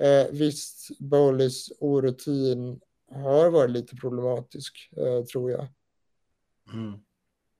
eh, 0.00 0.32
visst 0.32 0.98
Bowleys 1.00 1.72
orutin 1.80 2.80
har 3.10 3.50
varit 3.50 3.70
lite 3.70 3.96
problematisk 3.96 4.90
eh, 4.96 5.24
tror 5.24 5.50
jag. 5.50 5.66
Mm. 6.72 6.98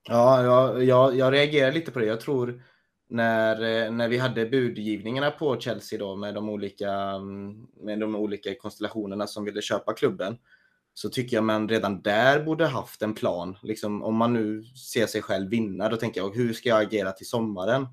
Ja, 0.03 0.43
jag, 0.43 0.83
jag, 0.83 1.15
jag 1.15 1.33
reagerar 1.33 1.71
lite 1.71 1.91
på 1.91 1.99
det. 1.99 2.05
Jag 2.05 2.21
tror 2.21 2.63
när, 3.07 3.85
eh, 3.85 3.91
när 3.91 4.07
vi 4.07 4.17
hade 4.17 4.45
budgivningarna 4.45 5.31
på 5.31 5.59
Chelsea 5.59 5.99
då 5.99 6.15
med 6.15 6.33
de 6.33 6.49
olika, 6.49 6.91
mm, 6.91 7.67
med 7.81 7.99
de 7.99 8.15
olika 8.15 8.55
konstellationerna 8.55 9.27
som 9.27 9.45
ville 9.45 9.61
köpa 9.61 9.93
klubben 9.93 10.37
så 10.97 11.09
tycker 11.09 11.37
jag 11.37 11.43
man 11.43 11.69
redan 11.69 12.01
där 12.01 12.43
borde 12.43 12.65
haft 12.65 13.01
en 13.01 13.13
plan. 13.13 13.57
Liksom, 13.61 14.03
om 14.03 14.15
man 14.15 14.33
nu 14.33 14.63
ser 14.63 15.07
sig 15.07 15.21
själv 15.21 15.49
vinna, 15.49 15.89
då 15.89 15.97
tänker 15.97 16.21
jag 16.21 16.35
hur 16.35 16.53
ska 16.53 16.69
jag 16.69 16.81
agera 16.81 17.11
till 17.11 17.27
sommaren? 17.27 17.87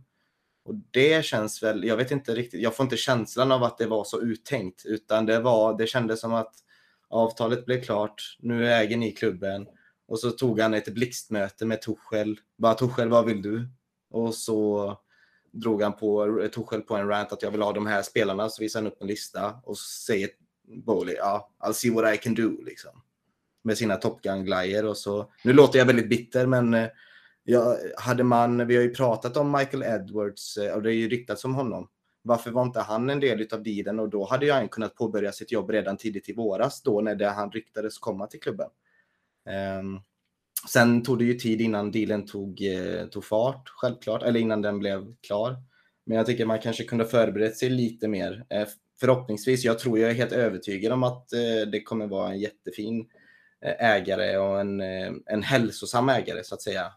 Och 0.64 0.74
det 0.90 1.24
känns 1.24 1.62
väl, 1.62 1.84
jag 1.84 1.96
vet 1.96 2.10
inte 2.10 2.34
riktigt, 2.34 2.62
jag 2.62 2.76
får 2.76 2.84
inte 2.84 2.96
känslan 2.96 3.52
av 3.52 3.62
att 3.64 3.78
det 3.78 3.86
var 3.86 4.04
så 4.04 4.20
uttänkt, 4.20 4.82
utan 4.84 5.26
det 5.26 5.40
var, 5.40 5.78
det 5.78 5.86
kändes 5.86 6.20
som 6.20 6.34
att 6.34 6.54
avtalet 7.08 7.64
blev 7.66 7.82
klart, 7.82 8.36
nu 8.38 8.72
äger 8.72 8.96
ni 8.96 9.12
klubben. 9.12 9.66
Och 10.08 10.18
så 10.18 10.30
tog 10.30 10.60
han 10.60 10.74
ett 10.74 10.94
blixtmöte 10.94 11.66
med 11.66 11.82
Tuchel. 11.82 12.40
Bara 12.58 12.74
Tuchel, 12.74 13.08
vad 13.08 13.26
vill 13.26 13.42
du? 13.42 13.68
Och 14.10 14.34
så 14.34 14.96
drog 15.52 15.82
han 15.82 15.96
på 15.96 16.26
Tuchel 16.54 16.80
på 16.80 16.96
en 16.96 17.08
rant 17.08 17.32
att 17.32 17.42
jag 17.42 17.50
vill 17.50 17.62
ha 17.62 17.72
de 17.72 17.86
här 17.86 18.02
spelarna. 18.02 18.48
Så 18.48 18.62
visade 18.62 18.84
han 18.84 18.92
upp 18.92 19.02
en 19.02 19.08
lista 19.08 19.60
och 19.64 19.78
säger 19.78 20.28
Bowley, 20.72 21.14
ja, 21.14 21.50
I'll 21.64 21.72
see 21.72 21.90
what 21.90 22.14
I 22.14 22.18
can 22.18 22.34
do 22.34 22.62
liksom. 22.64 22.90
Med 23.64 23.78
sina 23.78 23.96
Top 23.96 24.22
Gun-glajjor 24.22 24.84
och 24.84 24.96
så. 24.96 25.32
Nu 25.44 25.52
låter 25.52 25.78
jag 25.78 25.86
väldigt 25.86 26.08
bitter, 26.08 26.46
men 26.46 26.74
eh, 26.74 26.88
ja, 27.44 27.76
hade 27.96 28.24
man, 28.24 28.66
vi 28.66 28.76
har 28.76 28.82
ju 28.82 28.94
pratat 28.94 29.36
om 29.36 29.52
Michael 29.52 29.82
Edwards 29.82 30.56
eh, 30.56 30.74
och 30.74 30.82
det 30.82 30.92
är 30.92 30.94
ju 30.94 31.08
riktat 31.08 31.44
om 31.44 31.54
honom. 31.54 31.88
Varför 32.22 32.50
var 32.50 32.62
inte 32.62 32.80
han 32.80 33.10
en 33.10 33.20
del 33.20 33.48
av 33.52 33.62
dealen 33.62 34.00
och 34.00 34.08
då 34.08 34.24
hade 34.24 34.46
ju 34.46 34.52
han 34.52 34.68
kunnat 34.68 34.94
påbörja 34.94 35.32
sitt 35.32 35.52
jobb 35.52 35.70
redan 35.70 35.96
tidigt 35.96 36.28
i 36.28 36.32
våras 36.32 36.82
då 36.82 37.00
när 37.00 37.14
det 37.14 37.28
han 37.28 37.50
ryktades 37.50 37.98
komma 37.98 38.26
till 38.26 38.40
klubben. 38.40 38.68
Um, 39.80 40.00
sen 40.68 41.02
tog 41.02 41.18
det 41.18 41.24
ju 41.24 41.34
tid 41.34 41.60
innan 41.60 41.90
dealen 41.90 42.26
tog, 42.26 42.62
eh, 42.62 43.06
tog 43.06 43.24
fart, 43.24 43.68
självklart, 43.68 44.22
eller 44.22 44.40
innan 44.40 44.62
den 44.62 44.78
blev 44.78 45.14
klar. 45.26 45.56
Men 46.04 46.16
jag 46.16 46.26
tycker 46.26 46.46
man 46.46 46.58
kanske 46.58 46.84
kunde 46.84 47.04
förberett 47.04 47.56
sig 47.56 47.70
lite 47.70 48.08
mer. 48.08 48.44
Eh, 48.48 48.68
Förhoppningsvis, 49.02 49.64
jag 49.64 49.78
tror 49.78 49.98
jag 49.98 50.10
är 50.10 50.14
helt 50.14 50.32
övertygad 50.32 50.92
om 50.92 51.02
att 51.02 51.32
eh, 51.32 51.68
det 51.72 51.82
kommer 51.82 52.06
vara 52.06 52.30
en 52.30 52.38
jättefin 52.38 53.08
eh, 53.60 53.90
ägare 53.90 54.36
och 54.38 54.60
en, 54.60 54.80
eh, 54.80 55.12
en 55.26 55.42
hälsosam 55.42 56.08
ägare 56.08 56.44
så 56.44 56.54
att 56.54 56.62
säga 56.62 56.92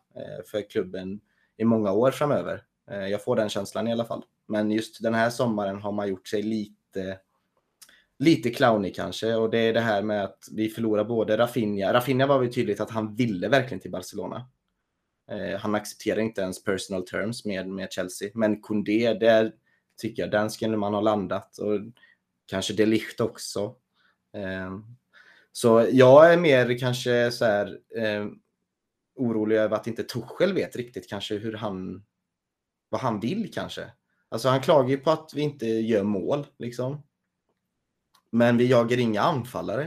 för 0.52 0.70
klubben 0.70 1.20
i 1.58 1.66
många 1.66 1.92
år 1.92 2.12
framöver. 2.12 2.64
Jag 2.88 3.24
får 3.24 3.36
den 3.36 3.50
känslan 3.50 3.88
i 3.88 3.92
alla 3.92 4.06
fall. 4.06 4.24
Men 4.48 4.72
just 4.72 5.04
den 5.04 5.14
här 5.14 5.30
sommaren 5.30 5.82
har 5.82 5.92
man 5.92 6.08
gjort 6.08 6.28
sig 6.28 6.42
lite 6.42 7.20
lite 8.20 8.50
clownig 8.50 8.96
kanske 8.96 9.36
och 9.36 9.50
det 9.50 9.58
är 9.58 9.74
det 9.74 9.80
här 9.80 10.02
med 10.02 10.24
att 10.24 10.40
vi 10.52 10.70
förlorar 10.70 11.04
både 11.04 11.38
Rafinha. 11.38 11.94
Rafinha 11.94 12.28
var 12.28 12.40
väl 12.40 12.54
tydligt 12.54 12.80
att 12.80 12.90
han 12.90 13.16
ville 13.16 13.48
verkligen 13.48 13.80
till 13.80 13.92
Barcelona. 13.92 14.48
Han 15.60 15.76
accepterar 15.76 16.20
inte 16.20 16.42
ens 16.42 16.64
personal 16.64 17.06
terms 17.06 17.46
med, 17.46 17.68
med 17.68 17.92
Chelsea. 17.92 18.30
Men 18.34 18.62
Koundé, 18.62 19.14
där 19.14 19.52
tycker 19.98 20.24
jag 20.24 20.32
den 20.32 20.50
skulle 20.50 20.78
man 20.78 20.94
ha 20.94 21.02
landat 21.02 21.58
och 21.58 21.80
kanske 22.46 22.74
Delicht 22.74 23.22
också. 23.22 23.76
Ehm, 24.34 24.84
så 25.52 25.88
jag 25.92 26.34
är 26.34 26.38
mer 26.38 26.80
kanske 26.80 27.32
så 27.32 27.46
här 27.46 27.80
ehm, 27.98 28.40
orolig 29.16 29.56
över 29.56 29.76
att 29.76 29.88
inte 29.88 30.04
Tuchel 30.04 30.54
vet 30.54 30.76
riktigt 30.76 31.10
kanske 31.10 31.36
hur 31.36 31.54
han 31.54 32.06
vad 32.90 33.02
han 33.02 33.20
vill 33.20 33.54
kanske. 33.54 33.92
Alltså 34.30 34.50
han 34.50 34.62
klagar 34.62 34.90
ju 34.90 34.98
på 34.98 35.12
att 35.12 35.32
vi 35.34 35.42
inte 35.42 35.66
gör 35.68 36.04
mål 36.04 36.48
liksom. 36.58 37.04
Men 38.32 38.58
vi 38.58 38.68
jagar 38.68 38.98
inga 38.98 39.22
anfallare. 39.22 39.84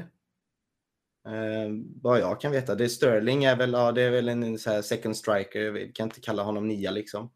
Eh, 1.27 1.71
vad 2.03 2.21
jag 2.21 2.41
kan 2.41 2.53
veta. 2.53 2.75
Det 2.75 2.85
är 2.85 2.89
Sterling 2.89 3.45
är 3.45 3.57
väl, 3.57 3.73
ja, 3.73 3.93
det 3.93 4.03
är 4.03 4.11
väl 4.11 4.29
en 4.29 4.59
så 4.59 4.83
second 4.83 5.17
striker. 5.17 5.71
Vi 5.71 5.93
kan 5.93 6.07
inte 6.07 6.21
kalla 6.21 6.43
honom 6.43 6.69
nia 6.69 6.91
liksom. 6.91 7.31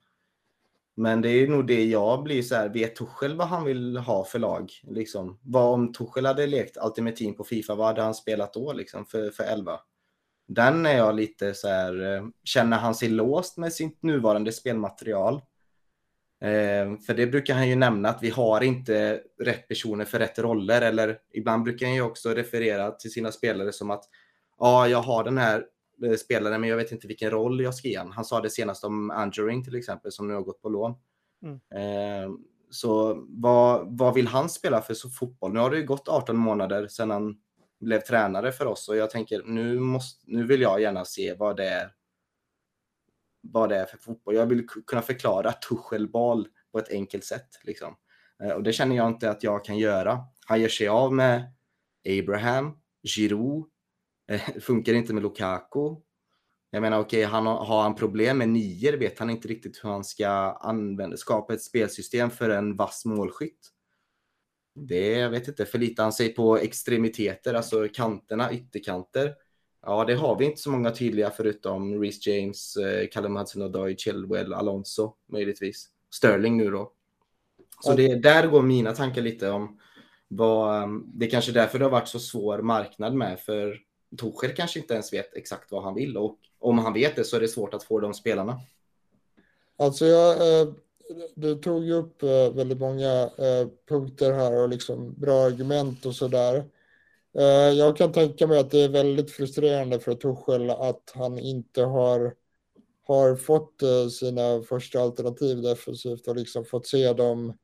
Men 0.94 1.20
det 1.20 1.28
är 1.28 1.48
nog 1.48 1.66
det 1.66 1.85
jag 1.85 2.23
blir 2.23 2.43
så 2.43 2.55
här, 2.55 2.69
vet 2.69 2.97
Tuchel 2.97 3.36
vad 3.36 3.47
han 3.47 3.64
vill 3.64 3.97
ha 3.97 4.24
för 4.24 4.39
lag? 4.39 4.73
Liksom? 4.82 5.39
Vad 5.43 5.74
om 5.74 5.93
Tuchel 5.93 6.27
hade 6.27 6.47
lekt 6.47 6.77
Ultimate 6.85 7.16
Team 7.16 7.35
på 7.35 7.44
Fifa, 7.44 7.74
vad 7.74 7.86
hade 7.86 8.02
han 8.02 8.14
spelat 8.14 8.55
då 8.55 8.73
liksom 8.73 9.06
för, 9.06 9.31
för 9.31 9.44
11? 9.44 9.81
Den 10.48 10.86
är 10.86 10.97
jag 10.97 11.14
lite 11.14 11.55
så 11.55 11.69
här, 11.69 12.14
eh, 12.16 12.24
känner 12.44 12.77
han 12.77 12.94
sig 12.94 13.09
låst 13.09 13.56
med 13.56 13.73
sitt 13.73 14.02
nuvarande 14.02 14.52
spelmaterial? 14.52 15.35
Eh, 16.43 16.98
för 17.06 17.14
det 17.14 17.27
brukar 17.27 17.55
han 17.55 17.69
ju 17.69 17.77
nämna 17.77 18.09
att 18.09 18.23
vi 18.23 18.31
har 18.31 18.62
inte 18.62 19.20
rätt 19.40 19.69
personer 19.69 20.05
för 20.05 20.19
rätt 20.19 20.39
roller 20.39 20.82
eller 20.82 21.19
ibland 21.32 21.62
brukar 21.62 21.86
han 21.86 21.94
ju 21.94 22.02
också 22.02 22.31
referera 22.31 22.90
till 22.90 23.12
sina 23.12 23.32
spelare 23.32 23.73
som 23.73 23.90
att 23.90 24.05
ja, 24.59 24.89
jag 24.89 25.02
har 25.02 25.24
den 25.24 25.39
här 25.39 25.64
eh, 26.04 26.14
spelaren 26.14 26.60
men 26.60 26.70
jag 26.70 26.76
vet 26.76 26.92
inte 26.92 27.06
vilken 27.06 27.30
roll 27.30 27.60
jag 27.60 27.74
ska 27.74 27.88
ge 27.88 27.98
han. 27.98 28.12
Han 28.12 28.24
sa 28.24 28.40
det 28.40 28.50
senast 28.50 28.84
om 28.84 29.10
Angering 29.10 29.64
till 29.64 29.74
exempel 29.74 30.12
som 30.12 30.28
nu 30.28 30.34
har 30.34 30.42
gått 30.42 30.62
på 30.62 30.68
lån. 30.68 30.94
Mm. 31.42 31.54
Eh, 31.54 32.30
så 32.70 33.24
vad, 33.28 33.98
vad 33.98 34.14
vill 34.14 34.26
han 34.26 34.48
spela 34.48 34.82
för 34.82 34.94
så 34.94 35.10
fotboll? 35.10 35.52
Nu 35.52 35.60
har 35.60 35.70
det 35.70 35.76
ju 35.76 35.86
gått 35.86 36.08
18 36.08 36.36
månader 36.36 36.88
sedan 36.88 37.10
han 37.10 37.36
blev 37.80 38.00
tränare 38.00 38.52
för 38.52 38.66
oss 38.66 38.88
och 38.88 38.96
jag 38.96 39.10
tänker 39.10 39.42
nu, 39.42 39.78
måste, 39.78 40.24
nu 40.26 40.46
vill 40.46 40.60
jag 40.60 40.80
gärna 40.80 41.04
se 41.04 41.34
vad 41.34 41.56
det 41.56 41.68
är 41.68 41.92
vad 43.42 43.68
det 43.68 43.76
är 43.76 43.86
för 43.86 43.98
fotboll. 43.98 44.34
Jag 44.34 44.46
vill 44.46 44.66
kunna 44.86 45.02
förklara 45.02 45.52
Tuchel-bal 45.52 46.48
på 46.72 46.78
ett 46.78 46.90
enkelt 46.90 47.24
sätt. 47.24 47.48
Liksom. 47.64 47.96
Eh, 48.42 48.50
och 48.50 48.62
det 48.62 48.72
känner 48.72 48.96
jag 48.96 49.08
inte 49.08 49.30
att 49.30 49.42
jag 49.42 49.64
kan 49.64 49.78
göra. 49.78 50.18
Han 50.46 50.60
gör 50.60 50.68
sig 50.68 50.88
av 50.88 51.14
med 51.14 51.52
Abraham, 52.20 52.78
Giroud, 53.02 53.64
eh, 54.32 54.60
funkar 54.60 54.94
inte 54.94 55.14
med 55.14 55.22
Lukaku. 55.22 55.96
Jag 56.70 56.80
menar, 56.80 57.00
okej, 57.00 57.18
okay, 57.18 57.32
han 57.32 57.46
har, 57.46 57.64
har 57.64 57.82
han 57.82 57.94
problem 57.94 58.38
med 58.38 58.48
nior 58.48 58.92
vet 58.92 59.18
han 59.18 59.30
inte 59.30 59.48
riktigt 59.48 59.84
hur 59.84 59.90
han 59.90 60.04
ska 60.04 60.28
använda, 60.60 61.16
skapa 61.16 61.54
ett 61.54 61.62
spelsystem 61.62 62.30
för 62.30 62.50
en 62.50 62.76
vass 62.76 63.04
målskytt. 63.04 63.68
Det, 64.74 65.09
jag 65.09 65.30
vet 65.30 65.48
inte, 65.48 65.66
förlitar 65.66 66.02
han 66.02 66.12
sig 66.12 66.34
på 66.34 66.59
extremiteter, 66.59 67.54
alltså 67.54 67.88
kanterna, 67.92 68.52
ytterkanter, 68.52 69.34
Ja, 69.86 70.04
det 70.04 70.14
har 70.14 70.38
vi 70.38 70.44
inte 70.44 70.60
så 70.60 70.70
många 70.70 70.90
tydliga 70.90 71.30
förutom 71.30 72.02
Reece 72.02 72.26
James, 72.26 72.76
eh, 72.76 73.09
Callum 73.09 73.36
Hudson-Odoi, 73.36 73.96
Chilwell, 73.96 74.52
Alonso 74.52 75.14
möjligtvis. 75.26 75.88
Sterling 76.10 76.56
nu 76.56 76.70
då. 76.70 76.92
Så 77.80 77.94
det, 77.94 78.22
där 78.22 78.46
går 78.46 78.62
mina 78.62 78.92
tankar 78.92 79.22
lite 79.22 79.50
om 79.50 79.78
vad, 80.28 80.82
ehm, 80.82 81.04
det 81.06 81.26
är 81.26 81.30
kanske 81.30 81.52
därför 81.52 81.78
det 81.78 81.84
har 81.84 81.90
varit 81.90 82.09
så 82.09 82.18
svår 82.18 82.62
marknad 82.62 83.14
med, 83.14 83.40
för 83.40 83.78
Torshäll 84.18 84.56
kanske 84.56 84.78
inte 84.78 84.94
ens 84.94 85.12
vet 85.12 85.36
exakt 85.36 85.72
vad 85.72 85.82
han 85.82 85.94
vill 85.94 86.16
och 86.16 86.39
om 86.59 86.78
han 86.78 86.93
vet 86.93 87.16
det 87.16 87.24
så 87.24 87.36
är 87.36 87.40
det 87.40 87.48
svårt 87.48 87.74
att 87.74 87.84
få 87.84 88.01
de 88.01 88.14
spelarna. 88.14 88.60
Alltså 89.76 90.06
jag, 90.06 90.60
eh, 90.60 90.68
du 91.34 91.55
tog 91.55 91.84
ju 91.84 91.93
upp 91.93 92.22
eh, 92.22 92.52
väldigt 92.52 92.80
många 92.80 93.22
eh, 93.22 93.68
punkter 93.89 94.32
här 94.32 94.62
och 94.62 94.68
liksom 94.68 95.14
bra 95.14 95.44
argument 95.47 96.06
och 96.06 96.14
sådär. 96.14 96.64
där. 97.32 97.70
jag 97.70 97.97
kan 97.97 98.12
tänka 98.12 98.47
mig 98.47 98.59
att 98.59 98.70
det 98.70 98.80
är 98.80 98.89
väldigt 98.89 99.30
frustrerande 99.30 100.01
för 100.01 100.14
Torshäll 100.14 100.70
att 100.70 101.12
han 101.14 101.39
inte 101.39 101.82
har, 101.82 102.34
har 103.06 103.36
fått 103.36 103.82
eh, 103.82 104.09
sina 104.09 104.62
första 104.62 105.01
alternativ 105.01 105.62
defensivt 105.62 106.28
och 106.28 106.36
liksom 106.36 106.64
fått 106.64 106.86
se 106.86 107.12
dem 107.12 107.59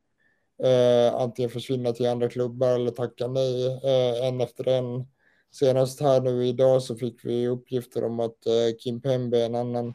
eh, 0.62 1.14
antingen 1.14 1.50
försvinna 1.50 1.92
till 1.92 2.08
andra 2.08 2.28
klubbar 2.28 2.74
eller 2.74 2.90
tacka 2.90 3.26
nej 3.28 3.80
en 4.22 4.40
efter 4.40 4.68
en. 4.68 5.06
Senast 5.50 6.00
här 6.00 6.20
nu 6.20 6.46
idag 6.46 6.82
så 6.82 6.96
fick 6.96 7.24
vi 7.24 7.48
uppgifter 7.48 8.04
om 8.04 8.20
att 8.20 8.46
eh, 8.46 8.76
Kim 8.78 9.00
Pembe, 9.00 9.44
en 9.44 9.54
annan 9.54 9.94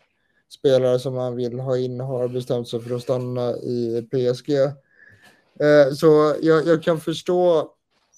spelare 0.49 0.99
som 0.99 1.15
han 1.15 1.35
vill 1.35 1.59
ha 1.59 1.77
in, 1.77 1.99
har 1.99 2.27
bestämt 2.27 2.67
sig 2.69 2.81
för 2.81 2.95
att 2.95 3.01
stanna 3.01 3.51
i 3.51 4.07
PSG. 4.11 4.49
Eh, 5.59 5.93
så 5.93 6.35
jag, 6.41 6.67
jag 6.67 6.83
kan 6.83 6.99
förstå 6.99 7.59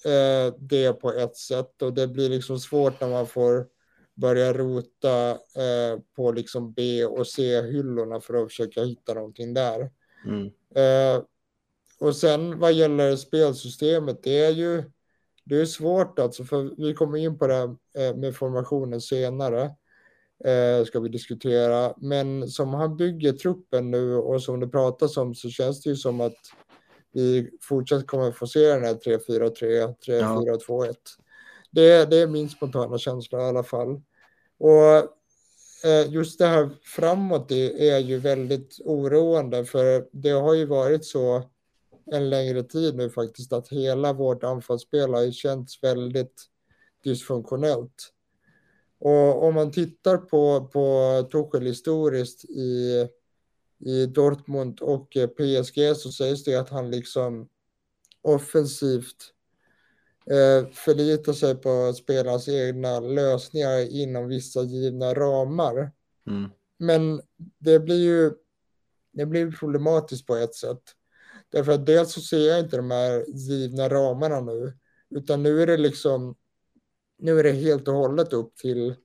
eh, 0.06 0.54
det 0.60 0.94
på 0.94 1.14
ett 1.14 1.38
sätt 1.38 1.82
och 1.82 1.94
det 1.94 2.08
blir 2.08 2.30
liksom 2.30 2.60
svårt 2.60 3.02
när 3.02 3.10
man 3.10 3.28
får 3.28 3.68
börja 4.16 4.54
rota 4.54 5.30
eh, 5.32 6.00
på 6.16 6.32
liksom 6.32 6.74
B 6.74 7.06
och 7.06 7.28
C-hyllorna 7.28 8.22
för 8.22 8.34
att 8.34 8.48
försöka 8.48 8.84
hitta 8.84 9.14
någonting 9.14 9.54
där. 9.54 9.92
Mm. 10.26 10.46
Eh, 10.76 11.24
och 12.00 12.16
sen 12.16 12.60
vad 12.60 12.74
gäller 12.74 13.16
spelsystemet, 13.16 14.24
det 14.24 14.46
är 14.46 14.52
ju 14.52 14.84
det 15.46 15.62
är 15.62 15.66
svårt 15.66 16.20
alltså, 16.20 16.44
för 16.44 16.72
vi 16.78 16.94
kommer 16.94 17.18
in 17.18 17.38
på 17.38 17.48
det 17.48 17.54
här 17.54 17.76
eh, 17.98 18.16
med 18.16 18.36
formationen 18.36 19.02
senare, 19.02 19.64
eh, 20.46 20.86
ska 20.86 21.00
vi 21.00 21.10
diskutera. 21.10 21.94
Men 21.98 22.48
som 22.48 22.74
han 22.74 22.98
bygger 22.98 23.34
truppen 23.34 23.92
nu 23.92 24.16
och 24.16 24.44
som 24.44 24.60
det 24.60 24.68
pratas 24.68 25.18
om 25.18 25.36
så 25.36 25.50
känns 25.50 25.82
det 25.82 25.90
ju 25.90 25.96
som 25.96 26.22
att 26.22 26.38
vi 27.12 27.50
fortsatt 27.62 28.08
kommer 28.08 28.32
få 28.32 28.48
se 28.48 28.60
den 28.60 28.84
här 28.84 28.94
3-4-3, 28.94 29.96
3-4-2-1. 30.08 30.96
Det, 31.72 32.06
det 32.06 32.18
är 32.18 32.28
min 32.28 32.50
spontana 32.50 32.98
känsla 32.98 33.40
i 33.42 33.44
alla 33.44 33.64
fall. 33.64 34.02
Och 34.58 34.96
eh, 35.90 36.10
just 36.10 36.40
det 36.40 36.46
här 36.46 36.70
framåt 36.84 37.52
är 37.52 38.00
ju 38.00 38.18
väldigt 38.18 38.80
oroande 38.86 39.66
för 39.66 40.08
det 40.12 40.30
har 40.30 40.54
ju 40.54 40.66
varit 40.66 41.06
så 41.06 41.44
en 42.12 42.30
längre 42.30 42.64
tid 42.64 42.96
nu 42.96 43.10
faktiskt 43.10 43.54
att 43.54 43.68
hela 43.68 44.14
vårt 44.14 44.44
anfallsspel 44.44 45.14
har 45.14 45.22
ju 45.22 45.32
känts 45.32 45.84
väldigt 45.84 46.46
dysfunktionellt. 47.04 48.12
Och 49.00 49.44
om 49.44 49.56
man 49.56 49.72
tittar 49.72 50.18
på, 50.18 50.70
på 50.74 51.28
Tuchel 51.32 51.66
historiskt 51.66 52.46
i 52.46 53.08
i 53.80 54.06
Dortmund 54.06 54.80
och 54.80 55.18
eh, 55.18 55.28
PSG 55.28 55.96
så 55.96 56.12
sägs 56.12 56.44
det 56.44 56.56
att 56.56 56.70
han 56.70 56.92
liksom 56.92 57.50
offensivt 58.22 59.34
eh, 60.26 60.68
förlitar 60.72 61.34
sig 61.34 61.56
på 61.56 61.94
spelarnas 61.94 62.50
egna 62.50 63.00
lösningar 63.00 63.92
inom 63.92 64.28
vissa 64.28 64.64
givna 64.64 65.14
ramar. 65.14 65.92
Mm. 66.28 66.50
Men 66.78 67.22
det 67.58 67.80
blir 67.80 68.04
ju 68.04 68.34
det 69.12 69.26
blir 69.26 69.52
problematiskt 69.52 70.28
på 70.28 70.36
ett 70.36 70.56
sätt. 70.56 70.82
Därför 71.56 71.72
att 71.72 71.86
dels 71.86 72.14
så 72.14 72.22
ser 72.22 72.48
jag 72.48 72.60
inte 72.60 72.78
de 72.78 72.92
här 72.92 73.26
givna 73.28 73.90
ramarna 73.90 74.42
nu, 74.42 74.74
utan 75.10 75.44
nu 75.44 75.62
är 75.62 75.68
det 75.68 75.78
liksom, 75.78 76.36
nu 77.18 77.40
är 77.40 77.44
det 77.44 77.52
helt 77.52 77.88
och 77.88 77.94
hållet 77.94 78.34
upp 78.34 78.56
till, 78.56 78.96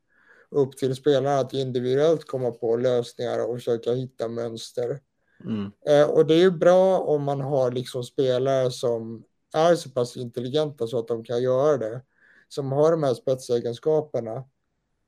upp 0.51 0.77
till 0.77 0.95
spelarna 0.95 1.39
att 1.39 1.53
individuellt 1.53 2.27
komma 2.27 2.51
på 2.51 2.77
lösningar 2.77 3.49
och 3.49 3.57
försöka 3.57 3.93
hitta 3.93 4.29
mönster. 4.29 5.01
Mm. 5.45 5.73
Eh, 5.87 6.11
och 6.11 6.27
det 6.27 6.35
är 6.35 6.39
ju 6.39 6.51
bra 6.51 6.99
om 6.99 7.23
man 7.23 7.41
har 7.41 7.71
liksom 7.71 8.05
spelare 8.05 8.71
som 8.71 9.25
är 9.55 9.75
så 9.75 9.91
pass 9.91 10.17
intelligenta 10.17 10.87
så 10.87 10.99
att 10.99 11.09
de 11.09 11.25
kan 11.25 11.43
göra 11.43 11.77
det, 11.77 12.03
som 12.49 12.73
har 12.73 12.91
de 12.91 13.03
här 13.03 13.15
spetsegenskaperna. 13.15 14.45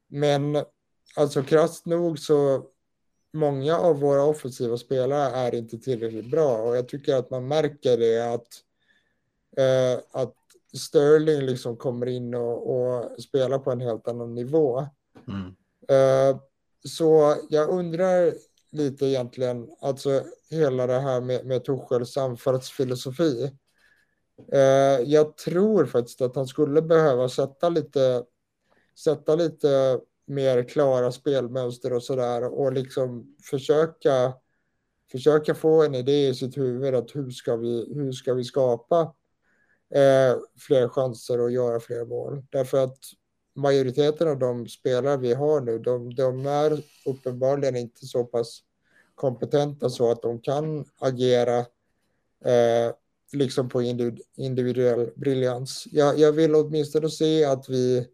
Men 0.09 0.64
alltså 1.16 1.43
krasst 1.43 1.86
nog 1.86 2.19
så 2.19 2.66
många 3.33 3.79
av 3.79 4.01
våra 4.01 4.25
offensiva 4.25 4.77
spelare 4.77 5.37
är 5.37 5.55
inte 5.55 5.79
tillräckligt 5.79 6.31
bra 6.31 6.57
och 6.57 6.77
jag 6.77 6.89
tycker 6.89 7.17
att 7.17 7.31
man 7.31 7.49
märker 7.49 7.97
det 7.97 8.35
att, 8.35 8.49
eh, 9.57 10.21
att 10.23 10.35
Sterling 10.77 11.41
liksom 11.41 11.77
kommer 11.77 12.07
in 12.07 12.35
och, 12.35 12.71
och 12.71 13.23
spelar 13.23 13.59
på 13.59 13.71
en 13.71 13.81
helt 13.81 14.09
annan 14.09 14.35
nivå. 14.35 14.87
Mm. 15.29 15.55
Eh, 15.89 16.37
så 16.85 17.37
jag 17.51 17.69
undrar 17.69 18.33
lite 18.71 19.07
egentligen, 19.07 19.71
alltså 19.81 20.23
hela 20.51 20.87
det 20.87 21.01
här 21.01 21.21
med, 21.21 21.47
med 21.47 21.65
Tuchels 21.65 22.17
anfallsfilosofi. 22.17 23.53
Eh, 24.53 25.01
jag 25.05 25.37
tror 25.37 25.87
faktiskt 25.87 26.21
att 26.21 26.37
han 26.37 26.47
skulle 26.47 26.83
behöva 26.83 27.29
sätta 27.29 27.69
lite, 27.69 28.25
sätta 28.99 29.35
lite 29.35 30.01
mer 30.33 30.69
klara 30.69 31.13
spelmönster 31.13 31.93
och 31.93 32.03
sådär 32.03 32.45
och 32.45 32.73
liksom 32.73 33.37
försöka, 33.51 34.35
försöka 35.13 35.55
få 35.55 35.83
en 35.83 35.95
idé 35.95 36.29
i 36.29 36.35
sitt 36.35 36.57
huvud 36.57 36.95
att 36.95 37.15
hur 37.15 37.31
ska 37.31 37.57
vi, 37.57 37.93
hur 37.95 38.13
ska 38.13 38.35
vi 38.35 38.45
skapa 38.45 39.01
eh, 39.95 40.39
fler 40.59 40.89
chanser 40.89 41.41
och 41.41 41.51
göra 41.51 41.81
fler 41.81 42.05
mål. 42.05 42.43
Därför 42.51 42.85
att 42.85 42.99
majoriteten 43.55 44.29
av 44.29 44.39
de 44.39 44.69
spelare 44.69 45.17
vi 45.17 45.35
har 45.35 45.61
nu, 45.61 45.79
de, 45.79 46.15
de 46.15 46.47
är 46.47 46.83
uppenbarligen 47.07 47.77
inte 47.77 48.07
så 48.07 48.25
pass 48.25 48.61
kompetenta 49.15 49.91
så 49.91 50.11
att 50.11 50.23
de 50.23 50.41
kan 50.41 50.85
agera 50.99 51.59
eh, 52.45 52.95
liksom 53.33 53.69
på 53.69 53.83
individuell 54.37 55.11
briljans. 55.17 55.85
Jag, 55.91 56.19
jag 56.19 56.33
vill 56.33 56.55
åtminstone 56.55 57.11
se 57.11 57.45
att 57.45 57.69
vi 57.69 58.07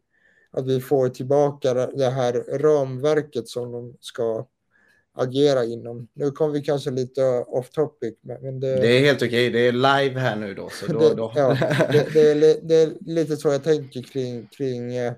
att 0.51 0.67
vi 0.67 0.81
får 0.81 1.09
tillbaka 1.09 1.75
det 1.75 2.11
här 2.11 2.33
ramverket 2.59 3.49
som 3.49 3.73
de 3.73 3.97
ska 4.01 4.47
agera 5.19 5.65
inom. 5.65 6.09
Nu 6.15 6.31
kom 6.31 6.53
vi 6.53 6.61
kanske 6.61 6.91
lite 6.91 7.23
off 7.47 7.71
topic. 7.71 8.15
Men 8.23 8.61
det, 8.61 8.75
det 8.75 8.99
är 8.99 9.01
helt 9.01 9.23
okej, 9.23 9.49
okay. 9.49 9.51
det 9.51 9.69
är 9.69 9.73
live 9.73 10.21
här 10.21 10.37
nu 10.37 10.55
då. 10.55 10.69
Så 10.69 10.93
då, 10.93 10.99
det, 10.99 11.15
då. 11.15 11.33
Ja, 11.35 11.57
det, 11.93 12.09
det, 12.13 12.31
är, 12.31 12.61
det, 12.63 12.75
är, 12.75 12.93
lite 13.01 13.37
så 13.37 13.49
jag 13.49 13.65
tänker 13.65 14.03
kring, 14.03 14.47
kring, 14.47 14.97
eh, 14.97 15.13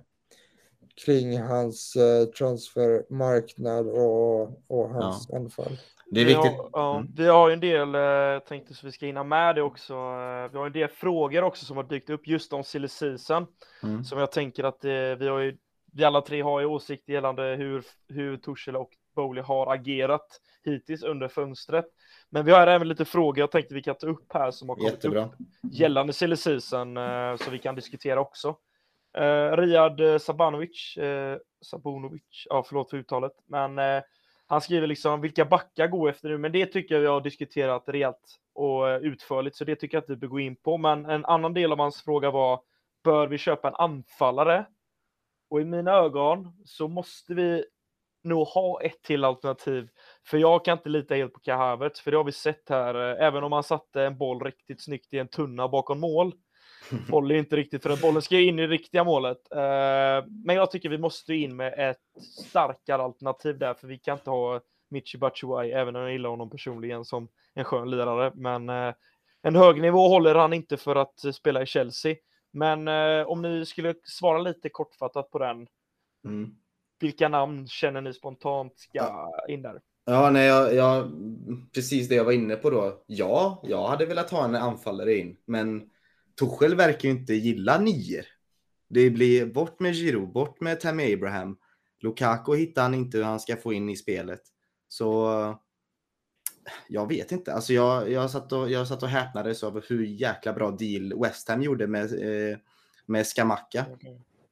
kring 1.04 1.40
hans 1.40 1.96
eh, 1.96 2.24
transfermarknad 2.24 3.86
och, 3.88 4.42
och 4.68 4.88
hans 4.88 5.26
ja. 5.28 5.36
anfall. 5.36 5.78
Det 6.10 6.20
är 6.20 6.24
vi 6.24 6.34
viktigt. 6.34 6.52
Har, 6.52 6.70
ja, 6.72 6.96
mm. 6.96 7.08
Vi 7.16 7.26
har 7.26 7.48
ju 7.48 7.52
en 7.52 7.60
del, 7.60 7.94
jag 7.94 8.34
eh, 8.34 8.40
tänkte 8.40 8.74
så 8.74 8.86
vi 8.86 8.92
ska 8.92 9.06
hinna 9.06 9.24
med 9.24 9.54
det 9.54 9.62
också. 9.62 9.94
Vi 10.52 10.58
har 10.58 10.66
en 10.66 10.72
del 10.72 10.88
frågor 10.88 11.42
också 11.42 11.64
som 11.64 11.76
har 11.76 11.84
dykt 11.84 12.10
upp 12.10 12.26
just 12.26 12.52
om 12.52 12.64
silly 12.64 12.88
season. 12.88 13.46
Mm. 13.82 14.04
Som 14.04 14.18
jag 14.18 14.32
tänker 14.32 14.64
att 14.64 14.84
vi 15.18 15.28
har 15.28 15.38
ju, 15.38 15.56
vi 15.92 16.04
alla 16.04 16.20
tre 16.20 16.42
har 16.42 16.60
ju 16.60 16.66
åsikter 16.66 17.12
gällande 17.12 17.42
hur, 17.42 17.84
hur 18.08 18.36
Torshälla 18.36 18.78
och 18.78 18.90
Bowley 19.16 19.42
har 19.42 19.74
agerat 19.74 20.40
hittills 20.64 21.02
under 21.02 21.28
fönstret. 21.28 21.86
Men 22.30 22.44
vi 22.44 22.52
har 22.52 22.66
även 22.66 22.88
lite 22.88 23.04
frågor 23.04 23.38
jag 23.38 23.50
tänkte 23.50 23.74
vi 23.74 23.82
kan 23.82 23.94
ta 23.94 24.06
upp 24.06 24.32
här 24.34 24.50
som 24.50 24.68
har 24.68 24.76
kommit 24.76 24.92
Jättebra. 24.92 25.24
upp 25.24 25.32
gällande 25.72 26.12
silly 26.12 26.36
season 26.36 26.94
så 27.38 27.50
vi 27.50 27.58
kan 27.58 27.74
diskutera 27.74 28.20
också. 28.20 28.56
Riyad 29.52 30.22
Sabanovic, 30.22 30.98
Sabonovic, 31.62 32.46
ja 32.48 32.64
förlåt 32.68 32.90
för 32.90 32.96
uttalet, 32.96 33.32
men 33.46 33.78
han 34.50 34.60
skriver 34.60 34.86
liksom 34.86 35.20
vilka 35.20 35.44
backar 35.44 35.86
går 35.86 36.08
efter 36.10 36.28
nu, 36.28 36.38
men 36.38 36.52
det 36.52 36.66
tycker 36.66 36.94
jag 36.94 37.02
vi 37.02 37.06
har 37.06 37.20
diskuterat 37.20 37.84
rejält 37.86 38.36
och 38.54 38.90
eh, 38.90 39.00
utförligt, 39.00 39.56
så 39.56 39.64
det 39.64 39.76
tycker 39.76 39.96
jag 39.96 40.02
att 40.02 40.10
vi 40.10 40.16
bör 40.16 40.28
gå 40.28 40.40
in 40.40 40.56
på. 40.56 40.78
Men 40.78 41.06
en 41.06 41.24
annan 41.24 41.54
del 41.54 41.72
av 41.72 41.78
hans 41.78 42.02
fråga 42.02 42.30
var, 42.30 42.60
bör 43.04 43.26
vi 43.26 43.38
köpa 43.38 43.68
en 43.68 43.74
anfallare? 43.74 44.66
Och 45.50 45.60
i 45.60 45.64
mina 45.64 45.92
ögon 45.92 46.52
så 46.64 46.88
måste 46.88 47.34
vi 47.34 47.64
nog 48.24 48.46
ha 48.46 48.82
ett 48.82 49.02
till 49.02 49.24
alternativ, 49.24 49.88
för 50.26 50.38
jag 50.38 50.64
kan 50.64 50.78
inte 50.78 50.88
lita 50.88 51.14
helt 51.14 51.32
på 51.32 51.40
Kahavert, 51.40 51.98
för 51.98 52.10
det 52.10 52.16
har 52.16 52.24
vi 52.24 52.32
sett 52.32 52.68
här, 52.68 52.94
eh, 52.94 53.26
även 53.26 53.44
om 53.44 53.52
han 53.52 53.62
satte 53.62 54.02
en 54.02 54.18
boll 54.18 54.44
riktigt 54.44 54.84
snyggt 54.84 55.14
i 55.14 55.18
en 55.18 55.28
tunna 55.28 55.68
bakom 55.68 56.00
mål, 56.00 56.32
håller 57.10 57.34
inte 57.34 57.56
riktigt 57.56 57.82
för 57.82 57.90
att 57.90 58.00
bollen 58.00 58.22
ska 58.22 58.38
in 58.38 58.58
i 58.58 58.62
det 58.62 58.68
riktiga 58.68 59.04
målet. 59.04 59.52
Eh, 59.52 60.26
men 60.44 60.56
jag 60.56 60.70
tycker 60.70 60.88
vi 60.88 60.98
måste 60.98 61.34
in 61.34 61.56
med 61.56 61.90
ett 61.90 62.22
starkare 62.48 63.02
alternativ 63.02 63.58
där, 63.58 63.74
för 63.74 63.86
vi 63.86 63.98
kan 63.98 64.18
inte 64.18 64.30
ha 64.30 64.60
Michi 64.90 65.18
Batshuayi, 65.18 65.72
även 65.72 65.96
om 65.96 66.02
jag 66.02 66.12
gillar 66.12 66.30
honom 66.30 66.50
personligen 66.50 67.04
som 67.04 67.28
en 67.54 67.64
skön 67.64 67.90
lirare. 67.90 68.32
Men 68.34 68.68
eh, 68.68 68.94
en 69.42 69.56
hög 69.56 69.80
nivå 69.80 70.08
håller 70.08 70.34
han 70.34 70.52
inte 70.52 70.76
för 70.76 70.96
att 70.96 71.34
spela 71.34 71.62
i 71.62 71.66
Chelsea. 71.66 72.16
Men 72.52 72.88
eh, 72.88 73.26
om 73.26 73.42
ni 73.42 73.66
skulle 73.66 73.94
svara 74.04 74.38
lite 74.38 74.68
kortfattat 74.68 75.30
på 75.30 75.38
den. 75.38 75.66
Mm. 76.24 76.50
Vilka 77.00 77.28
namn 77.28 77.68
känner 77.68 78.00
ni 78.00 78.14
spontant 78.14 78.78
ska 78.78 79.30
in 79.48 79.62
där? 79.62 79.80
Ja, 80.04 80.30
nej, 80.30 80.46
jag, 80.46 80.74
jag, 80.74 81.10
precis 81.74 82.08
det 82.08 82.14
jag 82.14 82.24
var 82.24 82.32
inne 82.32 82.56
på 82.56 82.70
då. 82.70 83.02
Ja, 83.06 83.62
jag 83.62 83.88
hade 83.88 84.06
velat 84.06 84.30
ha 84.30 84.44
en 84.44 84.54
anfallare 84.54 85.14
in, 85.14 85.36
men 85.44 85.90
Tuchel 86.40 86.74
verkar 86.74 87.08
ju 87.08 87.14
inte 87.14 87.34
gilla 87.34 87.78
nior. 87.78 88.24
Det 88.88 89.10
blir 89.10 89.46
bort 89.46 89.80
med 89.80 89.94
Giroud, 89.94 90.32
bort 90.32 90.60
med 90.60 90.80
Tammy 90.80 91.14
Abraham. 91.14 91.56
Lukaku 92.00 92.56
hittar 92.56 92.82
han 92.82 92.94
inte 92.94 93.16
hur 93.16 93.24
han 93.24 93.40
ska 93.40 93.56
få 93.56 93.72
in 93.72 93.88
i 93.88 93.96
spelet. 93.96 94.42
Så 94.88 95.30
jag 96.88 97.08
vet 97.08 97.32
inte. 97.32 97.52
Alltså 97.54 97.72
jag, 97.72 98.10
jag, 98.10 98.30
satt 98.30 98.52
och, 98.52 98.70
jag 98.70 98.88
satt 98.88 99.02
och 99.02 99.08
häpnades 99.08 99.62
över 99.62 99.84
hur 99.88 100.04
jäkla 100.04 100.52
bra 100.52 100.70
deal 100.70 101.20
West 101.20 101.48
Ham 101.48 101.62
gjorde 101.62 101.86
med, 101.86 102.04
eh, 102.04 102.58
med 103.06 103.26
Skamacka. 103.26 103.86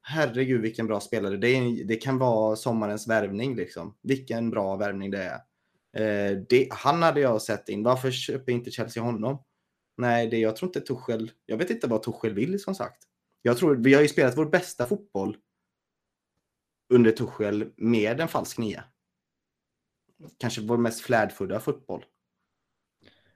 Herregud 0.01 0.61
vilken 0.61 0.87
bra 0.87 0.99
spelare. 0.99 1.37
Det, 1.37 1.47
är, 1.47 1.83
det 1.83 1.95
kan 1.95 2.17
vara 2.17 2.55
sommarens 2.55 3.07
värvning 3.07 3.55
liksom. 3.55 3.95
Vilken 4.01 4.49
bra 4.49 4.75
värvning 4.75 5.11
det 5.11 5.23
är. 5.23 5.39
Eh, 5.93 6.37
det, 6.49 6.67
han 6.71 7.03
hade 7.03 7.19
jag 7.19 7.41
sett 7.41 7.69
in. 7.69 7.83
Varför 7.83 8.11
köper 8.11 8.51
inte 8.51 8.71
Chelsea 8.71 9.03
honom? 9.03 9.43
Nej, 9.99 10.27
det, 10.27 10.37
jag 10.37 10.55
tror 10.55 10.69
inte 10.69 10.81
Tuchel... 10.81 11.31
Jag 11.45 11.57
vet 11.57 11.69
inte 11.69 11.87
vad 11.87 12.03
Tuchel 12.03 12.33
vill 12.33 12.59
som 12.59 12.75
sagt. 12.75 13.03
Jag 13.41 13.57
tror, 13.57 13.75
vi 13.75 13.93
har 13.93 14.01
ju 14.01 14.07
spelat 14.07 14.37
vår 14.37 14.45
bästa 14.45 14.85
fotboll 14.85 15.37
under 16.93 17.11
Tuchel 17.11 17.71
med 17.77 18.19
en 18.19 18.27
falsk 18.27 18.57
nia. 18.57 18.83
Kanske 20.37 20.61
vår 20.61 20.77
mest 20.77 21.01
flärdfulla 21.01 21.59
fotboll. 21.59 22.05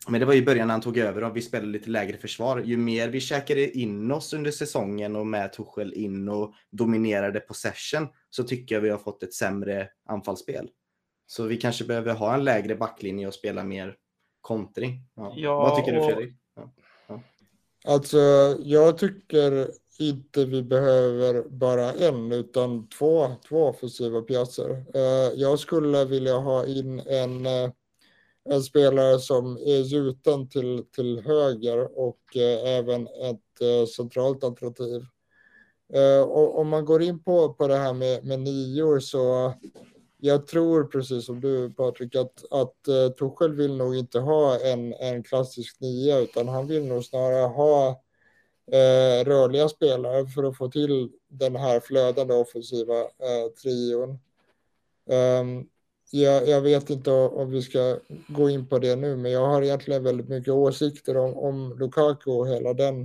Men 0.08 0.20
det 0.20 0.26
var 0.26 0.34
i 0.34 0.46
början 0.46 0.68
när 0.68 0.74
han 0.74 0.82
tog 0.82 0.98
över 0.98 1.24
och 1.24 1.38
vi 1.38 1.42
spelade 1.42 1.72
lite 1.72 1.90
lägre 1.90 2.18
försvar. 2.18 2.60
Ju 2.60 2.78
mer 2.78 3.10
vi 3.10 3.20
käkade 3.20 3.78
in 3.78 4.12
oss 4.12 4.34
under 4.34 4.52
säsongen 4.52 5.16
och 5.16 5.28
med 5.28 5.54
Tuchel 5.54 5.94
in 5.94 6.30
och 6.30 6.54
dominerade 6.72 7.40
possession 7.40 8.08
så 8.30 8.44
tycker 8.44 8.76
jag 8.76 8.82
vi 8.82 8.90
har 8.90 8.98
fått 8.98 9.24
ett 9.24 9.34
sämre 9.34 9.90
anfallsspel. 10.06 10.70
Så 11.26 11.46
vi 11.46 11.58
kanske 11.58 11.86
behöver 11.86 12.14
ha 12.14 12.34
en 12.34 12.44
lägre 12.44 12.76
backlinje 12.76 13.28
och 13.28 13.34
spela 13.34 13.64
mer 13.64 13.98
kontring. 14.42 15.02
Ja. 15.16 15.34
Ja, 15.36 15.60
Vad 15.60 15.78
tycker 15.78 16.00
du 16.00 16.06
Fredrik? 16.06 16.43
Alltså, 17.86 18.18
jag 18.60 18.98
tycker 18.98 19.68
inte 20.00 20.46
vi 20.46 20.64
behöver 20.64 21.44
bara 21.50 21.94
en 21.94 22.32
utan 22.32 22.90
två, 22.90 23.32
två 23.50 23.64
offensiva 23.64 24.22
pjäser. 24.22 24.86
Eh, 24.94 25.34
jag 25.36 25.60
skulle 25.60 26.06
vilja 26.06 26.38
ha 26.38 26.66
in 26.66 27.00
en, 27.00 27.46
eh, 27.46 27.72
en 28.50 28.64
spelare 28.64 29.20
som 29.20 29.58
är 29.58 29.82
gjuten 29.82 30.50
till, 30.50 30.86
till 30.96 31.22
höger 31.26 32.00
och 32.00 32.36
eh, 32.36 32.70
även 32.78 33.08
ett 33.08 33.90
centralt 33.96 34.44
alternativ. 34.44 35.02
Och 36.26 36.60
om 36.60 36.70
man 36.70 36.86
går 36.86 37.02
in 37.02 37.24
på, 37.24 37.54
på 37.54 37.68
det 37.68 37.76
här 37.76 37.94
med, 37.94 38.26
med 38.26 38.40
nior 38.40 39.00
så 39.00 39.54
jag 40.26 40.48
tror 40.48 40.84
precis 40.84 41.26
som 41.26 41.42
du 41.42 41.70
Patrik 41.70 42.16
att, 42.16 42.46
att 42.52 42.88
eh, 42.88 42.94
uh, 42.94 43.10
Tuchel 43.10 43.56
vill 43.56 43.78
nog 43.78 43.96
inte 43.96 44.20
ha 44.20 44.60
en, 44.60 44.94
en 44.94 45.24
klassisk 45.24 45.80
nia 45.80 46.20
utan 46.20 46.48
han 46.48 46.68
vill 46.68 46.86
nog 46.86 47.06
snarare 47.06 47.48
ha 47.48 47.90
uh, 48.74 49.26
rörliga 49.26 49.70
spelare 49.70 50.28
för 50.28 50.44
att 50.44 50.58
få 50.58 50.70
till 50.70 51.12
den 51.28 51.56
här 51.56 51.80
flödande 51.80 52.34
offensiva 52.34 53.02
uh, 53.02 53.54
trion. 53.62 54.10
Um, 55.40 55.70
jag, 56.12 56.48
jag, 56.48 56.62
vet 56.62 56.90
inte 56.90 57.12
om 57.12 57.52
vi 57.52 57.62
ska 57.62 57.98
gå 58.28 58.50
in 58.50 58.68
på 58.68 58.80
det 58.80 58.96
nu 58.96 59.16
men 59.16 59.32
jag 59.32 59.46
har 59.46 59.62
egentligen 59.62 60.04
väldigt 60.04 60.30
mycket 60.30 60.54
åsikter 60.54 61.18
om, 61.18 61.38
om 61.38 61.78
Lukaku 61.80 62.32
och 62.32 62.48
hela 62.48 62.74
den 62.74 63.02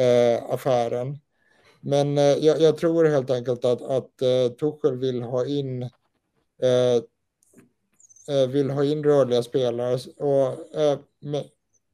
uh, 0.00 0.50
affären. 0.50 1.18
Men 1.80 2.16
jag, 2.16 2.60
jag, 2.60 2.78
tror 2.78 3.04
helt 3.04 3.30
enkelt 3.30 3.64
att, 3.64 3.82
att 3.82 4.16
Tuchel 4.58 4.98
vill 4.98 5.22
ha 5.22 5.46
in 5.46 5.90
vill 8.48 8.70
ha 8.70 8.84
in 8.84 9.04
rörliga 9.04 9.42
spelare 9.42 9.98
och 10.16 10.76
eh, 10.80 10.98
med, 11.20 11.44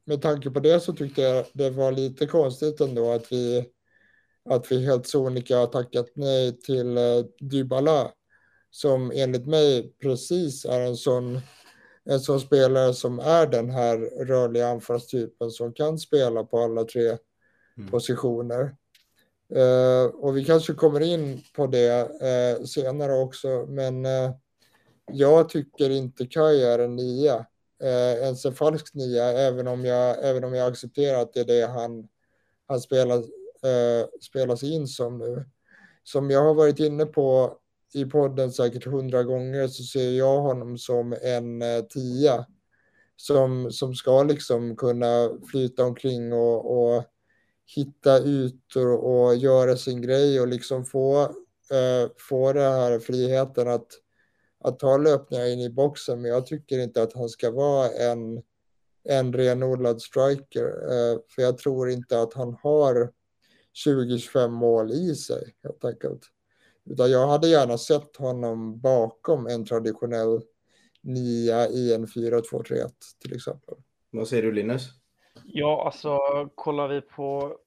med 0.05 0.21
tanke 0.21 0.49
på 0.49 0.59
det 0.59 0.79
så 0.79 0.93
tyckte 0.93 1.21
jag 1.21 1.45
det 1.53 1.69
var 1.69 1.91
lite 1.91 2.25
konstigt 2.25 2.81
ändå 2.81 3.11
att 3.11 3.31
vi 3.31 3.69
att 4.49 4.71
vi 4.71 4.85
helt 4.85 5.07
sonika 5.07 5.57
har 5.57 5.67
tackat 5.67 6.05
nej 6.15 6.61
till 6.61 6.97
eh, 6.97 7.25
Dybala 7.39 8.11
som 8.71 9.11
enligt 9.15 9.47
mig 9.47 9.93
precis 10.01 10.65
är 10.65 10.81
en 10.81 10.97
sån, 10.97 11.39
en 12.05 12.19
sån 12.19 12.39
spelare 12.39 12.93
som 12.93 13.19
är 13.19 13.47
den 13.47 13.69
här 13.69 13.97
rörliga 14.25 14.67
anfallstypen 14.67 15.51
som 15.51 15.73
kan 15.73 15.99
spela 15.99 16.43
på 16.43 16.59
alla 16.59 16.83
tre 16.83 17.17
mm. 17.77 17.91
positioner. 17.91 18.75
Uh, 19.55 20.05
och 20.05 20.37
vi 20.37 20.45
kanske 20.45 20.73
kommer 20.73 21.01
in 21.01 21.41
på 21.55 21.67
det 21.67 22.03
uh, 22.03 22.65
senare 22.65 23.13
också, 23.13 23.65
men 23.69 24.05
uh, 24.05 24.31
jag 25.11 25.49
tycker 25.49 25.89
inte 25.89 26.25
Kaj 26.25 26.63
är 26.63 26.79
en 26.79 26.95
nia, 26.95 27.45
eh, 27.83 28.23
ens 28.23 28.45
en 28.45 28.55
falsk 28.55 28.93
nia, 28.93 29.23
även 29.23 29.67
om 29.67 29.85
jag, 29.85 30.29
även 30.29 30.43
om 30.43 30.53
jag 30.53 30.71
accepterar 30.71 31.21
att 31.21 31.33
det 31.33 31.39
är 31.39 31.45
det 31.45 31.67
han, 31.67 32.07
han 32.67 32.81
spelar, 32.81 33.17
eh, 33.17 34.07
spelas 34.21 34.63
in 34.63 34.87
som 34.87 35.17
nu. 35.17 35.45
Som 36.03 36.29
jag 36.29 36.43
har 36.43 36.53
varit 36.53 36.79
inne 36.79 37.05
på 37.05 37.57
i 37.93 38.05
podden 38.05 38.51
säkert 38.51 38.85
hundra 38.85 39.23
gånger 39.23 39.67
så 39.67 39.83
ser 39.83 40.11
jag 40.11 40.41
honom 40.41 40.77
som 40.77 41.15
en 41.21 41.61
eh, 41.61 41.81
tia 41.81 42.45
som, 43.15 43.71
som 43.71 43.95
ska 43.95 44.23
liksom 44.23 44.75
kunna 44.75 45.29
flyta 45.51 45.85
omkring 45.85 46.33
och, 46.33 46.77
och 46.77 47.03
hitta 47.75 48.19
ytor 48.19 48.87
och, 48.87 49.25
och, 49.25 49.35
göra 49.35 49.77
sin 49.77 50.01
grej 50.01 50.41
och 50.41 50.47
liksom 50.47 50.85
få, 50.85 51.21
eh, 51.71 52.09
få 52.29 52.53
den 52.53 52.73
här 52.73 52.99
friheten 52.99 53.67
att, 53.67 53.87
att 54.63 54.79
ta 54.79 54.97
löpningar 54.97 55.45
in 55.45 55.59
i 55.59 55.69
boxen. 55.69 56.21
Men 56.21 56.31
jag 56.31 56.45
tycker 56.45 56.79
inte 56.79 57.03
att 57.03 57.13
han 57.13 57.29
ska 57.29 57.51
vara 57.51 57.89
en, 57.89 58.41
en 59.03 59.33
renodlad 59.33 60.01
striker. 60.01 60.63
Uh, 60.63 61.19
för 61.35 61.41
jag 61.41 61.57
tror 61.57 61.89
inte 61.89 62.21
att 62.21 62.33
han 62.33 62.57
har 62.63 63.11
20-25 63.85 64.47
mål 64.47 64.91
i 64.91 65.15
sig 65.15 65.55
helt 65.63 65.85
enkelt. 65.85 66.21
Utan 66.85 67.11
jag 67.11 67.27
hade 67.27 67.47
gärna 67.47 67.77
sett 67.77 68.17
honom 68.17 68.79
bakom 68.79 69.47
en 69.47 69.65
traditionell 69.65 70.41
nia 71.01 71.67
i 71.67 71.93
en 71.93 72.05
4-2-3-1 72.05 72.89
till 73.21 73.35
exempel. 73.35 73.75
Vad 74.11 74.27
säger 74.27 74.43
du 74.43 74.51
Linus? 74.51 74.89
Ja, 75.43 75.85
alltså 75.85 76.19
kollar 76.55 76.87
vi 76.87 77.01
på 77.01 77.57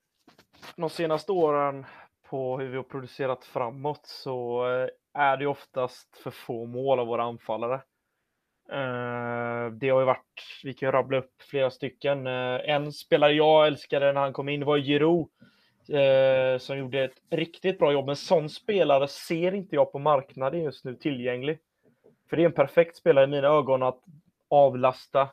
de 0.76 0.90
senaste 0.90 1.32
åren 1.32 1.86
på 2.30 2.58
hur 2.58 2.68
vi 2.68 2.76
har 2.76 2.82
producerat 2.82 3.44
framåt 3.44 4.06
så 4.06 4.66
eh, 4.68 4.88
är 5.16 5.36
det 5.36 5.46
oftast 5.46 6.16
för 6.16 6.30
få 6.30 6.66
mål 6.66 6.98
av 6.98 7.06
våra 7.06 7.22
anfallare. 7.22 7.80
Eh, 8.72 9.72
det 9.72 9.88
har 9.88 10.00
ju 10.00 10.06
varit, 10.06 10.60
vi 10.64 10.74
kan 10.74 10.86
ju 10.86 10.92
rabbla 10.92 11.18
upp 11.18 11.42
flera 11.50 11.70
stycken. 11.70 12.26
Eh, 12.26 12.70
en 12.70 12.92
spelare 12.92 13.32
jag 13.32 13.66
älskade 13.66 14.12
när 14.12 14.20
han 14.20 14.32
kom 14.32 14.48
in 14.48 14.64
var 14.64 14.78
Giroud 14.78 15.28
eh, 15.88 16.58
som 16.58 16.78
gjorde 16.78 17.04
ett 17.04 17.22
riktigt 17.30 17.78
bra 17.78 17.92
jobb. 17.92 18.06
Men 18.06 18.16
sån 18.16 18.48
spelare 18.48 19.08
ser 19.08 19.54
inte 19.54 19.74
jag 19.74 19.92
på 19.92 19.98
marknaden 19.98 20.62
just 20.62 20.84
nu 20.84 20.94
tillgänglig. 20.94 21.58
För 22.30 22.36
det 22.36 22.42
är 22.42 22.46
en 22.46 22.52
perfekt 22.52 22.96
spelare 22.96 23.24
i 23.24 23.28
mina 23.28 23.48
ögon 23.48 23.82
att 23.82 24.00
avlasta. 24.50 25.28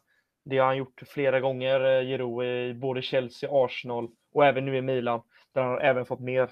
Det 0.45 0.57
har 0.57 0.65
han 0.65 0.77
gjort 0.77 1.01
flera 1.07 1.39
gånger, 1.39 2.03
Giroud, 2.03 2.45
i 2.45 2.73
både 2.73 3.01
Chelsea, 3.01 3.49
Arsenal 3.51 4.09
och 4.33 4.45
även 4.45 4.65
nu 4.65 4.77
i 4.77 4.81
Milan. 4.81 5.21
Där 5.53 5.61
han 5.61 5.71
har 5.71 5.79
även 5.79 6.05
fått 6.05 6.19
mer 6.19 6.49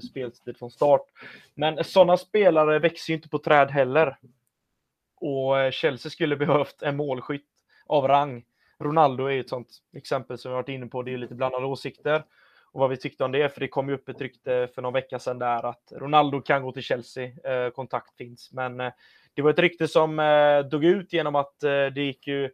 speltid 0.00 0.56
från 0.56 0.70
start. 0.70 1.06
Men 1.54 1.84
sådana 1.84 2.16
spelare 2.16 2.78
växer 2.78 3.12
ju 3.12 3.16
inte 3.16 3.28
på 3.28 3.38
träd 3.38 3.70
heller. 3.70 4.16
Och 5.20 5.72
Chelsea 5.72 6.10
skulle 6.10 6.36
behövt 6.46 6.82
en 6.82 6.96
målskytt 6.96 7.50
av 7.86 8.08
rang. 8.08 8.44
Ronaldo 8.78 9.26
är 9.26 9.40
ett 9.40 9.48
sånt 9.48 9.68
exempel 9.96 10.38
som 10.38 10.50
vi 10.50 10.54
varit 10.54 10.68
inne 10.68 10.86
på. 10.86 11.02
Det 11.02 11.12
är 11.12 11.18
lite 11.18 11.34
blandade 11.34 11.66
åsikter 11.66 12.22
och 12.76 12.80
vad 12.80 12.90
vi 12.90 12.96
tyckte 12.96 13.24
om 13.24 13.32
det, 13.32 13.48
för 13.48 13.60
det 13.60 13.68
kom 13.68 13.88
ju 13.88 13.94
upp 13.94 14.08
ett 14.08 14.20
rykte 14.20 14.68
för 14.74 14.82
någon 14.82 14.92
vecka 14.92 15.18
sedan 15.18 15.38
där 15.38 15.66
att 15.66 15.92
Ronaldo 15.92 16.40
kan 16.40 16.62
gå 16.62 16.72
till 16.72 16.82
Chelsea, 16.82 17.24
eh, 17.24 17.70
kontakt 17.70 18.16
finns, 18.16 18.52
men 18.52 18.80
eh, 18.80 18.92
det 19.34 19.42
var 19.42 19.50
ett 19.50 19.58
rykte 19.58 19.88
som 19.88 20.18
eh, 20.18 20.58
dog 20.58 20.84
ut 20.84 21.12
genom 21.12 21.34
att 21.34 21.62
eh, 21.62 21.86
det 21.86 22.02
gick 22.02 22.26
ju 22.26 22.50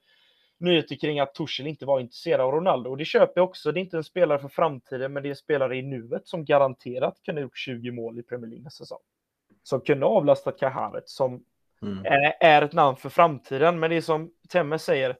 nyheter 0.62 0.96
kring 0.96 1.20
att 1.20 1.34
Tuchel 1.34 1.66
inte 1.66 1.86
var 1.86 2.00
intresserad 2.00 2.40
av 2.40 2.52
Ronaldo. 2.52 2.90
Och 2.90 2.96
det 2.96 3.04
köper 3.04 3.40
jag 3.40 3.48
också. 3.48 3.72
Det 3.72 3.80
är 3.80 3.82
inte 3.82 3.96
en 3.96 4.04
spelare 4.04 4.38
för 4.38 4.48
framtiden, 4.48 5.12
men 5.12 5.22
det 5.22 5.28
är 5.28 5.30
en 5.30 5.36
spelare 5.36 5.76
i 5.76 5.82
nuet 5.82 6.26
som 6.26 6.44
garanterat 6.44 7.22
kunde 7.24 7.40
ha 7.40 7.42
gjort 7.42 7.58
20 7.58 7.90
mål 7.90 8.18
i 8.18 8.22
Premier 8.22 8.50
League 8.50 8.64
nästa 8.64 8.84
säsong. 8.84 8.98
Som 9.62 9.80
kunde 9.80 10.06
ha 10.06 10.12
avlastat 10.12 10.58
Kahavet 10.58 11.08
som 11.08 11.44
mm. 11.82 12.04
är, 12.04 12.34
är, 12.40 12.62
ett 12.62 12.72
namn 12.72 12.96
för 12.96 13.08
framtiden. 13.08 13.80
Men 13.80 13.90
det 13.90 13.96
är 13.96 14.00
som 14.00 14.30
Temme 14.48 14.78
säger, 14.78 15.16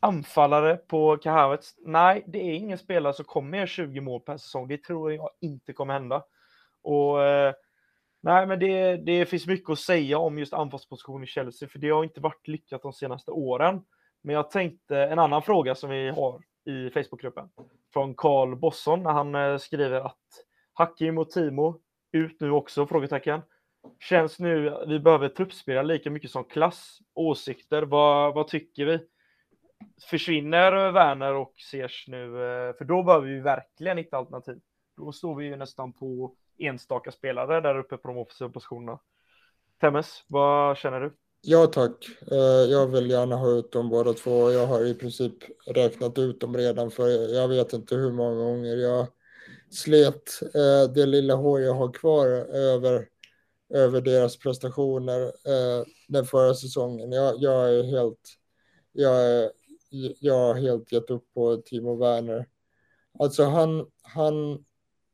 anfallare 0.00 0.76
på 0.76 1.16
Kahavets. 1.16 1.74
Nej, 1.78 2.24
det 2.26 2.38
är 2.38 2.54
ingen 2.54 2.78
spelare 2.78 3.12
som 3.12 3.24
kommer 3.24 3.58
göra 3.58 3.66
20 3.66 4.00
mål 4.00 4.20
per 4.20 4.36
säsong. 4.36 4.68
Det 4.68 4.84
tror 4.84 5.12
jag 5.12 5.30
inte 5.40 5.72
kommer 5.72 5.94
hända. 5.94 6.24
Och 6.82 7.24
eh, 7.24 7.54
nej, 8.20 8.46
men 8.46 8.58
det, 8.58 8.96
det 8.96 9.26
finns 9.26 9.46
mycket 9.46 9.70
att 9.70 9.78
säga 9.78 10.18
om 10.18 10.38
just 10.38 10.52
anfallsposition 10.52 11.24
i 11.24 11.26
Chelsea, 11.26 11.68
för 11.68 11.78
det 11.78 11.90
har 11.90 12.04
inte 12.04 12.20
varit 12.20 12.48
lyckat 12.48 12.82
de 12.82 12.92
senaste 12.92 13.30
åren. 13.30 13.80
Men 14.28 14.34
jag 14.36 14.50
tänkte 14.50 14.98
en 14.98 15.18
annan 15.18 15.42
fråga 15.42 15.74
som 15.74 15.90
vi 15.90 16.08
har 16.08 16.42
i 16.64 16.90
Facebookgruppen 16.90 17.48
från 17.92 18.14
Karl 18.14 18.56
Bosson 18.56 19.02
när 19.02 19.10
han 19.10 19.34
eh, 19.34 19.58
skriver 19.58 20.00
att 20.00 20.44
Hakim 20.72 21.18
och 21.18 21.30
Timo 21.30 21.80
ut 22.12 22.40
nu 22.40 22.50
också? 22.50 22.86
Frågetecken. 22.86 23.40
Känns 24.00 24.38
nu 24.38 24.84
vi 24.88 24.98
behöver 25.00 25.28
truppspela 25.28 25.82
lika 25.82 26.10
mycket 26.10 26.30
som 26.30 26.44
klass. 26.44 26.98
Åsikter, 27.14 27.82
vad, 27.82 28.34
vad 28.34 28.48
tycker 28.48 28.84
vi? 28.84 29.00
Försvinner 30.10 30.92
Werner 30.92 31.34
och 31.34 31.54
Sears 31.70 32.04
nu? 32.08 32.24
Eh, 32.24 32.74
för 32.76 32.84
då 32.84 33.02
behöver 33.02 33.26
vi 33.26 33.40
verkligen 33.40 33.98
hitta 33.98 34.16
alternativ. 34.16 34.60
Då 34.96 35.12
står 35.12 35.34
vi 35.34 35.44
ju 35.44 35.56
nästan 35.56 35.92
på 35.92 36.34
enstaka 36.58 37.10
spelare 37.10 37.60
där 37.60 37.78
uppe 37.78 37.96
på 37.96 38.08
de 38.08 38.18
offensiva 38.18 38.50
positionerna. 38.50 38.98
Temmes, 39.80 40.24
vad 40.28 40.76
känner 40.76 41.00
du? 41.00 41.12
Ja 41.40 41.66
tack. 41.66 42.08
Eh, 42.30 42.70
jag 42.70 42.86
vill 42.86 43.10
gärna 43.10 43.36
ha 43.36 43.50
ut 43.50 43.72
dem 43.72 43.88
båda 43.88 44.12
två. 44.12 44.50
Jag 44.50 44.66
har 44.66 44.84
i 44.84 44.94
princip 44.94 45.32
räknat 45.66 46.18
ut 46.18 46.40
dem 46.40 46.56
redan 46.56 46.90
för 46.90 47.08
jag 47.34 47.48
vet 47.48 47.72
inte 47.72 47.94
hur 47.94 48.12
många 48.12 48.44
gånger 48.44 48.76
jag 48.76 49.06
slet 49.70 50.42
eh, 50.54 50.92
det 50.94 51.06
lilla 51.06 51.34
hår 51.34 51.60
jag 51.60 51.74
har 51.74 51.92
kvar 51.92 52.26
över, 52.54 53.08
över 53.74 54.00
deras 54.00 54.36
prestationer 54.38 55.22
eh, 55.22 55.84
den 56.08 56.24
förra 56.24 56.54
säsongen. 56.54 57.12
Jag, 57.12 57.34
jag 57.38 57.74
är 57.74 57.82
helt 57.82 58.20
jag, 58.92 59.26
är, 59.26 59.50
jag 60.20 60.34
har 60.34 60.54
helt 60.54 60.92
gett 60.92 61.10
upp 61.10 61.34
på 61.34 61.56
Timo 61.56 61.96
Werner. 61.96 62.46
Alltså 63.18 63.44
han, 63.44 63.86
han, 64.02 64.64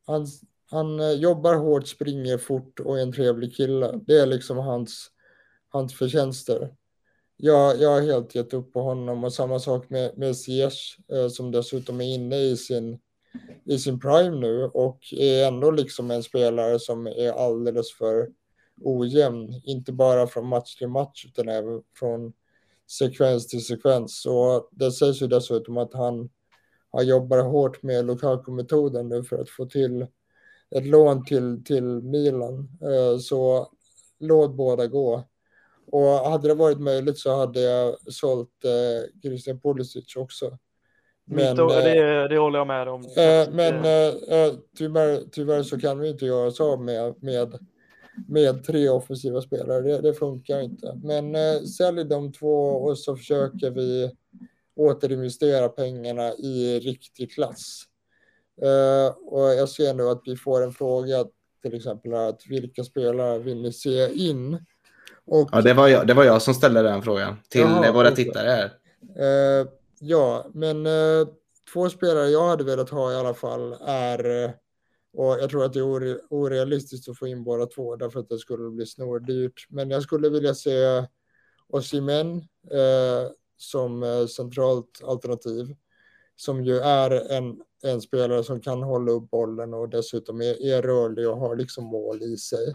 han, 0.07 0.27
han 0.71 1.21
jobbar 1.21 1.55
hårt, 1.55 1.89
springer 1.89 2.39
fort 2.39 2.81
och 2.81 2.99
är 2.99 3.03
en 3.03 3.13
trevlig 3.13 3.57
kille. 3.57 4.01
Det 4.07 4.19
är 4.19 4.27
liksom 4.27 4.59
hans 4.59 5.11
hans 5.75 5.95
förtjänster. 5.95 6.75
Jag, 7.37 7.81
jag 7.81 7.91
har 7.91 8.01
helt 8.01 8.35
gett 8.35 8.55
upp 8.55 8.73
på 8.73 8.83
honom 8.83 9.25
och 9.25 9.33
samma 9.33 9.59
sak 9.59 9.91
med, 9.91 10.19
med 10.19 10.37
Ziyech 10.37 10.99
eh, 11.13 11.29
som 11.29 11.51
dessutom 11.51 12.01
är 12.01 12.15
inne 12.15 12.37
i 12.37 12.57
sin, 12.57 12.99
i 13.65 13.79
sin 13.79 14.01
prime 14.01 14.37
nu 14.37 14.65
och 14.65 14.99
är 15.13 15.49
ändå 15.49 15.71
liksom 15.71 16.11
en 16.11 16.23
spelare 16.23 16.79
som 16.79 17.07
är 17.07 17.33
alldeles 17.33 17.93
för 17.93 18.29
ojämn. 18.81 19.61
Inte 19.65 19.93
bara 19.93 20.27
från 20.27 20.47
match 20.47 20.77
till 20.77 20.89
match 20.89 21.25
utan 21.27 21.49
även 21.49 21.83
från 21.99 22.33
sekvens 22.91 23.49
till 23.49 23.65
sekvens. 23.65 24.23
Så 24.23 24.69
det 24.73 24.93
sägs 24.93 25.23
ju 25.23 25.27
dessutom 25.27 25.77
att 25.77 25.95
han 25.95 26.31
har 26.91 27.03
jobbat 27.03 27.45
hårt 27.45 27.83
med 27.83 28.07
Lukaku-metoden 28.07 29.09
nu 29.09 29.25
för 29.25 29.39
att 29.39 29.51
få 29.51 29.67
till 29.67 30.07
ett 30.71 30.87
lån 30.87 31.25
till, 31.25 31.65
till 31.65 31.85
Milan. 31.85 32.79
Eh, 32.83 33.19
så 33.19 33.71
låt 34.19 34.57
båda 34.57 34.87
gå. 34.87 35.25
Och 35.87 36.31
hade 36.31 36.49
det 36.49 36.55
varit 36.55 36.81
möjligt 36.81 37.19
så 37.19 37.37
hade 37.37 37.61
jag 37.61 38.13
sålt 38.13 38.65
eh, 38.65 39.21
Christian 39.23 39.61
Pulisic 39.61 40.17
också. 40.17 40.59
Men, 41.27 41.51
Mito, 41.51 41.69
det, 41.69 42.23
eh, 42.23 42.29
det 42.29 42.39
håller 42.39 42.59
jag 42.59 42.67
med 42.67 42.89
om. 42.89 43.01
Eh, 43.01 43.53
men 43.53 43.85
eh, 43.85 44.39
eh, 44.39 44.53
tyvärr, 44.79 45.21
tyvärr 45.33 45.63
så 45.63 45.81
kan 45.81 45.99
vi 45.99 46.09
inte 46.09 46.27
göra 46.27 46.51
så 46.51 46.77
med, 46.77 47.15
med, 47.23 47.59
med 48.29 48.65
tre 48.65 48.89
offensiva 48.89 49.41
spelare. 49.41 49.81
Det, 49.81 50.01
det 50.01 50.15
funkar 50.15 50.61
inte. 50.61 51.01
Men 51.03 51.35
eh, 51.35 51.61
sälj 51.61 52.05
de 52.05 52.33
två 52.33 52.57
och 52.57 52.99
så 52.99 53.17
försöker 53.17 53.71
vi 53.71 54.11
återinvestera 54.77 55.69
pengarna 55.69 56.33
i 56.35 56.81
riktig 56.81 57.33
klass. 57.33 57.83
Eh, 58.63 59.17
och 59.17 59.41
jag 59.41 59.69
ser 59.69 59.95
nu 59.95 60.09
att 60.09 60.23
vi 60.25 60.37
får 60.37 60.63
en 60.63 60.73
fråga 60.73 61.25
till 61.63 61.75
exempel 61.75 62.15
att 62.15 62.41
vilka 62.49 62.85
spelare 62.85 63.39
vill 63.39 63.63
ni 63.63 63.73
se 63.73 64.13
in? 64.15 64.59
Och, 65.27 65.49
ja, 65.53 65.61
det 65.61 65.75
var, 65.75 65.89
jag, 65.89 66.07
det 66.07 66.15
var 66.15 66.25
jag 66.25 66.43
som 66.43 66.55
ställde 66.55 66.83
den 66.83 67.03
frågan 67.03 67.37
till 67.49 67.61
jaha, 67.61 67.93
våra 67.93 68.11
tittare 68.11 68.49
här. 68.49 68.71
Uh, 69.21 69.69
ja, 70.01 70.47
men 70.55 70.87
uh, 70.87 71.29
två 71.73 71.91
spelare 71.91 72.29
jag 72.29 72.49
hade 72.49 72.65
velat 72.65 72.91
ha 72.91 73.13
i 73.13 73.17
alla 73.17 73.35
fall 73.35 73.77
är, 73.87 74.27
uh, 74.27 74.51
och 75.13 75.39
jag 75.41 75.51
tror 75.51 75.65
att 75.65 75.73
det 75.73 75.79
är 75.79 76.21
orealistiskt 76.31 77.09
att 77.09 77.19
få 77.19 77.27
in 77.27 77.45
båda 77.45 77.67
två 77.67 77.97
därför 77.97 78.21
att 78.21 78.29
det 78.29 78.39
skulle 78.39 78.71
bli 78.71 78.87
snordyrt. 78.87 79.67
Men 79.69 79.91
jag 79.91 80.03
skulle 80.03 80.29
vilja 80.29 80.55
se 80.55 81.07
Osimhen 81.69 82.37
eh, 82.71 83.31
som 83.57 84.27
centralt 84.29 85.01
alternativ 85.05 85.77
som 86.37 86.65
ju 86.65 86.79
är 86.79 87.33
en, 87.33 87.61
en 87.83 88.01
spelare 88.01 88.45
som 88.45 88.61
kan 88.61 88.83
hålla 88.83 89.13
upp 89.13 89.31
bollen 89.31 89.75
och 89.75 89.89
dessutom 89.89 90.41
är, 90.41 90.63
är 90.63 90.83
rörlig 90.83 91.29
och 91.29 91.37
har 91.37 91.57
liksom 91.57 91.85
mål 91.85 92.23
i 92.23 92.37
sig. 92.37 92.75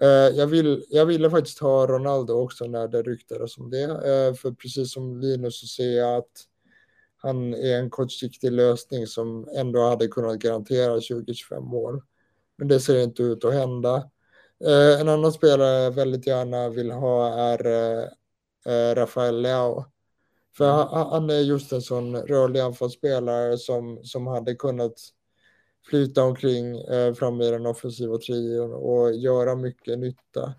Eh, 0.00 0.08
jag, 0.08 0.46
vill, 0.46 0.84
jag 0.88 1.06
ville 1.06 1.30
faktiskt 1.30 1.58
ha 1.58 1.86
Ronaldo 1.86 2.32
också 2.32 2.64
när 2.64 2.88
det 2.88 3.02
ryktades 3.02 3.58
om 3.58 3.70
det, 3.70 3.82
eh, 3.82 4.34
för 4.34 4.52
precis 4.52 4.92
som 4.92 5.20
Linus 5.20 5.60
så 5.60 5.66
ser 5.66 5.98
jag 5.98 6.16
att 6.16 6.46
han 7.16 7.54
är 7.54 7.78
en 7.78 7.90
kortsiktig 7.90 8.52
lösning 8.52 9.06
som 9.06 9.48
ändå 9.56 9.80
hade 9.88 10.08
kunnat 10.08 10.38
garantera 10.38 11.00
20-25 11.00 11.60
mål. 11.60 12.02
Men 12.58 12.68
det 12.68 12.80
ser 12.80 13.02
inte 13.02 13.22
ut 13.22 13.44
att 13.44 13.54
hända. 13.54 14.10
Eh, 14.64 15.00
en 15.00 15.08
annan 15.08 15.32
spelare 15.32 15.82
jag 15.82 15.90
väldigt 15.90 16.26
gärna 16.26 16.68
vill 16.68 16.90
ha 16.90 17.28
är 17.28 18.10
Rafael 18.94 19.42
Leao. 19.42 19.84
För 20.56 20.70
han, 20.70 21.10
han 21.10 21.30
är 21.30 21.40
just 21.40 21.72
en 21.72 21.82
sån 21.82 22.16
rörlig 22.16 22.60
anfallsspelare 22.60 23.58
som, 23.58 24.00
som 24.04 24.26
hade 24.26 24.54
kunnat 24.54 24.94
flyta 25.86 26.24
omkring 26.24 26.78
eh, 26.78 27.14
fram 27.14 27.40
i 27.40 27.50
den 27.50 27.66
offensiva 27.66 28.18
trion 28.18 28.72
och 28.72 29.14
göra 29.14 29.54
mycket 29.54 29.98
nytta. 29.98 30.54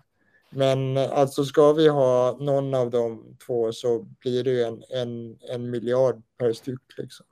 Men 0.50 0.96
alltså 0.96 1.44
ska 1.44 1.72
vi 1.72 1.88
ha 1.88 2.36
någon 2.40 2.74
av 2.74 2.90
de 2.90 3.36
två 3.46 3.72
så 3.72 4.06
blir 4.20 4.44
det 4.44 4.64
en, 4.64 4.82
en, 4.88 5.38
en 5.40 5.70
miljard 5.70 6.22
per 6.38 6.52
styck. 6.52 6.98
Liksom. 6.98 7.26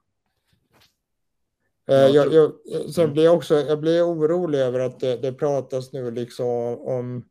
Eh, 1.89 2.07
jag, 2.07 2.33
jag, 2.33 2.53
sen 2.95 3.05
mm. 3.05 3.15
blir 3.15 3.25
jag 3.25 3.37
också 3.37 3.55
jag 3.55 3.81
blir 3.81 4.03
orolig 4.03 4.59
över 4.59 4.81
att 4.81 5.01
det, 5.01 5.17
det 5.17 5.33
pratas 5.33 5.93
nu 5.93 6.11
liksom 6.11 6.49
om, 6.79 7.25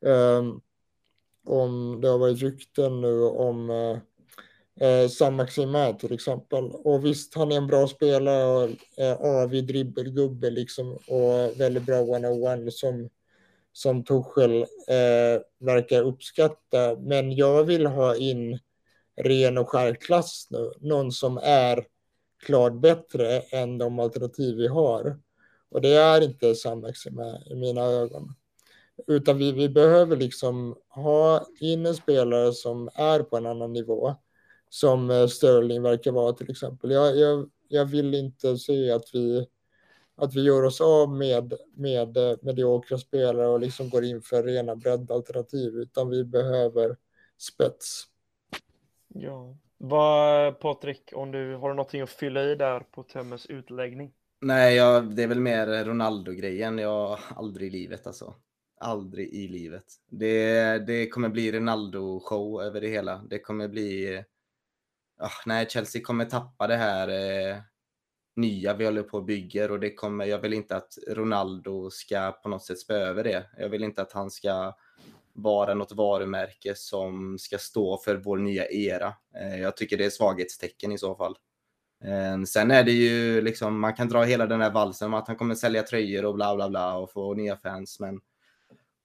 um, 0.00 0.60
om 1.46 2.00
det 2.00 2.08
har 2.08 2.18
varit 2.18 2.42
rykten 2.42 3.00
nu 3.00 3.22
om 3.22 3.70
Eh, 4.80 5.08
Sam-Maxima 5.08 5.92
till 5.92 6.12
exempel. 6.12 6.64
Och 6.64 7.04
visst, 7.04 7.34
han 7.34 7.52
är 7.52 7.56
en 7.56 7.66
bra 7.66 7.88
spelare 7.88 8.44
och 8.44 8.70
eh, 8.98 9.42
avig 9.42 9.66
dribbelgubbe 9.66 10.50
liksom 10.50 10.92
och 10.92 11.60
väldigt 11.60 11.86
bra 11.86 12.00
one-on-one 12.00 12.70
som, 12.70 13.08
som 13.72 14.04
Tuchel 14.04 14.62
eh, 14.88 15.42
verkar 15.58 16.02
uppskatta. 16.02 16.96
Men 17.00 17.36
jag 17.36 17.64
vill 17.64 17.86
ha 17.86 18.16
in 18.16 18.58
ren 19.16 19.58
och 19.58 19.68
skär 19.68 19.94
klass 19.94 20.46
nu. 20.50 20.72
Någon 20.80 21.12
som 21.12 21.38
är 21.42 21.86
klart 22.46 22.80
bättre 22.80 23.40
än 23.40 23.78
de 23.78 23.98
alternativ 23.98 24.56
vi 24.56 24.66
har. 24.66 25.18
Och 25.70 25.80
det 25.80 25.94
är 25.94 26.20
inte 26.20 26.54
Sam 26.54 26.80
Maximin 26.80 27.42
i 27.50 27.54
mina 27.54 27.80
ögon. 27.80 28.34
Utan 29.06 29.38
vi, 29.38 29.52
vi 29.52 29.68
behöver 29.68 30.16
liksom 30.16 30.76
ha 30.88 31.46
in 31.60 31.86
en 31.86 31.94
spelare 31.94 32.52
som 32.52 32.90
är 32.94 33.20
på 33.20 33.36
en 33.36 33.46
annan 33.46 33.72
nivå 33.72 34.16
som 34.70 35.10
eh, 35.10 35.26
Sterling 35.26 35.82
verkar 35.82 36.12
vara 36.12 36.32
till 36.32 36.50
exempel. 36.50 36.90
Jag, 36.90 37.16
jag, 37.16 37.50
jag 37.68 37.84
vill 37.84 38.14
inte 38.14 38.56
se 38.56 38.90
att 38.90 39.14
vi, 39.14 39.46
att 40.16 40.34
vi 40.34 40.42
gör 40.42 40.62
oss 40.62 40.80
av 40.80 41.12
med, 41.12 41.54
med 41.74 42.16
eh, 42.16 42.36
mediokra 42.42 42.98
spelare 42.98 43.48
och 43.48 43.60
liksom 43.60 43.90
går 43.90 44.04
in 44.04 44.22
för 44.22 44.42
rena 44.42 44.76
breddalternativ, 44.76 45.74
utan 45.74 46.10
vi 46.10 46.24
behöver 46.24 46.96
spets. 47.38 48.04
Ja. 49.08 49.56
Vad, 49.78 50.60
Patrik, 50.60 51.10
om 51.12 51.32
du 51.32 51.54
har 51.54 51.68
någonting 51.68 52.00
att 52.00 52.10
fylla 52.10 52.44
i 52.44 52.54
där 52.54 52.80
på 52.80 53.02
Temmes 53.02 53.46
utläggning? 53.46 54.12
Nej, 54.40 54.76
jag, 54.76 55.16
det 55.16 55.22
är 55.22 55.26
väl 55.26 55.40
mer 55.40 55.84
Ronaldo-grejen. 55.84 56.78
Jag 56.78 57.18
aldrig 57.36 57.68
i 57.68 57.70
livet 57.70 58.06
alltså. 58.06 58.34
Aldrig 58.80 59.28
i 59.28 59.48
livet. 59.48 59.84
Det, 60.10 60.78
det 60.86 61.08
kommer 61.08 61.28
bli 61.28 61.52
Ronaldo-show 61.52 62.62
över 62.62 62.80
det 62.80 62.88
hela. 62.88 63.22
Det 63.30 63.38
kommer 63.38 63.68
bli 63.68 64.22
oh, 65.20 65.40
nej, 65.46 65.66
Chelsea 65.68 66.02
kommer 66.02 66.24
tappa 66.24 66.66
det 66.66 66.76
här 66.76 67.08
eh, 67.08 67.56
nya 68.36 68.74
vi 68.74 68.84
håller 68.84 69.02
på 69.02 69.16
och 69.16 69.24
bygger 69.24 69.70
och 69.70 69.80
det 69.80 69.94
kommer, 69.94 70.24
jag 70.24 70.38
vill 70.38 70.52
inte 70.52 70.76
att 70.76 70.98
Ronaldo 71.08 71.90
ska 71.90 72.32
på 72.32 72.48
något 72.48 72.64
sätt 72.64 72.78
spö 72.78 72.94
över 72.94 73.24
det. 73.24 73.46
Jag 73.58 73.68
vill 73.68 73.84
inte 73.84 74.02
att 74.02 74.12
han 74.12 74.30
ska 74.30 74.74
vara 75.32 75.74
något 75.74 75.92
varumärke 75.92 76.74
som 76.74 77.38
ska 77.38 77.58
stå 77.58 77.98
för 77.98 78.16
vår 78.16 78.38
nya 78.38 78.70
era. 78.70 79.14
Eh, 79.36 79.60
jag 79.60 79.76
tycker 79.76 79.96
det 79.96 80.04
är 80.04 80.10
svaghetstecken 80.10 80.92
i 80.92 80.98
så 80.98 81.14
fall. 81.14 81.36
Eh, 82.04 82.42
sen 82.42 82.70
är 82.70 82.84
det 82.84 82.92
ju 82.92 83.40
liksom, 83.40 83.80
man 83.80 83.94
kan 83.94 84.08
dra 84.08 84.22
hela 84.22 84.46
den 84.46 84.60
här 84.60 84.70
valsen 84.70 85.06
om 85.06 85.14
att 85.14 85.28
han 85.28 85.36
kommer 85.36 85.54
sälja 85.54 85.82
tröjor 85.82 86.24
och 86.24 86.34
bla 86.34 86.56
bla 86.56 86.68
bla 86.68 86.96
och 86.96 87.12
få 87.12 87.34
nya 87.34 87.56
fans, 87.56 88.00
men 88.00 88.20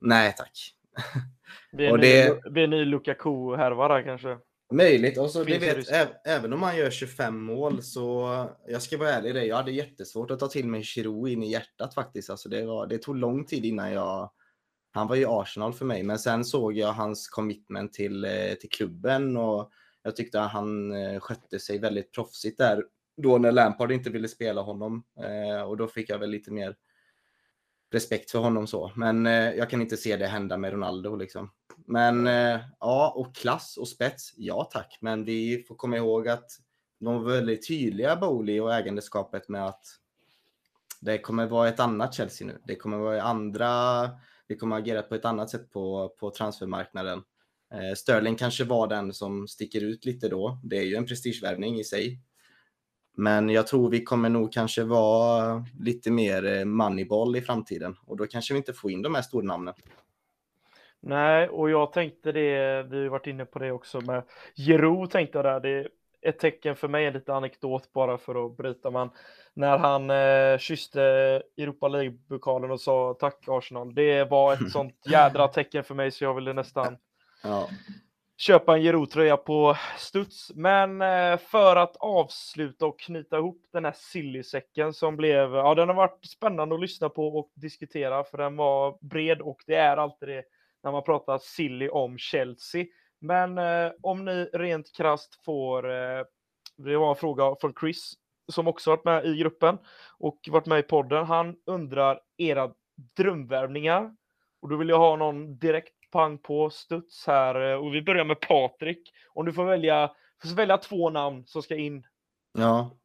nej 0.01 0.35
tack. 0.37 0.71
Det 1.71 1.85
är, 1.85 1.97
det... 1.97 2.33
Ny, 2.33 2.51
det 2.51 2.61
är 2.61 2.67
ny 2.67 2.85
Lukaku-härva 2.85 4.03
kanske? 4.03 4.37
Möjligt. 4.73 5.17
Och 5.17 5.31
så, 5.31 5.43
det 5.43 5.57
vet, 5.57 5.87
även 6.25 6.53
om 6.53 6.59
man 6.59 6.77
gör 6.77 6.89
25 6.89 7.43
mål 7.43 7.83
så, 7.83 8.29
jag 8.67 8.81
ska 8.81 8.97
vara 8.97 9.09
ärlig 9.09 9.33
det, 9.35 9.45
jag 9.45 9.55
hade 9.55 9.71
jättesvårt 9.71 10.31
att 10.31 10.39
ta 10.39 10.47
till 10.47 10.67
mig 10.67 10.83
Giroud 10.83 11.29
in 11.29 11.43
i 11.43 11.51
hjärtat 11.51 11.93
faktiskt. 11.93 12.29
Alltså 12.29 12.49
det, 12.49 12.65
var, 12.65 12.87
det 12.87 12.97
tog 12.97 13.15
lång 13.15 13.45
tid 13.45 13.65
innan 13.65 13.91
jag, 13.91 14.31
han 14.91 15.07
var 15.07 15.15
ju 15.15 15.25
Arsenal 15.27 15.73
för 15.73 15.85
mig, 15.85 16.03
men 16.03 16.19
sen 16.19 16.45
såg 16.45 16.73
jag 16.77 16.93
hans 16.93 17.27
commitment 17.27 17.93
till, 17.93 18.25
eh, 18.25 18.53
till 18.59 18.69
klubben 18.69 19.37
och 19.37 19.71
jag 20.03 20.15
tyckte 20.15 20.41
att 20.41 20.51
han 20.51 20.91
eh, 20.91 21.19
skötte 21.19 21.59
sig 21.59 21.79
väldigt 21.79 22.11
proffsigt 22.11 22.57
där 22.57 22.83
då 23.17 23.37
när 23.37 23.51
Lampard 23.51 23.91
inte 23.91 24.09
ville 24.09 24.27
spela 24.27 24.61
honom 24.61 25.03
eh, 25.23 25.61
och 25.61 25.77
då 25.77 25.87
fick 25.87 26.09
jag 26.09 26.19
väl 26.19 26.29
lite 26.29 26.51
mer 26.51 26.75
respekt 27.91 28.31
för 28.31 28.39
honom 28.39 28.67
så. 28.67 28.91
Men 28.95 29.25
eh, 29.25 29.51
jag 29.53 29.69
kan 29.69 29.81
inte 29.81 29.97
se 29.97 30.17
det 30.17 30.27
hända 30.27 30.57
med 30.57 30.71
Ronaldo 30.71 31.15
liksom. 31.15 31.51
Men 31.87 32.27
eh, 32.27 32.59
ja, 32.79 33.13
och 33.15 33.35
klass 33.35 33.77
och 33.77 33.87
spets, 33.87 34.33
ja 34.37 34.69
tack. 34.73 34.97
Men 35.01 35.25
vi 35.25 35.65
får 35.67 35.75
komma 35.75 35.97
ihåg 35.97 36.27
att 36.27 36.51
de 36.99 37.23
var 37.23 37.31
väldigt 37.31 37.67
tydliga, 37.67 38.15
Bowley 38.15 38.59
och 38.59 38.73
ägandeskapet 38.73 39.49
med 39.49 39.65
att 39.65 39.85
det 41.01 41.17
kommer 41.17 41.45
vara 41.45 41.67
ett 41.67 41.79
annat 41.79 42.13
Chelsea 42.13 42.47
nu. 42.47 42.61
Det 42.67 42.75
kommer 42.75 42.97
vara 42.97 43.21
andra, 43.21 44.09
vi 44.47 44.55
kommer 44.55 44.77
agera 44.77 45.01
på 45.01 45.15
ett 45.15 45.25
annat 45.25 45.49
sätt 45.49 45.71
på, 45.71 46.15
på 46.19 46.31
transfermarknaden. 46.31 47.23
Eh, 47.73 47.95
Sterling 47.95 48.35
kanske 48.35 48.63
var 48.63 48.87
den 48.87 49.13
som 49.13 49.47
sticker 49.47 49.83
ut 49.83 50.05
lite 50.05 50.29
då. 50.29 50.59
Det 50.63 50.77
är 50.77 50.83
ju 50.83 50.95
en 50.95 51.05
prestigevärvning 51.05 51.79
i 51.79 51.83
sig. 51.83 52.19
Men 53.15 53.49
jag 53.49 53.67
tror 53.67 53.89
vi 53.89 54.03
kommer 54.03 54.29
nog 54.29 54.53
kanske 54.53 54.83
vara 54.83 55.65
lite 55.79 56.11
mer 56.11 56.45
eh, 56.45 56.65
moneyball 56.65 57.35
i 57.35 57.41
framtiden 57.41 57.95
och 58.05 58.17
då 58.17 58.27
kanske 58.27 58.53
vi 58.53 58.57
inte 58.57 58.73
får 58.73 58.91
in 58.91 59.01
de 59.01 59.15
här 59.15 59.21
stornamnen. 59.21 59.73
Nej, 60.99 61.49
och 61.49 61.69
jag 61.69 61.93
tänkte 61.93 62.31
det, 62.31 62.83
vi 62.83 63.03
har 63.03 63.09
varit 63.09 63.27
inne 63.27 63.45
på 63.45 63.59
det 63.59 63.71
också 63.71 64.01
med 64.01 64.23
Jero 64.55 65.07
tänkte 65.07 65.37
jag 65.37 65.45
där, 65.45 65.59
det 65.59 65.69
är 65.69 65.89
ett 66.21 66.39
tecken 66.39 66.75
för 66.75 66.87
mig, 66.87 67.05
en 67.05 67.13
liten 67.13 67.35
anekdot 67.35 67.93
bara 67.93 68.17
för 68.17 68.45
att 68.45 68.57
bryta 68.57 68.91
man. 68.91 69.09
När 69.53 69.77
han 69.77 70.09
eh, 70.09 70.57
kysste 70.57 71.01
Europa 71.57 71.87
League-pokalen 71.87 72.71
och 72.71 72.81
sa 72.81 73.17
tack 73.19 73.43
Arsenal, 73.47 73.95
det 73.95 74.23
var 74.23 74.53
ett 74.53 74.69
sånt 74.71 74.99
jädra 75.05 75.47
tecken 75.47 75.83
för 75.83 75.95
mig 75.95 76.11
så 76.11 76.23
jag 76.23 76.33
ville 76.33 76.53
nästan 76.53 76.97
ja 77.43 77.69
köpa 78.37 78.75
en 78.75 78.81
Giro-tröja 78.81 79.37
på 79.37 79.77
studs. 79.97 80.51
Men 80.55 81.01
eh, 81.01 81.37
för 81.37 81.75
att 81.75 81.95
avsluta 81.95 82.85
och 82.85 82.99
knyta 82.99 83.37
ihop 83.37 83.61
den 83.73 83.85
här 83.85 83.93
sillysäcken 83.95 84.93
som 84.93 85.17
blev, 85.17 85.55
ja 85.55 85.75
den 85.75 85.87
har 85.87 85.95
varit 85.95 86.25
spännande 86.25 86.75
att 86.75 86.81
lyssna 86.81 87.09
på 87.09 87.39
och 87.39 87.51
diskutera 87.55 88.23
för 88.23 88.37
den 88.37 88.55
var 88.55 88.97
bred 89.01 89.41
och 89.41 89.63
det 89.67 89.75
är 89.75 89.97
alltid 89.97 90.29
det 90.29 90.43
när 90.83 90.91
man 90.91 91.03
pratar 91.03 91.37
silly 91.37 91.89
om 91.89 92.17
Chelsea. 92.17 92.85
Men 93.19 93.57
eh, 93.57 93.91
om 94.01 94.25
ni 94.25 94.49
rent 94.53 94.95
krast 94.95 95.45
får, 95.45 95.89
eh, 95.91 96.23
det 96.77 96.97
var 96.97 97.09
en 97.09 97.15
fråga 97.15 97.55
från 97.61 97.73
Chris 97.79 98.13
som 98.51 98.67
också 98.67 98.89
varit 98.89 99.05
med 99.05 99.25
i 99.25 99.37
gruppen 99.37 99.77
och 100.17 100.39
varit 100.51 100.65
med 100.65 100.79
i 100.79 100.83
podden. 100.83 101.25
Han 101.25 101.55
undrar 101.65 102.19
era 102.37 102.71
drömvärvningar 103.17 104.15
och 104.61 104.69
då 104.69 104.75
vill 104.75 104.89
jag 104.89 104.99
ha 104.99 105.15
någon 105.15 105.57
direkt 105.57 105.93
pang 106.15 106.37
på 106.37 106.69
studs 106.69 107.27
här 107.27 107.71
eh, 107.71 107.77
och 107.77 107.95
vi 107.95 108.01
börjar 108.01 108.25
med 108.25 108.39
Patrik. 108.39 109.11
Om 109.33 109.45
du 109.45 109.53
får 109.53 109.65
välja, 109.65 110.11
får 110.41 110.55
välja 110.55 110.77
två 110.77 111.09
namn 111.09 111.43
som 111.45 111.61
ska 111.61 111.75
in. 111.75 112.05
Ja, 112.57 112.97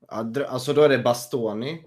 alltså 0.49 0.73
då 0.73 0.83
är 0.83 0.89
det 0.89 0.99
Bastoni. 0.99 1.85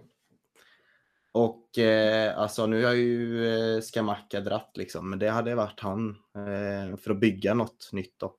Och 1.32 1.78
eh, 1.78 2.38
alltså 2.38 2.66
nu 2.66 2.86
har 2.86 2.94
ju 2.94 3.48
eh, 3.48 3.82
Skamacka 3.82 4.40
dratt 4.40 4.72
liksom, 4.78 5.10
men 5.10 5.20
det 5.20 5.30
hade 5.30 5.56
varit 5.56 5.80
han 5.80 6.10
eh, 6.10 6.98
för 6.98 7.12
att 7.12 7.20
bygga 7.20 7.54
något 7.54 7.90
nytt 7.92 8.20
då. 8.20 8.36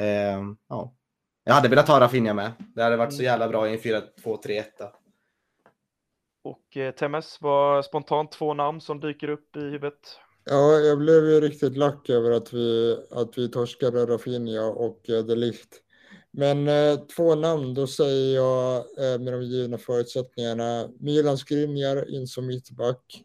Eh, 0.00 0.42
ja. 0.68 0.94
Jag 1.44 1.54
hade 1.54 1.68
velat 1.68 1.88
ha 1.88 2.00
Rafinha 2.00 2.34
med. 2.34 2.52
Det 2.74 2.82
hade 2.82 2.96
varit 2.96 3.12
så 3.12 3.22
mm. 3.22 3.24
jävla 3.24 3.48
bra 3.48 3.68
i 3.68 3.72
en 3.72 3.78
4-2-3-1. 3.78 4.64
Och 6.44 6.76
eh, 6.76 6.94
Temes 6.94 7.40
var 7.40 7.82
spontant 7.82 8.32
två 8.32 8.54
namn 8.54 8.80
som 8.80 9.00
dyker 9.00 9.28
upp 9.28 9.56
i 9.56 9.60
huvudet. 9.60 10.20
Ja, 10.50 10.72
jag 10.72 10.98
blev 10.98 11.24
ju 11.24 11.40
riktigt 11.40 11.76
lack 11.76 12.10
över 12.10 12.30
att 12.30 12.52
vi, 12.52 12.98
att 13.10 13.38
vi 13.38 13.48
torskade 13.48 14.06
Rafinha 14.06 14.64
och 14.64 15.10
eh, 15.10 15.24
Delicht. 15.24 15.82
Men 16.30 16.68
eh, 16.68 16.96
två 17.16 17.34
namn, 17.34 17.74
då 17.74 17.86
säger 17.86 18.34
jag 18.34 18.76
eh, 18.76 19.20
med 19.20 19.32
de 19.32 19.42
givna 19.42 19.78
förutsättningarna 19.78 20.88
Milan 21.00 21.38
Skriniar 21.38 22.14
in 22.14 22.26
som 22.26 22.46
mittback 22.46 23.24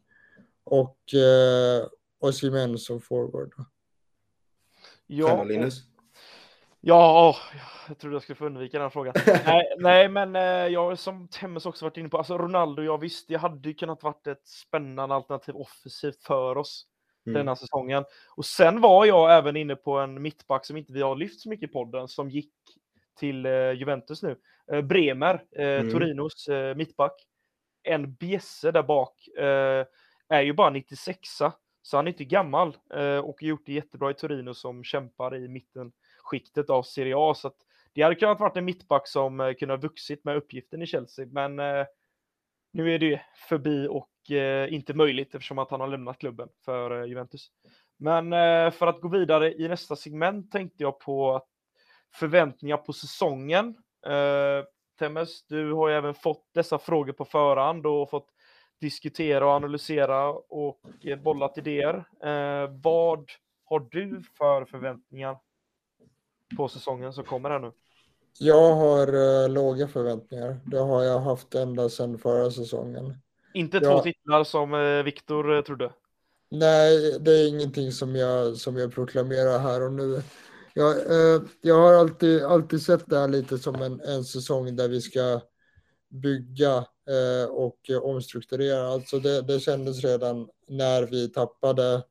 och 0.63 1.13
eh, 1.13 1.87
Osimhen 2.19 2.77
som 2.77 3.01
forward. 3.01 3.53
Ja, 5.07 5.43
Linus? 5.43 5.81
Ja, 6.81 7.29
åh, 7.29 7.59
jag 7.87 7.97
trodde 7.97 8.15
jag 8.15 8.23
skulle 8.23 8.35
få 8.35 8.45
undvika 8.45 8.79
den 8.79 8.91
frågan. 8.91 9.13
nej, 9.45 9.75
nej, 9.77 10.09
men 10.09 10.35
eh, 10.35 10.73
jag 10.73 10.99
som 10.99 11.27
Temmes 11.27 11.65
också 11.65 11.85
varit 11.85 11.97
inne 11.97 12.09
på, 12.09 12.17
alltså 12.17 12.37
Ronaldo, 12.37 12.83
ja 12.83 12.97
visst, 12.97 13.27
det 13.27 13.35
hade 13.35 13.69
ju 13.69 13.75
kunnat 13.75 14.03
varit 14.03 14.27
ett 14.27 14.47
spännande 14.47 15.15
alternativ 15.15 15.55
offensivt 15.55 16.23
för 16.23 16.57
oss 16.57 16.87
Mm. 17.25 17.33
denna 17.37 17.55
säsongen. 17.55 18.03
Och 18.35 18.45
sen 18.45 18.81
var 18.81 19.05
jag 19.05 19.37
även 19.37 19.55
inne 19.55 19.75
på 19.75 19.99
en 19.99 20.21
mittback 20.21 20.65
som 20.65 20.77
inte 20.77 20.93
vi 20.93 21.01
har 21.01 21.15
lyft 21.15 21.39
så 21.41 21.49
mycket 21.49 21.69
i 21.69 21.73
podden, 21.73 22.07
som 22.07 22.29
gick 22.29 22.53
till 23.19 23.45
eh, 23.45 23.71
Juventus 23.71 24.23
nu. 24.23 24.35
Eh, 24.71 24.81
Bremer, 24.81 25.43
eh, 25.51 25.79
Mm. 25.79 25.91
Torinos 25.91 26.49
mittback. 26.75 27.13
En 27.83 28.13
bjässe 28.13 28.71
där 28.71 28.83
bak. 28.83 29.29
Är 30.29 30.41
ju 30.41 30.53
bara 30.53 30.69
96a, 30.69 31.51
så 31.81 31.97
han 31.97 32.07
är 32.07 32.11
inte 32.11 32.25
gammal 32.25 32.77
och 33.23 33.41
har 33.41 33.47
gjort 33.47 33.65
det 33.65 33.73
jättebra 33.73 34.11
i 34.11 34.13
Torino 34.13 34.53
som 34.53 34.83
kämpar 34.83 35.35
i 35.35 35.47
mitten 35.47 35.91
skiktet 36.23 36.69
av 36.69 36.83
Serie 36.83 37.13
A. 37.17 37.33
Så 37.35 37.51
det 37.93 38.01
hade 38.01 38.15
kunnat 38.15 38.39
varit 38.39 38.57
en 38.57 38.65
mittback 38.65 39.07
som 39.07 39.55
kunde 39.59 39.73
ha 39.73 39.81
vuxit 39.81 40.23
med 40.23 40.37
uppgiften 40.37 40.81
i 40.81 40.85
Chelsea, 40.85 41.25
men 41.31 41.59
nu 42.73 42.93
är 42.93 42.99
det 42.99 43.21
förbi 43.35 43.87
och 43.87 44.31
eh, 44.31 44.73
inte 44.73 44.93
möjligt 44.93 45.35
eftersom 45.35 45.59
att 45.59 45.71
han 45.71 45.79
har 45.79 45.87
lämnat 45.87 46.19
klubben 46.19 46.49
för 46.65 47.01
eh, 47.01 47.05
Juventus. 47.05 47.51
Men 47.97 48.33
eh, 48.33 48.71
för 48.71 48.87
att 48.87 49.01
gå 49.01 49.07
vidare 49.07 49.53
i 49.53 49.67
nästa 49.67 49.95
segment 49.95 50.51
tänkte 50.51 50.83
jag 50.83 50.99
på 50.99 51.41
förväntningar 52.13 52.77
på 52.77 52.93
säsongen. 52.93 53.75
Eh, 54.05 54.65
Temmes, 54.99 55.45
du 55.47 55.73
har 55.73 55.89
ju 55.89 55.95
även 55.95 56.13
fått 56.13 56.49
dessa 56.53 56.79
frågor 56.79 57.13
på 57.13 57.25
förhand 57.25 57.85
och 57.85 58.09
fått 58.09 58.29
diskutera 58.81 59.45
och 59.45 59.51
analysera 59.51 60.29
och 60.33 60.79
eh, 61.03 61.19
bollat 61.19 61.57
idéer. 61.57 61.95
Eh, 62.23 62.69
vad 62.83 63.31
har 63.65 63.79
du 63.91 64.23
för 64.37 64.65
förväntningar 64.65 65.37
på 66.57 66.67
säsongen 66.67 67.13
som 67.13 67.23
kommer 67.23 67.49
här 67.49 67.59
nu? 67.59 67.71
Jag 68.39 68.75
har 68.75 69.07
eh, 69.07 69.49
låga 69.49 69.87
förväntningar. 69.87 70.59
Det 70.65 70.79
har 70.79 71.03
jag 71.03 71.19
haft 71.19 71.55
ända 71.55 71.89
sedan 71.89 72.17
förra 72.17 72.51
säsongen. 72.51 73.17
Inte 73.53 73.79
två 73.79 73.99
titlar 73.99 74.43
som 74.43 74.73
eh, 74.73 75.03
Viktor 75.03 75.55
eh, 75.55 75.61
trodde. 75.61 75.91
Nej, 76.51 77.19
det 77.19 77.31
är 77.31 77.49
ingenting 77.49 77.91
som 77.91 78.15
jag, 78.15 78.57
som 78.57 78.77
jag 78.77 78.93
proklamerar 78.93 79.59
här 79.59 79.81
och 79.81 79.93
nu. 79.93 80.21
Jag, 80.73 80.97
eh, 80.97 81.41
jag 81.61 81.75
har 81.75 81.93
alltid, 81.93 82.43
alltid 82.43 82.81
sett 82.81 83.09
det 83.09 83.19
här 83.19 83.27
lite 83.27 83.57
som 83.57 83.75
en, 83.75 84.01
en 84.01 84.23
säsong 84.23 84.75
där 84.75 84.87
vi 84.87 85.01
ska 85.01 85.41
bygga 86.09 86.77
eh, 87.09 87.49
och 87.49 87.79
omstrukturera. 88.03 88.87
Alltså 88.87 89.19
det, 89.19 89.41
det 89.41 89.59
kändes 89.59 90.03
redan 90.03 90.49
när 90.67 91.03
vi 91.03 91.29
tappade 91.29 92.03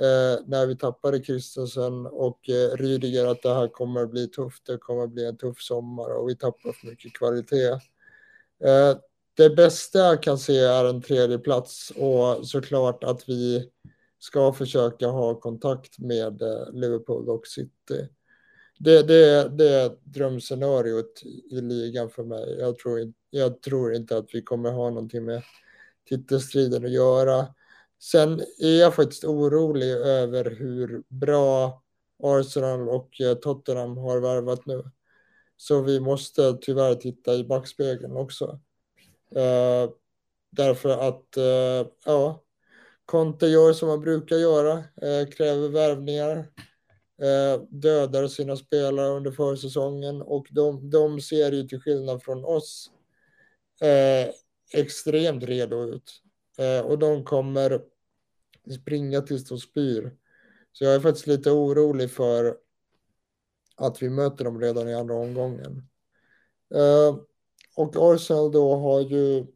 eh, 0.00 0.46
när 0.46 0.66
vi 0.66 0.76
tappade 0.76 1.20
Kristensen 1.20 2.06
och 2.06 2.48
eh, 2.48 2.76
Rydiger 2.76 3.26
att 3.26 3.42
det 3.42 3.54
här 3.54 3.68
kommer 3.68 4.02
att 4.02 4.10
bli 4.10 4.28
tufft. 4.28 4.66
Det 4.66 4.78
kommer 4.78 5.04
att 5.04 5.10
bli 5.10 5.26
en 5.26 5.36
tuff 5.36 5.62
sommar 5.62 6.10
och 6.10 6.28
vi 6.28 6.36
tappar 6.36 6.72
för 6.72 6.86
mycket 6.86 7.12
kvalitet. 7.12 7.70
Eh, 8.64 8.96
det 9.34 9.50
bästa 9.50 9.98
jag 9.98 10.22
kan 10.22 10.38
se 10.38 10.58
är 10.58 10.84
en 10.84 11.02
tredje 11.02 11.38
plats 11.38 11.92
och 11.96 12.46
såklart 12.46 13.04
att 13.04 13.28
vi 13.28 13.70
ska 14.18 14.52
försöka 14.52 15.06
ha 15.06 15.40
kontakt 15.40 15.98
med 15.98 16.42
eh, 16.42 16.72
Liverpool 16.72 17.28
och 17.28 17.46
City. 17.46 18.08
Det, 18.78 19.02
det, 19.02 19.48
det 19.48 19.68
är 19.68 19.96
drömscenariot 20.04 21.22
i 21.50 21.60
ligan 21.60 22.10
för 22.10 22.24
mig. 22.24 22.56
Jag 22.58 22.78
tror, 22.78 23.12
jag 23.30 23.62
tror 23.62 23.94
inte 23.94 24.16
att 24.16 24.28
vi 24.32 24.42
kommer 24.42 24.70
ha 24.70 24.90
någonting 24.90 25.24
med 25.24 25.42
titelstriden 26.08 26.84
att 26.84 26.92
göra. 26.92 27.46
Sen 28.02 28.40
är 28.58 28.80
jag 28.80 28.94
faktiskt 28.94 29.24
orolig 29.24 29.90
över 29.90 30.50
hur 30.50 31.02
bra 31.08 31.82
Arsenal 32.22 32.88
och 32.88 33.20
eh, 33.20 33.34
Tottenham 33.34 33.96
har 33.96 34.20
värvat 34.20 34.66
nu. 34.66 34.84
Så 35.56 35.82
vi 35.82 36.00
måste 36.00 36.58
tyvärr 36.60 36.94
titta 36.94 37.34
i 37.34 37.44
backspegeln 37.44 38.16
också. 38.16 38.60
Eh, 39.36 39.90
därför 40.50 40.88
att, 40.88 41.36
eh, 41.36 41.92
ja, 42.04 42.42
Conte 43.04 43.46
gör 43.46 43.72
som 43.72 43.88
man 43.88 44.00
brukar 44.00 44.36
göra, 44.36 44.72
eh, 44.78 45.28
kräver 45.28 45.68
värvningar, 45.68 46.36
eh, 47.22 47.62
dödar 47.68 48.28
sina 48.28 48.56
spelare 48.56 49.08
under 49.08 49.30
försäsongen 49.30 50.22
och 50.22 50.46
de, 50.50 50.90
de 50.90 51.20
ser 51.20 51.52
ju 51.52 51.68
till 51.68 51.80
skillnad 51.80 52.22
från 52.22 52.44
oss 52.44 52.90
eh, 53.80 54.34
extremt 54.72 55.44
redo 55.44 55.84
ut. 55.84 56.22
Och 56.84 56.98
de 56.98 57.24
kommer 57.24 57.82
springa 58.74 59.20
tills 59.20 59.48
de 59.48 59.58
spyr. 59.58 60.16
Så 60.72 60.84
jag 60.84 60.94
är 60.94 61.00
faktiskt 61.00 61.26
lite 61.26 61.50
orolig 61.50 62.10
för 62.10 62.56
att 63.76 64.02
vi 64.02 64.10
möter 64.10 64.44
dem 64.44 64.60
redan 64.60 64.88
i 64.88 64.94
andra 64.94 65.14
omgången. 65.14 65.88
Eh, 66.74 67.16
och 67.76 67.94
Arsenal 67.96 68.52
då 68.52 68.76
har 68.76 69.00
ju 69.00 69.46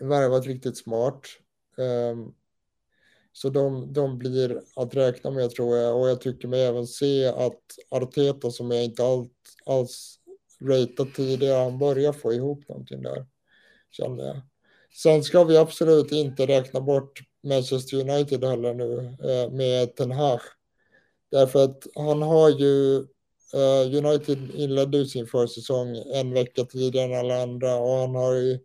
värvat 0.00 0.46
riktigt 0.46 0.76
smart. 0.76 1.26
Eh, 1.78 2.16
så 3.32 3.48
de, 3.48 3.92
de 3.92 4.18
blir 4.18 4.62
att 4.76 4.94
räkna 4.94 5.30
med 5.30 5.50
tror 5.50 5.76
jag. 5.76 6.00
Och 6.00 6.08
jag 6.08 6.20
tycker 6.20 6.48
mig 6.48 6.62
även 6.66 6.86
se 6.86 7.26
att 7.26 7.62
Arteta 7.88 8.50
som 8.50 8.70
jag 8.70 8.84
inte 8.84 9.04
allt, 9.04 9.32
alls 9.66 10.18
ratat 10.60 11.14
tidigare, 11.14 11.62
han 11.62 11.78
börjar 11.78 12.12
få 12.12 12.32
ihop 12.32 12.68
någonting 12.68 13.02
där. 13.02 13.26
Känner 13.90 14.24
jag. 14.24 14.40
Sen 15.02 15.22
ska 15.22 15.44
vi 15.44 15.56
absolut 15.56 16.12
inte 16.12 16.46
räkna 16.46 16.80
bort 16.80 17.20
Manchester 17.44 17.96
United 17.96 18.44
håller 18.44 18.74
nu 18.74 19.16
eh, 19.22 19.50
med 19.50 19.96
Ten 19.96 20.10
Hag. 20.12 20.40
Därför 21.30 21.64
att 21.64 21.86
han 21.94 22.22
har 22.22 22.50
ju 22.50 22.96
eh, 23.54 24.04
United 24.04 24.50
inledde 24.54 25.06
sin 25.06 25.26
försäsong 25.26 25.96
en 25.96 26.32
vecka 26.32 26.64
tidigare 26.64 27.06
än 27.06 27.20
alla 27.20 27.42
andra 27.42 27.76
och 27.76 27.98
han 27.98 28.14
har 28.14 28.34
ju 28.34 28.58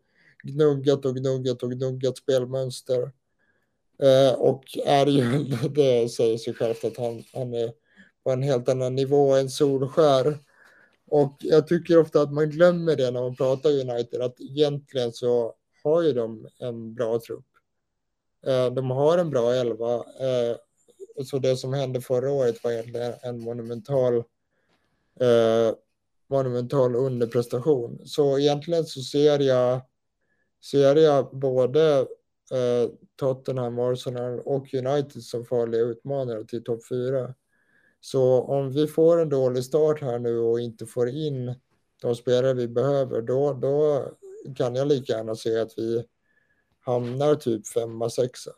gnuggat 0.43 1.05
och 1.05 1.15
gnuggat 1.15 1.63
och 1.63 1.71
gnuggat 1.71 2.17
spelmönster. 2.17 3.11
Eh, 4.03 4.33
och 4.39 4.63
är 4.85 5.05
ju, 5.05 5.43
det 5.69 6.09
säger 6.09 6.37
sig 6.37 6.53
självt 6.53 6.85
att 6.85 6.97
han, 6.97 7.23
han 7.33 7.53
är 7.53 7.71
på 8.23 8.31
en 8.31 8.43
helt 8.43 8.69
annan 8.69 8.95
nivå 8.95 9.35
än 9.35 9.49
Solskär. 9.49 10.37
Och 11.07 11.37
jag 11.39 11.67
tycker 11.67 11.97
ofta 11.97 12.21
att 12.21 12.33
man 12.33 12.49
glömmer 12.49 12.95
det 12.95 13.11
när 13.11 13.21
man 13.21 13.35
pratar 13.35 13.69
United, 13.69 14.21
att 14.21 14.41
egentligen 14.41 15.13
så 15.13 15.53
har 15.83 16.01
ju 16.01 16.13
de 16.13 16.47
en 16.59 16.93
bra 16.93 17.19
trupp. 17.19 17.45
Eh, 18.47 18.73
de 18.73 18.91
har 18.91 19.17
en 19.17 19.29
bra 19.29 19.53
elva. 19.53 19.95
Eh, 19.95 20.55
så 21.25 21.37
det 21.37 21.57
som 21.57 21.73
hände 21.73 22.01
förra 22.01 22.31
året 22.31 22.63
var 22.63 22.71
egentligen 22.71 23.13
en 23.21 23.39
monumental 23.39 24.15
eh, 25.19 25.75
monumental 26.29 26.95
underprestation. 26.95 28.01
Så 28.05 28.39
egentligen 28.39 28.85
så 28.85 29.01
ser 29.01 29.39
jag 29.39 29.81
ser 30.61 30.95
jag 30.95 31.29
både 31.31 31.99
eh, 32.51 32.89
Tottenham, 33.15 33.79
Arsenal 33.79 34.39
och 34.39 34.73
United 34.73 35.23
som 35.23 35.45
farliga 35.45 35.81
utmanare 35.81 36.45
till 36.45 36.63
topp 36.63 36.87
fyra. 36.89 37.35
Så 38.01 38.41
om 38.41 38.71
vi 38.71 38.87
får 38.87 39.21
en 39.21 39.29
dålig 39.29 39.63
start 39.63 40.01
här 40.01 40.19
nu 40.19 40.39
och 40.39 40.59
inte 40.59 40.85
får 40.85 41.09
in 41.09 41.55
de 42.01 42.15
spelare 42.15 42.53
vi 42.53 42.67
behöver, 42.67 43.21
då, 43.21 43.53
då 43.53 44.05
kan 44.55 44.75
jag 44.75 44.87
lika 44.87 45.13
gärna 45.13 45.35
se 45.35 45.59
att 45.59 45.73
vi 45.77 46.03
hamnar 46.89 47.35
typ 47.35 47.67
femma, 47.67 48.09
sexa. 48.09 48.51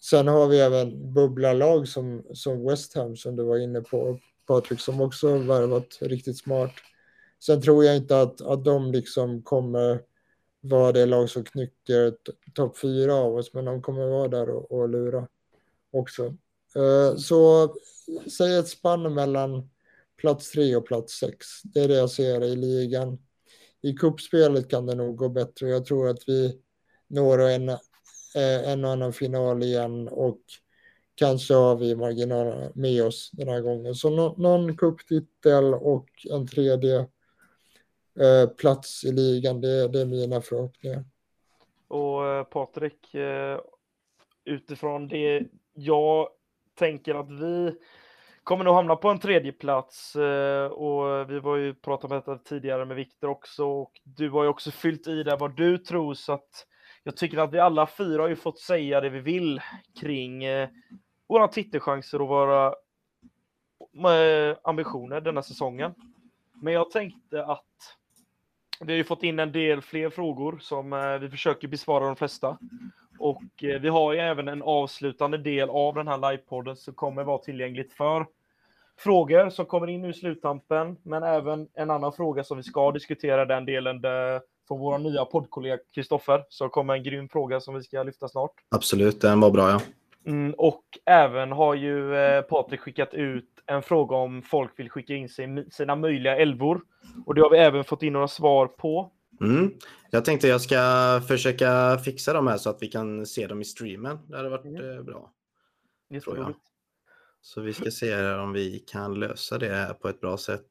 Sen 0.00 0.28
har 0.28 0.48
vi 0.48 0.60
även 0.60 1.14
bubblarlag 1.14 1.88
som, 1.88 2.22
som 2.34 2.64
West 2.64 2.94
Ham 2.94 3.16
som 3.16 3.36
du 3.36 3.42
var 3.42 3.58
inne 3.58 3.80
på, 3.80 4.18
Patrik, 4.46 4.80
som 4.80 5.00
också 5.00 5.30
har 5.30 5.38
värvat 5.38 5.98
riktigt 6.00 6.38
smart. 6.38 6.72
Sen 7.40 7.62
tror 7.62 7.84
jag 7.84 7.96
inte 7.96 8.20
att, 8.20 8.40
att 8.40 8.64
de 8.64 8.92
liksom 8.92 9.42
kommer 9.42 10.02
vara 10.60 10.92
det 10.92 11.06
lag 11.06 11.30
som 11.30 11.44
knycker 11.44 12.14
topp 12.54 12.78
fyra 12.78 13.14
av 13.14 13.34
oss, 13.34 13.54
men 13.54 13.64
de 13.64 13.82
kommer 13.82 14.06
vara 14.06 14.28
där 14.28 14.50
och, 14.50 14.72
och 14.72 14.88
lura 14.88 15.28
också. 15.90 16.34
Eh, 16.76 17.16
så 17.16 17.74
säg 18.38 18.58
ett 18.58 18.68
spann 18.68 19.14
mellan 19.14 19.70
plats 20.16 20.50
tre 20.50 20.76
och 20.76 20.86
plats 20.86 21.18
sex. 21.18 21.46
Det 21.62 21.80
är 21.80 21.88
det 21.88 21.96
jag 21.96 22.10
ser 22.10 22.44
i 22.44 22.56
ligan. 22.56 23.18
I 23.82 23.92
kuppspelet 23.92 24.70
kan 24.70 24.86
det 24.86 24.94
nog 24.94 25.16
gå 25.16 25.28
bättre. 25.28 25.68
Jag 25.68 25.84
tror 25.84 26.08
att 26.08 26.28
vi 26.28 26.60
når 27.08 27.38
en, 27.38 27.68
eh, 27.68 28.70
en 28.72 28.84
och 28.84 28.90
annan 28.90 29.12
final 29.12 29.62
igen 29.62 30.08
och 30.08 30.40
kanske 31.18 31.54
har 31.54 31.76
vi 31.76 31.96
marginalerna 31.96 32.70
med 32.74 33.04
oss 33.04 33.30
den 33.32 33.48
här 33.48 33.60
gången. 33.60 33.94
Så 33.94 34.10
no, 34.10 34.34
någon 34.38 34.76
kupptitel 34.76 35.74
och 35.74 36.08
en 36.30 36.46
tredje 36.46 36.98
eh, 38.20 38.48
plats 38.58 39.04
i 39.04 39.12
ligan, 39.12 39.60
det, 39.60 39.88
det 39.88 40.00
är 40.00 40.06
mina 40.06 40.40
förhoppningar. 40.40 41.04
Och 41.88 42.26
eh, 42.26 42.44
Patrik, 42.44 43.14
eh, 43.14 43.60
utifrån 44.44 45.08
det 45.08 45.42
jag 45.74 46.28
tänker 46.78 47.14
att 47.14 47.30
vi 47.30 47.74
kommer 48.42 48.64
nog 48.64 48.74
hamna 48.74 48.96
på 48.96 49.08
en 49.08 49.18
tredje 49.18 49.52
plats 49.52 50.16
och 50.70 51.30
vi 51.30 51.40
var 51.40 51.56
ju 51.56 51.74
pratat 51.74 52.10
om 52.10 52.16
detta 52.16 52.38
tidigare 52.38 52.84
med 52.84 52.96
Viktor 52.96 53.28
också 53.28 53.64
och 53.64 53.92
du 54.04 54.30
har 54.30 54.42
ju 54.42 54.48
också 54.48 54.70
fyllt 54.70 55.08
i 55.08 55.22
där 55.22 55.36
vad 55.36 55.56
du 55.56 55.78
tror 55.78 56.14
så 56.14 56.32
att 56.32 56.66
jag 57.08 57.16
tycker 57.16 57.38
att 57.38 57.52
vi 57.52 57.58
alla 57.58 57.86
fyra 57.86 58.22
har 58.22 58.28
ju 58.28 58.36
fått 58.36 58.58
säga 58.58 59.00
det 59.00 59.08
vi 59.08 59.20
vill 59.20 59.60
kring 60.00 60.44
eh, 60.44 60.68
våra 61.28 61.48
titelchanser 61.48 62.20
och 62.20 62.28
våra 62.28 62.66
eh, 64.14 64.56
ambitioner 64.62 65.20
denna 65.20 65.42
säsongen. 65.42 65.94
Men 66.54 66.72
jag 66.72 66.90
tänkte 66.90 67.44
att 67.44 67.64
vi 68.80 68.92
har 68.92 68.96
ju 68.96 69.04
fått 69.04 69.22
in 69.22 69.38
en 69.38 69.52
del 69.52 69.82
fler 69.82 70.10
frågor 70.10 70.58
som 70.60 70.92
eh, 70.92 71.18
vi 71.18 71.30
försöker 71.30 71.68
besvara 71.68 72.06
de 72.06 72.16
flesta. 72.16 72.58
Och 73.18 73.64
eh, 73.64 73.80
vi 73.80 73.88
har 73.88 74.12
ju 74.12 74.18
även 74.18 74.48
en 74.48 74.62
avslutande 74.62 75.38
del 75.38 75.70
av 75.70 75.94
den 75.94 76.08
här 76.08 76.30
livepodden 76.30 76.76
som 76.76 76.94
kommer 76.94 77.24
vara 77.24 77.38
tillgängligt 77.38 77.92
för 77.92 78.26
frågor 78.98 79.50
som 79.50 79.66
kommer 79.66 79.86
in 79.86 80.04
i 80.04 80.14
sluttampen, 80.14 80.96
men 81.02 81.22
även 81.22 81.68
en 81.74 81.90
annan 81.90 82.12
fråga 82.12 82.44
som 82.44 82.56
vi 82.56 82.62
ska 82.62 82.92
diskutera 82.92 83.44
den 83.44 83.64
delen 83.64 84.00
där 84.00 84.40
från 84.68 84.78
vår 84.80 84.98
nya 84.98 85.24
poddkollega 85.24 85.78
Kristoffer. 85.94 86.44
Så 86.48 86.68
kommer 86.68 86.94
en 86.94 87.02
grym 87.02 87.28
fråga 87.28 87.60
som 87.60 87.74
vi 87.74 87.82
ska 87.82 88.02
lyfta 88.02 88.28
snart. 88.28 88.52
Absolut, 88.70 89.20
den 89.20 89.40
var 89.40 89.50
bra 89.50 89.70
ja. 89.70 89.80
Mm, 90.26 90.54
och 90.58 90.84
även 91.04 91.52
har 91.52 91.74
ju 91.74 92.16
eh, 92.16 92.42
Patrik 92.42 92.80
skickat 92.80 93.14
ut 93.14 93.48
en 93.66 93.82
fråga 93.82 94.16
om 94.16 94.42
folk 94.42 94.78
vill 94.78 94.90
skicka 94.90 95.14
in 95.14 95.28
sig, 95.28 95.66
sina 95.70 95.96
möjliga 95.96 96.36
älvor. 96.36 96.80
Och 97.26 97.34
det 97.34 97.40
har 97.40 97.50
vi 97.50 97.58
även 97.58 97.84
fått 97.84 98.02
in 98.02 98.12
några 98.12 98.28
svar 98.28 98.66
på. 98.66 99.12
Mm. 99.40 99.70
Jag 100.10 100.24
tänkte 100.24 100.48
jag 100.48 100.60
ska 100.60 100.76
försöka 101.28 101.98
fixa 102.04 102.32
dem 102.32 102.46
här 102.46 102.56
så 102.56 102.70
att 102.70 102.82
vi 102.82 102.86
kan 102.86 103.26
se 103.26 103.46
dem 103.46 103.60
i 103.60 103.64
streamen. 103.64 104.18
Det 104.26 104.36
hade 104.36 104.48
varit 104.48 104.64
Mm. 104.64 104.96
eh, 104.96 105.02
bra. 105.02 105.32
Jätteroligt. 106.10 106.58
Så 107.40 107.60
vi 107.60 107.72
ska 107.72 107.90
se 107.90 108.32
om 108.34 108.52
vi 108.52 108.78
kan 108.78 109.14
lösa 109.20 109.58
det 109.58 109.68
här 109.74 109.94
på 109.94 110.08
ett 110.08 110.20
bra 110.20 110.36
sätt. 110.36 110.66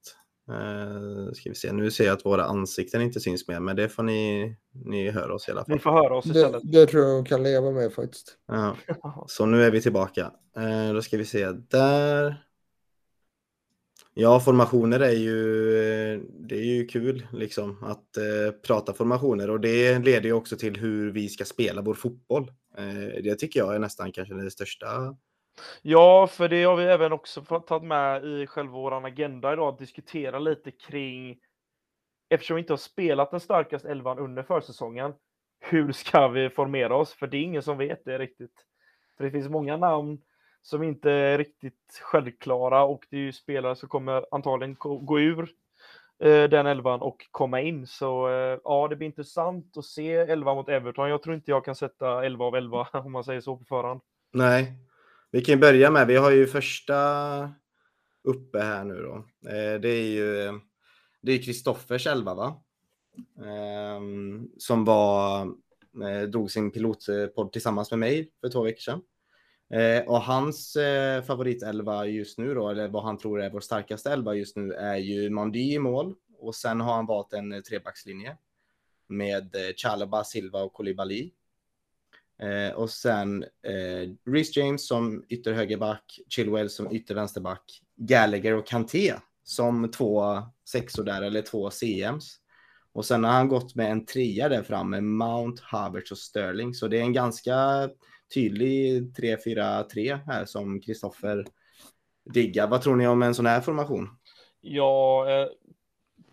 Uh, 0.50 1.32
ska 1.34 1.50
vi 1.50 1.56
se. 1.56 1.72
Nu 1.72 1.92
ser 1.92 2.06
jag 2.06 2.14
att 2.14 2.26
våra 2.26 2.44
ansikten 2.44 3.02
inte 3.02 3.20
syns 3.20 3.48
mer, 3.48 3.60
men 3.60 3.76
det 3.76 3.90
får 3.90 4.04
ni, 4.04 4.56
ni 4.86 5.10
höra 5.10 5.34
oss 5.34 5.48
i 5.48 5.52
alla 5.52 5.66
fall. 5.66 5.76
Ni 5.76 5.80
får 5.80 5.92
höra 5.92 6.16
oss 6.18 6.26
Det, 6.26 6.40
istället. 6.40 6.62
det 6.72 6.86
tror 6.86 7.04
jag 7.04 7.18
de 7.18 7.26
kan 7.26 7.44
leva 7.44 7.72
med 7.72 7.94
faktiskt. 7.94 8.38
Ja. 8.48 8.76
Så 9.28 9.46
nu 9.46 9.64
är 9.64 9.72
vi 9.72 9.82
tillbaka. 9.82 10.32
Eh, 10.58 10.94
då 10.94 11.02
ska 11.02 11.18
vi 11.18 11.26
se 11.26 11.52
där. 11.52 12.44
Ja, 14.14 14.40
formationer 14.40 15.00
är 15.00 15.12
ju, 15.12 15.70
eh, 15.80 16.20
det 16.40 16.56
är 16.56 16.76
ju 16.76 16.86
kul 16.88 17.28
liksom 17.34 17.84
att 17.84 18.18
eh, 18.18 18.52
prata 18.68 18.94
formationer 18.94 19.50
och 19.50 19.60
det 19.60 20.00
leder 20.00 20.26
ju 20.30 20.34
också 20.34 20.58
till 20.58 20.78
hur 20.78 21.12
vi 21.12 21.30
ska 21.30 21.46
spela 21.46 21.82
vår 21.82 21.94
fotboll. 21.94 22.52
Eh, 22.78 23.24
det 23.24 23.36
tycker 23.36 23.60
jag 23.60 23.76
är 23.76 23.80
nästan 23.80 24.12
kanske 24.12 24.34
det 24.34 24.52
största. 24.52 25.16
Ja, 25.82 26.28
för 26.28 26.50
det 26.50 26.64
har 26.64 26.76
vi 26.76 26.84
även 26.84 27.12
också 27.12 27.42
fått 27.42 27.68
tagit 27.68 27.88
med 27.88 28.26
i 28.26 28.48
själva 28.48 28.74
vår 28.74 29.06
agenda 29.06 29.54
idag, 29.54 29.74
att 29.74 29.80
diskutera 29.80 30.40
lite 30.40 30.72
kring, 30.72 31.40
eftersom 32.30 32.56
vi 32.56 32.62
inte 32.62 32.74
har 32.74 32.78
spelat 32.78 33.32
den 33.32 33.40
starkaste 33.40 33.90
elvan 33.90 34.20
under 34.20 34.44
försäsongen, 34.44 35.14
hur 35.60 35.92
ska 35.92 36.28
vi 36.28 36.50
formera 36.50 36.96
oss? 36.96 37.14
För 37.14 37.28
det 37.28 37.38
är 37.38 37.42
ingen 37.42 37.64
som 37.64 37.78
vet 37.78 38.06
det 38.06 38.18
riktigt. 38.18 38.66
För 39.18 39.24
det 39.24 39.32
finns 39.32 39.50
många 39.50 39.78
namn 39.78 40.22
som 40.62 40.84
inte 40.84 41.12
är 41.12 41.38
riktigt 41.38 42.02
självklara 42.02 42.84
och 42.84 43.06
det 43.10 43.18
är 43.18 43.22
ju 43.22 43.34
spelare 43.34 43.76
som 43.76 43.90
kommer 43.90 44.26
antagligen 44.32 44.76
gå 44.80 45.20
ur 45.20 45.50
eh, 46.20 46.44
den 46.44 46.66
elvan 46.66 47.02
och 47.02 47.28
komma 47.32 47.62
in. 47.62 47.88
Så 47.88 48.30
eh, 48.30 48.60
ja, 48.64 48.88
det 48.88 48.96
blir 48.96 49.06
intressant 49.06 49.78
att 49.78 49.86
se 49.86 50.14
11 50.14 50.56
mot 50.56 50.70
Everton. 50.70 51.10
Jag 51.10 51.22
tror 51.24 51.36
inte 51.36 51.52
jag 51.52 51.66
kan 51.66 51.76
sätta 51.76 52.26
11 52.26 52.46
av 52.46 52.56
11 52.56 52.88
om 52.94 53.12
man 53.12 53.24
säger 53.24 53.42
så 53.42 53.58
på 53.58 53.66
förhand. 53.66 54.02
Nej, 54.32 54.74
vi 55.32 55.42
kan 55.42 55.60
börja 55.60 55.92
med, 55.92 56.08
vi 56.08 56.16
har 56.16 56.32
ju 56.32 56.48
första 56.48 56.96
uppe 58.24 58.60
här 58.60 58.84
nu 58.84 59.02
då. 59.02 59.16
Eh, 59.50 59.80
det 59.80 59.90
är 59.90 60.08
ju 60.08 60.60
det 61.22 61.32
är 61.32 61.44
Kristoffers 61.44 62.08
elva 62.08 62.34
va? 62.34 62.64
Ehm, 63.46 64.50
som 64.58 64.86
var, 64.86 65.42
eh, 66.04 66.22
drog 66.22 66.52
sin 66.52 66.72
pilotpodd 66.72 67.52
tillsammans 67.52 67.92
med 67.92 68.00
mig 68.00 68.32
för 68.42 68.50
två 68.50 68.62
veckor 68.62 68.80
sedan. 68.80 69.02
Eh, 69.74 70.08
och 70.08 70.22
hans 70.22 70.78
favoritelva 71.28 72.06
just 72.06 72.38
nu 72.38 72.54
då, 72.54 72.70
eller 72.70 72.88
vad 72.88 73.04
han 73.04 73.18
tror 73.18 73.42
är 73.42 73.50
vår 73.50 73.60
starkaste 73.60 74.12
elva 74.12 74.36
just 74.36 74.56
nu, 74.56 74.74
är 74.74 74.98
ju 74.98 75.30
Mandy 75.30 75.74
i 75.74 75.80
mål. 75.80 76.16
Och 76.40 76.56
sen 76.56 76.82
har 76.82 76.94
han 76.94 77.06
valt 77.06 77.34
en 77.34 77.64
trebackslinje 77.64 78.38
med 79.08 79.56
Chalaba, 79.78 80.24
Silva 80.24 80.64
och 80.64 80.74
Koulibaly. 80.74 81.32
Eh, 82.40 82.76
och 82.76 82.90
sen 82.90 83.44
eh, 83.44 84.32
Rhys 84.32 84.58
James 84.58 84.88
som 84.88 85.24
ytterhögerback, 85.30 86.20
Chilwell 86.30 86.70
som 86.70 86.92
yttervänsterback, 86.92 87.82
Gallagher 87.96 88.54
och 88.54 88.68
Kanté 88.68 89.14
som 89.44 89.92
två 89.92 90.42
sexor 90.70 91.04
där, 91.04 91.22
eller 91.22 91.42
två 91.42 91.70
CMs. 91.70 92.38
Och 92.94 93.06
sen 93.06 93.24
har 93.24 93.32
han 93.32 93.48
gått 93.48 93.76
med 93.76 93.92
en 93.92 94.06
trea 94.06 94.50
där 94.50 94.64
framme, 94.64 95.02
Mount, 95.02 95.62
Havertz 95.66 96.12
och 96.12 96.18
Sterling. 96.18 96.74
Så 96.74 96.88
det 96.88 96.98
är 96.98 97.02
en 97.02 97.14
ganska 97.14 97.90
tydlig 98.34 99.02
3-4-3 99.18 100.20
här 100.26 100.46
som 100.46 100.82
Kristoffer 100.82 101.46
diggar. 102.34 102.68
Vad 102.68 102.82
tror 102.82 102.96
ni 102.96 103.08
om 103.08 103.24
en 103.24 103.36
sån 103.36 103.46
här 103.46 103.62
formation? 103.62 104.10
Ja, 104.62 105.30
eh, 105.30 105.48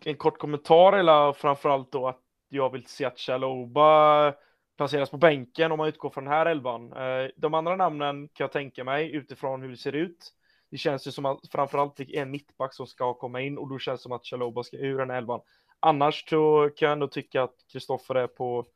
en 0.04 0.16
kort 0.16 0.38
kommentar 0.38 0.92
eller 0.92 1.32
framförallt 1.32 1.92
då 1.92 2.08
att 2.08 2.20
jag 2.48 2.72
vill 2.72 2.86
se 2.86 3.04
att 3.04 3.18
Chaloba 3.18 4.28
eh, 4.28 4.34
placeras 4.76 5.10
på 5.10 5.16
bänken 5.16 5.72
om 5.72 5.78
man 5.78 5.88
utgår 5.88 6.10
från 6.10 6.24
den 6.24 6.32
här 6.32 6.46
elvan. 6.46 6.92
Eh, 6.92 7.30
de 7.36 7.54
andra 7.54 7.76
namnen 7.76 8.28
kan 8.28 8.44
jag 8.44 8.52
tänka 8.52 8.84
mig 8.84 9.12
utifrån 9.12 9.62
hur 9.62 9.70
det 9.70 9.76
ser 9.76 9.92
ut. 9.92 10.32
Det 10.70 10.76
känns 10.76 11.06
ju 11.06 11.10
som 11.10 11.26
att 11.26 11.40
framförallt 11.52 11.96
det 11.96 12.16
är 12.16 12.22
en 12.22 12.30
mittback 12.30 12.74
som 12.74 12.86
ska 12.86 13.14
komma 13.14 13.40
in 13.40 13.58
och 13.58 13.68
då 13.68 13.78
känns 13.78 14.00
det 14.00 14.02
som 14.02 14.12
att 14.12 14.26
Chaloba 14.26 14.62
ska 14.62 14.76
ur 14.76 14.98
den 14.98 15.10
här 15.10 15.18
elvan. 15.18 15.40
Annars 15.80 16.28
så 16.28 16.70
kan 16.76 16.86
jag 16.86 16.92
ändå 16.92 17.08
tycka 17.08 17.42
att 17.42 17.54
Kristoffer 17.72 18.14
är 18.14 18.26
på 18.26 18.66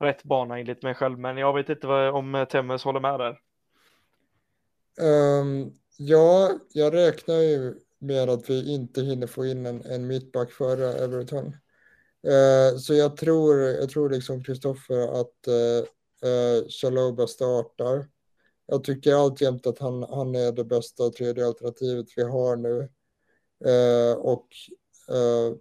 rätt 0.00 0.24
bana 0.24 0.58
enligt 0.58 0.82
mig 0.82 0.94
själv, 0.94 1.18
men 1.18 1.36
jag 1.36 1.54
vet 1.54 1.68
inte 1.68 1.86
vad, 1.86 2.14
om 2.14 2.34
eh, 2.34 2.44
Temmes 2.44 2.84
håller 2.84 3.00
med 3.00 3.20
där. 3.20 3.38
Um, 5.40 5.72
ja, 5.96 6.50
jag 6.72 6.94
räknar 6.94 7.34
ju 7.34 7.74
med 7.98 8.28
att 8.28 8.50
vi 8.50 8.74
inte 8.74 9.02
hinner 9.02 9.26
få 9.26 9.46
in 9.46 9.66
en, 9.66 9.82
en 9.82 10.06
mittback 10.06 10.52
före 10.52 11.04
Everton. 11.04 11.56
Eh, 12.26 12.78
så 12.78 12.94
jag 12.94 13.16
tror, 13.16 13.58
jag 13.60 13.90
tror 13.90 14.10
liksom 14.10 14.44
Kristoffer 14.44 15.20
att 15.20 15.48
uh, 15.48 15.84
uh, 16.30 16.68
Chaloba 16.68 17.26
startar. 17.26 18.08
Jag 18.66 18.84
tycker 18.84 19.14
alltjämt 19.14 19.66
att 19.66 19.78
han, 19.78 20.02
han 20.02 20.34
är 20.34 20.52
det 20.52 20.64
bästa 20.64 21.10
tredje 21.10 21.46
alternativet 21.46 22.06
vi 22.16 22.22
har 22.22 22.56
nu. 22.56 22.88
Eh, 23.64 24.18
och 24.18 24.46
eh, 25.08 25.56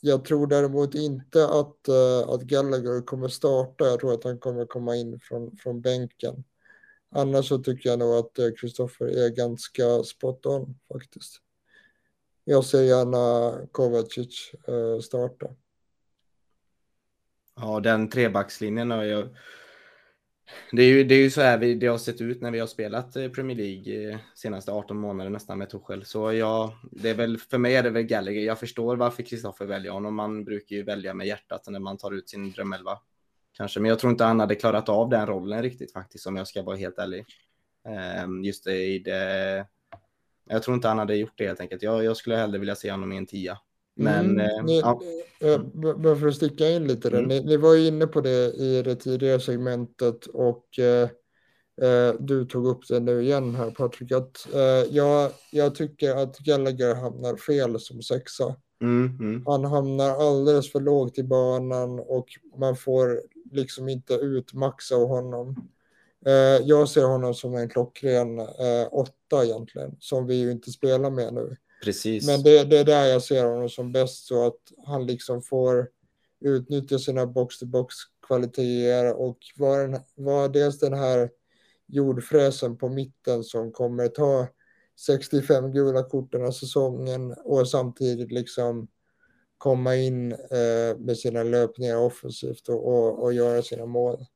jag 0.00 0.24
tror 0.24 0.46
däremot 0.46 0.94
inte 0.94 1.48
att, 1.48 1.88
eh, 1.88 2.28
att 2.28 2.42
Gallagher 2.42 3.06
kommer 3.06 3.28
starta. 3.28 3.84
Jag 3.84 4.00
tror 4.00 4.14
att 4.14 4.24
han 4.24 4.38
kommer 4.38 4.66
komma 4.66 4.96
in 4.96 5.20
från, 5.20 5.56
från 5.56 5.80
bänken. 5.80 6.44
Annars 7.10 7.48
så 7.48 7.58
tycker 7.58 7.90
jag 7.90 7.98
nog 7.98 8.14
att 8.14 8.38
eh, 8.38 8.50
Kristoffer 8.60 9.06
är 9.06 9.28
ganska 9.28 10.02
spot 10.02 10.46
on 10.46 10.78
faktiskt. 10.92 11.36
Jag 12.44 12.64
ser 12.64 12.82
gärna 12.82 13.52
Kovacic 13.72 14.52
uh, 14.68 15.00
starta. 15.00 15.46
Ja, 17.60 17.80
den 17.80 18.08
trebackslinjen 18.08 18.90
har 18.90 19.04
jag... 19.04 19.28
Det 20.72 20.82
är 20.82 20.86
ju, 20.86 21.04
det 21.04 21.14
är 21.14 21.18
ju 21.18 21.30
så 21.30 21.40
här 21.40 21.58
vi, 21.58 21.74
det 21.74 21.86
har 21.86 21.98
sett 21.98 22.20
ut 22.20 22.40
när 22.42 22.50
vi 22.50 22.58
har 22.58 22.66
spelat 22.66 23.16
eh, 23.16 23.28
Premier 23.28 23.56
League 23.56 24.12
eh, 24.12 24.18
senaste 24.34 24.72
18 24.72 24.96
månader 24.96 25.30
nästan 25.30 25.58
med 25.58 25.70
Tuchel. 25.70 26.04
Så 26.04 26.32
jag, 26.32 26.72
det 26.92 27.10
är 27.10 27.14
väl, 27.14 27.38
för 27.38 27.58
mig 27.58 27.76
är 27.76 27.82
det 27.82 27.90
väl 27.90 28.02
Gallagher. 28.02 28.40
Jag 28.40 28.58
förstår 28.58 28.96
varför 28.96 29.22
Kristoffer 29.22 29.64
väljer 29.64 29.92
honom. 29.92 30.14
Man 30.14 30.44
brukar 30.44 30.76
ju 30.76 30.82
välja 30.82 31.14
med 31.14 31.26
hjärtat 31.26 31.66
när 31.68 31.80
man 31.80 31.98
tar 31.98 32.10
ut 32.14 32.28
sin 32.28 32.50
drömelva. 32.50 32.98
Kanske, 33.56 33.80
men 33.80 33.88
jag 33.88 33.98
tror 33.98 34.10
inte 34.10 34.24
han 34.24 34.40
hade 34.40 34.54
klarat 34.54 34.88
av 34.88 35.08
den 35.08 35.26
rollen 35.26 35.62
riktigt 35.62 35.92
faktiskt, 35.92 36.26
om 36.26 36.36
jag 36.36 36.48
ska 36.48 36.62
vara 36.62 36.76
helt 36.76 36.98
ärlig. 36.98 37.26
Ehm, 37.88 38.44
just 38.44 38.64
det, 38.64 38.84
i 38.84 38.98
det... 38.98 39.66
Jag 40.44 40.62
tror 40.62 40.74
inte 40.74 40.88
han 40.88 40.98
hade 40.98 41.16
gjort 41.16 41.34
det 41.36 41.46
helt 41.46 41.60
enkelt. 41.60 41.82
Jag, 41.82 42.04
jag 42.04 42.16
skulle 42.16 42.36
hellre 42.36 42.58
vilja 42.58 42.74
se 42.74 42.90
honom 42.90 43.12
i 43.12 43.16
en 43.16 43.26
tia. 43.26 43.58
Men, 43.96 44.40
mm, 44.40 44.66
ni, 44.66 44.80
ja. 44.80 45.00
Bara 45.96 46.16
för 46.16 46.28
att 46.28 46.34
sticka 46.34 46.70
in 46.70 46.86
lite 46.86 47.10
där. 47.10 47.18
Mm. 47.18 47.28
Ni, 47.28 47.40
ni, 47.40 47.56
var 47.56 47.74
ju 47.74 47.86
inne 47.86 48.06
på 48.06 48.20
det 48.20 48.54
i 48.54 48.82
det 48.82 48.96
tidigare 48.96 49.40
segmentet 49.40 50.26
och 50.26 50.78
eh, 50.78 52.14
du 52.18 52.44
tog 52.44 52.66
upp 52.66 52.88
det 52.88 53.00
nu 53.00 53.22
igen 53.22 53.54
här 53.54 53.70
Patrik. 53.70 54.12
Att, 54.12 54.54
eh, 54.54 54.94
jag, 54.96 55.30
jag 55.52 55.74
tycker 55.74 56.16
att 56.16 56.38
Gallagher 56.38 56.94
hamnar 56.94 57.36
fel 57.36 57.80
som 57.80 58.02
sexa. 58.02 58.56
Mm, 58.82 59.18
mm. 59.20 59.42
Han 59.46 59.64
hamnar 59.64 60.10
alldeles 60.10 60.72
för 60.72 60.80
lågt 60.80 61.18
i 61.18 61.22
banan 61.22 61.98
och 61.98 62.26
man 62.58 62.76
får 62.76 63.22
liksom 63.50 63.88
inte 63.88 64.14
ut 64.14 64.54
max 64.54 64.92
av 64.92 65.08
honom. 65.08 65.70
Eh, 66.26 66.66
jag 66.66 66.88
ser 66.88 67.04
honom 67.04 67.34
som 67.34 67.54
en 67.54 67.68
klockren 67.68 68.38
eh, 68.38 68.88
åtta 68.90 69.44
egentligen, 69.44 69.96
som 69.98 70.26
vi 70.26 70.34
ju 70.34 70.50
inte 70.50 70.70
spelar 70.70 71.10
med 71.10 71.34
nu. 71.34 71.56
Precis. 71.84 72.26
Men 72.26 72.42
det, 72.42 72.64
det 72.64 72.78
är 72.78 72.84
där 72.84 73.06
jag 73.06 73.22
ser 73.22 73.44
honom 73.44 73.68
som 73.68 73.92
bäst 73.92 74.26
så 74.26 74.46
att 74.46 74.60
han 74.86 75.06
liksom 75.06 75.42
får 75.42 75.88
utnyttja 76.40 76.98
sina 76.98 77.26
box-to-box 77.26 77.94
kvaliteter 78.26 79.14
och 79.14 79.38
vara 79.56 80.00
var 80.14 80.48
dels 80.48 80.78
den 80.78 80.94
här 80.94 81.30
jordfräsen 81.86 82.78
på 82.78 82.88
mitten 82.88 83.44
som 83.44 83.72
kommer 83.72 84.08
ta 84.08 84.48
65 85.06 85.72
gula 85.72 86.02
kort 86.02 86.32
den 86.32 86.40
här 86.40 86.50
säsongen 86.50 87.34
och 87.44 87.68
samtidigt 87.68 88.32
liksom 88.32 88.88
komma 89.58 89.96
in 89.96 90.32
eh, 90.32 90.98
med 90.98 91.18
sina 91.18 91.42
löpningar 91.42 91.96
offensivt 91.96 92.68
och, 92.68 92.88
och, 92.88 93.22
och 93.22 93.32
göra 93.32 93.62
sina 93.62 93.86
mål. 93.86 94.26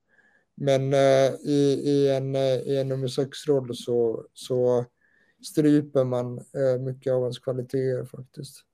Men 0.57 0.95
eh, 0.95 1.35
i, 1.45 1.81
i, 1.85 2.09
en, 2.09 2.35
eh, 2.35 2.57
i 2.57 2.77
en 2.77 2.89
nummer 2.89 3.09
sex-roll 3.09 3.77
så, 3.77 4.27
så 4.33 4.85
stryper 5.47 6.05
man 6.05 6.39
eh, 6.39 6.81
mycket 6.81 7.13
av 7.13 7.23
hans 7.23 7.39
kvaliteter 7.39 8.05
faktiskt. 8.05 8.65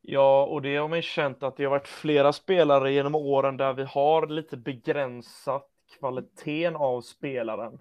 Ja, 0.00 0.44
och 0.44 0.62
det 0.62 0.76
har 0.76 0.88
man 0.88 0.98
ju 0.98 1.02
känt 1.02 1.42
att 1.42 1.56
det 1.56 1.64
har 1.64 1.70
varit 1.70 1.88
flera 1.88 2.32
spelare 2.32 2.92
genom 2.92 3.14
åren 3.14 3.56
där 3.56 3.72
vi 3.72 3.82
har 3.82 4.26
lite 4.26 4.56
begränsat 4.56 5.68
kvaliteten 5.98 6.76
av 6.76 7.00
spelaren. 7.00 7.78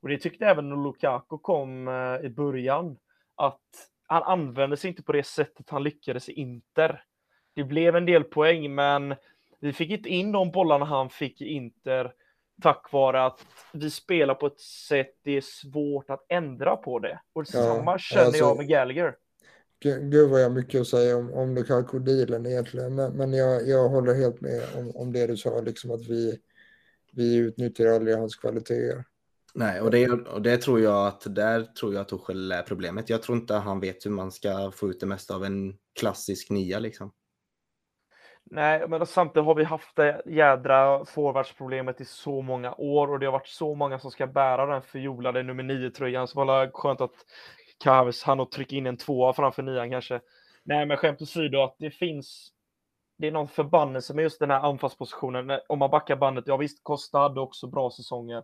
Och 0.00 0.08
det 0.08 0.18
tyckte 0.18 0.46
även 0.46 0.68
när 0.68 0.76
Lukaku 0.76 1.38
kom 1.38 1.88
eh, 1.88 2.26
i 2.26 2.28
början, 2.28 2.96
att 3.34 3.60
han 4.06 4.22
använde 4.22 4.76
sig 4.76 4.90
inte 4.90 5.02
på 5.02 5.12
det 5.12 5.26
sättet 5.26 5.70
han 5.70 5.82
lyckades 5.82 6.28
i 6.28 6.32
Inter. 6.32 7.02
Det 7.54 7.64
blev 7.64 7.96
en 7.96 8.06
del 8.06 8.24
poäng, 8.24 8.74
men 8.74 9.14
vi 9.60 9.72
fick 9.72 9.90
inte 9.90 10.08
in 10.08 10.32
de 10.32 10.50
bollarna 10.50 10.84
han 10.84 11.10
fick 11.10 11.40
i 11.40 11.48
Inter 11.48 12.12
tack 12.62 12.92
vare 12.92 13.26
att 13.26 13.46
vi 13.72 13.90
spelar 13.90 14.34
på 14.34 14.46
ett 14.46 14.60
sätt 14.60 15.14
det 15.24 15.36
är 15.36 15.40
svårt 15.40 16.10
att 16.10 16.26
ändra 16.28 16.76
på 16.76 16.98
det. 16.98 17.20
Och 17.32 17.42
Ja, 17.42 17.62
samma 17.62 17.98
känner 17.98 18.24
alltså- 18.24 18.38
jag 18.38 18.56
med 18.56 18.68
Gallagher. 18.68 19.16
Gu- 19.84 20.08
Gud 20.10 20.30
vad 20.30 20.40
jag 20.40 20.48
har 20.48 20.54
mycket 20.54 20.80
att 20.80 20.86
säga 20.86 21.16
om, 21.16 21.32
om 21.34 21.54
Lukaku-dealen 21.54 22.46
egentligen, 22.46 22.94
men, 22.94 23.12
men 23.12 23.32
jag, 23.32 23.68
jag 23.68 23.88
håller 23.88 24.14
helt 24.14 24.40
med 24.40 24.62
om, 24.76 24.90
om 24.96 25.12
det 25.12 25.26
du 25.26 25.36
sa, 25.36 25.60
liksom 25.60 25.90
att 25.90 26.06
vi, 26.06 26.38
vi 27.12 27.36
utnyttjar 27.36 27.86
aldrig 27.86 28.16
hans 28.16 28.36
kvaliteter. 28.36 29.04
Nej, 29.54 29.80
och 29.80 29.90
det, 29.90 30.08
och 30.10 30.42
det 30.42 30.56
tror 30.56 30.80
jag 30.80 31.06
att 31.06 31.34
där 31.34 31.62
tror 31.62 31.94
jag 31.94 32.00
att 32.00 32.08
Tuchel 32.08 32.52
är 32.52 32.62
problemet. 32.62 33.10
Jag 33.10 33.22
tror 33.22 33.38
inte 33.38 33.54
han 33.54 33.80
vet 33.80 34.06
hur 34.06 34.10
man 34.10 34.32
ska 34.32 34.70
få 34.74 34.90
ut 34.90 35.00
det 35.00 35.06
mesta 35.06 35.34
av 35.34 35.44
en 35.44 35.76
klassisk 36.00 36.50
nia 36.50 36.78
liksom. 36.78 37.12
Nej, 38.50 38.88
men 38.88 39.06
samtidigt 39.06 39.46
har 39.46 39.54
vi 39.54 39.64
haft 39.64 39.96
det 39.96 40.22
jädra 40.26 41.04
forwardsproblemet 41.04 42.00
i 42.00 42.04
så 42.04 42.42
många 42.42 42.74
år 42.74 43.08
och 43.10 43.18
det 43.18 43.26
har 43.26 43.32
varit 43.32 43.46
så 43.48 43.74
många 43.74 43.98
som 43.98 44.10
ska 44.10 44.26
bära 44.26 44.66
den 44.66 44.82
förjolade 44.82 45.42
nummer 45.42 45.62
9-tröjan. 45.62 46.28
Så 46.28 46.44
var 46.44 46.60
det 46.60 46.70
skönt 46.74 47.00
att 47.00 47.14
Kaves 47.84 48.22
hann 48.22 48.40
att 48.40 48.50
trycka 48.50 48.76
in 48.76 48.86
en 48.86 48.96
tvåa 48.96 49.32
framför 49.32 49.62
nian 49.62 49.90
kanske. 49.90 50.20
Nej, 50.62 50.86
men 50.86 50.96
skämt 50.96 51.22
åsido 51.22 51.62
att 51.62 51.76
det 51.78 51.90
finns. 51.90 52.52
Det 53.18 53.26
är 53.26 53.32
någon 53.32 53.48
förbannelse 53.48 54.14
med 54.14 54.22
just 54.22 54.40
den 54.40 54.50
här 54.50 54.60
anfallspositionen. 54.60 55.60
Om 55.68 55.78
man 55.78 55.90
backar 55.90 56.16
bandet, 56.16 56.44
ja 56.46 56.56
visst, 56.56 56.84
Costa 56.84 57.18
hade 57.18 57.40
också 57.40 57.66
bra 57.66 57.90
säsonger. 57.90 58.42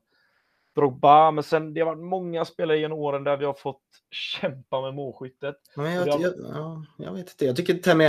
Drogba, 0.74 1.30
men 1.30 1.44
sen 1.44 1.74
det 1.74 1.80
har 1.80 1.86
varit 1.86 2.04
många 2.04 2.44
spelare 2.44 2.78
genom 2.78 2.98
åren 2.98 3.24
där 3.24 3.36
vi 3.36 3.44
har 3.44 3.52
fått 3.54 3.82
kämpa 4.10 4.80
med 4.80 4.94
målskyttet. 4.94 5.56
Men 5.76 5.92
jag, 5.92 6.08
Jag- 6.08 6.20
ja, 6.54 6.84
jag 6.98 7.12
vet 7.12 7.30
inte. 7.30 7.44
Jag 7.44 7.56
tycker 7.56 7.74
Tammy 7.74 8.06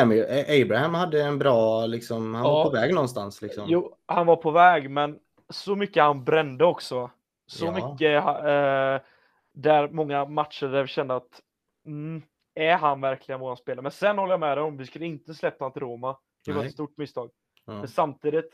Abraham 0.63 0.93
hade 0.93 1.23
en 1.23 1.39
bra, 1.39 1.85
liksom, 1.85 2.33
han 2.35 2.43
Ja. 2.45 2.51
var 2.53 2.63
på 2.63 2.69
väg 2.69 2.93
någonstans. 2.93 3.41
Liksom. 3.41 3.63
Jo, 3.67 3.95
han 4.05 4.25
var 4.25 4.35
på 4.35 4.51
väg, 4.51 4.89
men 4.89 5.19
så 5.49 5.75
mycket 5.75 6.03
han 6.03 6.23
brände 6.23 6.65
också. 6.65 7.09
Så 7.47 7.65
Ja. 7.65 7.71
mycket 7.71 8.23
eh, 8.25 9.07
där 9.53 9.89
många 9.89 10.25
matcher 10.25 10.65
där 10.67 10.81
vi 10.81 10.87
kände 10.87 11.15
att 11.15 11.41
mm, 11.85 12.21
är 12.55 12.75
han 12.77 13.01
verkligen 13.01 13.39
våran 13.41 13.57
spelare? 13.57 13.81
Men 13.81 13.91
sen 13.91 14.17
håller 14.17 14.33
jag 14.33 14.39
med 14.39 14.57
dig 14.57 14.63
om, 14.63 14.77
vi 14.77 14.85
skulle 14.85 15.05
inte 15.05 15.33
släppa 15.33 15.63
honom 15.65 15.73
till 15.73 15.81
Roma. 15.81 16.17
Det 16.45 16.51
var 16.51 16.59
Nej. 16.59 16.67
ett 16.67 16.73
stort 16.73 16.97
misstag. 16.97 17.29
Ja. 17.65 17.73
Men 17.73 17.87
samtidigt, 17.87 18.49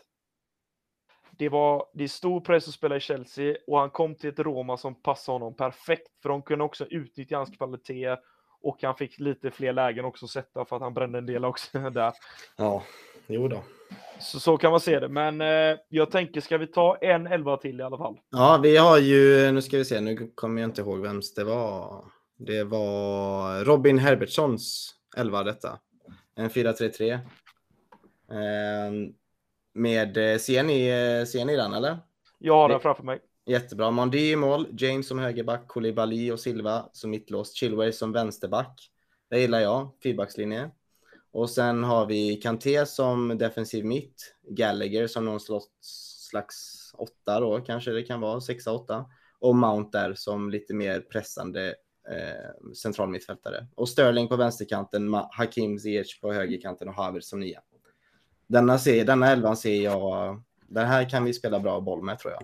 det 1.40 1.50
var 1.50 1.86
det 1.94 2.04
är 2.04 2.08
stor 2.08 2.42
press 2.42 2.68
att 2.68 2.74
spela 2.74 2.96
i 2.96 3.00
Chelsea 3.00 3.56
och 3.68 3.80
han 3.80 3.90
kom 3.90 4.16
till 4.16 4.30
ett 4.30 4.40
Roma 4.40 4.78
som 4.78 5.02
passade 5.02 5.36
honom 5.36 5.56
perfekt. 5.56 6.22
För 6.22 6.30
de 6.30 6.42
kunde 6.42 6.64
också 6.66 6.86
utnyttja 6.86 7.38
hans 7.38 7.58
kvalitet 7.58 8.16
och 8.62 8.84
han 8.84 8.96
fick 8.96 9.20
lite 9.20 9.52
fler 9.52 9.74
lägen 9.74 10.06
också 10.06 10.26
att 10.26 10.32
sätta 10.32 10.66
för 10.66 10.76
att 10.76 10.82
han 10.82 10.94
brände 10.94 11.18
en 11.18 11.26
del 11.26 11.46
också 11.46 11.80
där. 11.90 12.14
ja, 12.58 12.84
jo 13.28 13.48
då. 13.48 13.64
Så, 14.20 14.40
så 14.40 14.58
kan 14.58 14.72
man 14.72 14.80
se 14.80 15.00
det. 15.00 15.10
Men 15.10 15.42
eh, 15.42 15.78
jag 15.90 16.12
tänker, 16.12 16.42
ska 16.42 16.58
vi 16.58 16.68
ta 16.68 16.96
en 16.96 17.28
elva 17.28 17.58
till 17.58 17.80
i 17.80 17.84
alla 17.84 17.98
fall? 17.98 18.20
Ja, 18.30 18.60
vi 18.64 18.78
har 18.78 18.98
ju, 18.98 19.52
nu 19.52 19.62
ska 19.62 19.78
vi 19.78 19.86
se, 19.86 20.02
nu 20.02 20.32
kommer 20.36 20.62
jag 20.62 20.68
inte 20.68 20.82
ihåg 20.82 21.00
vems 21.00 21.34
det 21.34 21.44
var. 21.44 22.04
Det 22.38 22.64
var 22.64 23.64
Robin 23.64 24.00
Herbertssons 24.00 24.96
elva 25.18 25.44
detta. 25.44 25.80
En 26.36 26.50
4-3-3. 26.50 27.20
Ehm, 28.32 29.14
med, 29.80 30.18
eh, 30.18 30.38
ser 30.38 30.64
ni, 30.64 30.88
eh, 30.88 31.26
ser 31.26 31.46
ni 31.46 31.56
den 31.56 31.74
eller? 31.74 31.98
Jag 32.38 32.54
har 32.54 32.70
den 32.70 32.80
framför 32.80 33.04
mig. 33.04 33.20
Jättebra. 33.46 33.92
Mondi 33.92 34.32
i 34.32 34.36
mål, 34.36 34.68
James 34.78 35.08
som 35.08 35.20
högerback, 35.20 35.68
Koulibaly 35.68 36.32
och 36.32 36.40
Silva 36.40 36.90
som 36.92 37.10
mittlåst, 37.10 37.56
Chilwell 37.56 37.94
som 37.94 38.12
vänsterback. 38.12 38.92
Det 39.30 39.40
gillar 39.40 39.60
jag, 39.60 39.90
fyrbackslinje. 40.04 40.70
Och 41.32 41.50
sen 41.50 41.84
har 41.84 42.06
vi 42.06 42.36
Kanté 42.36 42.86
som 42.86 43.38
defensiv 43.38 43.86
mitt, 43.86 44.36
Gallagher 44.50 45.08
som 45.08 45.26
någon 45.26 45.40
slags, 45.40 46.92
åtta 46.98 47.40
då, 47.40 47.60
kanske 47.60 47.92
det 47.92 48.04
kan 48.04 48.22
vara, 48.22 48.42
sexa, 48.42 48.72
åtta. 48.72 49.06
Och 49.40 49.56
Mount 49.56 50.00
där 50.00 50.14
som 50.14 50.50
lite 50.50 50.74
mer 50.74 51.00
pressande 51.00 51.76
eh, 52.12 52.74
central 52.74 53.10
mittfältare. 53.10 53.68
Och 53.76 53.90
Sterling 53.90 54.28
på 54.28 54.36
vänsterkanten, 54.36 55.14
Hakim 55.14 55.80
Ziyech 55.80 56.22
på 56.22 56.34
högerkanten 56.34 56.88
och 56.90 56.96
Havertz 56.96 57.30
som 57.30 57.40
nia. 57.40 57.62
Denna, 58.50 58.78
ser, 58.78 59.06
denna 59.06 59.32
elvan 59.32 59.58
ser 59.58 59.84
jag, 59.84 60.42
den 60.68 60.88
här 60.88 61.10
kan 61.10 61.24
vi 61.24 61.34
spela 61.34 61.60
bra 61.60 61.80
boll 61.80 62.04
med 62.04 62.20
tror 62.20 62.34
jag. 62.34 62.44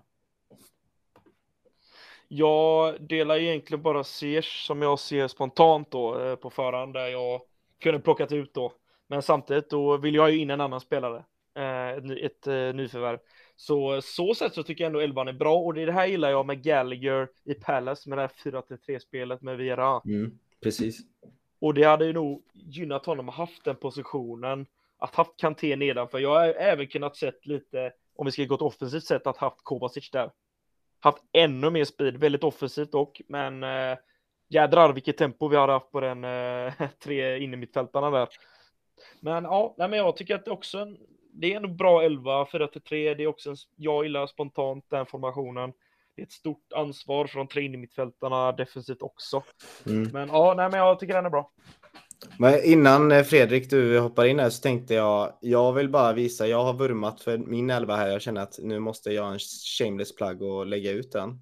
Jag 2.28 3.02
delar 3.02 3.38
egentligen 3.38 3.84
bara 3.84 4.04
Ziyech 4.04 4.66
som 4.66 4.82
jag 4.82 5.00
ser 5.00 5.28
spontant 5.28 5.92
då 5.92 6.20
eh, 6.20 6.36
på 6.36 6.50
förhand 6.50 6.94
där 6.94 7.08
jag 7.08 7.42
kunde 7.80 8.00
plockat 8.00 8.32
ut 8.32 8.54
då. 8.54 8.74
Men 9.08 9.22
samtidigt 9.22 9.70
då 9.70 9.98
vill 9.98 10.16
jag 10.16 10.32
ju 10.32 10.38
in 10.38 10.50
en 10.50 10.62
annan 10.62 10.80
spelare. 10.80 11.24
Eh, 11.56 11.90
ett 11.90 12.24
ett 12.24 12.48
eh, 12.48 12.54
nyförvärv. 12.54 13.20
Så 13.56 14.02
så 14.02 14.36
sätt 14.36 14.54
så 14.54 14.64
tycker 14.64 14.84
jag 14.84 14.90
ändå 14.90 15.00
elvan 15.00 15.28
är 15.28 15.34
bra 15.34 15.58
och 15.58 15.74
det, 15.74 15.86
det 15.86 15.92
här 15.92 16.06
gillar 16.06 16.30
jag 16.30 16.46
med 16.46 16.64
Gallagher 16.64 17.30
i 17.44 17.54
Palace 17.54 18.10
med 18.10 18.18
det 18.18 18.22
här 18.22 18.52
4-3 18.88 19.00
spelet 19.00 19.42
med 19.42 19.58
Vera. 19.58 20.02
Mm, 20.06 20.40
precis. 20.64 21.00
Och 21.60 21.74
det 21.74 21.84
hade 21.84 22.06
ju 22.06 22.14
nog 22.14 22.44
gynnat 22.54 23.06
honom 23.06 23.30
att 23.30 23.36
haft 23.36 23.64
den 23.64 23.76
positionen. 23.76 24.66
Att 24.98 25.16
haft 25.16 25.38
Kanté 25.38 25.76
nedanför. 25.76 26.20
Jag 26.20 26.30
har 26.30 26.48
även 26.48 26.88
kunnat 26.88 27.16
sett 27.16 27.46
lite, 27.46 27.92
om 28.16 28.26
vi 28.26 28.32
ska 28.32 28.44
gå 28.44 28.56
ett 28.56 28.62
offensivt 28.62 29.04
sätt, 29.04 29.28
att 29.28 29.38
haft 29.38 29.64
Kovacic 29.64 30.12
där. 30.12 30.32
Haft 31.00 31.24
ännu 31.32 31.70
mer 31.70 31.86
speed, 31.86 32.18
väldigt 32.18 32.44
offensivt 32.44 32.92
dock, 32.92 33.22
men 33.28 33.64
äh, 33.64 33.98
jädrar 34.48 34.94
vilket 34.94 35.18
tempo 35.18 35.48
vi 35.48 35.58
hade 35.58 35.74
haft 35.74 35.92
på 35.92 36.00
den 36.00 36.24
äh, 36.24 36.74
tre 37.04 37.40
innermittfältarna 37.40 38.10
där. 38.10 38.28
Men 39.20 39.44
ja, 39.44 39.76
nej, 39.78 39.90
men 39.90 40.00
jag 40.00 40.16
tycker 40.16 40.36
att 40.36 40.46
det 40.46 40.52
också 40.52 40.78
en, 40.78 40.98
det 41.34 41.54
är 41.54 41.58
en 41.58 41.78
bra 41.78 42.04
11, 42.04 42.48
4 42.52 42.68
till 42.68 42.82
3. 42.82 43.14
Det 43.14 43.24
är 43.24 43.28
också 43.28 43.50
en, 43.50 43.56
jag 43.76 44.04
gillar 44.04 44.28
spontant 44.28 44.86
den 44.90 45.06
formationen. 45.06 45.74
Det 46.16 46.22
är 46.22 46.26
ett 46.26 46.32
stort 46.32 46.74
ansvar 46.74 47.28
från 47.28 47.48
tre 47.48 47.64
innermittfältarna 47.64 48.52
defensivt 48.52 49.02
också. 49.02 49.44
Mm. 49.86 50.10
Men 50.14 50.28
ja, 50.28 50.54
nej, 50.58 50.70
men 50.72 50.80
jag 50.80 51.00
tycker 51.00 51.14
den 51.14 51.26
är 51.26 51.30
bra. 51.30 51.52
Men 52.40 52.64
innan 52.64 53.12
eh, 53.12 53.24
Fredrik, 53.24 53.70
du 53.70 54.00
hoppar 54.00 54.26
in 54.26 54.40
här 54.40 54.50
så 54.50 54.62
tänkte 54.62 54.94
jag, 54.94 55.38
jag 55.42 55.74
vill 55.74 55.90
bara 55.90 56.14
visa, 56.14 56.48
jag 56.48 56.64
har 56.64 56.74
vurmat 56.74 57.22
för 57.22 57.38
min 57.38 57.70
elva 57.70 57.96
här, 57.96 58.08
jag 58.08 58.22
känner 58.22 58.42
att 58.42 58.60
nu 58.62 58.80
måste 58.80 59.12
jag 59.12 59.24
ha 59.24 59.34
en 59.34 59.40
shameless 59.80 60.16
plug 60.16 60.42
och 60.42 60.66
lägga 60.66 60.92
ut 60.92 61.12
den. 61.12 61.40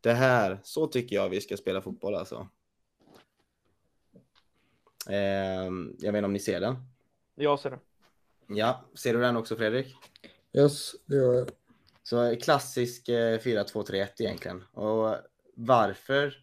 Det 0.00 0.12
här, 0.12 0.60
så 0.62 0.86
tycker 0.86 1.16
jag 1.16 1.28
vi 1.28 1.40
ska 1.40 1.56
spela 1.56 1.82
fotboll 1.82 2.14
alltså. 2.14 2.48
Ehm, 5.08 5.96
jag 5.98 6.12
vet 6.12 6.18
inte 6.18 6.26
om 6.26 6.32
ni 6.32 6.38
ser 6.38 6.60
den? 6.60 6.76
Jag 7.34 7.60
ser 7.60 7.70
det. 7.70 7.78
Ja, 8.46 8.84
ser 8.94 9.14
du 9.14 9.20
den 9.20 9.36
också 9.36 9.56
Fredrik? 9.56 9.94
Yes, 10.52 10.94
det 11.06 11.16
gör 11.16 11.34
jag. 11.34 11.50
Så 12.02 12.36
klassisk 12.36 13.08
eh, 13.08 13.38
4-2-3-1 13.38 14.08
egentligen. 14.18 14.64
Och 14.72 15.16
varför? 15.54 16.34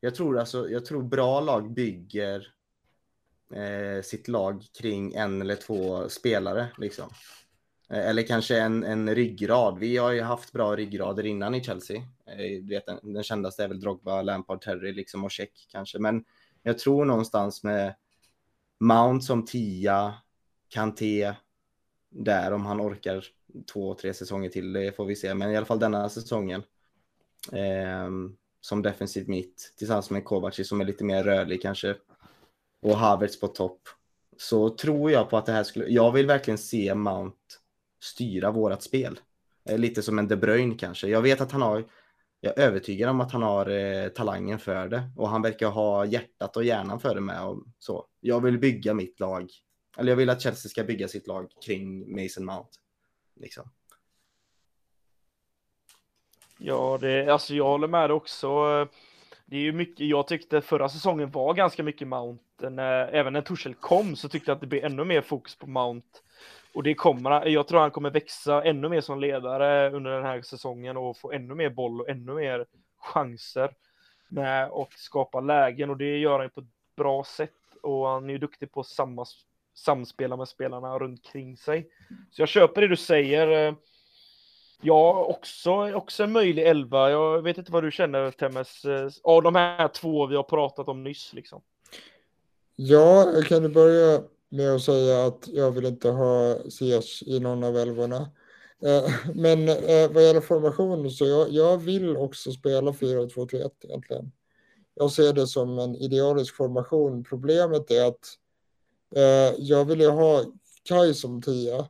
Jag 0.00 0.14
tror 0.14 0.38
alltså, 0.38 0.68
jag 0.70 0.84
tror 0.84 1.02
bra 1.02 1.40
lag 1.40 1.72
bygger 1.72 2.53
eh, 3.54 4.02
sitt 4.02 4.28
lag 4.28 4.64
kring 4.78 5.14
en 5.14 5.40
eller 5.40 5.56
två 5.56 6.08
spelare 6.08 6.68
liksom. 6.78 7.08
Eh, 7.90 8.08
eller 8.08 8.22
kanske 8.22 8.58
en, 8.58 8.84
en 8.84 9.14
ryggrad. 9.14 9.78
Vi 9.78 9.96
har 9.96 10.12
ju 10.12 10.22
haft 10.22 10.52
bra 10.52 10.76
ryggrader 10.76 11.26
innan 11.26 11.54
i 11.54 11.64
Chelsea. 11.64 11.96
Eh, 12.26 12.62
du 12.62 12.74
vet, 12.74 12.86
den, 12.86 12.98
den 13.02 13.22
kändaste 13.22 13.64
är 13.64 13.68
väl 13.68 13.80
Drogba, 13.80 14.22
Lampard, 14.22 14.60
Terry 14.60 14.92
liksom 14.92 15.24
och 15.24 15.30
Check 15.30 15.66
kanske. 15.72 15.98
Men 15.98 16.24
jag 16.62 16.78
tror 16.78 17.04
någonstans 17.04 17.62
med 17.62 17.94
Mount 18.80 19.24
som 19.24 19.44
tia, 19.44 20.14
Kanté 20.68 21.34
där 22.10 22.52
om 22.52 22.66
han 22.66 22.80
orkar 22.80 23.24
två, 23.72 23.94
tre 23.94 24.14
säsonger 24.14 24.48
till, 24.48 24.72
det 24.72 24.96
får 24.96 25.04
vi 25.04 25.16
se. 25.16 25.34
Men 25.34 25.50
i 25.50 25.56
alla 25.56 25.66
fall 25.66 25.78
denna 25.78 26.08
säsongen. 26.08 26.62
Eh, 27.52 28.10
som 28.64 28.82
defensiv 28.82 29.28
mitt 29.28 29.74
tillsammans 29.76 30.10
med 30.10 30.24
Kovacic 30.24 30.68
som 30.68 30.80
är 30.80 30.84
lite 30.84 31.04
mer 31.04 31.24
rörlig 31.24 31.62
kanske. 31.62 31.96
Och 32.84 32.96
Havertz 32.96 33.40
på 33.40 33.48
topp. 33.48 33.80
Så 34.36 34.70
tror 34.70 35.10
jag 35.10 35.30
på 35.30 35.36
att 35.36 35.46
det 35.46 35.52
här 35.52 35.64
skulle, 35.64 35.86
jag 35.86 36.12
vill 36.12 36.26
verkligen 36.26 36.58
se 36.58 36.94
Mount 36.94 37.36
styra 38.02 38.50
vårat 38.50 38.82
spel. 38.82 39.20
Eh, 39.68 39.78
lite 39.78 40.02
som 40.02 40.18
en 40.18 40.28
De 40.28 40.36
Bruyne 40.36 40.74
kanske. 40.78 41.08
Jag 41.08 41.22
vet 41.22 41.40
att 41.40 41.52
han 41.52 41.62
har, 41.62 41.84
jag 42.40 42.58
är 42.58 42.62
övertygad 42.62 43.10
om 43.10 43.20
att 43.20 43.32
han 43.32 43.42
har 43.42 43.70
eh, 43.70 44.08
talangen 44.08 44.58
för 44.58 44.88
det. 44.88 45.10
Och 45.16 45.28
han 45.28 45.42
verkar 45.42 45.68
ha 45.68 46.04
hjärtat 46.04 46.56
och 46.56 46.64
hjärnan 46.64 47.00
för 47.00 47.14
det 47.14 47.20
med. 47.20 47.44
Och 47.44 47.64
så. 47.78 48.06
Jag 48.20 48.40
vill 48.40 48.58
bygga 48.58 48.94
mitt 48.94 49.20
lag. 49.20 49.50
Eller 49.98 50.12
jag 50.12 50.16
vill 50.16 50.30
att 50.30 50.42
Chelsea 50.42 50.70
ska 50.70 50.84
bygga 50.84 51.08
sitt 51.08 51.26
lag 51.26 51.50
kring 51.66 52.22
Mason 52.22 52.44
Mount. 52.44 52.70
Liksom. 53.40 53.70
Ja, 56.58 56.98
det, 57.00 57.28
alltså 57.28 57.54
jag 57.54 57.64
håller 57.64 57.88
med 57.88 58.10
dig 58.10 58.14
också. 58.14 58.48
det 59.46 59.56
är 59.56 59.60
ju 59.60 59.72
mycket, 59.72 60.06
jag 60.06 60.26
tyckte 60.26 60.60
förra 60.60 60.88
säsongen 60.88 61.30
var 61.30 61.54
ganska 61.54 61.82
mycket 61.82 62.08
Mount. 62.08 62.43
Även 62.62 63.32
när 63.32 63.40
Torshäll 63.40 63.74
kom 63.74 64.16
så 64.16 64.28
tyckte 64.28 64.50
jag 64.50 64.54
att 64.54 64.60
det 64.60 64.66
blev 64.66 64.84
ännu 64.84 65.04
mer 65.04 65.20
fokus 65.20 65.56
på 65.56 65.66
Mount. 65.66 66.08
Och 66.74 66.82
det 66.82 66.94
kommer, 66.94 67.46
jag 67.46 67.68
tror 67.68 67.80
han 67.80 67.90
kommer 67.90 68.10
växa 68.10 68.64
ännu 68.64 68.88
mer 68.88 69.00
som 69.00 69.20
ledare 69.20 69.90
under 69.90 70.10
den 70.10 70.24
här 70.24 70.42
säsongen 70.42 70.96
och 70.96 71.16
få 71.16 71.32
ännu 71.32 71.54
mer 71.54 71.70
boll 71.70 72.00
och 72.00 72.08
ännu 72.08 72.34
mer 72.34 72.66
chanser 72.98 73.70
med 74.28 74.70
och 74.70 74.92
skapa 74.92 75.40
lägen 75.40 75.90
och 75.90 75.96
det 75.96 76.18
gör 76.18 76.40
han 76.40 76.50
på 76.50 76.60
ett 76.60 76.96
bra 76.96 77.24
sätt 77.24 77.50
och 77.82 78.08
han 78.08 78.28
är 78.28 78.32
ju 78.32 78.38
duktig 78.38 78.72
på 78.72 78.84
samma 78.84 79.26
samspela 79.74 80.36
med 80.36 80.48
spelarna 80.48 80.98
runt 80.98 81.24
kring 81.24 81.56
sig. 81.56 81.88
Så 82.30 82.42
jag 82.42 82.48
köper 82.48 82.80
det 82.80 82.88
du 82.88 82.96
säger. 82.96 83.74
Ja, 84.80 85.24
också, 85.24 85.94
också 85.94 86.24
en 86.24 86.32
möjlig 86.32 86.66
elva. 86.66 87.10
Jag 87.10 87.42
vet 87.42 87.58
inte 87.58 87.72
vad 87.72 87.82
du 87.82 87.90
känner 87.90 88.30
Temmes, 88.30 88.84
av 89.22 89.42
de 89.42 89.54
här 89.54 89.88
två 89.88 90.26
vi 90.26 90.36
har 90.36 90.42
pratat 90.42 90.88
om 90.88 91.04
nyss 91.04 91.32
liksom. 91.32 91.62
Ja, 92.76 93.32
jag 93.32 93.46
kan 93.46 93.72
börja 93.72 94.22
med 94.48 94.74
att 94.74 94.82
säga 94.82 95.26
att 95.26 95.48
jag 95.48 95.70
vill 95.70 95.84
inte 95.84 96.08
ha 96.08 96.56
CS 96.70 97.22
i 97.22 97.40
någon 97.40 97.64
av 97.64 97.76
älvorna. 97.76 98.30
Eh, 98.84 99.10
men 99.34 99.68
eh, 99.68 100.10
vad 100.12 100.22
gäller 100.22 100.40
formation 100.40 101.10
så 101.10 101.26
jag, 101.26 101.50
jag 101.50 101.78
vill 101.78 102.16
också 102.16 102.52
spela 102.52 102.90
4-2-3-1 102.90 103.70
egentligen. 103.80 104.32
Jag 104.94 105.12
ser 105.12 105.32
det 105.32 105.46
som 105.46 105.78
en 105.78 105.96
idealisk 105.96 106.56
formation. 106.56 107.24
Problemet 107.24 107.90
är 107.90 108.04
att 108.04 108.28
eh, 109.16 109.54
jag 109.58 109.84
vill 109.84 110.00
ju 110.00 110.08
ha 110.08 110.44
Kai 110.88 111.14
som 111.14 111.42
tia 111.42 111.88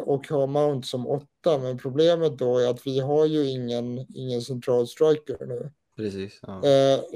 och 0.00 0.28
ha 0.28 0.46
Mount 0.46 0.86
som 0.86 1.06
åtta. 1.06 1.58
Men 1.58 1.78
problemet 1.78 2.38
då 2.38 2.58
är 2.58 2.68
att 2.68 2.86
vi 2.86 3.00
har 3.00 3.26
ju 3.26 3.46
ingen, 3.46 4.06
ingen 4.14 4.42
central 4.42 4.86
striker 4.86 5.46
nu. 5.46 5.70
Precis. 5.96 6.40
Ja. 6.42 6.62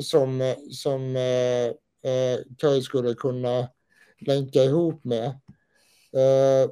som 0.03 0.55
som 0.70 1.16
Kai 2.59 2.82
skulle 2.82 3.14
kunna 3.14 3.68
länka 4.20 4.64
ihop 4.64 5.05
med. 5.05 5.27
Eh, 6.12 6.70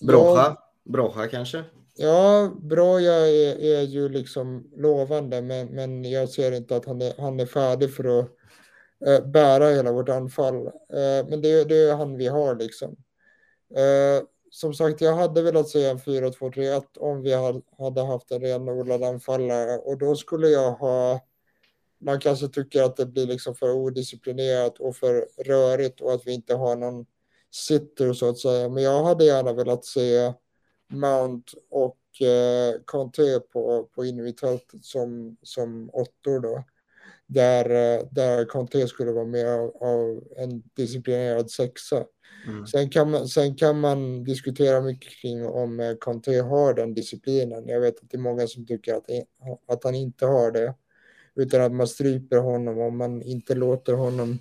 Brocha, 0.00 0.56
Brocha 0.84 1.26
kanske? 1.26 1.64
Ja, 1.94 2.50
Broja 2.60 3.14
är, 3.14 3.60
är 3.60 3.82
ju 3.82 4.08
liksom 4.08 4.70
lovande, 4.76 5.42
men, 5.42 5.66
men 5.66 6.04
jag 6.04 6.28
ser 6.28 6.52
inte 6.52 6.76
att 6.76 6.84
han 6.84 7.02
är, 7.02 7.12
han 7.18 7.40
är 7.40 7.46
färdig 7.46 7.94
för 7.94 8.20
att 8.20 8.28
eh, 9.06 9.26
bära 9.26 9.68
hela 9.68 9.92
vårt 9.92 10.08
anfall. 10.08 10.66
Eh, 10.66 11.28
men 11.28 11.42
det, 11.42 11.64
det 11.64 11.76
är 11.76 11.96
han 11.96 12.16
vi 12.16 12.26
har 12.26 12.54
liksom. 12.54 12.96
Eh, 13.74 14.24
som 14.50 14.74
sagt, 14.74 15.00
jag 15.00 15.16
hade 15.16 15.42
velat 15.42 15.68
se 15.68 15.86
en 15.86 15.98
4-2-3-1 15.98 16.82
om 16.98 17.22
vi 17.22 17.34
hade 17.78 18.02
haft 18.02 18.30
en 18.30 18.40
renodlad 18.40 19.04
anfallare 19.04 19.78
och 19.78 19.98
då 19.98 20.16
skulle 20.16 20.48
jag 20.48 20.72
ha 20.72 21.20
man 22.00 22.20
kanske 22.20 22.48
tycker 22.48 22.82
att 22.82 22.96
det 22.96 23.06
blir 23.06 23.26
liksom 23.26 23.54
för 23.54 23.72
odisciplinerat 23.72 24.78
och 24.78 24.96
för 24.96 25.28
rörigt 25.44 26.00
och 26.00 26.12
att 26.12 26.26
vi 26.26 26.32
inte 26.32 26.54
har 26.54 26.76
någon 26.76 27.06
sitter 27.50 28.12
så 28.12 28.28
att 28.28 28.38
säga. 28.38 28.68
Men 28.68 28.82
jag 28.82 29.04
hade 29.04 29.24
gärna 29.24 29.52
velat 29.52 29.84
se 29.84 30.32
Mount 30.92 31.52
och 31.70 32.22
eh, 32.26 32.80
Conte 32.84 33.40
på, 33.52 33.88
på 33.94 34.04
innermittfältet 34.04 34.84
som, 34.84 35.36
som 35.42 35.90
åttor 35.92 36.40
då. 36.40 36.64
Där, 37.26 37.70
eh, 37.70 38.06
där 38.10 38.44
Conte 38.44 38.88
skulle 38.88 39.12
vara 39.12 39.24
mer 39.24 39.46
av, 39.46 39.76
av 39.80 40.24
en 40.36 40.62
disciplinerad 40.74 41.50
sexa. 41.50 42.04
Mm. 42.46 42.66
Sen, 42.66 42.90
kan 42.90 43.10
man, 43.10 43.28
sen 43.28 43.56
kan 43.56 43.80
man 43.80 44.24
diskutera 44.24 44.80
mycket 44.80 45.12
kring 45.12 45.46
om 45.46 45.80
eh, 45.80 45.94
Conte 45.94 46.40
har 46.40 46.74
den 46.74 46.94
disciplinen. 46.94 47.68
Jag 47.68 47.80
vet 47.80 48.02
att 48.02 48.10
det 48.10 48.16
är 48.16 48.20
många 48.20 48.46
som 48.46 48.66
tycker 48.66 48.94
att, 48.94 49.10
att 49.68 49.84
han 49.84 49.94
inte 49.94 50.26
har 50.26 50.50
det 50.50 50.74
utan 51.34 51.62
att 51.62 51.72
man 51.72 51.86
stryper 51.86 52.36
honom 52.36 52.78
och 52.78 52.92
man 52.92 53.22
inte 53.22 53.54
låter 53.54 53.92
honom 53.92 54.38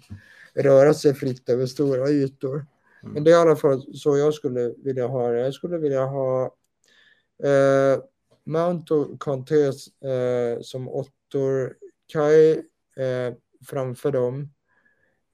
röra 0.53 0.93
sig 0.93 1.13
fritt 1.13 1.49
över 1.49 1.65
stora 1.65 2.09
ytor. 2.09 2.65
Mm. 3.03 3.13
Men 3.13 3.23
det 3.23 3.31
är 3.31 3.35
i 3.35 3.41
alla 3.41 3.55
fall 3.55 3.95
så 3.97 4.17
jag 4.17 4.33
skulle 4.33 4.73
vilja 4.77 5.07
ha 5.07 5.29
det. 5.29 5.39
Jag 5.39 5.53
skulle 5.53 5.77
vilja 5.77 6.05
ha 6.05 6.45
eh, 7.43 7.99
Mount 8.43 8.93
och 8.93 9.19
Contes 9.19 10.01
eh, 10.01 10.61
som 10.61 10.89
åttor, 10.89 11.75
Kai 12.13 12.51
eh, 12.97 13.33
framför 13.67 14.11
dem 14.11 14.53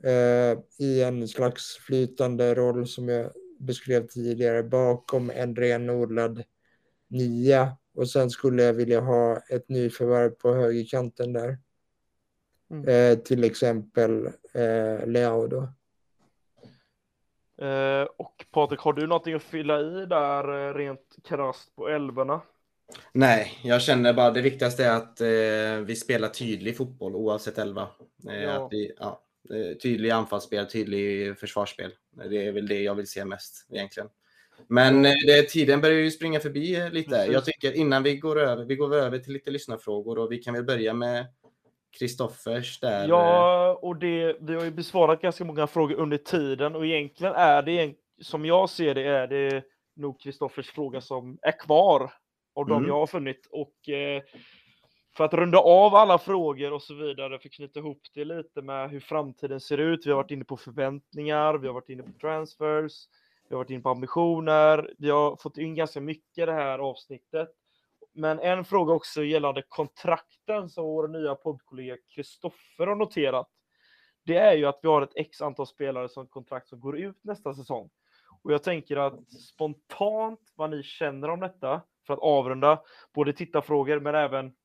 eh, 0.04 0.60
i 0.78 1.02
en 1.02 1.28
slags 1.28 1.78
flytande 1.78 2.56
roll 2.56 2.88
som 2.88 3.10
jag 3.10 3.32
beskrev 3.60 4.08
tidigare 4.08 4.64
bakom 4.64 5.30
en 5.30 5.56
renodlad 5.56 6.44
nia 7.08 7.78
och 7.96 8.10
sen 8.10 8.30
skulle 8.30 8.64
jag 8.64 8.74
vilja 8.74 9.00
ha 9.00 9.38
ett 9.50 9.70
nyförvärv 9.70 10.30
på 10.30 10.54
högerkanten 10.54 11.34
där. 11.34 11.58
Mm. 12.72 12.88
Eh, 12.88 13.18
till 13.18 13.44
exempel 13.44 14.26
eh, 14.54 15.08
Leao 15.08 15.48
då. 15.48 15.70
Eh, 17.66 18.08
och 18.18 18.46
Patrik, 18.52 18.80
har 18.80 18.94
du 18.94 19.08
någonting 19.08 19.34
att 19.34 19.44
fylla 19.44 19.80
i 19.80 20.06
där 20.06 20.68
eh, 20.68 20.74
rent 20.74 21.16
krasst 21.24 21.76
på 21.76 21.90
älvorna? 21.90 22.42
Nej, 23.12 23.60
jag 23.64 23.82
känner 23.82 24.14
bara 24.14 24.32
det 24.32 24.42
viktigaste 24.42 24.86
är 24.86 24.96
att 24.96 25.22
eh, 25.22 25.86
vi 25.86 25.96
spelar 25.96 26.30
tydlig 26.30 26.78
fotboll 26.78 27.16
oavsett 27.16 27.58
elva. 27.58 27.88
Eh, 28.30 28.44
ja. 28.44 28.66
Att 28.66 28.74
vi, 28.74 28.94
ja, 29.00 29.22
tydlig 29.82 30.10
anfallsspel, 30.10 30.66
tydlig 30.66 31.38
försvarsspel. 31.38 31.92
Det 32.30 32.48
är 32.48 32.52
väl 32.52 32.68
det 32.68 32.82
jag 32.82 32.96
vill 32.96 33.08
se 33.08 33.26
mest 33.26 33.68
egentligen. 33.72 34.10
Men 34.68 35.06
eh, 35.06 35.14
det, 35.28 35.50
tiden 35.50 35.82
börjar 35.82 36.00
ju 36.00 36.12
springa 36.12 36.40
förbi 36.40 36.76
eh, 36.76 36.92
lite. 36.92 37.16
Jag 37.16 37.46
tycker 37.46 37.74
innan 37.74 38.04
vi 38.04 38.16
går 38.16 38.40
över, 38.40 38.66
vi 38.66 38.76
går 38.76 38.96
över 38.96 39.20
till 39.20 39.34
lite 39.34 39.52
lyssnarfrågor 39.52 40.18
och 40.18 40.32
vi 40.32 40.38
kan 40.38 40.54
väl 40.54 40.64
börja 40.64 40.94
med 40.94 41.26
Kristoffers 42.00 42.80
där. 42.80 43.08
Ja, 43.08 43.70
eh, 43.70 43.72
och 43.72 43.96
det, 43.96 44.38
vi 44.40 44.56
har 44.56 44.64
ju 44.64 44.72
besvarat 44.72 45.22
ganska 45.22 45.46
många 45.46 45.68
frågor 45.68 45.96
under 45.96 46.18
tiden 46.18 46.76
och 46.76 46.86
egentligen 46.86 47.34
är 47.34 47.62
det, 47.62 47.94
som 48.22 48.46
jag 48.46 48.70
ser 48.70 48.96
det, 48.96 49.04
är 49.04 49.28
det 49.28 49.64
nog 49.96 50.22
Kristoffers 50.22 50.72
fråga 50.72 51.02
som 51.02 51.38
är 51.42 51.60
kvar 51.60 52.12
av 52.56 52.68
de 52.68 52.78
mm. 52.78 52.90
jag 52.90 53.00
har 53.00 53.08
funnit. 53.08 53.48
Och 53.52 53.90
eh, 53.90 54.22
för 55.18 55.24
att 55.24 55.34
runda 55.34 55.58
av 55.58 55.96
alla 55.96 56.18
frågor 56.18 56.74
och 56.74 56.82
så 56.82 56.94
vidare, 56.94 57.40
för 57.40 57.48
att 57.48 57.54
knyta 57.54 57.80
ihop 57.80 58.02
det 58.14 58.26
lite 58.26 58.62
med 58.62 58.90
hur 58.90 59.00
framtiden 59.00 59.60
ser 59.60 59.78
ut. 59.78 60.06
Vi 60.06 60.10
har 60.10 60.18
varit 60.18 60.32
inne 60.32 60.46
på 60.46 60.58
förväntningar, 60.58 61.58
vi 61.58 61.68
har 61.68 61.74
varit 61.74 61.90
inne 61.90 62.04
på 62.04 62.12
transfers, 62.22 62.94
vi 63.50 63.56
har 63.56 63.58
varit 63.58 63.70
inne 63.70 63.82
på 63.82 63.90
ambitioner. 63.90 64.94
Vi 64.98 65.10
har 65.10 65.36
fått 65.36 65.58
in 65.58 65.76
ganska 65.76 66.02
mycket 66.02 66.38
i 66.38 66.46
det 66.46 66.54
här 66.54 66.80
avsnittet. 66.80 67.50
Men 68.14 68.40
en 68.40 68.66
fråga 68.66 68.94
också 68.94 69.24
gällande 69.24 69.64
kontrakten 69.68 70.70
som 70.70 70.84
vår 70.84 71.08
nya 71.08 71.36
poddkollega 71.36 71.98
Kristoffer 72.16 72.88
har 72.88 72.96
noterat. 72.96 73.48
Det 74.24 74.38
är 74.38 74.54
ju 74.54 74.66
att 74.66 74.80
vi 74.82 74.88
har 74.88 75.02
ett 75.02 75.16
x 75.16 75.42
antal 75.42 75.68
spelare 75.68 76.10
som 76.10 76.28
kontrakt 76.28 76.68
som 76.68 76.80
går 76.80 76.98
ut 76.98 77.24
nästa 77.24 77.54
säsong. 77.54 77.90
Och 78.44 78.54
jag 78.54 78.64
tänker 78.64 78.98
att 78.98 79.32
spontant 79.32 80.40
vad 80.56 80.70
ni 80.70 80.84
känner 80.84 81.30
om 81.30 81.40
detta 81.40 81.82
för 82.08 82.14
att 82.14 82.20
avrunda 82.20 82.82
både 83.14 83.34
tittarfrågor 83.34 84.00
men 84.00 84.16
även 84.16 84.56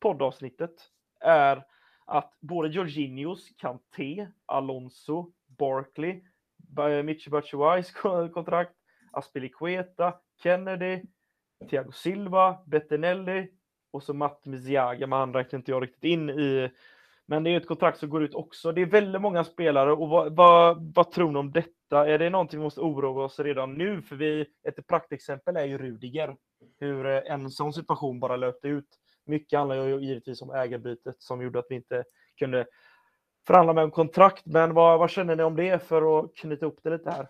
poddavsnittet 0.00 0.74
är 1.20 1.64
att 2.04 2.36
både 2.40 2.68
Jorginhos, 2.68 3.48
Kanté, 3.56 4.28
Alonso, 4.46 5.32
Barkley 5.46 6.22
Michi 7.04 7.30
Batshuayis 7.30 7.92
kontrakt, 8.34 8.74
Aspilicueta, 9.12 10.14
Kennedy, 10.42 11.02
Thiago 11.70 11.92
Silva, 11.92 12.58
Bettinelli 12.66 13.48
och 13.90 14.02
så 14.02 14.14
Matt 14.14 14.46
Miziaga, 14.46 15.06
men 15.06 15.18
han 15.18 15.34
räknar 15.34 15.58
inte 15.58 15.70
jag 15.70 15.82
riktigt 15.82 16.04
in 16.04 16.30
i. 16.30 16.70
Men 17.26 17.44
det 17.44 17.50
är 17.50 17.56
ett 17.56 17.66
kontrakt 17.66 17.98
som 17.98 18.10
går 18.10 18.22
ut 18.22 18.34
också. 18.34 18.72
Det 18.72 18.80
är 18.80 18.86
väldigt 18.86 19.22
många 19.22 19.44
spelare 19.44 19.92
och 19.92 20.08
vad, 20.08 20.36
vad, 20.36 20.92
vad 20.94 21.10
tror 21.10 21.32
ni 21.32 21.38
om 21.38 21.52
detta? 21.52 22.08
Är 22.08 22.18
det 22.18 22.30
någonting 22.30 22.58
vi 22.58 22.64
måste 22.64 22.80
oroa 22.80 23.24
oss 23.24 23.38
redan 23.38 23.74
nu? 23.74 24.02
För 24.02 24.16
vi, 24.16 24.46
ett 24.68 24.86
praktexempel 24.86 25.56
är 25.56 25.64
ju 25.64 25.78
Rudiger. 25.78 26.36
Hur 26.78 27.06
eh, 27.06 27.32
en 27.32 27.50
sån 27.50 27.72
situation 27.72 28.20
bara 28.20 28.36
löpte 28.36 28.68
ut. 28.68 28.88
Mycket 29.26 29.58
handlar 29.58 29.86
ju 29.86 30.00
givetvis 30.00 30.42
om 30.42 30.50
ägarbytet 30.50 31.16
som 31.18 31.42
gjorde 31.42 31.58
att 31.58 31.66
vi 31.68 31.74
inte 31.74 32.04
kunde 32.38 32.66
förhandla 33.46 33.72
med 33.72 33.84
om 33.84 33.90
kontrakt. 33.90 34.46
Men 34.46 34.74
vad, 34.74 34.98
vad 34.98 35.10
känner 35.10 35.36
ni 35.36 35.42
om 35.42 35.56
det 35.56 35.82
för 35.82 36.18
att 36.18 36.34
knyta 36.34 36.66
ihop 36.66 36.80
det 36.82 36.90
lite 36.90 37.10
här? 37.10 37.28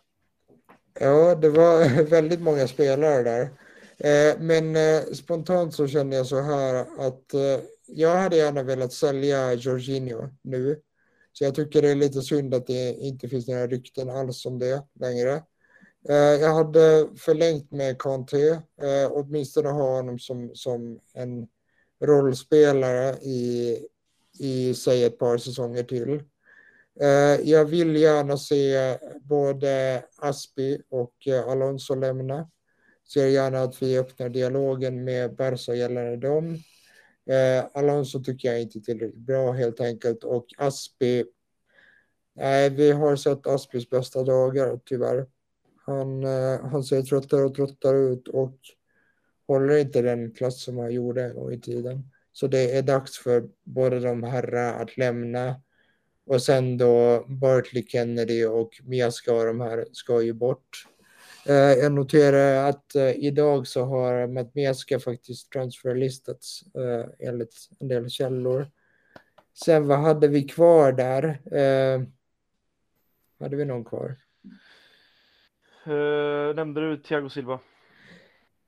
Ja, 1.01 1.35
det 1.35 1.49
var 1.51 2.03
väldigt 2.11 2.41
många 2.41 2.69
spelare 2.69 3.23
där. 3.23 3.51
Eh, 4.05 4.41
men 4.41 4.77
eh, 4.77 5.03
spontant 5.03 5.75
så 5.75 5.87
känner 5.87 6.17
jag 6.17 6.27
så 6.27 6.41
här 6.41 6.75
att 6.99 7.35
eh, 7.35 7.65
jag 7.87 8.17
hade 8.17 8.37
gärna 8.37 8.63
velat 8.63 8.93
sälja 8.93 9.55
Jorginho 9.55 10.29
nu. 10.43 10.81
Så 11.33 11.45
jag 11.45 11.55
tycker 11.55 11.83
det 11.83 11.91
är 11.91 11.95
lite 11.95 12.23
synd 12.23 12.55
att 12.55 12.67
det 12.67 12.93
inte 12.93 13.29
finns 13.29 13.49
några 13.49 13.67
rykten 13.67 14.11
alls 14.11 14.47
om 14.47 14.59
det 14.59 14.83
längre. 15.01 15.43
Jag 16.41 16.55
hade 16.55 17.09
förlängt 17.17 17.73
med 17.73 17.99
Kanté, 17.99 18.59
åtminstone 19.11 19.69
ha 19.69 19.97
honom 19.97 20.19
som, 20.19 20.51
som 20.55 21.01
en 21.15 21.49
rollspelare 22.05 23.17
i 23.17 23.79
i 24.41 24.75
säg 24.75 25.05
ett 25.05 25.19
par 25.19 25.39
säsonger 25.39 25.83
till. 25.83 26.23
Eh, 27.01 27.41
jag 27.51 27.65
vill 27.65 27.97
gärna 27.97 28.37
se 28.37 28.99
både 29.23 30.05
Aspi 30.17 30.83
och 30.89 31.15
eh, 31.27 31.49
Alonso 31.49 31.95
lämna. 31.95 32.51
Ser 33.13 33.27
gärna 33.27 33.63
att 33.63 33.83
vi 33.83 33.99
öppnar 33.99 34.29
dialogen 34.29 35.05
med 35.05 35.37
Barca 35.37 35.75
gällande 35.75 36.17
dem. 36.17 36.59
Eh, 37.31 37.65
Alonso 37.75 38.23
tycker 38.23 38.49
jag 38.49 38.63
inte 38.63 38.79
är 38.79 38.81
tillräckligt 38.81 39.27
bra 39.27 39.53
helt 39.53 39.81
enkelt 39.81 40.25
och 40.25 40.47
Aspi. 40.59 41.25
Nej, 42.35 42.71
vi 42.71 42.93
har 42.93 43.17
sett 43.17 43.47
Aspis 43.47 43.91
bästa 43.91 44.23
dagar 44.23 44.81
tyvärr. 44.85 45.27
Han, 45.87 46.25
eh, 46.25 46.61
han 46.61 46.85
ser 46.85 47.03
tröttare 47.03 47.45
och 47.45 47.55
tröttare 47.55 47.99
ut 47.99 48.29
och 48.29 48.59
håller 49.47 49.77
inte 49.77 50.03
den 50.03 50.31
klass 50.35 50.63
som 50.63 50.79
han 50.79 50.93
gjorde 50.93 51.25
en 51.25 51.35
gång 51.35 51.53
i 51.53 51.61
tiden. 51.61 52.11
Så 52.41 52.47
det 52.47 52.77
är 52.77 52.83
dags 52.83 53.19
för 53.19 53.49
båda 53.65 54.01
de 54.01 54.23
herrar 54.23 54.83
att 54.83 54.97
lämna. 54.97 55.61
Och 56.27 56.43
sen 56.43 56.79
då 56.79 57.25
Bartley, 57.29 57.87
Kennedy 57.87 58.45
och 58.45 58.81
Miaska 58.85 59.35
och 59.35 59.45
de 59.45 59.61
här 59.61 59.87
ska 59.93 60.23
ju 60.23 60.33
bort. 60.33 60.87
Eh, 61.47 61.55
jag 61.55 61.93
noterar 61.93 62.69
att 62.69 62.95
eh, 62.95 63.11
idag 63.11 63.67
så 63.67 63.85
har 63.85 64.27
Matt 64.27 64.55
Miaska 64.55 65.01
faktiskt 65.01 65.53
transferlistats 65.53 66.63
eh, 66.75 67.29
enligt 67.29 67.55
en 67.81 67.89
del 67.89 68.11
källor. 68.11 68.67
Sen 69.65 69.87
vad 69.87 69.99
hade 69.99 70.29
vi 70.29 70.43
kvar 70.43 70.93
där? 70.93 71.25
Eh, 71.53 72.03
hade 73.41 73.57
vi 73.57 73.65
någon 73.65 73.85
kvar? 73.85 74.17
Uh, 75.87 76.55
nämnde 76.55 76.81
du 76.81 76.97
Thiago 76.97 77.29
Silva? 77.29 77.61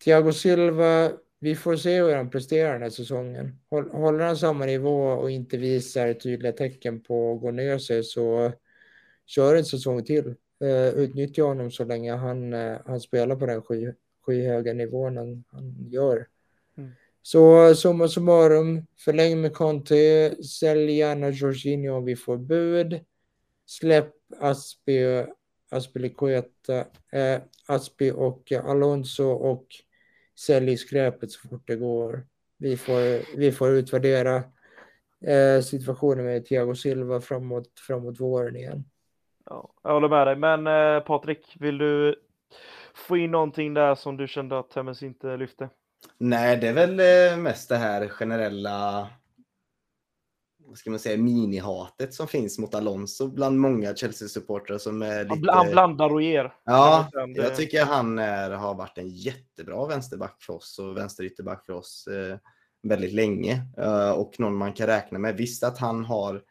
Thiago 0.04 0.32
Silva, 0.32 1.12
vi 1.42 1.54
får 1.54 1.76
se 1.76 2.02
hur 2.02 2.14
han 2.14 2.30
presterar 2.30 2.72
den 2.72 2.82
här 2.82 2.90
säsongen. 2.90 3.58
Håller 3.70 4.24
han 4.24 4.36
samma 4.36 4.66
nivå 4.66 5.06
och 5.06 5.30
inte 5.30 5.56
visar 5.56 6.14
tydliga 6.14 6.52
tecken 6.52 7.00
på 7.00 7.34
att 7.34 7.40
gå 7.40 7.50
ner 7.50 7.78
sig 7.78 8.04
så 8.04 8.52
kör 9.26 9.54
en 9.54 9.64
säsong 9.64 10.04
till. 10.04 10.34
Uh, 10.64 10.88
utnyttja 10.88 11.42
honom 11.42 11.70
så 11.70 11.84
länge 11.84 12.12
han, 12.12 12.52
uh, 12.52 12.78
han 12.86 13.00
spelar 13.00 13.36
på 13.36 13.46
den 13.46 13.62
sky, 13.62 13.92
skyhöga 14.26 14.72
nivån 14.72 15.16
han, 15.16 15.44
han 15.52 15.88
gör. 15.90 16.26
Mm. 16.76 16.90
Så 17.22 17.74
summa 17.74 18.08
summarum, 18.08 18.86
förläng 19.04 19.40
med 19.40 19.54
Conte, 19.54 20.34
sälj 20.44 20.92
gärna 20.92 21.30
Jorginho 21.30 21.96
om 21.96 22.04
vi 22.04 22.16
får 22.16 22.36
bud. 22.36 23.00
Släpp 23.66 24.14
Aspi, 24.40 25.24
Aspilicueta, 25.70 26.78
eh, 27.12 27.40
Aspi 27.66 28.10
och 28.10 28.52
Alonso 28.52 29.24
och 29.24 29.66
sälj 30.46 30.76
skräpet 30.76 31.30
så 31.30 31.48
fort 31.48 31.62
det 31.66 31.76
går. 31.76 32.26
Vi 32.58 32.76
får, 32.76 33.36
vi 33.36 33.52
får 33.52 33.70
utvärdera 33.70 34.36
eh, 35.26 35.62
situationen 35.62 36.24
med 36.24 36.46
Thiago 36.46 36.74
Silva 36.74 37.20
framåt, 37.20 37.80
framåt 37.86 38.20
våren 38.20 38.56
igen. 38.56 38.84
Ja, 39.44 39.74
jag 39.82 39.92
håller 39.92 40.08
med 40.08 40.26
dig, 40.26 40.36
men 40.36 40.66
eh, 40.66 41.02
Patrik, 41.02 41.56
vill 41.60 41.78
du 41.78 42.16
få 42.94 43.16
in 43.16 43.30
någonting 43.30 43.74
där 43.74 43.94
som 43.94 44.16
du 44.16 44.28
kände 44.28 44.58
att 44.58 44.70
Temmes 44.70 45.02
inte 45.02 45.36
lyfte? 45.36 45.68
Nej, 46.18 46.56
det 46.56 46.68
är 46.68 46.72
väl 46.72 47.00
eh, 47.00 47.38
mest 47.38 47.68
det 47.68 47.76
här 47.76 48.08
generella 48.08 49.08
vad 50.72 50.78
ska 50.78 50.90
man 50.90 50.98
säga, 50.98 51.16
minihatet 51.16 52.14
som 52.14 52.28
finns 52.28 52.58
mot 52.58 52.74
Alonso 52.74 53.28
bland 53.28 53.60
många 53.60 53.94
Chelsea-supportrar 53.94 54.78
som 54.78 55.02
är 55.02 55.24
lite... 55.24 55.52
Han 55.52 55.70
blandar 55.70 56.12
och 56.12 56.22
ger. 56.22 56.54
Ja, 56.64 57.08
jag 57.36 57.56
tycker 57.56 57.84
han 57.84 58.18
är, 58.18 58.50
har 58.50 58.74
varit 58.74 58.98
en 58.98 59.08
jättebra 59.08 59.86
vänsterback 59.86 60.42
för 60.42 60.52
oss 60.52 60.78
och 60.78 60.96
vänsterytterback 60.96 61.66
för 61.66 61.72
oss 61.72 62.06
eh, 62.06 62.38
väldigt 62.82 63.12
länge. 63.12 63.62
Eh, 63.78 64.10
och 64.10 64.40
någon 64.40 64.56
man 64.56 64.72
kan 64.72 64.86
räkna 64.86 65.18
med. 65.18 65.36
Visst 65.36 65.64
att 65.64 65.78
han 65.78 66.04
har 66.04 66.42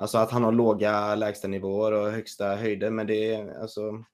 Alltså 0.00 0.18
att 0.18 0.30
han 0.30 0.44
har 0.44 0.52
låga 0.52 1.14
lägstanivåer 1.14 1.92
och 1.92 2.10
högsta 2.10 2.56
höjder, 2.56 2.90
men 2.90 3.06
det 3.06 3.34
är 3.34 3.60
alltså 3.60 4.04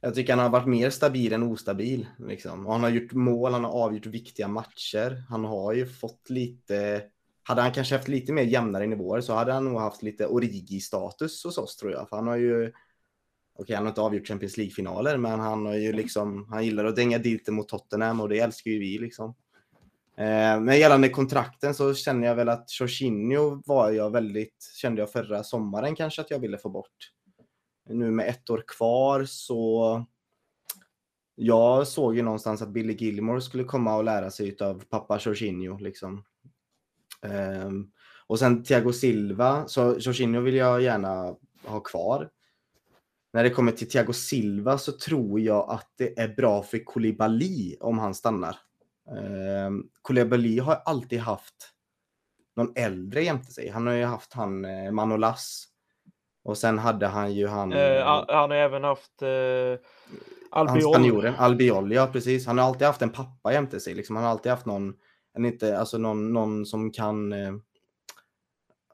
jag 0.00 0.14
tycker 0.14 0.32
han 0.32 0.42
har 0.42 0.50
varit 0.50 0.68
mer 0.68 0.90
stabil 0.90 1.32
än 1.32 1.42
ostabil. 1.42 2.06
Liksom. 2.18 2.66
Han 2.66 2.82
har 2.82 2.90
gjort 2.90 3.12
mål, 3.12 3.52
han 3.52 3.64
har 3.64 3.70
avgjort 3.70 4.06
viktiga 4.06 4.48
matcher. 4.48 5.24
Han 5.28 5.44
har 5.44 5.72
ju 5.72 5.86
fått 5.86 6.30
lite 6.30 7.02
hade 7.44 7.62
han 7.62 7.72
kanske 7.72 7.96
haft 7.96 8.08
lite 8.08 8.32
mer 8.32 8.42
jämnare 8.42 8.86
nivåer 8.86 9.20
så 9.20 9.34
hade 9.34 9.52
han 9.52 9.64
nog 9.64 9.80
haft 9.80 10.02
lite 10.02 10.26
Origi-status 10.26 11.44
hos 11.44 11.58
oss 11.58 11.76
tror 11.76 11.92
jag. 11.92 12.08
För 12.08 12.16
han 12.16 12.26
har 12.26 12.36
ju, 12.36 12.62
okej 12.62 12.72
okay, 13.58 13.76
han 13.76 13.84
har 13.84 13.90
inte 13.90 14.00
avgjort 14.00 14.28
Champions 14.28 14.56
League-finaler, 14.56 15.16
men 15.16 15.40
han 15.40 15.66
har 15.66 15.74
ju 15.74 15.92
liksom, 15.92 16.46
han 16.50 16.64
gillar 16.64 16.84
att 16.84 16.96
dänga 16.96 17.18
dit 17.18 17.48
mot 17.48 17.68
Tottenham 17.68 18.20
och 18.20 18.28
det 18.28 18.38
älskar 18.38 18.70
ju 18.70 18.78
vi 18.78 18.98
liksom. 18.98 19.34
Eh, 20.16 20.60
men 20.60 20.78
gällande 20.78 21.08
kontrakten 21.08 21.74
så 21.74 21.94
känner 21.94 22.28
jag 22.28 22.34
väl 22.34 22.48
att 22.48 22.80
Jorginho 22.80 23.62
var 23.66 23.90
jag 23.90 24.10
väldigt, 24.10 24.70
kände 24.74 25.02
jag 25.02 25.12
förra 25.12 25.42
sommaren 25.42 25.96
kanske 25.96 26.22
att 26.22 26.30
jag 26.30 26.38
ville 26.38 26.58
få 26.58 26.68
bort. 26.68 27.10
Nu 27.88 28.10
med 28.10 28.28
ett 28.28 28.50
år 28.50 28.64
kvar 28.66 29.24
så 29.24 30.04
jag 31.34 31.88
såg 31.88 32.16
ju 32.16 32.22
någonstans 32.22 32.62
att 32.62 32.68
Billy 32.68 32.92
Gilmore 32.92 33.40
skulle 33.40 33.64
komma 33.64 33.96
och 33.96 34.04
lära 34.04 34.30
sig 34.30 34.56
av 34.60 34.84
pappa 34.90 35.18
Jorginho 35.20 35.78
liksom. 35.78 36.24
Um, 37.24 37.90
och 38.26 38.38
sen 38.38 38.64
Thiago 38.64 38.92
Silva, 38.92 39.66
så 39.66 39.96
Jorginho 39.98 40.40
vill 40.40 40.54
jag 40.54 40.82
gärna 40.82 41.36
ha 41.64 41.80
kvar. 41.80 42.30
När 43.32 43.42
det 43.44 43.50
kommer 43.50 43.72
till 43.72 43.90
Thiago 43.90 44.12
Silva 44.12 44.78
så 44.78 44.92
tror 44.92 45.40
jag 45.40 45.70
att 45.70 45.92
det 45.98 46.18
är 46.18 46.28
bra 46.28 46.62
för 46.62 46.84
Koulibaly 46.84 47.76
om 47.80 47.98
han 47.98 48.14
stannar. 48.14 48.56
Um, 49.66 49.88
Koulibaly 50.02 50.58
har 50.58 50.82
alltid 50.84 51.20
haft 51.20 51.70
någon 52.56 52.72
äldre 52.76 53.22
jämte 53.22 53.52
sig. 53.52 53.68
Han 53.68 53.86
har 53.86 53.94
ju 53.94 54.04
haft 54.04 54.32
han 54.32 54.64
eh, 54.64 54.90
Manolas. 54.90 55.68
Och 56.44 56.58
sen 56.58 56.78
hade 56.78 57.06
han 57.06 57.34
ju 57.34 57.46
han... 57.46 57.72
Uh, 57.72 58.02
han 58.28 58.50
har 58.50 58.56
även 58.56 58.84
haft 58.84 59.22
uh, 59.22 59.78
Albiol. 60.50 61.26
Albiol, 61.26 61.92
ja 61.92 62.06
precis. 62.06 62.46
Han 62.46 62.58
har 62.58 62.66
alltid 62.66 62.86
haft 62.86 63.02
en 63.02 63.10
pappa 63.10 63.52
jämte 63.52 63.80
sig. 63.80 63.94
Liksom. 63.94 64.16
Han 64.16 64.24
har 64.24 64.32
alltid 64.32 64.52
haft 64.52 64.66
någon 64.66 64.94
en 65.34 65.44
inte, 65.44 65.78
alltså 65.78 65.98
någon, 65.98 66.32
någon 66.32 66.66
som 66.66 66.90
kan 66.90 67.32
eh, 67.32 67.54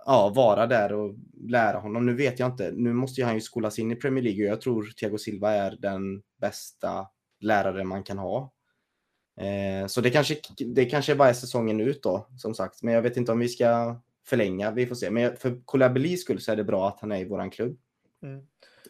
ja, 0.06 0.32
vara 0.36 0.66
där 0.66 0.92
och 0.92 1.14
lära 1.48 1.78
honom. 1.78 2.06
Nu 2.06 2.14
vet 2.14 2.38
jag 2.38 2.48
inte, 2.48 2.72
nu 2.76 2.92
måste 2.92 3.20
ju 3.20 3.24
han 3.24 3.34
ju 3.34 3.40
skolas 3.40 3.78
in 3.78 3.90
i 3.90 3.96
Premier 3.96 4.24
League 4.24 4.44
och 4.44 4.50
jag 4.50 4.60
tror 4.60 4.84
Thiago 4.84 5.18
Silva 5.18 5.50
är 5.50 5.76
den 5.78 6.22
bästa 6.40 7.06
lärare 7.40 7.84
man 7.84 8.02
kan 8.02 8.18
ha. 8.18 8.52
Eh, 9.40 9.86
så 9.86 10.00
det 10.00 10.10
kanske, 10.10 10.36
det 10.66 10.84
kanske 10.84 11.14
bara 11.14 11.28
är 11.28 11.32
säsongen 11.32 11.80
ut 11.80 12.02
då, 12.02 12.26
som 12.36 12.54
sagt. 12.54 12.82
Men 12.82 12.94
jag 12.94 13.02
vet 13.02 13.16
inte 13.16 13.32
om 13.32 13.38
vi 13.38 13.48
ska 13.48 14.00
förlänga, 14.26 14.70
vi 14.70 14.86
får 14.86 14.94
se. 14.94 15.10
Men 15.10 15.36
för 15.36 15.60
Koulibalys 15.64 16.20
skull 16.20 16.40
så 16.40 16.52
är 16.52 16.56
det 16.56 16.64
bra 16.64 16.88
att 16.88 17.00
han 17.00 17.12
är 17.12 17.20
i 17.20 17.28
våran 17.28 17.50
klubb. 17.50 17.78
Mm. 18.22 18.46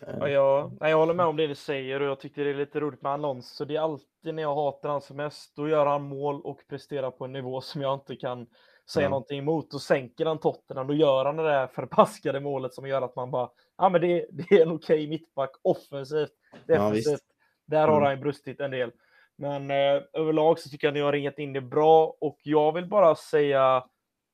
Ja, 0.06 0.28
jag, 0.28 0.76
jag 0.80 0.96
håller 0.96 1.14
med 1.14 1.26
om 1.26 1.36
det 1.36 1.46
du 1.46 1.54
säger 1.54 2.00
och 2.00 2.06
jag 2.06 2.20
tycker 2.20 2.44
det 2.44 2.50
är 2.50 2.54
lite 2.54 2.80
roligt 2.80 3.02
med 3.02 3.12
Alonso. 3.12 3.64
Det 3.64 3.76
är 3.76 3.80
alltid 3.80 4.34
när 4.34 4.42
jag 4.42 4.54
hatar 4.54 4.88
honom 4.88 5.00
som 5.00 5.16
mest, 5.16 5.56
då 5.56 5.68
gör 5.68 5.86
han 5.86 6.02
mål 6.02 6.40
och 6.40 6.60
presterar 6.68 7.10
på 7.10 7.24
en 7.24 7.32
nivå 7.32 7.60
som 7.60 7.82
jag 7.82 7.94
inte 7.94 8.16
kan 8.16 8.46
säga 8.90 9.04
ja. 9.06 9.10
någonting 9.10 9.38
emot. 9.38 9.74
Och 9.74 9.80
sänker 9.80 10.26
han 10.26 10.38
Tottenham, 10.38 10.86
då 10.86 10.94
gör 10.94 11.24
han 11.24 11.36
det 11.36 11.42
där 11.42 11.66
förpaskade 11.66 12.40
målet 12.40 12.74
som 12.74 12.86
gör 12.86 13.02
att 13.02 13.16
man 13.16 13.30
bara, 13.30 13.50
ja 13.78 13.88
men 13.88 14.00
det, 14.00 14.26
det 14.30 14.56
är 14.56 14.62
en 14.62 14.72
okej 14.72 14.96
okay 14.96 15.08
mittback 15.08 15.50
offensivt, 15.62 16.32
defensivt. 16.66 17.24
Ja, 17.66 17.76
där 17.76 17.88
har 17.88 17.96
mm. 17.96 18.08
han 18.08 18.20
brustit 18.20 18.60
en 18.60 18.70
del. 18.70 18.92
Men 19.36 19.70
eh, 19.70 20.02
överlag 20.12 20.58
så 20.58 20.68
tycker 20.68 20.86
jag 20.86 20.92
att 20.92 20.94
ni 20.94 21.00
har 21.00 21.12
ringat 21.12 21.38
in 21.38 21.52
det 21.52 21.60
bra 21.60 22.16
och 22.20 22.38
jag 22.42 22.72
vill 22.72 22.86
bara 22.86 23.14
säga 23.14 23.84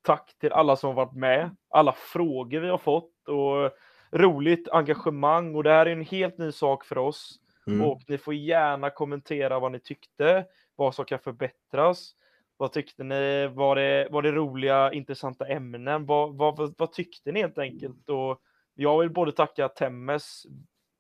tack 0.03 0.39
till 0.41 0.53
alla 0.53 0.77
som 0.77 0.89
har 0.89 1.05
varit 1.05 1.17
med, 1.17 1.57
alla 1.71 1.93
frågor 1.93 2.61
vi 2.61 2.69
har 2.69 2.79
fått 2.79 3.29
och 3.29 3.73
roligt 4.11 4.69
engagemang 4.69 5.55
och 5.55 5.63
det 5.63 5.71
här 5.71 5.87
är 5.87 5.93
en 5.93 6.05
helt 6.05 6.39
ny 6.39 6.53
sak 6.53 6.85
för 6.85 6.99
oss. 6.99 7.41
Mm. 7.67 7.87
Och 7.87 8.03
ni 8.09 8.19
får 8.19 8.35
gärna 8.35 8.91
kommentera 8.91 9.59
vad 9.59 9.73
ni 9.73 9.81
tyckte, 9.81 10.45
vad 10.77 10.95
som 10.95 11.05
kan 11.05 11.19
förbättras. 11.19 12.15
Vad 12.57 12.73
tyckte 12.73 13.05
ni? 13.05 13.47
Var 13.47 13.77
det, 13.77 14.09
var 14.11 14.23
det 14.23 14.33
roliga, 14.33 14.93
intressanta 14.93 15.47
ämnen? 15.47 16.07
Vad, 16.07 16.35
vad, 16.35 16.75
vad, 16.79 16.93
tyckte 16.93 17.33
ni 17.33 17.41
helt 17.41 17.59
enkelt? 17.59 18.09
Och 18.09 18.41
jag 18.75 18.99
vill 18.99 19.11
både 19.11 19.33
tacka 19.33 19.69
Temmes, 19.69 20.47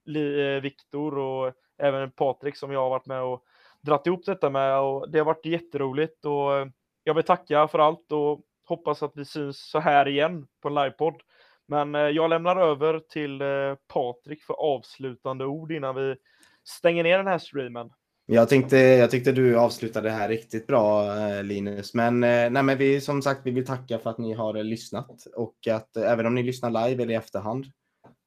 eh, 0.06 0.62
Viktor 0.62 1.18
och 1.18 1.52
även 1.78 2.10
Patrik 2.10 2.56
som 2.56 2.72
jag 2.72 2.80
har 2.80 2.90
varit 2.90 3.06
med 3.06 3.22
och 3.22 3.44
dratt 3.80 4.06
ihop 4.06 4.26
detta 4.26 4.50
med. 4.50 4.78
Och 4.78 5.10
det 5.10 5.18
har 5.18 5.24
varit 5.24 5.46
jätteroligt 5.46 6.24
och 6.24 6.68
jag 7.04 7.14
vill 7.14 7.24
tacka 7.24 7.68
för 7.68 7.78
allt 7.78 8.12
och 8.12 8.40
hoppas 8.64 9.02
att 9.02 9.12
vi 9.14 9.24
syns 9.24 9.70
så 9.70 9.78
här 9.78 10.08
igen 10.08 10.46
på 10.60 10.68
en 10.68 10.74
livepodd. 10.74 11.22
Men 11.68 11.94
eh, 11.94 12.01
jag 12.01 12.30
lämnar 12.30 12.56
över 12.56 12.98
till 12.98 13.40
eh, 13.40 13.47
Patrik 13.93 14.43
för 14.43 14.55
avslutande 14.55 15.44
ord 15.44 15.72
innan 15.72 15.94
vi 15.94 16.16
stänger 16.64 17.02
ner 17.02 17.18
den 17.18 17.26
här 17.26 17.38
streamen. 17.38 17.90
Jag, 18.26 18.48
tänkte, 18.48 18.76
jag 18.76 19.10
tyckte 19.10 19.32
du 19.32 19.59
avslutade 19.59 20.09
det 20.09 20.14
här 20.14 20.28
riktigt 20.28 20.66
bra 20.66 21.16
eh, 21.16 21.44
Linus. 21.44 21.94
Men, 21.94 22.20
nej, 22.20 22.51
men 22.51 22.78
vi, 22.78 23.01
som 23.01 23.22
sagt, 23.22 23.40
vi 23.44 23.51
vill 23.51 23.66
tacka 23.66 23.98
för 23.98 24.10
att 24.10 24.18
ni 24.18 24.32
har 24.32 24.62
lyssnat 24.62 25.26
och 25.36 25.68
att 25.70 25.97
även 25.97 26.26
om 26.26 26.34
ni 26.34 26.43
lyssnar 26.43 26.70
live 26.70 27.02
eller 27.02 27.14
i 27.14 27.16
efterhand 27.16 27.66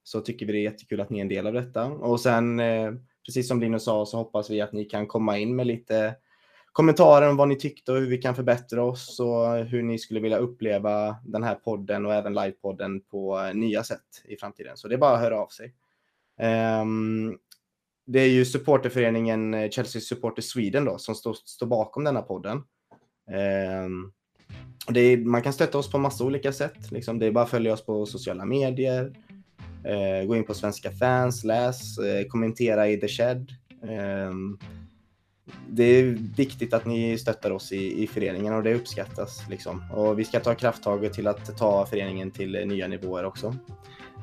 så 0.04 0.22
tycker 0.22 0.46
vi 0.46 0.52
det 0.52 0.60
är 0.60 0.64
jättekul 0.64 1.02
att 1.02 1.10
ni 1.10 1.18
är 1.18 1.22
en 1.22 1.30
del 1.30 1.48
av 1.48 1.54
detta. 1.54 1.86
Och 1.86 2.20
sen, 2.20 2.62
precis 3.26 3.48
som 3.48 3.60
Linus 3.60 3.84
sa, 3.84 4.06
så 4.06 4.18
hoppas 4.18 4.50
vi 4.50 4.62
att 4.62 4.74
ni 4.74 4.86
kan 4.86 5.08
komma 5.08 5.38
in 5.38 5.56
med 5.56 5.68
lite 5.68 6.16
kommentarer 6.72 7.30
om 7.30 7.38
vad 7.38 7.48
ni 7.48 7.56
tyckte 7.56 7.92
och 7.92 7.98
hur 7.98 8.10
vi 8.10 8.18
kan 8.18 8.36
förbättra 8.36 8.84
oss 8.84 9.20
och 9.20 9.56
hur 9.56 9.84
ni 9.84 10.00
skulle 10.00 10.20
vilja 10.20 10.38
uppleva 10.38 11.18
den 11.24 11.44
här 11.44 11.56
podden 11.56 12.06
och 12.06 12.14
även 12.14 12.34
livepodden 12.34 13.02
på 13.02 13.40
eh, 13.40 13.54
nya 13.54 13.84
sätt 13.84 14.24
i 14.26 14.38
framtiden. 14.38 14.78
Så 14.78 14.88
det 14.88 14.96
är 14.96 15.00
bara 15.00 15.16
att 15.16 15.22
höra 15.22 15.40
av 15.40 15.48
sig. 15.48 15.74
Um, 16.82 17.38
det 18.06 18.20
är 18.20 18.30
ju 18.30 18.46
supporterföreningen 18.46 19.54
eh, 19.54 19.70
Chelsea 19.70 20.02
Supporter 20.02 20.42
Sweden 20.42 20.86
då 20.86 20.98
som 20.98 21.16
står, 21.16 21.34
står 21.34 21.68
bakom 21.68 22.04
denna 22.04 22.22
podden. 22.22 22.58
Um, 23.86 24.14
det 24.88 25.00
är, 25.00 25.18
man 25.18 25.42
kan 25.42 25.54
stötta 25.54 25.78
oss 25.78 25.92
på 25.92 25.98
massa 25.98 26.24
olika 26.24 26.52
sätt. 26.52 26.92
Liksom, 26.92 27.20
det 27.20 27.26
är 27.26 27.32
bara 27.32 27.44
att 27.44 27.50
följa 27.50 27.74
oss 27.74 27.86
på 27.86 28.06
sociala 28.06 28.46
medier. 28.46 29.14
Eh, 29.84 30.28
gå 30.28 30.36
in 30.36 30.44
på 30.44 30.54
Svenska 30.54 30.92
fans, 30.92 31.44
läs, 31.44 31.98
eh, 31.98 32.28
kommentera 32.28 32.88
i 32.88 32.98
The 32.98 33.08
Shed. 33.08 33.52
Eh, 33.84 34.34
det 35.70 35.84
är 35.84 36.18
viktigt 36.36 36.74
att 36.74 36.86
ni 36.86 37.18
stöttar 37.18 37.52
oss 37.52 37.72
i, 37.72 38.04
i 38.04 38.08
föreningen 38.08 38.54
och 38.54 38.64
det 38.64 38.76
uppskattas. 38.76 39.44
Liksom. 39.50 39.84
Och 39.94 40.20
vi 40.20 40.26
ska 40.26 40.40
ta 40.40 40.56
krafttaget 40.56 41.14
till 41.14 41.28
att 41.28 41.58
ta 41.58 41.86
föreningen 41.86 42.32
till 42.32 42.68
nya 42.68 42.88
nivåer 42.88 43.26
också. 43.26 43.56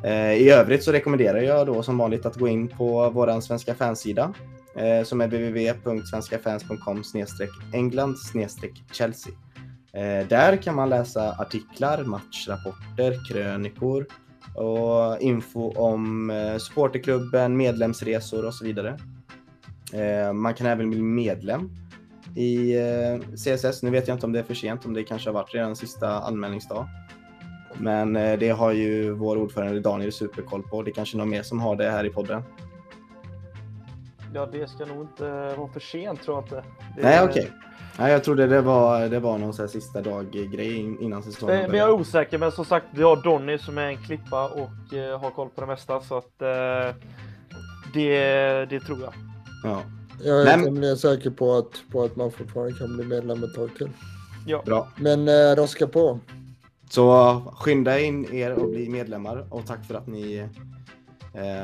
Eh, 0.05 0.32
I 0.32 0.51
övrigt 0.51 0.85
så 0.85 0.93
rekommenderar 0.93 1.40
jag 1.40 1.66
då 1.66 1.82
som 1.82 1.98
vanligt 1.98 2.27
att 2.27 2.36
gå 2.36 2.48
in 2.48 2.69
på 2.69 3.11
vår 3.11 3.40
svenska 3.40 3.74
fansida 3.74 4.35
eh, 4.77 5.05
som 5.05 5.20
är 5.20 5.27
www.svenskafans.com 5.27 7.03
England 7.73 8.16
Chelsea. 8.93 9.32
Eh, 9.93 10.28
där 10.28 10.57
kan 10.57 10.74
man 10.74 10.89
läsa 10.89 11.32
artiklar, 11.39 12.05
matchrapporter, 12.05 13.28
krönikor 13.28 14.07
och 14.55 15.20
info 15.20 15.73
om 15.73 16.31
eh, 16.31 16.57
supporterklubben, 16.57 17.57
medlemsresor 17.57 18.44
och 18.44 18.55
så 18.55 18.65
vidare. 18.65 18.98
Man 20.35 20.55
kan 20.55 20.66
även 20.66 20.90
bli 20.90 21.02
medlem 21.02 21.70
i 22.35 22.74
CSS. 23.36 23.82
Nu 23.82 23.90
vet 23.90 24.09
jag 24.09 24.14
inte 24.14 24.27
om 24.27 24.32
det 24.32 24.39
är 24.39 24.43
för 24.43 24.55
sent, 24.55 24.86
om 24.86 24.94
det 24.94 25.05
kanske 25.05 25.28
har 25.28 25.35
varit 25.35 25.55
redan 25.55 25.77
sista 25.77 26.20
anmälningsdag. 26.20 26.86
Men 27.78 28.16
eh, 28.16 28.39
det 28.39 28.48
har 28.48 28.73
ju 28.73 29.10
vår 29.10 29.36
ordförande 29.36 29.81
Daniel 29.81 30.12
superkoll 30.12 30.62
på. 30.62 30.82
Det 30.82 30.90
är 30.90 30.93
kanske 30.93 31.16
någon 31.16 31.28
mer 31.28 31.43
som 31.43 31.60
har 31.60 31.77
det 31.77 31.90
här 31.90 32.05
i 32.05 32.10
podden. 32.10 32.43
Ja, 34.35 34.47
det 34.47 34.68
ska 34.70 34.85
nog 34.85 35.01
inte 35.02 35.55
vara 35.56 35.68
för 35.68 35.81
sent 35.81 36.23
tror 36.23 36.36
jag 36.36 36.44
inte. 36.44 36.64
Det 36.97 37.02
Nej, 37.02 37.24
okej. 37.24 37.43
Okay. 37.43 37.52
Nej, 37.98 38.12
jag 38.12 38.24
trodde 38.24 38.47
det 38.47 38.60
var, 38.60 39.09
det 39.09 39.20
var 39.20 39.39
någon 39.39 39.55
så 39.55 39.68
sista 39.68 40.01
dag-grej 40.01 40.78
innan 40.78 41.23
säsongen 41.23 41.47
började. 41.47 41.68
Men 41.68 41.78
jag 41.78 41.89
är 41.89 41.93
osäker, 41.93 42.39
men 42.39 42.52
som 42.52 42.64
sagt, 42.64 42.86
vi 42.90 43.02
har 43.02 43.16
Donny 43.16 43.59
som 43.59 43.78
är 43.78 43.86
en 43.86 43.97
klippa 43.97 44.48
och 44.48 44.70
har 45.20 45.31
koll 45.31 45.48
på 45.48 45.60
det 45.60 45.66
mesta, 45.66 46.01
så 46.01 46.18
att 46.18 46.39
det, 47.94 48.66
det 48.70 48.81
tror 48.81 49.01
jag. 49.01 49.12
Ja. 49.62 49.82
Jag 50.24 50.42
är 50.42 50.44
tämligen 50.44 50.96
säker 50.96 51.30
på 51.30 51.54
att, 51.54 51.82
på 51.92 52.02
att 52.02 52.16
man 52.16 52.32
fortfarande 52.32 52.72
kan 52.72 52.96
bli 52.96 53.06
medlem 53.06 53.44
ett 53.44 53.54
tag 53.54 53.70
till. 53.76 53.90
Ja. 54.46 54.62
Bra. 54.66 54.88
Men 54.96 55.28
uh, 55.28 55.56
roska 55.56 55.86
på. 55.86 56.20
Så 56.90 57.42
skynda 57.56 58.00
in 58.00 58.34
er 58.34 58.52
och 58.52 58.70
bli 58.70 58.88
medlemmar 58.88 59.46
och 59.50 59.66
tack 59.66 59.86
för 59.86 59.94
att 59.94 60.06
ni 60.06 60.48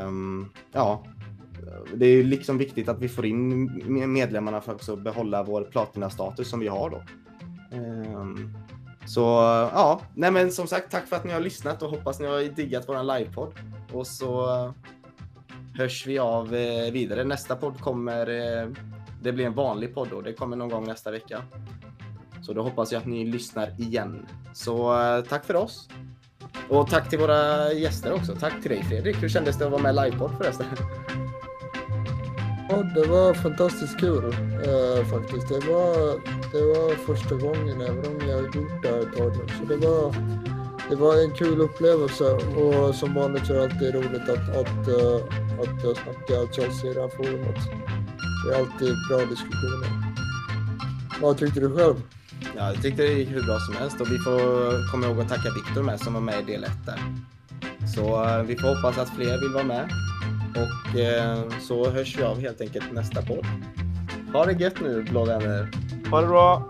um, 0.07 0.51
ja, 0.73 1.05
det 1.95 2.07
är 2.07 2.25
liksom 2.25 2.59
viktigt 2.59 2.89
att 2.89 3.01
vi 3.01 3.09
får 3.09 3.27
in 3.27 4.13
medlemmarna 4.13 4.61
för 4.61 4.73
att 4.73 4.77
också 4.79 4.97
behålla 4.97 5.43
vår 5.43 5.63
platinastatus 5.63 6.51
som 6.51 6.61
vi 6.61 6.69
har 6.69 6.91
då. 6.91 7.03
Um, 7.77 8.57
så 9.07 9.21
ja, 9.73 10.01
nej 10.15 10.31
men 10.31 10.53
som 10.53 10.67
sagt, 10.67 10.91
tack 10.91 11.07
för 11.07 11.17
att 11.17 11.25
ni 11.25 11.33
har 11.33 11.41
lyssnat 11.41 11.83
och 11.83 11.91
hoppas 11.91 12.21
ni 12.21 12.27
har 12.27 12.55
diggat 12.57 12.89
våran 12.89 13.07
livepodd. 13.07 13.53
Och 13.93 14.07
så 14.07 14.47
hörs 15.75 16.07
vi 16.07 16.19
av 16.19 16.55
eh, 16.55 16.93
vidare. 16.93 17.25
Nästa 17.25 17.57
podd 17.57 17.81
kommer, 17.81 18.31
eh, 18.31 18.69
det 19.23 19.33
blir 19.33 19.47
en 19.47 19.55
vanlig 19.55 19.95
podd 19.95 20.09
då. 20.11 20.21
Det 20.21 20.33
kommer 20.33 20.57
någon 20.57 20.69
gång 20.69 20.87
nästa 20.87 21.11
vecka. 21.11 21.43
Så 22.43 22.53
då 22.53 22.63
hoppas 22.63 22.93
jag 22.93 23.01
att 23.01 23.07
ni 23.07 23.25
lyssnar 23.25 23.81
igen. 23.81 24.27
Så 24.53 25.01
eh, 25.01 25.25
tack 25.25 25.45
för 25.45 25.57
oss. 25.57 25.89
Och 26.69 26.91
tack 26.91 27.11
till 27.11 27.19
våra 27.19 27.73
gäster 27.73 28.13
också. 28.13 28.35
Tack 28.35 28.63
till 28.63 28.71
dig 28.71 28.83
Fredrik. 28.85 29.23
Hur 29.23 29.29
kändes 29.29 29.59
det 29.59 29.65
att 29.65 29.71
vara 29.73 29.83
med 29.83 29.95
i 29.95 30.05
livepodd 30.05 30.31
förresten? 30.39 30.67
Ja, 32.69 32.83
det 32.83 33.07
var 33.07 33.35
fantastiskt 33.35 34.01
kul 34.01 34.25
eh, 34.25 35.05
faktiskt. 35.07 35.49
Det 35.49 35.73
var, 35.73 35.97
det 36.53 36.63
var 36.63 36.95
första 36.95 37.35
gången, 37.35 37.81
även 37.81 38.07
om 38.07 38.29
jag 38.29 38.37
har 38.37 38.43
gjort 38.43 38.83
det 38.83 38.89
här 38.89 38.99
ett 38.99 39.17
tag 39.17 39.33
nu. 39.37 39.55
Så 39.59 39.65
det 39.65 39.77
var, 39.77 40.15
det 40.89 40.97
var 40.97 41.25
en 41.25 41.31
kul 41.31 41.61
upplevelse 41.61 42.25
och 42.25 42.95
som 42.95 43.15
vanligt 43.15 43.47
så 43.47 43.53
är 43.53 43.57
det 43.57 43.65
alltid 43.65 43.95
roligt 43.95 44.29
att, 44.29 44.49
att, 44.49 44.89
uh, 44.89 45.17
att 45.61 45.97
snacka 45.97 46.53
Chelsea 46.53 46.91
i 46.91 46.95
det 46.95 47.01
här 47.01 47.09
forumet. 47.09 47.57
Det 48.45 48.55
är 48.55 48.59
alltid 48.59 48.95
bra 49.09 49.19
diskussioner. 49.19 49.89
Vad 51.21 51.39
tyckte 51.39 51.61
du 51.61 51.77
själv? 51.77 51.95
Ja, 52.57 52.73
jag 52.73 52.83
tyckte 52.83 53.03
det 53.03 53.13
gick 53.13 53.29
hur 53.29 53.43
bra 53.43 53.59
som 53.59 53.77
helst 53.77 54.01
och 54.01 54.13
vi 54.13 54.19
får 54.19 54.91
komma 54.91 55.07
ihåg 55.07 55.21
att 55.21 55.29
tacka 55.29 55.51
Viktor 55.55 55.83
med 55.83 56.01
som 56.01 56.15
var 56.15 56.21
med 56.21 56.41
i 56.41 56.53
del 56.53 56.65
1 56.65 56.71
där. 56.87 57.01
Så 57.95 58.25
uh, 58.25 58.43
vi 58.43 58.57
får 58.57 58.75
hoppas 58.75 58.99
att 58.99 59.17
fler 59.17 59.41
vill 59.41 59.53
vara 59.53 59.65
med 59.65 59.91
och 60.51 60.99
uh, 60.99 61.59
så 61.61 61.91
hörs 61.91 62.19
vi 62.19 62.23
av 62.23 62.41
helt 62.41 62.61
enkelt 62.61 62.93
nästa 62.93 63.23
podd. 63.23 63.47
Ha 64.33 64.45
det 64.45 64.53
gött 64.53 64.81
nu 64.81 65.03
blå 65.03 65.25
vänner. 65.25 65.69
Ha 66.11 66.21
det 66.21 66.27
bra. 66.27 66.69